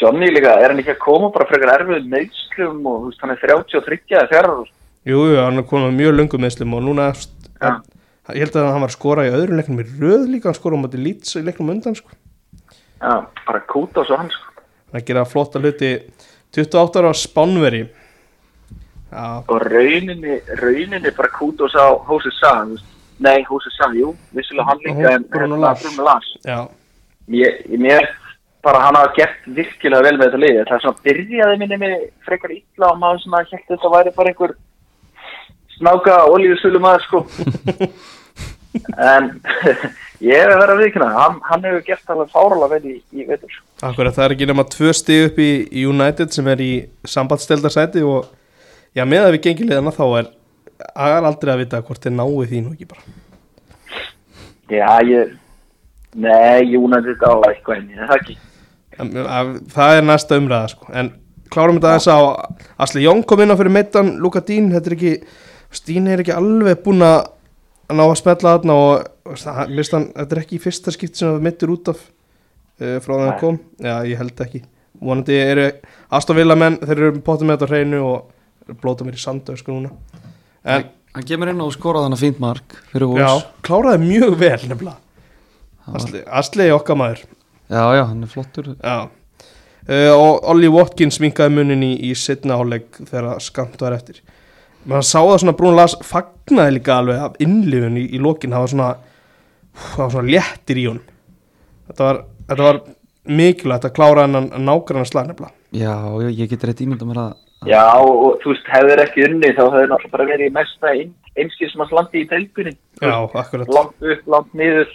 Johnny 0.00 0.30
líka, 0.32 0.54
er 0.56 0.72
hann 0.72 0.80
ekki 0.80 0.94
að 0.94 1.02
koma 1.02 1.28
bara 1.34 1.48
frekar 1.48 1.74
erfið 1.74 2.06
meðslum 2.08 2.84
og 2.88 3.08
hann 3.20 3.34
er 3.34 3.40
33 3.42 3.98
eða 4.14 4.28
fjara 4.30 4.52
jú, 4.60 5.18
jú, 5.18 5.40
hann 5.40 5.60
er 5.60 5.66
komið 5.68 5.96
mjög 5.98 6.14
löngum 6.16 6.44
meðslum 6.46 6.76
og 6.78 6.86
núna, 6.86 7.12
Ja. 7.60 7.74
Ég 8.34 8.44
held 8.44 8.58
að 8.58 8.68
hann 8.70 8.84
var 8.84 8.90
að 8.92 8.96
skora 8.96 9.26
í 9.28 9.32
öðrum 9.34 9.60
leiknum 9.60 9.82
í 9.82 9.86
röð 10.00 10.26
líka, 10.30 10.50
hann 10.50 10.58
skora 10.58 10.78
á 10.78 10.82
móti 10.82 11.00
lýts 11.00 11.36
í 11.38 11.44
leiknum 11.46 11.72
undan 11.74 11.96
sko. 11.98 12.12
Já, 13.00 13.26
bara 13.46 13.62
kúta 13.70 14.04
svo 14.04 14.18
sko. 14.30 14.64
hann 14.92 15.06
gera 15.06 15.24
flotta 15.24 15.62
hluti 15.62 15.94
28 16.52 17.00
ára 17.00 17.12
Spánveri 17.14 17.84
já, 19.12 19.44
og 19.46 19.60
rauninni, 19.62 20.40
rauninni 20.60 21.12
bara 21.16 21.30
kúta 21.32 21.64
og 21.64 21.70
sá 21.70 21.84
Hósi 22.08 22.32
Sá, 22.38 22.52
nei, 23.18 23.44
Hósi 23.48 23.70
Sá, 23.76 23.88
jú, 23.94 24.14
vissulega 24.36 24.68
hann 24.68 24.82
líka 24.84 25.14
en 25.14 25.24
Bruno 25.30 25.56
Lars. 25.56 26.34
Mér, 27.30 27.62
mér 27.78 28.08
bara 28.62 28.80
hann 28.84 28.96
hafa 28.98 29.14
gert 29.16 29.46
virkilega 29.46 30.02
vel 30.04 30.16
með 30.18 30.26
þetta 30.26 30.40
liði. 30.44 30.64
Það 30.68 30.76
er 30.76 30.84
svona 30.84 31.04
byrjaði 31.06 31.60
minni 31.60 31.78
með 31.80 31.94
frekar 32.26 32.52
illa 32.54 32.90
og 32.90 32.98
maður 33.00 33.22
svona 33.24 33.42
að 33.44 33.54
þetta 33.70 33.92
væri 33.94 34.14
bara 34.16 34.32
einhver 34.32 34.56
snáka 35.78 36.16
olíusölu 36.28 36.82
maður 36.82 37.06
sko. 37.06 37.22
en 38.96 39.30
ég 40.30 40.36
að 40.52 40.60
vera 40.60 40.74
að 40.74 40.82
viðkynna, 40.84 41.08
hann, 41.16 41.38
hann 41.48 41.64
hefur 41.68 41.84
gert 41.86 42.12
alveg 42.14 42.30
fáralega 42.34 42.68
vel 42.74 42.90
í, 42.92 42.96
í 43.16 43.24
veitur. 43.28 43.54
akkurat, 43.82 44.14
það 44.16 44.24
er 44.26 44.34
ekki 44.36 44.48
nema 44.50 44.66
tvö 44.74 44.92
stig 44.96 45.24
upp 45.30 45.40
í, 45.42 45.50
United 45.88 46.34
sem 46.36 46.50
er 46.52 46.60
í 46.64 46.72
sambandsteldarsæti 47.08 48.04
og 48.06 48.28
já, 48.96 49.04
með 49.06 49.26
að 49.28 49.34
við 49.36 49.42
gengilegðana 49.48 49.94
þá 49.96 50.04
er 50.20 50.30
aldrei 51.28 51.52
að 51.54 51.62
vita 51.64 51.82
hvort 51.84 52.04
þið 52.06 52.14
náu 52.18 52.30
því 52.50 52.62
nú 52.66 52.74
ekki 52.76 52.88
bara 52.90 53.18
Já, 54.70 54.86
ég, 55.02 55.32
nei, 56.14 56.62
Júnættið 56.70 57.24
á 57.26 57.32
eitthvað 57.48 57.80
er 57.90 58.06
það 58.06 58.16
ekki. 58.20 58.36
En, 59.02 59.08
að- 59.24 59.56
það 59.74 59.96
er 59.96 60.04
næsta 60.06 60.38
umræða 60.38 60.68
sko. 60.70 60.86
en 60.94 61.08
klárum 61.50 61.80
þetta 61.80 61.96
þess 61.96 62.10
að 62.14 62.28
Asli 62.86 63.02
Jón 63.02 63.24
kom 63.26 63.40
inn 63.42 63.50
á 63.50 63.58
fyrir 63.58 63.74
meittan 63.74 64.12
Luka 64.22 64.40
Dín 64.46 64.68
þetta 64.70 64.90
er 64.92 64.96
ekki, 64.98 65.12
Stín 65.74 66.06
er 66.10 66.22
ekki 66.22 66.34
alveg 66.36 66.84
búin 66.84 67.02
að 67.02 67.18
ná 67.96 68.02
að 68.06 68.16
spella 68.20 68.54
þarna 68.58 68.76
og 68.80 69.36
það- 69.38 69.58
hann, 69.92 70.06
þetta 70.16 70.36
er 70.36 70.40
ekki 70.42 70.56
í 70.58 70.62
fyrsta 70.62 70.92
skipt 70.94 71.16
sem 71.16 71.28
það 71.32 71.44
meittur 71.46 71.72
út 71.74 71.88
af 71.92 72.00
uh, 72.80 72.98
frá 73.04 73.12
það 73.14 73.24
hann 73.26 73.40
kom, 73.40 73.58
já 73.82 73.94
ég 74.08 74.18
held 74.20 74.40
ekki. 74.46 74.62
Vonandi 75.00 75.36
eru 75.40 75.66
Aston 76.12 76.36
Villa 76.36 76.56
menn 76.60 76.76
þeir 76.82 76.98
eru 76.98 77.20
potið 77.24 77.48
með 77.48 77.58
þetta 77.60 77.70
hreinu 77.72 78.00
og 78.04 78.74
blóta 78.82 79.04
mér 79.06 79.16
í 79.16 79.22
sandu 79.22 79.56
sko 79.56 79.72
núna. 79.76 79.90
En 80.64 80.84
hann 81.14 81.24
kemur 81.26 81.48
inn 81.52 81.60
og 81.64 81.72
skoraði 81.74 82.08
hann 82.10 82.16
að 82.18 82.24
fínt 82.26 82.40
mark 82.42 82.76
fyrir 82.92 83.06
já, 83.16 83.30
Wolves 83.30 83.46
kláraði 83.66 84.02
mjög 84.04 84.36
vel 84.42 84.58
nefnilega. 84.68 84.98
Var- 85.86 85.96
Asli, 86.02 86.20
Asli 86.26 86.66
er 86.68 86.74
okkar 86.76 86.98
maður. 87.00 87.22
Já, 87.70 87.82
já, 87.96 88.04
hann 88.10 88.22
er 88.26 88.30
flottur. 88.30 88.74
Já. 88.82 88.98
Uh, 89.90 90.12
og 90.12 90.44
Ollie 90.52 90.68
Watkins 90.70 91.16
minkaði 91.22 91.54
munin 91.56 91.82
í, 91.82 91.94
í 92.10 92.12
setna 92.14 92.58
áleik 92.60 93.00
þegar 93.08 93.40
skamt 93.42 93.80
var 93.80 93.96
eftir 93.96 94.20
maður 94.88 95.06
sá 95.10 95.18
það 95.18 95.36
svona 95.42 95.56
Brún 95.58 95.78
Lars 95.78 95.96
fagnaði 96.06 96.76
líka 96.78 96.96
alveg 96.96 97.22
af 97.26 97.38
innlifun 97.42 98.00
í, 98.00 98.06
í 98.16 98.22
lokin 98.22 98.54
það 98.54 98.64
var 98.64 98.74
svona 98.74 98.90
það 99.80 100.02
var 100.02 100.14
svona 100.16 100.34
léttir 100.34 100.80
í 100.80 100.88
hún 100.88 101.02
þetta 101.90 102.08
var, 102.08 102.24
þetta 102.48 102.66
var 102.68 102.82
mikilvægt 103.40 103.86
að 103.88 103.96
klára 103.98 104.26
hennan 104.26 104.50
nágrann 104.64 105.08
slag 105.08 105.30
nefnilega 105.30 105.56
Já, 105.70 105.94
ég, 106.24 106.34
ég 106.34 106.50
get 106.50 106.64
rétt 106.66 106.80
ímynda 106.82 107.06
mér 107.06 107.22
að 107.28 107.38
Já, 107.68 107.84
og, 108.00 108.38
þú 108.40 108.54
veist, 108.54 108.68
hefur 108.72 109.02
ekki 109.02 109.24
unni 109.26 109.50
þá 109.52 109.66
hefur 109.66 109.90
náttúrulega 109.90 110.14
bara 110.14 110.26
verið 110.30 110.48
í 110.48 110.52
mesta 110.54 110.92
einskilsmannslandi 111.38 112.22
í 112.22 112.28
deilbyrni. 112.30 112.72
Já, 113.02 113.16
akkurat 113.26 113.72
Langt 113.76 114.06
upp, 114.12 114.22
langt 114.32 114.54
niður. 114.56 114.94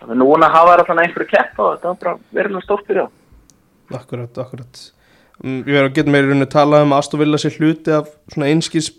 Það 0.00 0.16
núna 0.18 0.48
hafa 0.50 0.72
alltaf 0.74 1.02
einhverju 1.02 1.28
kepp 1.30 1.60
og 1.60 1.76
þetta 1.76 1.92
var 1.92 2.00
bara 2.02 2.14
verilega 2.34 2.64
stórt 2.64 2.88
fyrir 2.88 3.04
það. 3.04 3.14
Akkurat, 4.00 4.42
akkurat 4.42 4.82
Við 5.40 5.70
verðum 5.72 5.88
að 5.90 5.94
geta 5.96 6.12
meira 6.12 6.26
í 6.26 6.30
rauninni 6.30 6.46
að 6.48 6.52
tala 6.54 6.82
um 6.84 6.92
að 6.92 7.02
Aston 7.02 7.20
Villa 7.22 7.38
sér 7.40 7.54
hluti 7.56 7.92
af 7.96 8.10
svona 8.32 8.50
einskins 8.52 8.90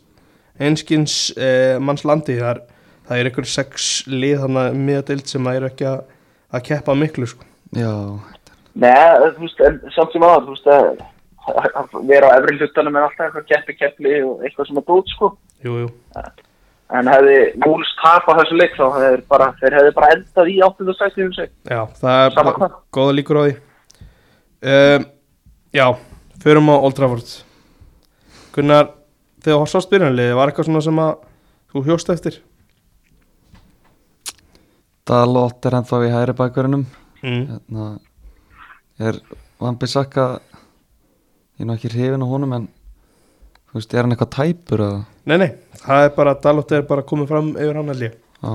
einskins 0.61 1.15
eh, 1.37 1.77
manns 1.81 2.03
landi 2.05 2.35
það 2.39 2.49
er, 2.55 2.61
það 3.07 3.19
er 3.21 3.29
einhver 3.29 3.49
sex 3.49 3.89
lið 4.09 4.41
þannig 4.43 4.61
að 4.65 4.79
miðadeild 4.89 5.29
sem 5.31 5.47
að 5.49 5.59
eru 5.59 5.69
ekki 5.71 5.87
að, 5.91 6.01
að 6.57 6.65
keppa 6.71 6.95
miklu 6.97 7.29
sko. 7.29 7.47
Já, 7.77 7.93
Nei, 8.81 8.91
þú 9.35 9.43
veist, 9.45 9.61
en 9.67 9.79
samt 9.91 10.13
sem 10.15 10.23
aðan, 10.23 10.45
þú 10.47 10.53
veist, 10.55 10.69
að, 10.71 11.01
að 11.81 11.95
vera 12.09 12.29
á 12.31 12.35
efri 12.39 12.57
hlutanum 12.59 12.97
er 12.99 13.05
alltaf 13.07 13.25
eitthvað 13.27 13.47
keppi 13.51 13.75
keppli 13.79 14.13
og 14.23 14.45
eitthvað 14.45 14.69
sem 14.69 14.79
er 14.81 14.85
búið, 14.87 15.11
sko. 15.15 15.29
Jú, 15.65 15.73
jú, 15.83 15.89
En 16.91 17.07
hefði 17.07 17.35
Múls 17.63 17.87
tap 18.01 18.25
á 18.27 18.35
þessu 18.41 18.57
leik 18.59 18.73
þá 18.75 18.85
hefði 18.97 19.19
bara, 19.31 19.45
þeir 19.61 19.75
hefði 19.77 19.91
bara 19.95 20.09
endað 20.15 20.49
í 20.51 20.55
8.60 20.65 21.23
um 21.23 21.33
sig. 21.37 21.51
já, 21.69 21.81
það 22.01 22.23
er 22.25 22.33
bara 22.39 22.69
góða 22.97 23.13
líkur 23.15 23.39
á 23.39 23.43
því 23.45 23.53
um, 24.71 25.05
Já, 25.71 25.85
förum 26.41 26.71
á 26.73 26.75
Old 26.75 26.97
Trafford. 26.97 27.35
Gunnar, 28.55 28.89
þegar 29.43 29.61
þú 29.61 29.69
sást 29.71 29.91
byrjanliði 29.91 30.37
var 30.37 30.51
eitthvað 30.51 30.67
svona 30.69 30.83
sem 30.85 31.01
að 31.01 31.13
þú 31.71 31.83
hjóst 31.87 32.11
eftir? 32.13 32.39
Dalot 35.07 35.65
er 35.67 35.77
ennþá 35.79 36.01
í 36.05 36.11
hæri 36.13 36.35
bakverðinum 36.37 36.85
mm. 37.23 37.41
hérna 37.49 37.87
er 39.01 39.17
Vambi 39.61 39.89
Saka 39.89 40.27
ég 41.57 41.63
er 41.63 41.69
nú 41.69 41.75
ekki 41.77 41.91
hrifin 41.93 42.25
á 42.25 42.27
honum 42.29 42.53
en 42.57 42.67
þú 43.71 43.79
veist, 43.79 43.93
er 43.93 44.05
hann 44.05 44.13
eitthvað 44.13 44.33
tæpur 44.35 44.85
eða? 44.85 45.01
Nei, 45.29 45.37
nei, 45.41 45.49
það 45.81 46.05
er 46.05 46.15
bara 46.17 46.35
Dalot 46.43 46.75
er 46.75 46.87
bara 46.89 47.05
komið 47.07 47.33
fram 47.33 47.53
yfir 47.55 47.79
hann 47.79 47.93
að 47.93 48.03
lið 48.03 48.17
Já, 48.41 48.53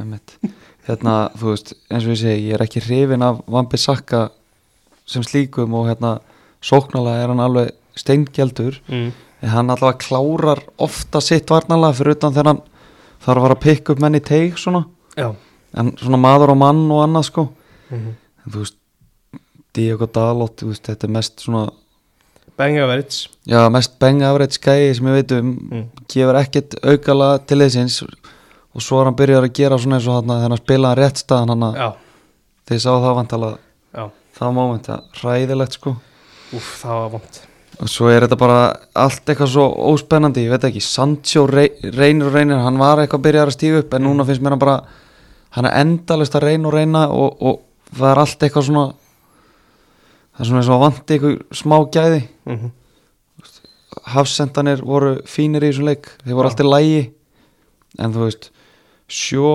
einmitt. 0.00 0.36
Hérna, 0.86 1.16
þú 1.38 1.52
veist, 1.52 1.74
eins 1.88 2.04
og 2.06 2.12
ég 2.12 2.20
segi, 2.20 2.48
ég 2.48 2.56
er 2.56 2.64
ekki 2.64 2.82
hrifin 2.84 3.24
af 3.24 3.40
Vambi 3.50 3.80
Saka 3.80 4.26
sem 5.08 5.24
slíkum 5.26 5.74
og 5.78 5.88
hérna 5.90 6.16
sóknarlega 6.62 7.24
er 7.24 7.32
hann 7.32 7.44
alveg 7.44 7.72
steingjaldur 7.98 8.78
mm. 8.88 9.08
en 9.42 9.52
hann 9.52 9.72
allavega 9.74 10.00
klárar 10.00 10.62
ofta 10.82 11.20
sitt 11.20 11.50
varnarlega 11.52 11.98
fyrir 11.98 12.16
utan 12.16 12.34
þegar 12.34 12.52
hann 12.52 12.64
þarf 13.22 13.36
að 13.36 13.44
fara 13.46 13.58
að 13.58 13.64
pikka 13.66 13.94
upp 13.94 14.02
menn 14.02 14.18
í 14.18 14.24
teig 14.24 14.58
svona. 14.58 14.86
Já. 15.18 15.32
En 15.78 15.94
svona 16.00 16.20
maður 16.20 16.54
og 16.54 16.60
mann 16.60 16.84
og 16.92 17.04
annað 17.04 17.28
sko. 17.30 17.48
Mm 17.92 18.12
en 18.42 18.54
þú 18.54 18.64
veist, 18.64 18.78
Diego 19.72 20.08
Dalot 20.10 20.58
þú 20.60 20.72
veist, 20.72 20.84
þetta 20.88 21.08
er 21.08 21.16
mest 21.16 21.44
svona 21.46 21.62
Benga 22.60 22.86
Verits 22.90 23.24
já, 23.48 23.64
mest 23.72 23.96
bang 24.02 24.22
average 24.26 24.60
gæi 24.60 24.92
sem 24.94 25.08
ég 25.08 25.18
veit 25.20 25.34
um. 25.38 25.52
Mm. 25.70 25.86
gefur 26.12 26.38
ekkert 26.42 26.76
aukala 26.84 27.34
til 27.46 27.62
þessins 27.62 28.02
og 28.02 28.84
svo 28.84 29.00
er 29.00 29.08
hann 29.08 29.18
byrjar 29.18 29.48
að 29.48 29.54
gera 29.56 29.78
svona 29.80 29.98
eins 29.98 30.08
og 30.08 30.18
hann 30.18 30.32
þegar 30.34 30.50
hann 30.50 30.62
spilaði 30.62 31.00
rétt 31.00 31.22
staðan 31.22 31.68
Já, 31.72 31.88
þegar 32.66 32.78
ég 32.78 32.84
sá 32.84 32.90
það 32.92 33.18
vantala 33.20 33.52
já, 33.56 34.04
það 34.38 34.56
moment, 34.58 34.90
það 34.90 35.22
ræðilegt 35.22 35.78
sko 35.78 35.96
úf, 36.58 36.68
það 36.82 37.00
var 37.02 37.10
vond 37.16 37.40
og 37.82 37.88
svo 37.90 38.10
er 38.12 38.26
þetta 38.26 38.38
bara 38.38 38.58
allt 39.00 39.24
eitthvað 39.26 39.48
svo 39.50 39.64
óspennandi, 39.90 40.44
ég 40.44 40.52
veit 40.52 40.66
ekki. 40.68 40.78
Sancho 40.84 41.46
rey, 41.50 41.72
reynir 41.96 42.28
og 42.28 42.36
reynir, 42.36 42.60
hann 42.62 42.76
var 42.78 43.00
eitthvað 43.00 43.18
að 43.18 43.24
byrja 43.24 43.46
að 43.46 43.54
stíga 43.56 43.80
upp 43.80 43.96
en 43.96 44.04
núna 44.06 44.26
finnst 44.28 44.44
mér 44.44 44.54
hann 44.54 44.62
bara 44.62 44.76
hann 45.56 45.66
er 45.66 45.78
endalist 45.80 46.36
að 46.38 46.46
reyna 46.46 46.68
og 46.68 46.76
reyna 46.76 47.06
og, 47.10 47.42
og 47.42 47.96
það 47.96 48.10
er 48.10 48.20
allt 48.22 48.46
eitthvað 48.46 48.68
svona 48.68 48.84
það 48.92 50.44
er 50.44 50.50
svona 50.50 50.62
eins 50.62 50.70
og 50.70 50.76
að 50.76 50.84
vanti 50.84 51.16
eitthvað 51.16 51.58
smá 51.62 51.76
gæði. 51.96 52.22
Mm 52.46 52.70
hafsendanir 54.12 54.82
voru 54.84 55.16
fínir 55.28 55.64
í 55.64 55.70
þessum 55.70 55.88
leik 55.90 56.08
þeir 56.22 56.36
voru 56.36 56.48
Já. 56.48 56.52
alltaf 56.52 56.68
lægi 56.72 57.02
en 58.00 58.14
þú 58.14 58.26
veist 58.26 58.48
sjó, 59.12 59.52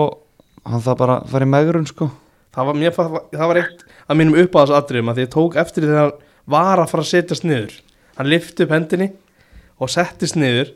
hann 0.67 0.83
það 0.85 0.99
bara 1.01 1.17
í 1.25 1.49
megrun 1.49 1.87
sko. 1.89 2.09
Það 2.53 2.69
var, 2.69 2.77
mér, 2.77 2.93
það 2.93 3.49
var 3.49 3.59
eitt 3.61 3.83
að 4.07 4.19
mínum 4.19 4.37
upp 4.41 4.57
á 4.57 4.59
þessu 4.61 4.77
atriðum 4.77 5.11
að 5.11 5.17
því 5.17 5.25
ég 5.25 5.33
tók 5.33 5.57
eftir 5.61 5.85
því 5.85 5.91
þegar 5.93 6.13
var 6.47 6.81
að 6.81 6.91
fara 6.93 7.05
að 7.05 7.11
setjast 7.11 7.45
niður. 7.47 7.75
Hann 8.17 8.31
lyfti 8.31 8.65
upp 8.65 8.73
hendinni 8.75 9.11
og 9.77 9.91
settist 9.93 10.37
niður 10.39 10.73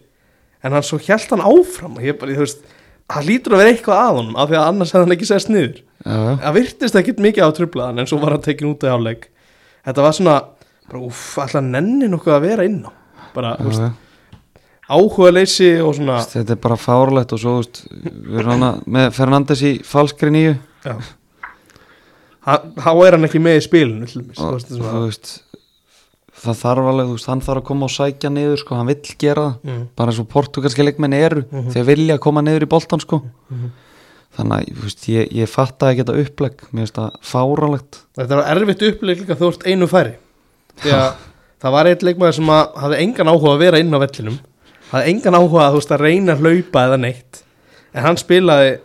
en 0.62 0.76
hann 0.76 0.86
svo 0.86 1.00
hjælt 1.02 1.32
hann 1.34 1.44
áfram. 1.46 1.98
Og 1.98 2.06
ég 2.06 2.20
bara, 2.22 2.36
þú 2.38 2.46
veist 2.46 2.66
það 3.12 3.28
lítur 3.28 3.56
að 3.56 3.64
vera 3.64 3.74
eitthvað 3.74 4.02
að 4.04 4.18
honum 4.20 4.38
af 4.40 4.52
því 4.52 4.60
að 4.60 4.68
annars 4.72 4.94
hefði 4.94 5.08
hann 5.08 5.16
ekki 5.18 5.30
sest 5.32 5.52
niður. 5.52 5.80
Já, 6.02 6.14
já. 6.16 6.34
það 6.42 6.56
virtist 6.58 6.96
ekkit 6.98 7.20
mikið 7.22 7.46
á 7.46 7.50
trublaðan 7.54 8.02
en 8.02 8.08
svo 8.10 8.18
var 8.22 8.34
hann 8.34 8.42
tekin 8.46 8.72
út 8.72 8.86
af 8.88 8.96
áleik 8.98 9.28
þetta 9.86 10.06
var 10.06 10.16
svona, 10.18 10.36
bara 10.90 11.02
uff, 11.06 11.26
alltaf 11.44 11.66
nenni 11.66 12.08
nokkuð 12.10 12.34
að 12.38 12.46
vera 12.48 12.66
inn 12.66 12.80
á? 12.88 12.92
Bara, 13.36 13.52
þú 13.60 13.68
Já, 13.68 13.68
veist, 13.68 13.84
já. 13.86 14.40
áhuga 14.98 15.30
leysi 15.36 15.70
og 15.86 15.94
svona 16.00 16.18
þetta 16.26 16.56
er 16.56 16.62
bara 16.64 16.80
fárlegt 16.82 17.36
og 17.38 17.44
svo 17.44 17.54
þú 17.54 17.62
veist, 17.62 17.84
við 18.02 18.42
erum 18.42 18.54
hana 18.56 18.72
með 18.98 19.08
Fernandes 19.20 19.62
í 19.68 19.74
falskri 19.88 20.34
nýju 20.34 20.56
já. 20.88 20.96
Þá 22.42 22.90
er 23.06 23.14
hann 23.20 23.28
ekki 23.30 23.44
með 23.44 23.60
í 23.60 23.66
dæmis, 23.70 24.16
þú 24.18 24.50
veist, 24.56 24.72
þú 24.74 25.04
veist 25.06 25.34
það 26.42 26.58
þarf 26.62 26.88
alveg, 26.92 27.08
þú 27.10 27.16
veist, 27.18 27.30
hann 27.30 27.42
þarf 27.46 27.62
að 27.62 27.68
koma 27.70 27.86
og 27.88 27.92
sækja 27.94 28.30
niður 28.34 28.58
sko, 28.62 28.76
hann 28.80 28.88
vill 28.90 29.16
gera 29.22 29.44
það. 29.46 29.56
Mm, 29.70 29.84
bara 29.96 30.12
eins 30.12 30.20
og 30.24 30.28
portugalski 30.32 30.86
leikmenn 30.88 31.14
eru 31.18 31.44
Mhm. 31.52 31.70
þeir 31.76 31.86
vilja 31.92 32.18
koma 32.20 32.42
niður 32.42 32.66
í 32.66 32.70
boltan 32.72 33.00
sko. 33.04 33.22
Mhm. 33.52 33.72
þannig 34.32 34.54
að 34.62 34.76
þú 34.78 34.84
veist, 34.86 35.02
ég, 35.12 35.32
ég 35.36 35.50
fatt 35.52 35.78
að 35.84 35.90
ekki 35.92 36.04
þetta 36.06 36.22
upplegg. 36.24 36.62
Mér 36.72 36.86
finnst 36.86 36.96
það 36.96 37.12
fáralegt 37.22 37.98
Þetta 38.16 38.36
var 38.40 38.46
erfitt 38.56 38.82
uppleik 38.88 39.20
líka 39.20 39.36
þú 39.36 39.48
ert 39.52 39.66
einu 39.68 39.88
færi 39.92 40.14
Því 40.80 40.92
að 40.96 41.14
það 41.62 41.72
var 41.76 41.86
eitt 41.92 42.02
leikmaður 42.08 42.34
sem 42.38 42.48
að 42.48 42.74
hafði 42.80 43.00
engan 43.04 43.28
áhuga 43.28 43.52
að 43.52 43.60
vera 43.60 43.78
inn 43.84 43.92
á 43.92 44.00
vellinum. 44.00 44.38
Hafði 44.92 45.10
engan 45.12 45.36
áhuga 45.36 45.60
að 45.68 45.72
þú 45.76 45.82
veist 45.82 45.92
að 45.92 46.00
reyna 46.06 46.32
að 46.34 46.40
hlaupa 46.46 46.86
eða 46.88 47.00
neitt. 47.04 47.44
En 47.94 48.04
hann 48.04 48.16
spilaði 48.16 48.80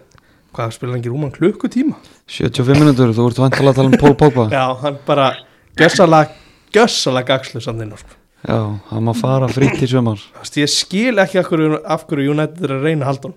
hvað 0.53 0.73
spilaði 0.75 0.97
hann 0.99 1.13
rúman 1.15 1.33
klukkutíma? 1.33 1.95
75 2.27 2.81
minútur, 2.83 3.15
þú 3.15 3.29
ert 3.31 3.39
vantilega 3.39 3.71
að 3.71 3.77
tala 3.77 3.93
um 3.93 3.99
Pól 4.03 4.15
Pogba. 4.19 4.49
Já, 4.57 4.75
hann 4.83 4.99
bara 5.07 5.37
gjössalega 5.79 6.31
gjössalega 6.75 7.27
gagslu 7.27 7.61
samt 7.61 7.83
á 7.83 7.97
sko. 7.99 8.09
já, 8.47 8.59
hann 8.91 9.05
má 9.05 9.15
fara 9.17 9.49
fritt 9.49 9.83
í 9.83 9.87
veist, 9.87 10.57
ég 10.57 10.69
skil 10.71 11.19
ekki 11.19 11.39
af 11.39 11.49
hverju, 11.51 11.81
af 11.85 12.07
hverju 12.07 12.31
United 12.31 12.65
er 12.65 12.77
að 12.77 12.83
reyna 12.83 13.05
að 13.05 13.11
halda 13.11 13.29
hann 13.29 13.35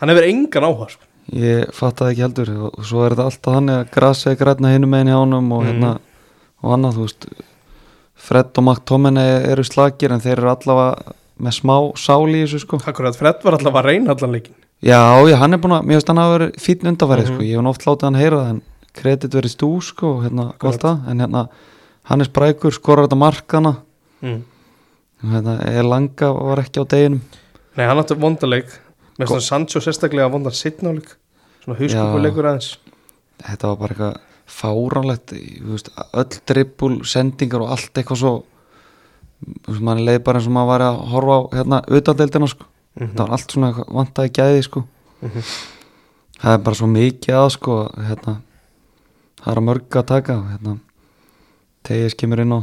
hann 0.00 0.08
hefur 0.10 0.28
engan 0.28 0.64
áhuga 0.68 0.88
sko. 0.90 1.02
ég 1.32 1.72
fatt 1.74 1.96
það 1.96 2.10
ekki 2.12 2.22
heldur 2.26 2.50
og 2.70 2.84
svo 2.84 3.04
er 3.06 3.14
þetta 3.14 3.24
alltaf 3.30 3.54
þannig 3.54 3.76
að 3.80 3.90
grassi 3.96 4.30
er 4.30 4.36
græna 4.36 4.72
hinum 4.74 4.90
meginn 4.90 5.08
hjá 5.12 5.18
honum 5.20 5.52
og 5.52 5.62
Mhm. 5.62 5.68
hérna 5.72 5.98
og 6.62 6.72
annað, 6.72 6.94
þú 6.96 7.02
veist 7.06 7.26
Fred 8.16 8.58
og 8.58 8.64
McTominay 8.64 9.44
eru 9.52 9.62
slagir 9.62 10.10
en 10.12 10.20
þeir 10.20 10.38
eru 10.38 10.48
allavega 10.48 11.12
með 11.38 11.52
smá 11.60 11.74
sál 12.00 12.32
í 12.32 12.44
þessu 12.46 12.60
sko 12.64 12.78
Akkurat, 12.80 13.14
Fred 13.16 13.42
var 13.44 13.52
alltaf 13.58 13.74
að 13.74 13.84
reyna 13.84 14.14
allan 14.14 14.32
leikin 14.32 14.54
Já, 14.82 15.24
já, 15.24 15.36
hann 15.36 15.54
er 15.54 15.58
búin 15.58 15.72
að, 15.72 15.84
mér 15.88 15.96
finnst 15.96 16.08
hann 16.08 16.18
að 16.20 16.32
vera 16.38 16.46
fínn 16.60 16.88
undanfærið, 16.90 17.26
Mhm. 17.26 17.34
sko, 17.34 17.42
ég 17.42 17.56
hef 17.56 17.66
oft 17.66 17.84
látið 17.86 18.02
hann 18.02 18.14
heyra 18.14 18.36
það 18.36 18.50
en 18.50 18.62
kredit 18.92 19.30
verið 19.30 19.52
stú, 19.56 19.82
sko, 19.82 20.22
hérna, 20.22 20.52
það, 20.80 21.08
en 21.08 21.18
hérna, 21.20 21.48
hann 22.06 22.22
er 22.22 22.28
sprækur, 22.28 22.74
skorar 22.74 23.06
þetta 23.06 23.18
markana, 23.20 23.74
mm. 24.22 24.40
hérna, 25.32 25.58
er 25.66 25.86
langa 25.86 26.32
var 26.36 26.62
ekki 26.64 26.82
á 26.82 26.84
deginum, 26.86 27.22
Nei, 27.76 27.84
hann 27.84 28.00
átti 28.00 28.16
vondaleik 28.16 28.70
með 29.18 29.28
svona 29.28 29.44
Sancho 29.44 29.80
sérstaklega 29.84 30.30
vondan 30.32 30.54
sittnáleik 30.56 31.10
svona 31.64 31.76
hauskúpuleikur 31.80 32.46
aðeins. 32.48 32.70
Þetta 33.42 33.68
var 33.68 33.76
bara 33.82 33.92
eitthvað 33.92 34.16
fáránlegt, 34.56 35.34
veist, 35.66 35.90
öll 36.16 36.38
dribbul, 36.48 36.92
sendingar 37.04 37.64
og 37.66 37.74
allt 37.74 37.98
eitthvað 37.98 38.20
svo, 38.22 38.32
mann 39.84 40.04
leið 40.06 40.22
bara 40.24 40.40
eins 40.40 40.48
og 40.48 40.54
maður 40.56 40.70
var 40.72 40.84
að 40.86 41.00
horfa 41.12 41.36
á, 41.36 41.40
hérna, 41.58 41.80
utandeildina, 41.98 42.48
sko, 42.48 42.64
Mhm. 42.96 43.08
þetta 43.10 43.26
var 43.26 43.32
allt 43.36 43.52
svona 43.52 43.72
vantaði 43.84 44.30
gæði, 44.38 44.62
sko, 44.64 44.84
Mhm. 45.22 45.42
það 46.40 46.54
er 46.54 46.58
bara 46.58 46.76
svo 46.76 46.86
mikið 46.86 47.34
að, 47.34 47.50
sko, 47.50 47.74
hérna, 47.98 48.40
það 49.42 49.52
er 49.52 49.60
að 49.60 49.66
mörg 49.68 49.88
að 49.90 50.06
taka, 50.06 50.32
hérna, 50.52 50.78
Tegis 51.86 52.16
kemur 52.18 52.42
inn 52.42 52.54
á. 52.56 52.60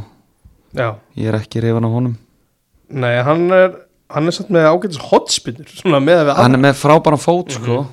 Já, 0.74 0.88
Ég 1.16 1.30
er 1.30 1.38
ekki 1.38 1.62
reyfan 1.62 1.86
á 1.86 1.90
honum. 1.90 2.16
Nei, 2.92 3.14
hann 3.24 3.46
er 3.54 3.76
hann 4.12 4.28
er 4.28 4.34
satt 4.36 4.50
með 4.52 4.66
ágætis 4.68 5.00
hotspinnur 5.10 5.70
svona 5.70 6.00
með 6.02 6.22
að 6.22 6.26
við 6.28 6.40
Hann 6.42 6.56
er 6.58 6.62
með 6.66 6.80
frábæran 6.80 7.22
fót 7.22 7.54
sko. 7.56 7.84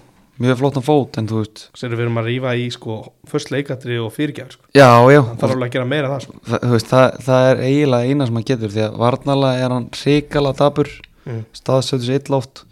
Mjög 0.42 0.58
flottan 0.58 0.84
fót 0.86 1.20
en 1.22 1.28
þú 1.30 1.44
veist. 1.44 1.64
Sér 1.78 1.94
við 1.94 2.08
erum 2.08 2.18
að 2.18 2.28
rífa 2.32 2.56
í 2.58 2.66
sko 2.74 2.98
först 3.30 3.52
leikatri 3.54 4.00
og 4.02 4.10
fyrirgjær 4.16 4.56
sko. 4.56 4.66
Já, 4.74 4.90
já. 5.14 5.22
Hann 5.28 5.38
þarf 5.38 5.56
alveg 5.56 5.70
að 5.70 5.76
gera 5.76 5.90
meira 5.92 6.10
en 6.10 6.14
það 6.16 6.24
sko. 6.26 6.38
það, 6.48 6.64
þú 6.64 6.74
veist, 6.74 6.92
það, 6.92 7.18
það 7.28 7.48
er 7.52 7.64
eiginlega 7.68 8.10
eina 8.10 8.28
sem 8.28 8.40
hann 8.40 8.48
getur 8.50 8.74
Því 8.74 8.84
að 8.88 9.00
varnalega 9.04 9.66
er 9.66 9.76
hann 9.76 9.88
hrikala 10.00 10.54
dabur 10.58 10.92
mm. 11.28 11.42
Staðstöðus 11.62 12.14
illáft 12.18 12.64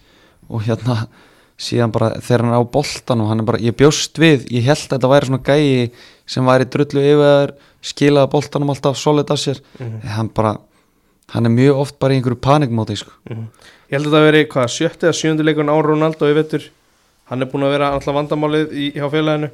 Og 0.49 0.65
hérna 0.65 0.97
síðan 1.59 1.93
bara 1.93 2.13
þegar 2.23 2.45
hann 2.45 2.55
er 2.55 2.63
á 2.63 2.73
boltan 2.73 3.21
og 3.21 3.29
hann 3.29 3.43
er 3.43 3.47
bara, 3.51 3.61
ég 3.61 3.75
bjóst 3.77 4.19
við 4.21 4.47
ég 4.55 4.65
held 4.65 4.85
að 4.85 4.93
þetta 4.95 5.11
væri 5.11 5.29
svona 5.29 5.43
gæi 5.43 5.91
sem 6.29 6.47
væri 6.47 6.69
drullu 6.71 7.03
yfir 7.03 7.53
skilaði 7.81 8.31
boltanum 8.31 8.73
alltaf 8.73 8.97
solid 8.97 9.29
af 9.31 9.39
sér. 9.39 9.61
Mhm. 9.79 10.01
en 10.03 10.09
hann 10.09 10.29
bara, 10.35 10.57
hann 11.33 11.45
er 11.45 11.49
mjög 11.49 11.75
oft 11.85 11.99
bara 11.99 12.13
í 12.13 12.19
einhverju 12.19 12.41
panikmóti 12.41 12.97
sko. 12.97 13.11
Mm. 13.29 13.47
Ég 13.89 13.97
held 13.97 14.05
að 14.07 14.11
þetta 14.11 14.25
veri 14.31 14.45
hvað 14.45 14.67
sjötti 14.75 15.07
eða 15.07 15.19
sjöndi 15.19 15.45
leikun 15.45 15.71
á 15.71 15.75
Ronaldo 15.81 16.29
í 16.29 16.35
vettur 16.35 16.69
hann 17.29 17.45
er 17.45 17.49
búin 17.51 17.65
að 17.67 17.75
vera 17.75 17.91
alltaf 17.93 18.15
vandamálið 18.17 18.71
í, 18.73 18.91
hjá 18.97 19.05
félaginu. 19.13 19.51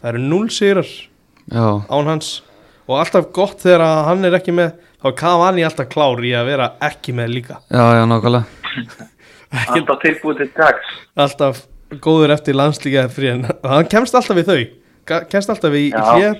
Það 0.00 0.12
eru 0.12 0.22
null 0.24 0.48
sigrar 0.54 0.88
já, 0.88 1.64
án 1.84 2.08
hans. 2.08 2.30
Og 2.88 2.96
alltaf 2.98 3.28
gott 3.36 3.60
þegar 3.62 3.84
að 3.84 4.04
hann 4.08 4.24
er 4.24 4.36
ekki 4.38 4.54
með 4.56 4.72
þá 5.02 5.08
er 5.10 5.16
Cavani 5.20 5.66
alltaf 5.66 5.90
klár 5.92 6.22
í 6.24 6.32
að 6.36 6.48
vera 6.48 6.70
ekki 6.88 7.14
með 7.16 7.34
líka. 7.36 7.58
Já, 7.68 7.84
já, 8.00 8.04
nákvæmlega. 8.08 8.44
Alltaf 9.50 9.96
tilbúið 9.98 10.36
til 10.38 10.50
dags. 10.54 10.90
Alltaf 11.18 11.64
góður 11.98 12.30
eftir 12.36 12.54
landslíka 12.54 13.08
frí 13.10 13.32
en 13.32 13.40
hann 13.66 13.88
kemst 13.90 14.14
alltaf 14.14 14.38
við 14.38 14.46
þau. 14.46 14.60
Kemst 15.32 15.50
alltaf 15.50 15.74
í, 15.74 15.88
í 15.90 16.20
Já. 16.22 16.30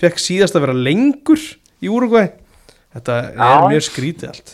Fekk 0.00 0.22
síðast 0.22 0.56
að 0.56 0.66
vera 0.66 0.78
lengur 0.88 1.42
í 1.80 1.90
Úrugvæ 1.92 2.24
þetta 2.94 3.18
er 3.20 3.36
Já. 3.36 3.52
mjög 3.70 3.86
skrítið 3.86 4.32
allt. 4.32 4.52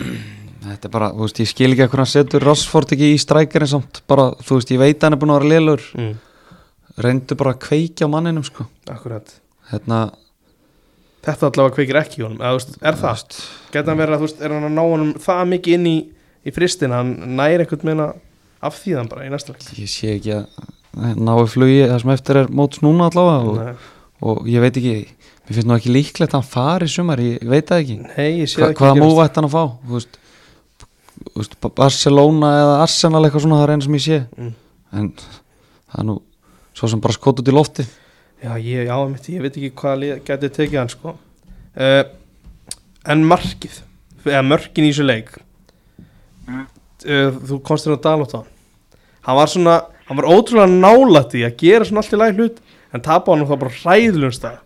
Þetta 0.66 0.88
er 0.88 0.92
bara, 0.92 1.08
þú 1.14 1.22
veist, 1.22 1.40
ég 1.40 1.50
skil 1.50 1.68
ekki 1.70 1.84
að 1.84 1.90
hvernig 1.92 2.02
hann 2.02 2.12
setur 2.12 2.44
Rossford 2.44 2.92
ekki 2.96 3.10
í 3.14 3.18
strækjarinn 3.22 3.70
samt. 3.70 4.00
Bara, 4.10 4.32
þú 4.42 4.58
veist, 4.58 4.72
ég 4.74 4.82
veit 4.82 4.96
að 4.98 5.06
hann 5.06 5.16
er 5.16 5.20
búin 5.22 5.32
að 5.32 5.40
vera 5.40 5.52
lélur. 5.54 5.84
Mm. 5.94 6.14
reyndu 6.96 7.36
bara 7.36 7.52
að 7.52 7.60
kveikja 7.60 8.08
á 8.08 8.10
manninum, 8.10 8.44
sko. 8.46 8.64
Akkurat. 8.88 9.34
Hérna, 9.70 9.98
þetta 11.26 11.50
allavega 11.50 11.74
kveikir 11.76 11.98
ekki 12.00 12.22
í 12.22 12.24
honum. 12.24 12.40
Eða, 12.40 12.54
þú 12.54 12.60
veist, 12.60 12.78
er 12.80 12.96
það, 13.00 13.18
veist, 13.18 13.36
geta 13.74 13.92
hann 13.92 14.00
verið 14.00 14.16
að 14.16 14.22
þú 14.22 14.28
veist, 14.28 14.40
er 14.40 14.54
hann 14.54 14.68
að 14.68 14.74
ná 14.78 14.82
honum 14.84 15.10
það 15.26 15.42
mikið 15.52 15.76
inn 15.76 15.90
í, 15.90 15.96
í 16.46 16.54
fristin 16.56 16.94
hann 16.96 17.12
næri 17.36 17.66
einhvern 17.66 17.90
meina 17.90 18.08
af 18.64 18.80
því 18.80 18.96
þann 18.96 19.10
bara 19.12 19.26
í 19.26 19.32
næsta 19.32 19.54
leik? 19.54 19.68
Ég 19.76 19.92
sé 19.92 20.14
ekki 20.16 20.38
að 20.40 21.20
náu 21.20 21.44
flugi 21.50 21.82
það 21.84 22.00
sem 22.02 22.14
eftir 22.16 22.40
er 22.40 22.52
móts 22.56 22.80
núna 22.84 23.10
allavega 23.10 23.52
og, 23.52 23.88
og 24.24 24.48
ég 24.48 24.64
veit 24.64 24.78
ekki 24.80 24.96
mér 25.46 25.54
finnst 25.54 25.68
nú 25.70 25.76
ekki 25.76 25.92
líklegt 25.94 26.32
að 26.34 26.38
hann 26.40 26.48
fari 26.50 26.88
sumar 26.90 27.20
ég, 27.22 27.42
veit 27.46 27.68
það 27.70 27.82
ekki, 27.84 27.96
Nei, 28.16 28.30
ég 28.42 28.50
sé 28.50 28.58
Hva, 28.60 28.66
það 28.66 28.72
ekki 28.74 28.82
hvaða 28.82 28.94
gerast. 28.96 29.06
múi 29.06 29.24
ætti 29.26 29.40
hann 29.40 29.48
að 29.48 29.54
fá? 29.56 29.62
Þú 29.86 29.96
veist, 29.96 30.18
þú 31.26 31.34
veist 31.40 31.56
Barcelona 31.80 32.50
eða 32.62 32.74
Arsenal 32.84 33.22
eitthvað 33.26 33.44
svona 33.46 33.60
það 33.60 33.66
er 33.68 33.74
einn 33.76 33.84
sem 33.86 33.98
ég 33.98 34.04
sé. 34.06 34.18
Mm. 34.36 34.52
en 34.96 35.08
það 35.20 36.00
er 36.02 36.08
nú 36.10 36.16
svo 36.76 36.90
sem 36.92 37.00
bara 37.06 37.16
skot 37.16 37.40
út 37.40 37.48
í 37.48 37.54
lofti. 37.54 37.86
Já, 38.42 38.50
ég, 38.60 38.84
já, 38.90 38.96
mitt, 39.08 39.28
ég 39.32 39.44
veit 39.46 39.54
ekki 39.56 39.72
hvað 39.80 40.00
lið 40.02 40.16
geti 40.26 40.50
tekið 40.58 40.80
hann 40.82 40.92
sko. 40.92 41.16
Uh, 41.76 42.04
En 43.06 43.22
markið 43.22 43.76
eða 44.26 44.42
mörkin 44.42 44.88
í 44.88 44.90
þessu 44.90 45.04
leik. 45.06 45.28
Mm. 46.50 46.64
uh, 47.06 47.30
þú 47.46 47.60
komst 47.62 47.86
þér 47.86 48.00
á 48.02 48.04
Dalot 48.10 48.34
á 48.34 48.40
hann 49.26 49.36
var 49.38 49.50
svona, 49.50 49.76
hann 50.06 50.18
var 50.20 50.28
ótrúlega 50.30 50.70
nálætt 50.70 51.34
í 51.38 51.42
að 51.46 51.56
gera 51.62 51.86
svona 51.86 52.02
allt 52.04 52.14
í 52.14 52.18
læg 52.20 52.36
hlut 52.38 52.60
en 52.94 53.02
tapa 53.02 53.32
hann 53.34 53.46
þá 53.48 53.56
bara 53.58 53.74
hræðlum 53.80 54.34
stað 54.34 54.60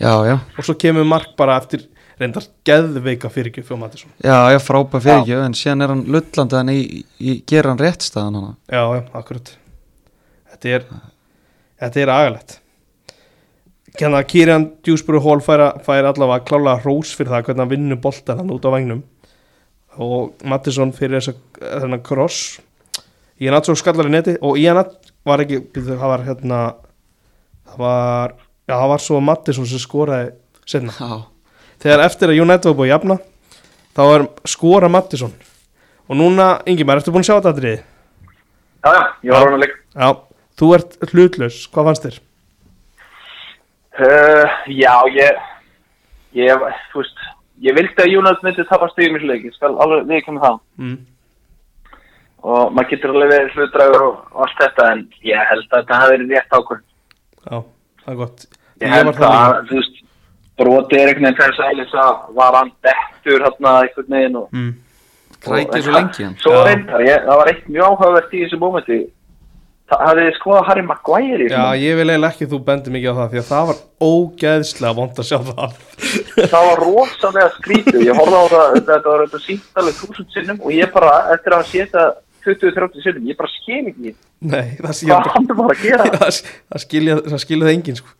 já, 0.00 0.12
já, 0.28 0.38
og 0.58 0.64
svo 0.68 0.76
kemur 0.78 1.06
mark 1.08 1.34
bara 1.38 1.58
eftir 1.62 1.88
reyndar 2.20 2.46
geðveika 2.66 3.28
fyrirgjöf 3.32 3.68
fyrir 3.68 3.82
Mattisson 3.82 4.14
já, 4.24 4.38
já, 4.52 4.60
frábæð 4.62 5.08
fyrir 5.08 5.20
ekki 5.22 5.36
en 5.42 5.58
síðan 5.58 5.84
er 5.84 5.94
hann 5.94 6.06
lullandi 6.06 6.60
en 6.60 6.72
í, 6.72 6.80
í 7.20 7.40
gera 7.48 7.72
hann 7.72 7.82
rétt 7.82 8.06
staðan 8.06 8.40
hana. 8.40 8.56
Já, 8.70 8.82
já, 8.96 9.04
akkurat. 9.16 9.52
Þetta 10.52 10.74
er 10.78 10.88
Þetta 11.76 12.00
er 12.00 12.12
agalegt. 12.12 12.54
Kjanna 13.96 14.22
Kirian 14.28 14.64
Djúsbúru 14.84 15.20
færa, 15.44 15.70
færa 15.84 16.12
allavega 16.12 16.44
klálega 16.44 16.80
hrós 16.82 17.14
fyrir 17.16 17.32
það 17.32 17.46
hvernig 17.46 17.62
hann 17.62 17.70
vinnur 17.70 18.00
boltan 18.00 18.40
hann 18.40 18.52
út 18.52 18.64
á 18.68 18.70
vagnum 18.72 19.02
og 19.96 20.34
Mattisson 20.44 20.92
fyrir 20.92 21.20
þess 21.20 21.32
að 21.32 21.84
þennan 21.84 22.02
kross 22.04 22.58
Ian 23.40 23.56
Atso 23.56 23.72
skallar 23.76 24.08
í 24.08 24.12
neti 24.12 24.34
og 24.44 24.58
Ian 24.60 24.82
Atso 24.82 25.14
var 25.24 25.44
ekki 25.44 25.62
það 25.72 26.04
var 26.04 26.24
hérna 26.26 26.58
það 27.64 27.80
var, 27.80 28.36
já 28.66 28.74
það 28.74 28.92
var 28.92 29.04
svo 29.06 29.22
Mattisson 29.24 29.70
sem 29.70 29.82
skoraði 29.82 30.30
setna 30.66 30.94
já, 30.94 31.18
þegar 31.84 32.04
eftir 32.06 32.32
að 32.32 32.42
United 32.44 32.70
var 32.70 32.78
búið 32.80 32.88
að 32.88 32.94
jafna 32.94 33.18
þá 33.96 34.04
er 34.06 34.28
skora 34.50 34.92
Mattisson 34.92 35.34
og 36.06 36.18
núna, 36.18 36.52
Ingimar, 36.68 37.00
ertu 37.00 37.14
búin 37.14 37.24
að 37.24 37.30
sjá 37.30 37.36
þetta 37.38 37.54
aðriði? 37.54 37.82
Já, 38.86 38.90
já, 38.92 39.02
ég 39.26 39.34
var 39.34 39.46
hann 39.46 39.58
að 39.58 39.64
leik 39.64 39.76
Já, 39.96 40.08
þú 40.60 40.72
ert 40.76 40.96
hlutlaus, 41.10 41.58
hvað 41.72 41.90
fannst 41.90 42.06
þér? 42.06 42.22
Uh, 43.96 44.56
já, 44.76 44.92
ég, 45.08 45.38
ég, 46.36 46.64
þú 46.92 47.00
veist, 47.00 47.22
ég 47.64 47.76
vildi 47.78 48.02
að 48.04 48.10
Júnat 48.12 48.42
myndi 48.44 48.66
tapa 48.68 48.90
stíðum 48.90 49.16
í 49.16 49.20
þessu 49.22 49.30
leik, 49.30 49.46
ég 49.48 49.54
skal 49.56 49.70
alveg 49.72 50.10
viðkjöna 50.10 50.42
það. 50.42 50.58
Mm. 50.82 50.98
Og 52.46 52.74
maður 52.76 52.90
getur 52.90 53.14
alveg 53.14 53.32
verið 53.32 53.56
hlutdragur 53.56 54.04
og, 54.04 54.18
allt 54.44 54.60
þetta, 54.60 54.90
en 54.92 55.06
ég 55.24 55.48
held 55.48 55.64
að 55.70 55.78
þetta 55.78 56.00
hafi 56.02 56.12
verið 56.12 56.34
rétt 56.34 56.58
ákvörð. 56.58 56.84
Já, 57.46 57.56
það 58.06 58.14
er 58.14 58.20
gott 58.22 58.46
Ég 58.80 58.92
held 58.92 59.12
var 59.12 59.20
það 59.20 59.60
þú 59.70 59.78
veist, 59.80 60.00
broti 60.56 60.96
er 61.00 61.12
einhvern 61.12 61.36
veginn 61.36 61.84
þess 61.84 62.00
að 62.00 62.24
var 62.40 62.56
hann 62.60 62.72
dettur 62.86 63.44
hérna 63.46 63.76
einhvern 63.82 64.16
veginn 64.16 64.40
og... 64.42 64.48
mm. 64.52 64.72
Krækið 65.46 65.76
og- 65.76 65.84
svo 65.84 65.92
lengi 65.98 66.24
hann 66.24 66.36
Svo 66.40 66.54
Já. 66.56 66.64
reyndar, 66.70 67.04
ég, 67.06 67.22
það 67.28 67.40
var 67.42 67.52
eitt 67.52 67.68
mjög 67.68 67.86
áhugavert 67.92 68.32
í 68.34 68.42
þessu 68.44 68.58
mómenti. 68.62 68.98
Það 69.86 70.00
hafið 70.02 70.24
þið 70.26 70.36
skoðað 70.40 70.64
Harry 70.66 70.82
Maguire 70.82 71.44
í 71.44 71.50
Já, 71.52 71.64
ég 71.78 71.98
vil 72.00 72.06
eiginlega 72.10 72.30
ekki 72.32 72.46
að 72.48 72.52
þú 72.56 72.58
bendi 72.66 72.90
mikið 72.94 73.10
á 73.12 73.18
það 73.20 73.28
því 73.34 73.38
að 73.42 73.50
það 73.52 73.66
var 73.68 73.76
ógeðslega 74.08 74.96
vond 74.96 75.20
að 75.22 75.28
sjá 75.28 75.38
það 75.46 75.76
það 76.52 76.64
var 76.66 76.80
rosalega 76.82 77.50
skrítið 77.54 78.00
ég 78.08 78.18
horfði 78.18 78.40
á 78.42 78.46
það, 78.56 78.72
þetta 78.80 79.12
var 79.12 79.22
þetta 79.22 79.42
sínt 79.44 79.78
alveg 79.82 80.00
þúsund 80.00 80.34
sinnum 80.34 80.58
og 80.64 80.74
ég 80.74 80.90
bara, 80.96 81.12
eftir 81.36 81.54
að 81.54 81.68
setja 81.70 82.06
20-30 82.46 83.04
sinnum, 83.06 83.26
ég 83.30 83.36
bara 83.40 83.52
skil 83.52 83.82
ekki 83.90 84.14
Nei, 84.40 84.76
það 84.80 84.94
sé 85.00 85.10
hvað 85.10 85.28
hann 85.34 85.50
var 85.60 85.74
að 85.74 85.82
gera 85.84 86.08
það, 86.22 86.40
það 86.72 86.82
skilja 86.86 87.18
það 87.26 87.42
skilja 87.44 87.66
það 87.68 87.74
enginn 87.76 88.00
sko 88.00 88.14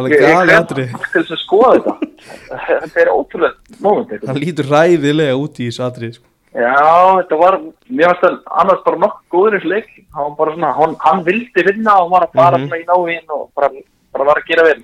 alveg 0.00 0.12
ég, 0.14 0.22
ég 0.22 0.34
gali 0.38 0.56
atrið 0.56 0.90
hann 0.94 1.06
til 1.12 1.22
þess 1.24 1.36
að 1.36 1.44
skoða 1.44 1.70
þetta 1.76 2.58
þetta 2.70 3.00
er 3.04 3.12
ótrúlega 3.14 3.54
eitthvað. 3.80 4.26
hann 4.30 4.42
lítur 4.44 4.68
ræðilega 4.70 5.38
út 5.40 5.58
í 5.58 5.66
þessu 5.70 5.84
atrið 5.88 6.12
sko. 6.18 6.26
já, 6.54 6.74
þetta 7.20 7.38
var, 7.42 7.56
mér 7.90 8.10
finnst 8.12 8.24
það 8.26 8.36
annars 8.62 8.84
bara 8.86 9.00
nokkuð 9.04 9.34
góður 9.34 9.56
í 9.56 9.58
þessu 9.60 9.72
leik 9.74 9.90
hann 10.18 10.36
bara 10.38 10.54
svona, 10.54 10.70
hann, 10.78 10.94
hann 11.06 11.24
vildi 11.26 11.66
vinna 11.70 11.96
og 12.04 12.10
var 12.14 12.26
að 12.28 12.36
fara 12.38 12.58
Mhm. 12.60 12.68
svona 12.68 12.82
í 12.82 12.86
návinn 12.92 13.34
og 13.38 13.48
bara, 13.58 13.70
bara 14.14 14.28
var 14.30 14.40
að 14.42 14.48
gera 14.52 14.66
vel 14.68 14.78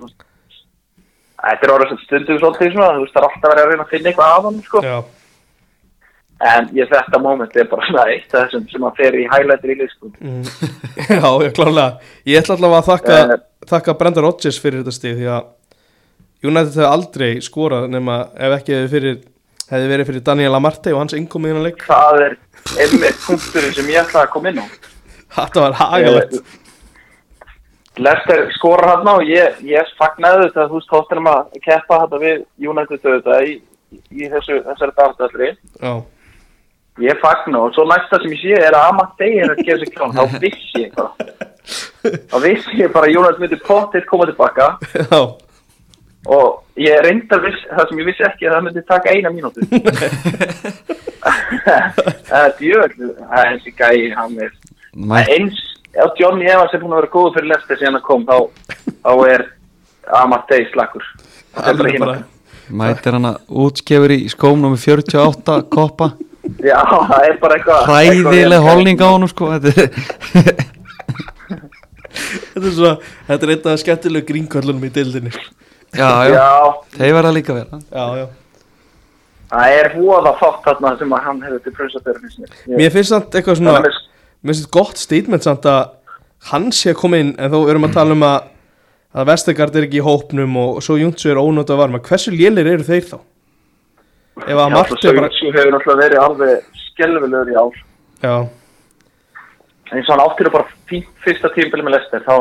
þetta 1.46 1.66
er 1.68 1.72
orðið 1.76 1.90
sem 1.92 1.98
stundum 2.06 2.38
svolítið 2.42 2.72
svona, 2.74 2.94
þú 2.96 3.02
veist, 3.04 3.14
það 3.14 3.22
er 3.22 3.28
alltaf 3.28 3.50
verið 3.52 3.62
að 3.62 3.70
reyna 3.70 3.84
að 3.86 3.90
finna 3.94 4.10
eitthvað 4.10 4.34
af 4.36 4.44
hann 4.48 4.60
sko. 4.66 4.80
Já, 4.82 4.96
En 6.44 6.66
ég 6.76 6.88
þetta 6.90 7.18
moment 7.22 7.54
er 7.56 7.64
bara 7.70 7.86
svona 7.88 8.02
eitt 8.12 8.34
af 8.34 8.42
þessum 8.50 8.66
sem 8.68 8.82
að 8.84 8.98
fer 8.98 9.14
í 9.16 9.22
highlightir 9.32 9.70
í 9.72 9.76
liðskun. 9.78 10.10
mm. 10.20 10.42
já, 11.08 11.30
já, 11.46 11.50
klálega 11.56 11.86
Ég 12.28 12.42
ætla 12.42 12.56
allavega 12.58 12.80
að 12.82 12.90
þakka, 12.90 13.20
Eh. 13.22 13.44
þakka 13.70 13.94
Brenda 14.02 14.20
Rodgers 14.26 14.58
fyrir 14.60 14.82
þetta 14.82 14.92
stig 14.98 15.16
því 15.16 15.30
að 15.32 15.46
United 16.44 16.74
hefði 16.76 16.90
aldrei 16.90 17.30
skorað 17.40 17.88
nema 17.90 18.18
ef 18.36 18.58
ekki 18.58 18.74
hefði, 18.76 18.90
fyrir, 18.92 19.16
hefði 19.70 19.88
verið 19.94 20.10
fyrir 20.10 20.24
Daniel 20.28 20.58
Amarte 20.58 20.92
og 20.92 21.00
hans 21.00 21.16
innkomið 21.16 21.54
innan 21.54 21.64
leik 21.70 21.80
Það 21.88 22.20
er 22.26 22.36
einmitt 22.84 23.24
punkturinn 23.24 23.74
sem 23.78 23.88
ég 23.94 24.02
ætlaði 24.04 24.26
að 24.26 24.32
koma 24.36 24.52
inn 24.52 24.60
á. 24.60 24.66
Þetta 25.36 25.64
var 25.64 25.78
hagalegt 25.80 26.36
Lester 27.96 28.42
skorar 28.52 28.90
hann 28.98 29.08
og 29.08 29.22
ég, 29.24 29.56
ég 29.64 29.88
fagnaði 29.96 30.50
þetta, 30.50 30.66
þú 30.68 30.76
veist, 30.76 30.90
tóttinum 30.92 31.28
að 31.32 31.54
keppa 31.64 32.02
þetta 32.02 32.18
við 32.20 32.42
United 32.68 33.06
auðvitað 33.08 33.46
í, 33.48 33.54
í 34.12 34.28
þessu, 34.34 34.58
þessari 34.66 34.94
dagstallri. 34.98 35.48
Já, 35.80 35.92
Ég 37.02 37.18
fagna 37.20 37.60
og 37.66 37.74
svo 37.76 37.84
næsta 37.84 38.20
sem 38.22 38.32
ég 38.32 38.40
sé 38.40 38.54
er 38.56 38.72
að 38.76 38.86
Amatei 38.90 39.34
er 39.42 39.50
að 39.52 39.64
gefa 39.66 39.78
sig 39.82 39.90
klón, 39.92 40.14
þá 40.16 40.38
vissi 40.40 40.84
ég 40.86 40.94
bara. 40.96 41.10
Þá 42.30 42.36
vissi 42.44 42.78
ég 42.78 42.92
bara 42.94 43.08
að 43.10 43.18
United 43.20 43.42
myndi 43.42 43.58
pottir 43.66 44.04
koma 44.06 44.28
tilbaka 44.28 44.68
já, 44.94 45.20
og 46.30 46.78
ég 46.80 47.00
reyndar 47.04 47.42
viss, 47.42 47.64
það 47.72 47.88
sem 47.88 48.00
ég 48.00 48.08
vissi 48.08 48.26
ekki 48.28 48.46
að 48.46 48.54
það 48.54 48.64
myndi 48.68 48.84
taka 48.86 49.14
eina 49.14 49.32
mínútu. 49.34 49.66
Það 51.26 52.44
er 52.44 52.52
djöðl, 52.60 53.08
það 53.18 53.48
er 53.48 53.56
gæi, 53.80 54.02
hann 54.14 54.36
er 54.44 54.52
Mæ, 54.94 55.16
eins, 55.34 55.58
ef 55.90 56.14
Johnny 56.20 56.46
Evans 56.46 56.72
er 56.72 56.80
búin 56.84 56.94
að 56.94 57.00
vera 57.00 57.12
góð 57.16 57.32
fyrir 57.34 57.50
Lester 57.50 57.80
síðan 57.80 57.98
að 57.98 58.04
kom, 58.06 58.22
þá, 58.28 58.36
þá 59.02 59.12
er 59.32 59.44
Amatei 60.20 60.62
slakur. 60.70 61.02
Það 61.56 61.72
er 61.72 61.80
bara 61.82 62.14
hinn. 62.14 62.24
Mætir 62.78 63.16
hann 63.18 63.28
að 63.28 63.42
útskefur 63.66 64.14
í 64.14 64.20
skóm 64.30 64.62
nummer 64.62 64.80
48 64.80 65.58
koppa 65.74 66.12
Já, 66.62 66.80
það 66.86 67.26
er 67.26 67.36
bara 67.42 67.58
eitthvað... 67.58 67.90
Hræðileg 67.90 68.64
holning 68.64 69.02
á 69.02 69.08
honum 69.08 69.30
sko 69.30 69.50
Þetta 69.54 69.68
er 69.82 69.88
Þetta 72.16 72.64
er 72.64 72.72
svo, 72.72 72.90
þetta 73.28 73.46
er 73.46 73.52
einn 73.52 73.70
af 73.72 73.80
skemmtilegu 73.82 74.28
grínkvöllunum 74.30 74.88
í 74.88 74.92
dildinni 74.94 75.32
Já, 75.96 76.08
já, 76.26 76.34
Já, 76.34 76.48
þeir 76.96 77.14
verða 77.18 77.32
líka 77.36 77.54
að 77.54 77.60
vera 77.60 77.80
Já, 77.92 78.06
já. 78.22 78.26
Það 79.46 79.76
er 79.76 79.92
hóða 79.94 80.32
fátt 80.40 80.64
þarna 80.64 80.92
sem 80.98 81.12
að 81.14 81.26
hann 81.28 81.44
hefur 81.46 81.60
til 81.62 81.74
prömsaböru 81.76 82.22
finnst 82.24 82.40
mér. 82.42 82.90
Finnst 82.90 83.12
samt 83.12 83.36
eitthvað 83.38 83.60
svona 83.60 83.78
Mér 83.84 83.92
finnst 84.50 84.64
þetta 84.64 84.74
gott 84.78 85.00
statement 85.00 85.46
samt 85.46 85.68
að 85.70 85.82
hann 86.50 86.68
sé 86.74 86.92
að 86.92 87.00
koma 87.02 87.20
inn 87.22 87.32
en 87.38 87.52
þó 87.52 87.60
erum 87.70 87.86
að 87.86 87.96
tala 87.98 88.16
um 88.16 88.26
að 88.26 88.52
að 89.16 89.30
Vestegard 89.30 89.76
er 89.78 89.86
ekki 89.86 90.02
í 90.02 90.04
hópnum 90.04 90.58
og 90.60 90.82
svo 90.84 90.98
Júntsu 91.00 91.30
er 91.32 91.40
ónótt 91.40 91.70
að 91.72 91.80
varma. 91.80 92.02
Hversu 92.04 92.34
lélir 92.34 92.68
eru 92.68 92.84
þeir 92.84 93.06
þá? 93.08 93.16
Já, 94.36 94.84
Sögursu 95.00 95.50
hefur 95.54 95.72
náttúrulega 95.72 96.02
verið 96.02 96.22
alveg 96.22 96.80
skelvilegur 96.90 97.52
í 97.52 97.56
ár. 97.56 97.78
Já, 98.20 98.34
eins 99.92 100.08
og 100.08 100.12
hann 100.12 100.24
áttir 100.26 100.50
bara 100.52 100.68
fyrsta 101.24 101.52
tímbili 101.54 101.86
með 101.86 101.96
Lester, 101.96 102.24
þá 102.26 102.36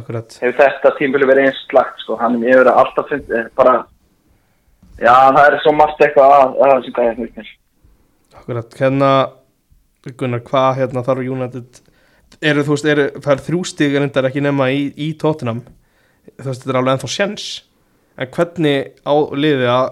akkurat 0.00 0.38
hefur 0.42 0.58
þetta 0.58 0.92
tímbili 0.98 1.28
verið 1.30 1.50
eins 1.50 1.62
slagt, 1.70 2.02
sko. 2.02 2.18
Hann 2.20 2.40
hefur 2.42 2.72
alltaf 2.72 3.10
fundið, 3.12 3.48
bara, 3.58 3.76
já, 4.98 5.14
það 5.14 5.42
er 5.46 5.58
svo 5.62 5.74
margt 5.78 6.02
eitthvað 6.02 6.36
að, 6.36 6.56
að 6.58 6.74
þessu 6.74 6.94
gæði 6.98 7.16
hnutnir. 7.20 7.52
Akkurat, 8.36 8.78
hérna 8.80 9.10
Gunnar, 10.06 10.42
hvað 10.46 10.80
hérna 10.80 11.02
þarf 11.06 11.26
United 11.26 11.80
eru, 12.42 12.62
þú 12.66 12.74
veist, 12.74 12.88
eru, 12.90 13.06
það 13.22 13.32
er 13.32 13.44
þrjústig 13.46 13.96
reyndar 13.96 14.28
ekki 14.28 14.42
nema 14.44 14.68
í, 14.74 14.88
í 14.94 15.12
Tottenham 15.18 15.64
þú 16.36 16.48
veist, 16.48 16.62
þetta 16.62 16.72
er 16.72 16.80
alveg 16.80 16.96
ennþá 16.96 17.10
sjens 17.10 17.46
en 18.16 18.30
hvernig 18.34 18.92
á 19.02 19.14
liði 19.36 19.70
að 19.72 19.86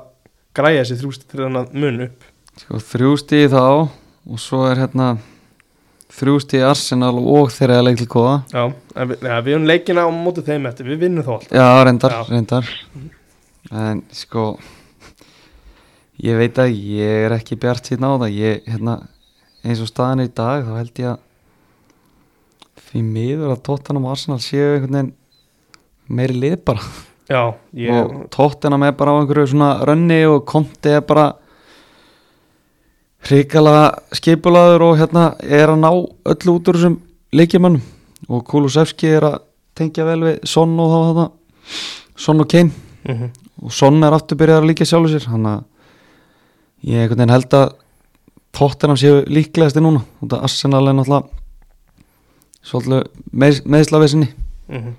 græja 0.55 0.85
þessi 0.87 1.15
þannig 1.35 1.61
að 1.61 1.79
mun 1.85 2.03
upp. 2.09 2.27
Sko 2.55 2.81
þrjústi 2.93 3.41
þá 3.51 3.63
og 3.65 4.41
svo 4.41 4.63
er 4.71 4.85
hérna 4.85 5.09
þrjústi 6.15 6.61
Arsenal 6.63 7.17
og 7.19 7.51
þeirra 7.51 7.81
leik 7.83 7.99
til 7.99 8.07
kóða 8.11 8.37
Já, 8.53 8.69
við, 8.95 9.17
ja, 9.27 9.41
við 9.43 9.57
höfum 9.57 9.67
leikina 9.67 10.07
á 10.07 10.11
móti 10.15 10.45
þeim 10.47 10.69
eftir, 10.71 10.87
við 10.93 11.03
vinnum 11.09 11.27
þá 11.27 11.33
alltaf. 11.35 11.57
Já, 11.59 11.67
reyndar, 11.89 12.15
Já. 12.15 12.31
reyndar. 12.31 12.71
En 13.75 14.03
sko 14.15 14.47
Ég 16.23 16.39
veit 16.39 16.59
að 16.63 16.71
ég 16.71 17.25
er 17.27 17.35
ekki 17.35 17.57
bjart 17.59 17.89
síðan 17.91 18.07
á 18.07 18.23
það. 18.23 18.37
Ég, 18.39 18.61
hérna, 18.71 18.93
eins 19.67 19.81
og 19.83 19.89
staðan 19.91 20.23
er 20.23 20.29
í 20.29 20.35
dag 20.39 20.63
þá 20.63 20.77
held 20.79 21.01
ég 21.03 21.09
að 21.11 22.85
því 22.85 23.03
miður 23.09 23.55
að 23.57 23.65
Tottenham 23.67 24.07
og 24.07 24.15
Arsenal 24.15 24.39
séu 24.45 24.77
einhvern 24.77 24.95
veginn 24.95 25.11
meiri 26.15 26.37
lið 26.39 26.57
bara 26.69 26.85
Já, 27.31 27.55
ég, 27.73 27.95
og 27.95 28.27
Tottenham 28.35 28.85
er 28.85 28.97
bara 28.99 29.15
á 29.17 29.21
einhverju 29.23 29.47
svona 29.55 29.71
rönni 29.89 30.21
og 30.29 30.45
Conte 30.49 30.99
er 30.99 31.05
bara 31.09 31.31
hrikalega 33.25 33.87
skipulaður 34.13 34.85
og 34.91 34.99
hérna 35.01 35.31
er 35.41 35.73
að 35.73 35.81
ná 35.81 35.91
öllu 36.35 36.57
út 36.59 36.69
úr 36.69 36.77
þessum 36.77 36.99
leikjumannum 37.33 37.81
og 38.29 38.45
Kulusevski 38.49 39.09
er 39.17 39.29
að 39.31 39.39
tengja 39.75 40.05
vel 40.05 40.21
við 40.27 40.45
Son 40.49 40.77
og 40.81 40.93
þá 40.93 41.01
þetta 41.09 41.27
Son 42.27 42.45
og 42.45 42.51
Kane. 42.53 42.71
Mm 43.09 43.33
og 43.65 43.73
Son 43.73 44.03
er 44.03 44.15
aftur 44.15 44.39
byrjað 44.41 44.61
að 44.61 44.69
líka 44.71 44.87
sjálfur 44.89 45.13
sér 45.15 45.31
hann 45.31 45.47
að 45.49 45.63
ég 46.85 47.01
einhvern 47.01 47.21
veginn 47.23 47.35
held 47.35 47.57
að 47.57 47.71
Tottenham 48.55 48.99
séu 49.01 49.23
líklegasti 49.31 49.83
núna. 49.83 50.03
Og 50.21 50.31
það 50.31 50.45
Arsenal 50.49 50.83
er 50.91 50.97
náttúrulega 50.99 51.41
svolítið 52.65 53.09
með, 53.33 53.63
meðslavesinni 53.75 54.29
Ingi 54.69 54.83
var, 54.83 54.95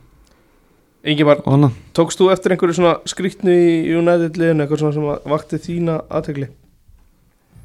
hann 1.05 1.69
tókst 1.93 2.19
þú 2.19 2.31
eftir 2.33 2.55
einhverju 2.55 2.77
svona 2.79 2.93
skrýtnu 3.05 3.53
í 3.53 3.95
United 3.95 4.39
liðinu, 4.39 4.63
eitthvað 4.65 4.81
svona 4.81 4.95
sem 4.95 5.09
að 5.11 5.27
vakti 5.33 5.59
þína 5.61 5.97
aðtegli? 6.09 6.47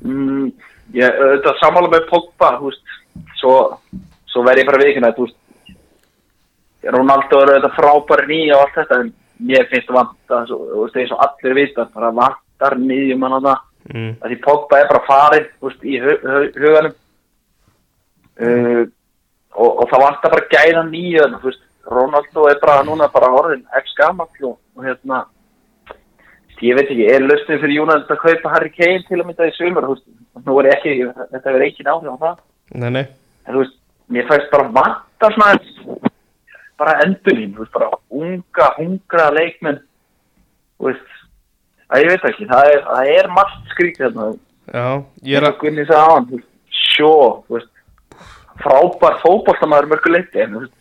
Mm, 0.04 0.50
ég, 0.96 1.20
þetta 1.34 1.54
samála 1.60 1.92
með 1.92 2.06
Pogba, 2.10 2.52
þú 2.58 2.70
veist, 2.70 2.92
svo, 3.40 3.54
svo 4.32 4.44
verð 4.44 4.62
ég 4.62 4.68
bara 4.68 4.82
vikina, 4.84 5.12
þú 5.16 5.26
veist, 5.26 5.38
Ronaldo 6.90 7.40
er 7.44 7.54
þetta 7.56 7.72
frábæri 7.76 8.28
nýja 8.30 8.56
og 8.56 8.66
allt 8.66 8.78
þetta, 8.78 9.00
en 9.04 9.10
mér 9.50 9.66
finnst 9.72 9.88
það 9.88 9.98
vanta, 10.00 10.44
svo, 10.48 10.60
þú 10.68 10.84
veist, 10.84 11.00
eins 11.00 11.16
og 11.16 11.24
allir 11.26 11.58
vita, 11.58 11.88
bara 11.96 12.12
vantar 12.20 12.78
nýjum 12.80 13.26
hann 13.26 13.40
að 13.40 13.50
það, 13.50 13.66
Mm. 13.90 14.10
að 14.20 14.28
því 14.28 14.36
Pogba 14.44 14.78
er 14.78 14.88
bara 14.90 15.06
farinn, 15.06 15.46
þú 15.56 15.70
veist, 15.70 15.84
í 15.88 15.94
hu 15.98 16.12
hu 16.20 16.40
huganum, 16.60 16.92
uh, 18.44 18.82
og, 19.56 19.70
og 19.70 19.86
það 19.90 20.04
vantar 20.04 20.34
bara 20.34 20.50
gæða 20.52 20.82
nýju, 20.90 21.24
þú 21.40 21.48
veist, 21.48 21.62
Ronaldo 21.88 22.48
er 22.50 22.58
bara 22.60 22.82
núna 22.84 23.08
bara 23.12 23.30
orðin 23.32 23.62
x 23.80 23.94
gamall 23.98 24.28
og, 24.44 24.58
hérna, 24.84 25.24
ég 26.60 26.76
veit 26.76 26.90
ekki, 26.90 27.06
er 27.08 27.24
lausnið 27.24 27.62
fyrir 27.62 27.82
United 27.84 28.12
að 28.12 28.22
kaupa 28.24 28.52
Harry 28.52 28.72
Kane 28.74 29.04
til 29.08 29.20
að 29.20 29.26
mynda 29.28 29.48
í 29.48 29.54
veist, 29.56 30.06
nú 30.44 30.56
er 30.60 30.70
ekki, 30.74 30.96
þetta 31.32 31.46
verður 31.46 31.66
ekki 31.66 31.86
náður 31.86 32.12
á 32.12 32.16
það, 32.24 32.40
Nei, 32.80 32.90
nei, 32.94 33.04
en 33.46 33.54
þú 33.54 33.62
veist, 33.64 33.78
mér 34.12 34.28
fæst 34.28 34.52
bara 34.52 34.68
vanta 34.76 35.30
svona, 35.34 36.02
bara 36.80 36.98
endurlín, 37.06 37.54
þú 37.56 37.64
veist, 37.64 37.72
bara 37.74 37.88
unga, 38.20 38.68
hungra 38.76 39.30
leikmenn, 39.38 39.80
þú 40.78 40.90
veist, 40.90 41.16
að 41.90 42.04
ég 42.04 42.12
veit 42.12 42.28
ekki, 42.30 42.50
það 42.52 42.74
er, 42.74 42.84
það 42.90 43.12
er 43.16 43.32
margt 43.38 43.74
skrítið 43.74 44.06
þarna, 44.06 44.28
já, 44.70 44.86
ég 45.32 45.40
er 45.40 45.48
að 45.48 45.56
og 45.56 45.64
Gunni 45.64 45.88
sagði 45.88 46.04
á 46.04 46.12
hann, 46.12 46.44
sjó, 46.82 47.14
þú 47.48 47.56
veist, 47.56 47.72
frábær 48.60 49.18
fótboltamaður 49.24 49.90
mörgu 49.94 50.14
leiti, 50.14 50.44
en 50.44 50.54
þú 50.58 50.64
veist, 50.66 50.79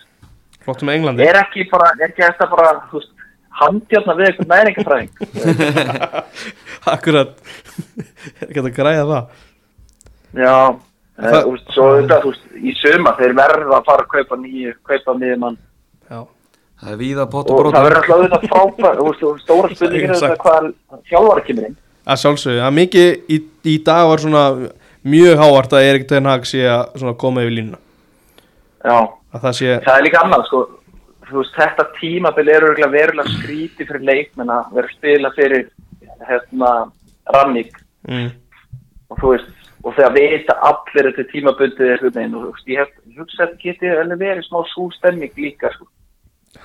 flott 0.65 0.84
með 0.86 0.99
Englandi. 0.99 1.26
Er 1.27 1.40
ekki 1.44 1.65
bara, 1.72 1.91
er 1.99 2.10
ekki 2.10 2.26
þetta 2.26 2.49
bara, 2.52 2.73
handjárna 3.60 4.15
við 4.19 4.30
eitthvað 4.30 4.52
næringafræðing 4.53 5.11
Akkurat. 6.94 7.31
Er 8.40 8.48
ekki 8.49 8.61
að 8.64 8.69
græða 8.77 9.06
það? 9.10 9.31
Já, 10.40 10.56
það, 11.19 11.40
þú 11.40 11.53
veist, 11.56 11.72
svo 11.76 11.88
þetta, 11.98 12.19
þú 12.23 12.34
veist, 12.34 12.45
í 12.60 12.73
suma 12.80 13.15
þeir 13.18 13.34
verða 13.40 13.80
að 13.80 13.88
fara 13.90 14.06
að 14.06 14.11
kaupa 14.14 14.38
nýju, 14.44 14.76
kaupa 14.88 15.15
miðjumann 15.19 15.57
Já, 16.10 16.19
það 16.84 16.94
er 16.94 16.99
víða 17.02 17.26
pott 17.34 17.49
og 17.49 17.56
og 17.57 17.61
brot 17.64 17.76
það 17.76 17.88
verður 17.88 18.02
alltaf 18.02 18.18
auðvitað 18.19 18.45
frábær, 18.53 18.99
þú 18.99 19.07
veist, 19.10 19.23
og 19.30 19.41
stóra 19.44 19.72
spurningin 19.73 20.14
er 20.14 20.22
þetta 20.22 20.41
hvað 20.45 20.69
þjálfara 21.11 21.45
kemur 21.49 21.68
inn. 21.69 21.77
að 22.10 22.22
sjálfsögðu. 22.23 22.61
Að 22.65 22.76
mikið 22.80 23.10
í, 23.36 23.40
í 23.73 23.76
dag 23.90 24.03
var 24.10 24.23
svona 24.23 24.44
mjög 25.10 25.41
hávart 25.44 25.76
að 25.77 25.88
Erik 25.90 26.07
Ten 26.10 26.30
Hag 26.30 26.48
sé 26.49 26.64
að 26.69 26.95
svona 27.02 27.18
koma 27.19 27.44
yfir 27.44 27.57
línuna. 27.57 27.81
Já, 28.86 28.98
það 29.38 29.56
sé 29.60 29.77
það 29.85 29.95
er 29.95 30.06
líka 30.06 30.23
annað, 30.23 30.45
sko, 30.47 30.61
þú 31.30 31.38
veist, 31.41 31.56
þetta 31.57 31.85
tímabil 31.99 32.49
er 32.49 32.65
örugglega 32.65 32.93
verulega 32.93 33.35
skríti 33.38 33.88
fyrir 33.88 34.06
leikmenn 34.10 34.53
að 34.53 34.73
vera 34.77 34.89
að 34.89 34.95
spila 34.97 35.31
fyrir, 35.38 35.69
hérna, 36.30 36.73
Ranník 37.30 37.77
mm, 38.10 38.30
og 39.14 39.22
þú 39.22 39.34
veist, 39.35 39.56
og 39.85 39.95
þegar 39.95 40.15
vita 40.18 40.57
allir 40.69 41.10
þetta 41.11 41.27
tímabundið 41.31 41.93
er 41.93 42.03
hlutin 42.03 42.35
og 42.35 42.45
þú 42.45 42.53
veist, 42.56 42.72
ég 42.73 43.19
hugsa 43.19 43.45
að 43.45 43.57
geti 43.64 43.93
alveg 43.93 44.23
verið 44.23 44.47
smá 44.47 44.60
sústemming 44.73 45.38
líka, 45.38 45.72
sko. 45.76 45.89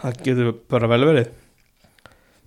það 0.00 0.22
getur 0.24 0.54
bara 0.72 0.90
vel 0.94 1.02
verið. 1.10 1.32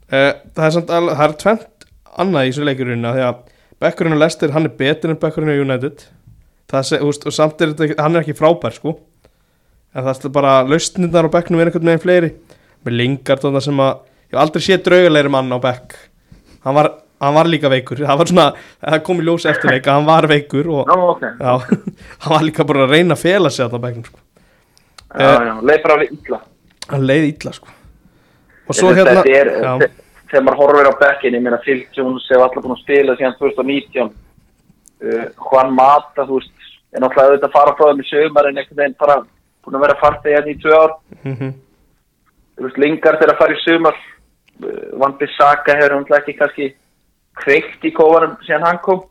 Uh, 0.08 0.32
það 0.56 0.66
er 0.66 0.74
samt 0.78 0.92
alveg, 0.98 1.20
það 1.20 1.28
er 1.28 1.40
tvent 1.44 1.88
annað 2.18 2.48
í 2.48 2.52
þessu 2.52 2.68
leikurinn 2.68 3.08
að 3.08 3.18
því 3.20 3.28
að 3.28 3.46
Bekkurinn 3.78 4.16
og 4.16 4.22
Lester, 4.24 4.50
hann 4.56 4.66
er 4.66 4.74
betur 4.74 5.12
en 5.14 5.20
Bekkurinn 5.22 5.52
og 5.54 5.60
United. 5.62 6.08
Það 6.72 6.86
sé, 6.88 6.98
úst, 7.06 7.28
og 7.30 7.36
samt 7.36 7.62
er 7.62 7.76
þetta, 7.76 8.02
hann 8.02 8.18
er 8.18 8.24
ekki 8.24 8.34
frábær 8.40 8.74
sko 8.74 8.96
en 9.96 10.06
það 10.06 10.28
er 10.28 10.34
bara 10.36 10.54
lausnindar 10.68 11.28
á 11.28 11.34
Bekknum 11.34 11.62
er 11.62 11.72
einhvern 11.72 11.92
veginn 11.92 12.04
fleiri. 12.04 12.30
Með 12.86 12.98
Lingard 13.02 13.46
og 13.48 13.56
það 13.58 13.66
sem 13.68 13.82
að 13.84 13.92
ég 13.94 14.36
hef 14.36 14.42
aldrei 14.44 14.66
séð 14.66 14.84
draugulegri 14.88 15.34
mann 15.34 15.56
á 15.56 15.60
Bekk. 15.64 15.96
Hann 16.66 16.78
var, 16.78 16.92
hann 17.24 17.38
var 17.38 17.50
líka 17.52 17.72
veikur. 17.72 18.04
Það 18.04 18.22
var 18.22 18.32
svona, 18.32 18.48
það 18.84 19.04
kom 19.08 19.22
í 19.24 19.28
ljós 19.28 19.48
eftir 19.50 19.74
leik 19.74 19.88
að 19.88 20.00
hann 20.00 20.10
var 20.10 20.28
veikur 20.32 20.72
og 20.76 20.92
Nú, 20.92 20.98
ok, 21.14 21.24
já, 21.28 21.54
hann 22.26 22.36
var 22.36 22.46
líka 22.48 22.68
bara 22.68 22.86
að 22.88 22.96
reyna 22.98 23.18
að 23.18 23.24
fela 23.24 23.54
sig 23.54 23.68
á 23.68 23.78
Bekknum 23.78 24.08
sko. 24.10 24.20
já, 25.18 25.32
já, 25.48 25.54
leið 25.72 25.82
bara 25.88 26.00
við 26.04 26.14
illa. 26.18 26.42
hann 26.92 27.08
leið 27.08 27.30
illa 27.32 27.56
sko. 27.56 27.74
Og 28.68 28.76
svo 28.76 28.92
hérna 28.92 29.24
þegar 30.28 30.44
maður 30.44 30.60
horfir 30.62 30.90
á 30.92 30.94
bekkin, 31.00 31.38
ég 31.38 31.44
meina 31.44 31.60
Phil 31.64 31.80
Jones 31.96 32.26
hefur 32.28 32.46
alltaf 32.48 32.66
búin 32.66 32.76
að 32.76 32.82
spila 32.84 33.16
síðan 33.16 33.36
2019 33.40 34.10
uh, 34.12 35.26
Juan 35.48 35.74
Mata, 35.76 36.26
þú 36.28 36.40
veist 36.42 36.52
er 36.92 37.04
náttúrulega 37.04 37.32
auðvitað 37.32 37.48
að 37.48 37.56
fara 37.56 37.76
frá 37.78 37.90
þeim 37.92 38.02
í 38.04 38.08
sögumar 38.10 38.50
en 38.50 38.60
einhvern 38.60 38.82
veginn 38.82 38.98
bara 39.00 39.18
búin 39.68 39.78
að 39.80 39.86
vera 39.86 40.00
fartið 40.02 40.38
hérna 40.38 40.54
í 40.54 40.60
tvö 40.64 40.76
ár. 40.80 40.98
Þú 42.58 42.66
veist, 42.66 42.82
Lingard 42.82 43.22
er 43.22 43.34
að 43.34 43.40
fara 43.44 43.54
í 43.54 43.62
sögumar 43.62 43.98
uh, 44.02 44.84
Van 45.04 45.16
Bissaka 45.20 45.76
hefur 45.78 45.98
náttúrulega 46.00 46.24
ekki 46.24 46.38
kannski 46.40 46.70
kveikt 47.44 47.86
í 47.86 47.94
kóvarum 47.94 48.38
síðan 48.48 48.66
hann 48.66 48.80
kom. 48.86 49.04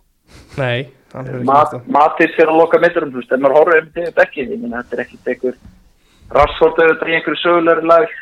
Nei 0.58 0.88
hann 1.12 1.26
hefur 1.28 1.40
ekki 1.40 1.48
Mat. 1.50 1.74
Matis 1.86 2.34
fyrir 2.36 2.52
að 2.52 2.60
loka 2.60 2.80
mitturum, 2.82 3.12
en 3.14 3.42
maður 3.42 3.58
horfir 3.60 3.82
um 3.82 3.90
ég 3.96 4.60
meina 4.60 4.82
þetta 4.82 4.96
er 4.96 5.04
ekkit 5.04 5.30
einhver 5.32 5.58
Rassford 6.36 6.80
auðvitað 6.82 7.12
í 7.12 7.16
einhverju 7.20 7.42
sögulegri 7.42 7.86
lag. 7.86 8.16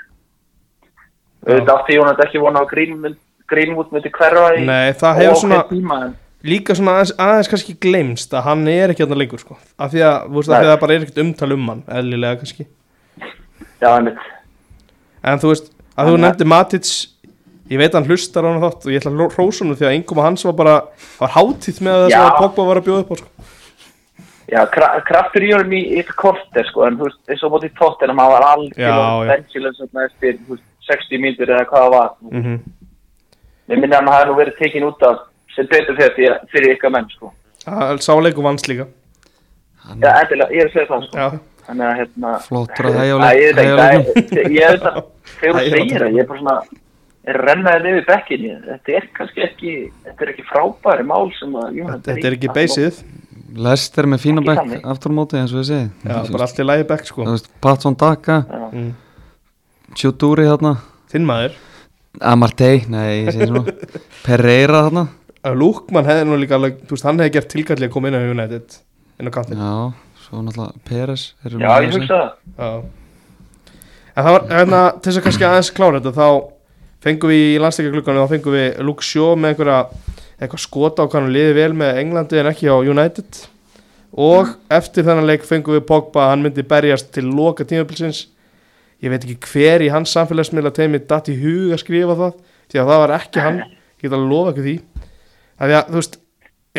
Auðvitað 1.45 1.79
átti 1.79 1.97
Jónat 1.97 2.21
ekki 2.27 2.43
vona 2.43 2.61
á 2.61 2.67
Greenwood 2.69 3.91
myndi 3.93 4.13
hverfa 4.13 4.51
í 4.59 4.65
Nei, 4.65 4.93
það 5.01 5.19
hefur 5.21 5.41
svona- 5.41 5.65
tíma, 5.69 5.99
en, 6.05 6.15
líka 6.45 6.77
svona 6.77 6.99
aðeins, 6.99 7.15
aðeins 7.25 7.51
kannski 7.53 7.75
gleymst 7.81 8.35
að 8.37 8.47
hann 8.49 8.67
er 8.69 8.93
ekki 8.93 9.05
hérna 9.05 9.17
lengur 9.19 9.41
sko 9.41 9.57
af 9.81 9.93
því 9.95 10.05
að, 10.05 10.17
þú 10.29 10.37
veist, 10.39 10.51
af 10.51 10.61
því 10.61 10.69
að 10.69 10.73
það 10.73 10.81
bara 10.85 10.95
er 10.97 11.07
ekkert 11.07 11.23
umtal 11.25 11.51
um 11.57 11.71
hann 11.73 11.83
eðlilega 11.99 12.41
kannski 12.43 12.67
já, 13.81 13.89
einmitt 13.95 14.23
en 15.25 15.43
þú 15.43 15.53
veist, 15.55 15.73
að 15.97 16.11
þú 16.11 16.15
að- 16.19 16.25
nefndi 16.27 16.49
Matits 16.53 16.95
ég 17.73 17.81
veit 17.81 17.91
að 17.95 18.01
hann 18.03 18.11
hlustar 18.13 18.45
á 18.45 18.49
hann 18.53 18.63
þátt 18.63 18.85
og 18.85 18.93
ég 18.93 19.01
ætla 19.01 19.13
að 19.15 19.37
hrósa 19.39 19.65
hann 19.65 19.77
því 19.81 19.89
að 19.89 19.97
engum 19.97 20.23
hans 20.25 20.45
var 20.45 20.57
bara 20.61 20.77
var 21.19 21.35
hátíð 21.39 21.81
með 21.81 22.01
það 22.03 22.09
sem 22.13 22.27
að 22.29 22.39
Pogba 22.43 22.69
var 22.69 22.81
að 22.81 22.89
bjóða 22.89 23.05
upp 23.05 23.13
á 23.15 23.17
sko. 23.23 23.29
já, 24.53 24.61
kra 24.77 24.89
kraftur 25.09 25.47
í 25.49 25.53
honum 25.55 25.73
í 25.73 25.83
eitt 25.97 26.13
korter, 26.21 26.69
sko, 26.69 26.85
en 26.85 26.99
þú 27.01 27.09
veist, 27.09 27.21
eins 27.33 27.43
og 27.43 27.55
mótið 27.55 27.73
tóttina, 27.81 28.13
maður 28.13 28.37
var 28.37 28.45
Já, 28.45 28.85
já. 28.85 28.93
algjörlega 28.93 29.31
bensileg 29.33 29.77
svona 29.79 30.05
eftir, 30.11 30.37
þú 30.45 30.59
veist, 30.59 30.67
60 30.85 31.23
mínútur 31.23 31.49
eða 31.49 31.65
hvað 31.71 31.85
það 31.85 31.95
var 31.97 32.11
mm 32.21 32.43
-hmm. 32.43 32.59
ég 33.73 33.81
minna 33.81 33.97
að 33.97 34.01
hann 34.03 34.13
hafi 34.13 34.29
nú 34.29 34.37
verið 34.37 34.59
tekin 34.59 34.85
út 34.85 35.03
af 35.03 35.19
sem 35.55 35.67
betur 35.71 35.97
fyrir, 35.99 36.39
fyrir, 36.53 36.77
ykkar 36.77 36.95
menn, 36.95 37.09
sko. 37.15 37.33
Sáleiku 38.05 38.45
vans 38.45 38.69
líka. 38.69 38.87
Hann 39.85 40.01
já, 40.01 40.13
endilega, 40.23 40.51
ég 40.55 40.65
er 40.65 40.71
að 40.71 40.77
segja 40.77 40.89
það, 40.93 41.09
sko. 41.09 41.19
Já, 41.19 41.43
Þannig 41.65 41.87
að 41.89 41.95
hérna 41.97 42.31
flottur 42.45 42.87
að 42.91 42.97
Æ, 43.01 43.29
ég 43.41 43.59
er- 44.69 44.81
að 44.85 44.99
þegar 45.41 45.55
þú 45.55 45.71
segir 45.73 46.03
það, 46.03 46.11
ég 46.13 46.21
er 46.21 46.27
bara 46.29 46.41
svona 46.41 46.57
er 47.25 47.39
rennaðið 47.41 47.87
yfir 47.91 48.07
bekkinni 48.11 48.55
þetta 48.67 48.97
er 48.99 49.07
kannski 49.17 49.45
ekki 49.47 49.75
þetta 50.05 50.27
er 50.27 50.33
ekki 50.35 50.45
frábæri 50.51 51.07
mál 51.09 51.31
sem 51.39 51.55
að 51.57 51.79
jú, 51.79 51.87
þetta, 51.89 52.09
þetta 52.11 52.29
er 52.29 52.37
ekki 52.37 52.51
beysið 52.59 52.99
Lester 53.65 54.09
með 54.11 54.23
fína 54.25 54.43
bekk 54.45 54.85
aftur 54.91 55.15
á 55.15 55.17
móti 55.17 55.39
eins 55.39 55.53
og 55.55 55.61
ég 55.63 55.69
segi. 55.69 55.87
Já, 56.03 56.17
bara 56.35 56.47
allt 56.49 56.59
í 56.59 56.65
lægi 56.67 56.87
bekk 56.91 57.05
sko. 57.07 57.27
Patson 57.63 57.95
Daka, 57.95 58.41
Já. 58.51 58.65
mm. 58.75 58.89
Þarna. 59.95 60.73
Þinn 61.13 61.29
maður. 61.29 61.55
Amartey, 62.19 62.81
nei, 62.91 63.23
ég 63.23 63.31
segi 63.31 63.47
svona. 63.53 63.75
Pereira 64.27 64.81
þarna 64.89 65.05
að 65.45 65.61
Lúkmann 65.61 66.09
hefði 66.09 66.27
nú 66.29 66.41
líka 66.41 66.57
alveg, 66.59 66.81
þú 66.89 66.97
veist, 66.97 67.07
hann 67.07 67.21
hefði 67.21 67.37
gert 67.37 67.53
tilkalli 67.53 67.89
að 67.89 67.95
koma 67.95 68.11
inn 68.11 68.17
á 68.17 68.23
United 68.25 68.77
inn 69.21 69.29
á 69.29 69.33
kantin 69.35 69.61
Já, 69.61 69.75
svo 70.25 70.43
náttúrulega 70.43 70.85
Peres 70.89 71.27
já, 71.45 71.71
ég 71.85 71.95
hugsa 71.95 72.19
það. 72.19 72.29
Já. 72.59 73.03
En 74.15 74.27
það 74.27 74.37
var, 74.37 74.45
hérna, 74.53 74.83
til 74.95 75.11
þess 75.11 75.21
að 75.21 75.27
kannski 75.27 75.49
aðeins 75.49 75.73
klára 75.75 76.01
þetta 76.01 76.15
þá 76.15 76.29
fengum 77.05 77.33
við 77.33 77.43
í 77.45 77.57
landsleikaglugganum 77.61 78.25
þá 78.25 78.35
fengum 78.37 78.55
við 78.57 78.85
Luke 78.87 79.05
Shaw 79.05 79.35
með 79.37 79.53
einhverja 79.53 79.81
eitthvað 80.39 80.63
skota 80.65 81.05
á 81.05 81.13
hann 81.15 81.33
liði 81.35 81.57
vel 81.59 81.73
með 81.77 81.99
Englandi 82.03 82.41
en 82.41 82.51
ekki 82.51 82.71
á 82.71 82.77
United. 82.79 83.41
Og 84.15 84.55
eftir 84.73 85.07
þennan 85.07 85.27
leik 85.27 85.45
fengum 85.47 85.75
við 85.75 85.85
Pogba 85.89 86.25
að 86.25 86.31
hann 86.33 86.45
myndi 86.47 86.65
berjast 86.71 87.11
til 87.15 87.27
loka 87.27 87.67
tímabilsins. 87.67 88.29
Ég 89.03 89.11
veit 89.13 89.27
ekki 89.27 89.51
hver 89.51 89.83
í 89.85 89.91
hans 89.93 90.15
samfélagsmiðla 90.15 90.73
teimi 90.75 91.03
datt 91.03 91.29
í 91.29 91.37
hug 91.41 91.75
að 91.75 91.83
skrifa 91.83 92.15
það 92.21 92.39
því 92.71 92.81
að 92.81 92.91
það 92.93 93.03
var 93.03 93.15
ekki 93.19 93.43
hann, 93.45 93.59
ég 93.67 94.07
get 94.07 94.15
alveg 94.15 94.31
lofa 94.31 94.55
ekki 94.55 94.65
því 94.69 94.77
að 95.65 95.73
því 95.73 95.77
að, 95.81 95.91
þú 95.91 96.01
veist 96.01 96.19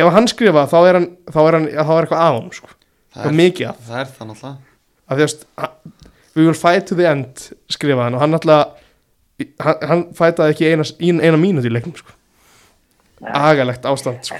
ef 0.06 0.10
hann 0.16 0.28
skrifa 0.32 0.64
þá 0.72 0.78
er 0.90 0.99
hann, 0.99 1.10
þá 1.34 1.40
er 1.48 1.57
hann, 1.60 1.68
þá 1.72 1.91
er 1.98 2.06
eitthvað 2.07 2.24
hann 2.26 2.49
sko, 2.60 2.72
Það 3.16 3.22
það 3.24 3.30
er 3.32 3.38
mikið 3.41 3.68
af. 3.72 3.78
það 3.90 3.99
er 4.03 4.10
það 4.16 4.28
náttúrulega. 4.32 4.57
Að 5.06 5.20
því 5.22 5.26
að 5.26 5.32
st- 5.34 5.48
hann- 5.62 5.94
we 6.36 6.44
will 6.45 6.57
fight 6.60 6.86
to 6.90 6.95
the 6.99 7.06
end 7.07 7.45
skrifa 7.72 8.03
hann 8.10 8.16
og 8.18 8.22
hann 8.26 8.34
alltaf 8.36 8.82
hann, 9.64 9.88
hann 9.90 10.03
fætaði 10.18 10.53
ekki 10.56 10.68
eina, 10.72 10.84
eina, 10.99 11.24
eina 11.30 11.40
mínúti 11.40 11.70
í 11.70 11.74
leiknum 11.76 11.95
sko. 11.95 12.12
agalegt 13.24 13.86
ástand 13.88 14.24
sko. 14.28 14.40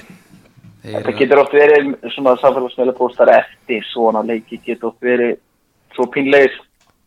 Þeir 0.86 1.00
þetta 1.00 1.14
getur 1.18 1.40
oft 1.42 1.54
verið 1.56 1.88
svona 2.14 2.36
samfélagsmeila 2.38 2.92
póstar 2.94 3.30
eftir 3.32 3.82
svona 3.90 4.20
leiki 4.26 4.60
getur 4.62 4.92
oft 4.92 5.00
verið 5.02 5.38
svo 5.96 6.06
pínlegir. 6.12 6.52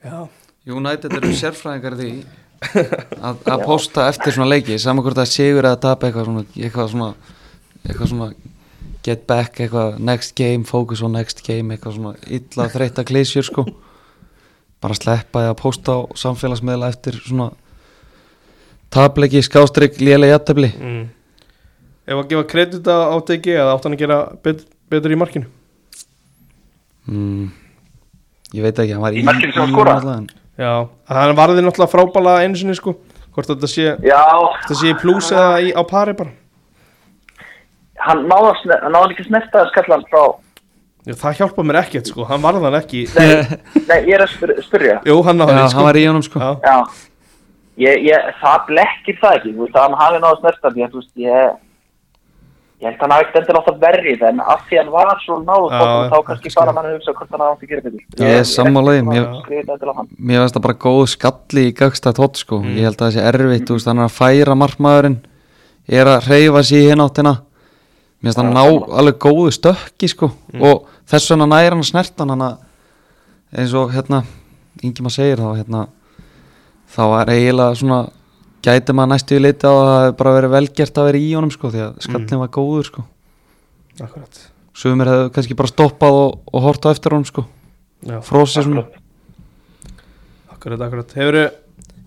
Já, 0.04 0.26
United 0.68 1.14
eru 1.16 1.30
sérfræðingar 1.38 1.96
því 2.00 2.10
að, 2.60 3.44
að 3.48 3.66
posta 3.66 4.08
eftir 4.12 4.36
svona 4.36 4.52
leiki 4.52 4.80
saman 4.82 5.06
hvort 5.06 5.20
það 5.20 5.32
sigur 5.32 5.68
eða 5.70 5.82
tap 5.86 6.04
eitthvað 6.04 6.28
svona 6.28 6.46
eitthvað 6.56 6.90
svona, 6.94 7.12
eitthvað 7.86 8.12
svona 8.12 8.32
get 9.06 9.28
back, 9.28 9.60
eitthvað 9.60 10.00
next 10.04 10.36
game 10.36 10.68
focus 10.68 11.04
on 11.06 11.16
next 11.16 11.44
game, 11.46 11.72
eitthvað 11.74 11.96
svona 11.96 12.16
illa 12.28 12.68
þreytta 12.74 13.06
klísjur 13.08 13.48
sko 13.48 13.66
bara 14.84 14.96
sleppa 14.96 15.44
því 15.44 15.52
að 15.52 15.60
posta 15.60 15.96
á 15.96 16.00
samfélagsmiðla 16.20 16.90
eftir 16.92 17.20
svona 17.24 17.50
tapleiki, 18.94 19.42
skástrygg, 19.46 20.00
lélega 20.04 20.38
jættabli 20.38 20.72
mm. 20.74 21.06
ef 22.10 22.18
að 22.18 22.28
gefa 22.34 22.50
kredita 22.54 23.00
á 23.12 23.16
TG 23.24 23.56
eða 23.56 23.74
átt 23.76 23.88
hann 23.88 23.98
að 23.98 24.04
gera 24.04 24.20
bet, 24.44 24.66
betur 24.92 25.16
í 25.16 25.20
markinu 25.20 25.50
mm, 27.08 27.50
ég 28.56 28.68
veit 28.68 28.84
ekki, 28.84 28.96
hann 28.96 29.04
var 29.04 29.16
Í 29.16 29.26
markinu 29.28 29.56
sem 29.56 29.64
hann 29.64 29.76
skoraði? 29.76 30.20
Já, 30.60 30.74
að 31.10 31.22
hann 31.22 31.38
varði 31.40 31.64
náttúrulega 31.64 31.94
frábæla 31.94 32.36
einu 32.44 32.60
sinni 32.60 32.76
sko, 32.78 32.98
hvort 33.36 33.50
þetta 33.54 33.70
sé 33.72 33.88
já, 34.04 34.22
þetta 34.66 34.78
sé 34.82 34.94
plús 35.00 35.32
eða 35.32 35.62
í, 35.64 35.72
á 35.72 35.82
pari 35.88 36.16
bara. 36.20 36.36
Hann 38.00 38.24
hann 38.32 38.94
náði 38.94 39.14
ekki 39.16 39.26
að 39.26 39.32
snerta 39.32 39.64
að 39.64 39.72
skalla 39.74 39.98
hann 39.98 40.08
frá 40.12 40.24
já, 41.08 41.16
það 41.24 41.40
hjálpa 41.42 41.66
mér 41.68 41.82
ekkert 41.84 42.12
sko, 42.12 42.28
hann 42.30 42.44
varði 42.44 42.66
hann 42.68 42.80
ekki. 42.80 43.06
Nei, 43.16 43.62
nei, 43.90 44.00
ég 44.10 44.18
er 44.18 44.26
að 44.26 44.34
spyrja, 44.36 44.66
spyrja. 44.68 45.00
jú, 45.08 45.22
hann 45.26 45.40
náði 45.40 45.56
því, 45.56 45.64
sko. 45.64 45.80
hann 45.80 45.90
var 45.90 46.00
í 46.00 46.06
honum 46.10 46.26
sko. 46.26 46.44
Já, 46.44 46.52
Já, 46.68 46.78
ég, 47.88 48.06
ég, 48.10 48.30
það 48.44 48.62
blekkir 48.70 49.20
það 49.24 49.40
ekki, 49.40 49.56
þú 49.56 49.66
veist, 49.66 49.80
hann 49.80 49.98
hafi 50.04 50.22
náðu 50.24 50.42
snertan, 50.44 50.80
ég, 50.84 50.94
þú 50.94 51.02
veist, 51.04 51.14
ég, 51.24 51.58
ég 52.80 52.88
held 52.88 52.96
að 52.96 53.02
hann 53.04 53.12
hafi 53.12 53.26
ekkert 53.26 53.40
endur 53.42 53.58
átt 53.60 53.70
að 53.74 53.80
verrið, 53.84 54.22
en 54.30 54.40
af 54.40 54.62
því 54.70 54.78
hann 54.80 54.92
var 54.94 55.18
svo 55.26 55.38
náðu 55.44 55.70
þá 56.12 56.18
kannski 56.30 56.52
fara 56.54 56.74
mann 56.76 56.86
að 56.88 56.94
hugsa 56.96 57.14
hvort 57.18 57.34
hann 57.36 57.42
átt 57.48 57.64
að 57.64 57.70
gera 57.74 57.82
betur. 57.82 58.04
Ég 58.24 58.38
er 58.40 58.46
sammála 58.48 58.94
því, 58.96 59.02
mér- 59.10 59.28
finnst 60.30 60.56
það 60.56 60.64
bara 60.68 60.78
góð 60.86 61.02
skalli 61.12 61.66
í 61.70 61.74
gagsta 61.76 62.14
tótt 62.16 62.38
sko 62.40 62.60
Mm. 62.64 62.76
Ég 62.78 62.84
held 62.88 62.96
að 62.98 63.06
það 63.06 63.14
sé 63.18 63.26
erfitt, 63.34 63.66
þú 63.68 63.74
veist, 63.76 63.86
hann 63.92 64.00
er 64.00 64.08
að 64.08 64.18
færa 64.20 64.56
markmaðurinn 64.56 65.18
Er 65.90 66.06
að 66.06 66.26
hreyfa 66.30 66.64
sig 66.64 66.84
í 66.86 66.90
hinn 66.90 67.02
áttina 67.02 67.34
Mér 68.22 68.32
finnst 68.34 68.38
hann 68.38 68.54
ná 68.54 68.64
alveg 69.00 69.18
góðu 69.20 69.52
stökki 69.52 70.08
sko 70.10 70.32
Mm. 70.54 70.62
Og 70.64 70.86
þess 71.10 71.30
vegna 71.32 71.46
næra 71.48 71.76
hann 71.76 71.84
snertan 71.84 72.30
hann 72.30 72.42
að 72.42 72.58
eins 73.58 73.74
og 73.74 73.92
hérna 73.92 74.24
Ingi 74.84 75.02
maður 75.02 75.16
segir 75.18 75.38
þá 75.42 75.58
hérna 75.58 75.88
þá 76.96 77.02
er 77.22 77.32
eiginlega 77.34 77.76
svona 77.76 78.00
gæti 78.66 78.96
maður 78.96 79.14
næstu 79.14 79.38
í 79.38 79.42
leiti 79.42 79.68
á 79.68 79.72
að 79.72 79.86
það 79.88 80.02
hefði 80.04 80.16
bara 80.20 80.34
verið 80.36 80.54
velgert 80.56 81.00
að 81.00 81.08
vera 81.10 81.22
í 81.22 81.30
honum 81.34 81.54
sko 81.54 81.72
því 81.74 81.84
að 81.86 82.00
skallin 82.06 82.42
var 82.42 82.52
góður 82.56 82.90
sko. 82.90 83.06
Akkurat. 84.00 84.42
Sumir 84.80 85.12
hefðu 85.12 85.32
kannski 85.36 85.58
bara 85.60 85.72
stoppað 85.72 86.20
og, 86.20 86.36
og 86.52 86.66
hort 86.66 86.88
á 86.88 86.92
eftir 86.92 87.16
honum 87.16 87.28
sko. 87.28 87.46
Frósið 88.28 88.68
svona. 88.68 88.86
akkurat, 90.54 90.82
akkurat 90.86 91.16
Hefur 91.20 91.40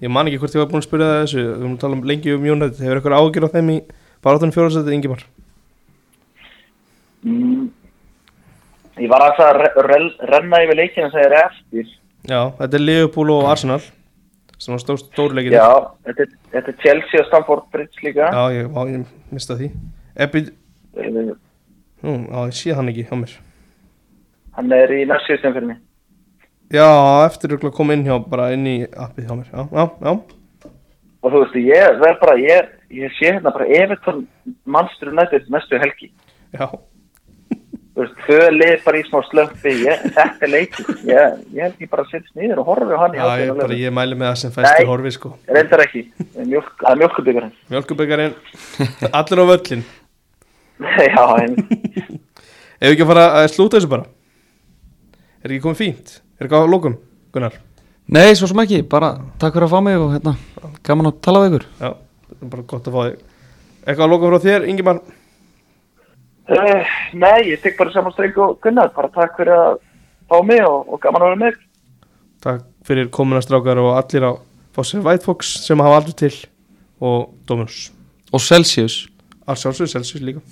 ég 0.03 0.11
man 0.13 0.29
ekki 0.29 0.41
hvort 0.41 0.57
ég 0.57 0.63
var 0.63 0.71
búin 0.71 0.81
að 0.81 0.87
spyrja 0.87 1.09
það 1.11 1.19
þessu 1.21 1.43
Við 1.43 1.51
erum 1.53 1.75
að 1.75 1.83
tala 1.83 1.99
um 1.99 2.07
lengi 2.09 2.33
um 2.33 2.47
United. 2.55 2.81
Hefur 2.81 3.01
eitthvað 3.01 3.19
ágjör 3.21 3.49
á 3.49 3.55
þeim 3.57 3.73
í 3.73 3.79
baráttunum 4.25 4.55
fjóðarsætti 4.57 4.97
Ingimar? 4.97 5.25
Mm. 7.23 7.67
Ég 9.01 9.09
var 9.09 9.25
að 9.25 9.57
re 9.57 9.73
re 9.89 9.99
renna 10.29 10.63
yfir 10.65 10.79
leikina 10.81 11.11
sem 11.13 11.23
er 11.25 11.37
eftir. 11.47 11.93
Já, 12.29 12.53
þetta 12.59 12.77
er 12.79 12.83
Liverpool 12.83 13.31
og 13.35 13.49
Arsenal 13.51 13.81
sem 14.63 14.75
var 14.75 14.83
stór, 14.83 15.01
stórleikir 15.03 15.57
Já, 15.57 15.69
þetta 16.07 16.27
þetta 16.53 16.73
er 16.75 16.77
Chelsea 16.85 17.23
og 17.23 17.29
Stamford 17.31 17.65
Bridge 17.75 18.05
líka. 18.07 18.29
Já, 18.31 18.43
ég, 18.55 18.69
á, 18.71 18.81
ég 18.91 19.33
mista 19.35 19.57
því 19.59 19.71
Ebi, 20.23 20.45
Eh, 20.93 21.09
nú, 21.09 22.13
já, 22.29 22.39
ég 22.51 22.57
sé 22.59 22.75
hann 22.77 22.91
ekki 22.93 23.07
á 23.09 23.17
mér 23.17 23.33
Hann 24.53 24.73
er 24.77 24.91
í 24.93 25.07
sem 25.41 25.55
fyrir 25.55 25.65
mig. 25.71 25.79
Já, 26.73 26.85
eftir 27.25 27.55
að 27.57 27.73
koma 27.73 27.95
inn 27.97 28.05
hjá 28.05 28.19
bara 28.29 28.51
inn 28.53 28.67
í 28.69 28.77
appið 28.85 29.29
hjá 29.29 29.35
mér 29.39 29.49
Já, 29.53 29.63
já, 29.73 29.85
já, 30.05 30.13
Og 31.23 31.31
þú 31.33 31.41
veist, 31.45 31.57
ég 31.63 31.99
verð 32.03 32.21
bara, 32.21 32.37
ég, 32.43 32.71
ég 32.91 33.13
sé 33.17 33.31
hérna 33.31 33.53
bara 33.55 33.69
Everton 33.71 34.27
Manchester 34.67 35.13
United 35.13 35.49
næstu 35.49 35.79
helgi. 35.79 36.13
já 36.53 36.69
þau 37.93 38.37
lið 38.57 38.71
bara 38.87 38.99
í 38.99 39.03
smá 39.05 39.19
slömpi, 39.29 39.73
ég, 39.85 40.05
þetta 40.17 40.49
leikur. 40.49 40.95
Ég, 41.05 41.35
ég 41.53 41.67
held 41.67 41.83
ég 41.85 41.91
bara 41.93 42.05
að 42.07 42.13
setja 42.15 42.41
niður 42.41 42.63
og 42.63 42.71
horfa 42.71 42.97
á 42.97 43.01
hann 43.03 43.17
Já, 43.19 43.25
ég, 43.43 43.51
bara, 43.59 43.77
ég 43.83 43.93
mæli 43.93 44.17
með 44.17 44.31
það 44.31 44.39
sem 44.43 44.55
festur 44.55 44.81
Nei. 44.81 44.89
horfi 44.89 45.13
sko 45.13 45.33
Reyndar 45.53 45.83
ekki, 45.85 46.03
Mjólk, 46.41 46.71
það 46.81 46.89
er 46.95 47.01
mjölkubyggarinn. 47.03 47.53
Mjölkuböggarinn, 47.75 48.35
allir 49.21 49.43
á 49.43 49.47
völlin 49.53 49.85
Já, 51.13 51.25
en 51.45 51.59
Ef 52.83 52.89
við 52.89 52.95
ekki 52.97 53.05
að 53.05 53.11
fara 53.13 53.27
að 53.43 53.51
slúta 53.53 53.77
þessu 53.79 53.93
bara 53.93 54.09
Er 55.43 55.53
ekki 55.53 55.63
komið 55.67 55.83
fínt? 55.85 56.17
Er 56.41 56.49
ekki 56.49 56.59
á 56.59 56.73
lókum, 56.73 56.97
Gunnar? 57.35 57.61
Nei, 58.13 58.33
svo 58.39 58.49
sem 58.51 58.65
ekki, 58.65 58.81
bara 58.89 59.13
takk 59.39 59.55
fyrir 59.55 59.69
að 59.69 59.75
fá 59.77 59.81
mig 59.85 60.01
og 60.01 60.15
hérna, 60.17 60.33
gaman 60.87 61.13
að 61.13 61.21
tala 61.29 61.45
við 61.45 61.53
ykkur 61.53 61.69
Já, 61.85 61.93
bara 62.57 62.65
gott 62.73 62.89
að 62.89 62.97
fá 62.97 63.03
þig 63.11 63.21
Eitthvað 63.83 64.07
að 64.07 64.13
lókum 64.15 64.33
frá 64.33 64.43
þér, 64.49 64.67
Ingimar? 64.73 64.99
Uh, 66.51 66.83
nei, 67.15 67.53
ég 67.53 67.61
tek 67.63 67.77
bara 67.79 67.93
saman 67.95 68.15
streng 68.15 68.39
og 68.43 68.57
Gunnar, 68.65 68.91
bara 68.97 69.11
takk 69.15 69.37
fyrir 69.39 69.55
að 69.55 69.77
fá 70.31 70.41
mig 70.47 70.63
og, 70.67 70.89
og 70.91 71.03
gaman 71.03 71.23
að 71.23 71.31
vera 71.31 71.41
með. 71.45 71.61
Takk 72.43 72.65
fyrir 72.89 73.13
komuna 73.15 73.43
strákar 73.45 73.79
og 73.79 73.93
allir 73.95 74.27
á 74.27 74.33
Fossir 74.75 75.05
White 75.05 75.27
Fox 75.29 75.53
sem 75.63 75.83
hafa 75.85 76.01
aldrei 76.01 76.17
til 76.25 76.35
og 77.03 77.31
Dominus. 77.47 77.91
Og 78.33 78.41
Celsius. 78.43 79.07
Alls 79.47 79.63
sjálfsög, 79.63 79.91
Celsius 79.91 80.23
líka 80.23 80.43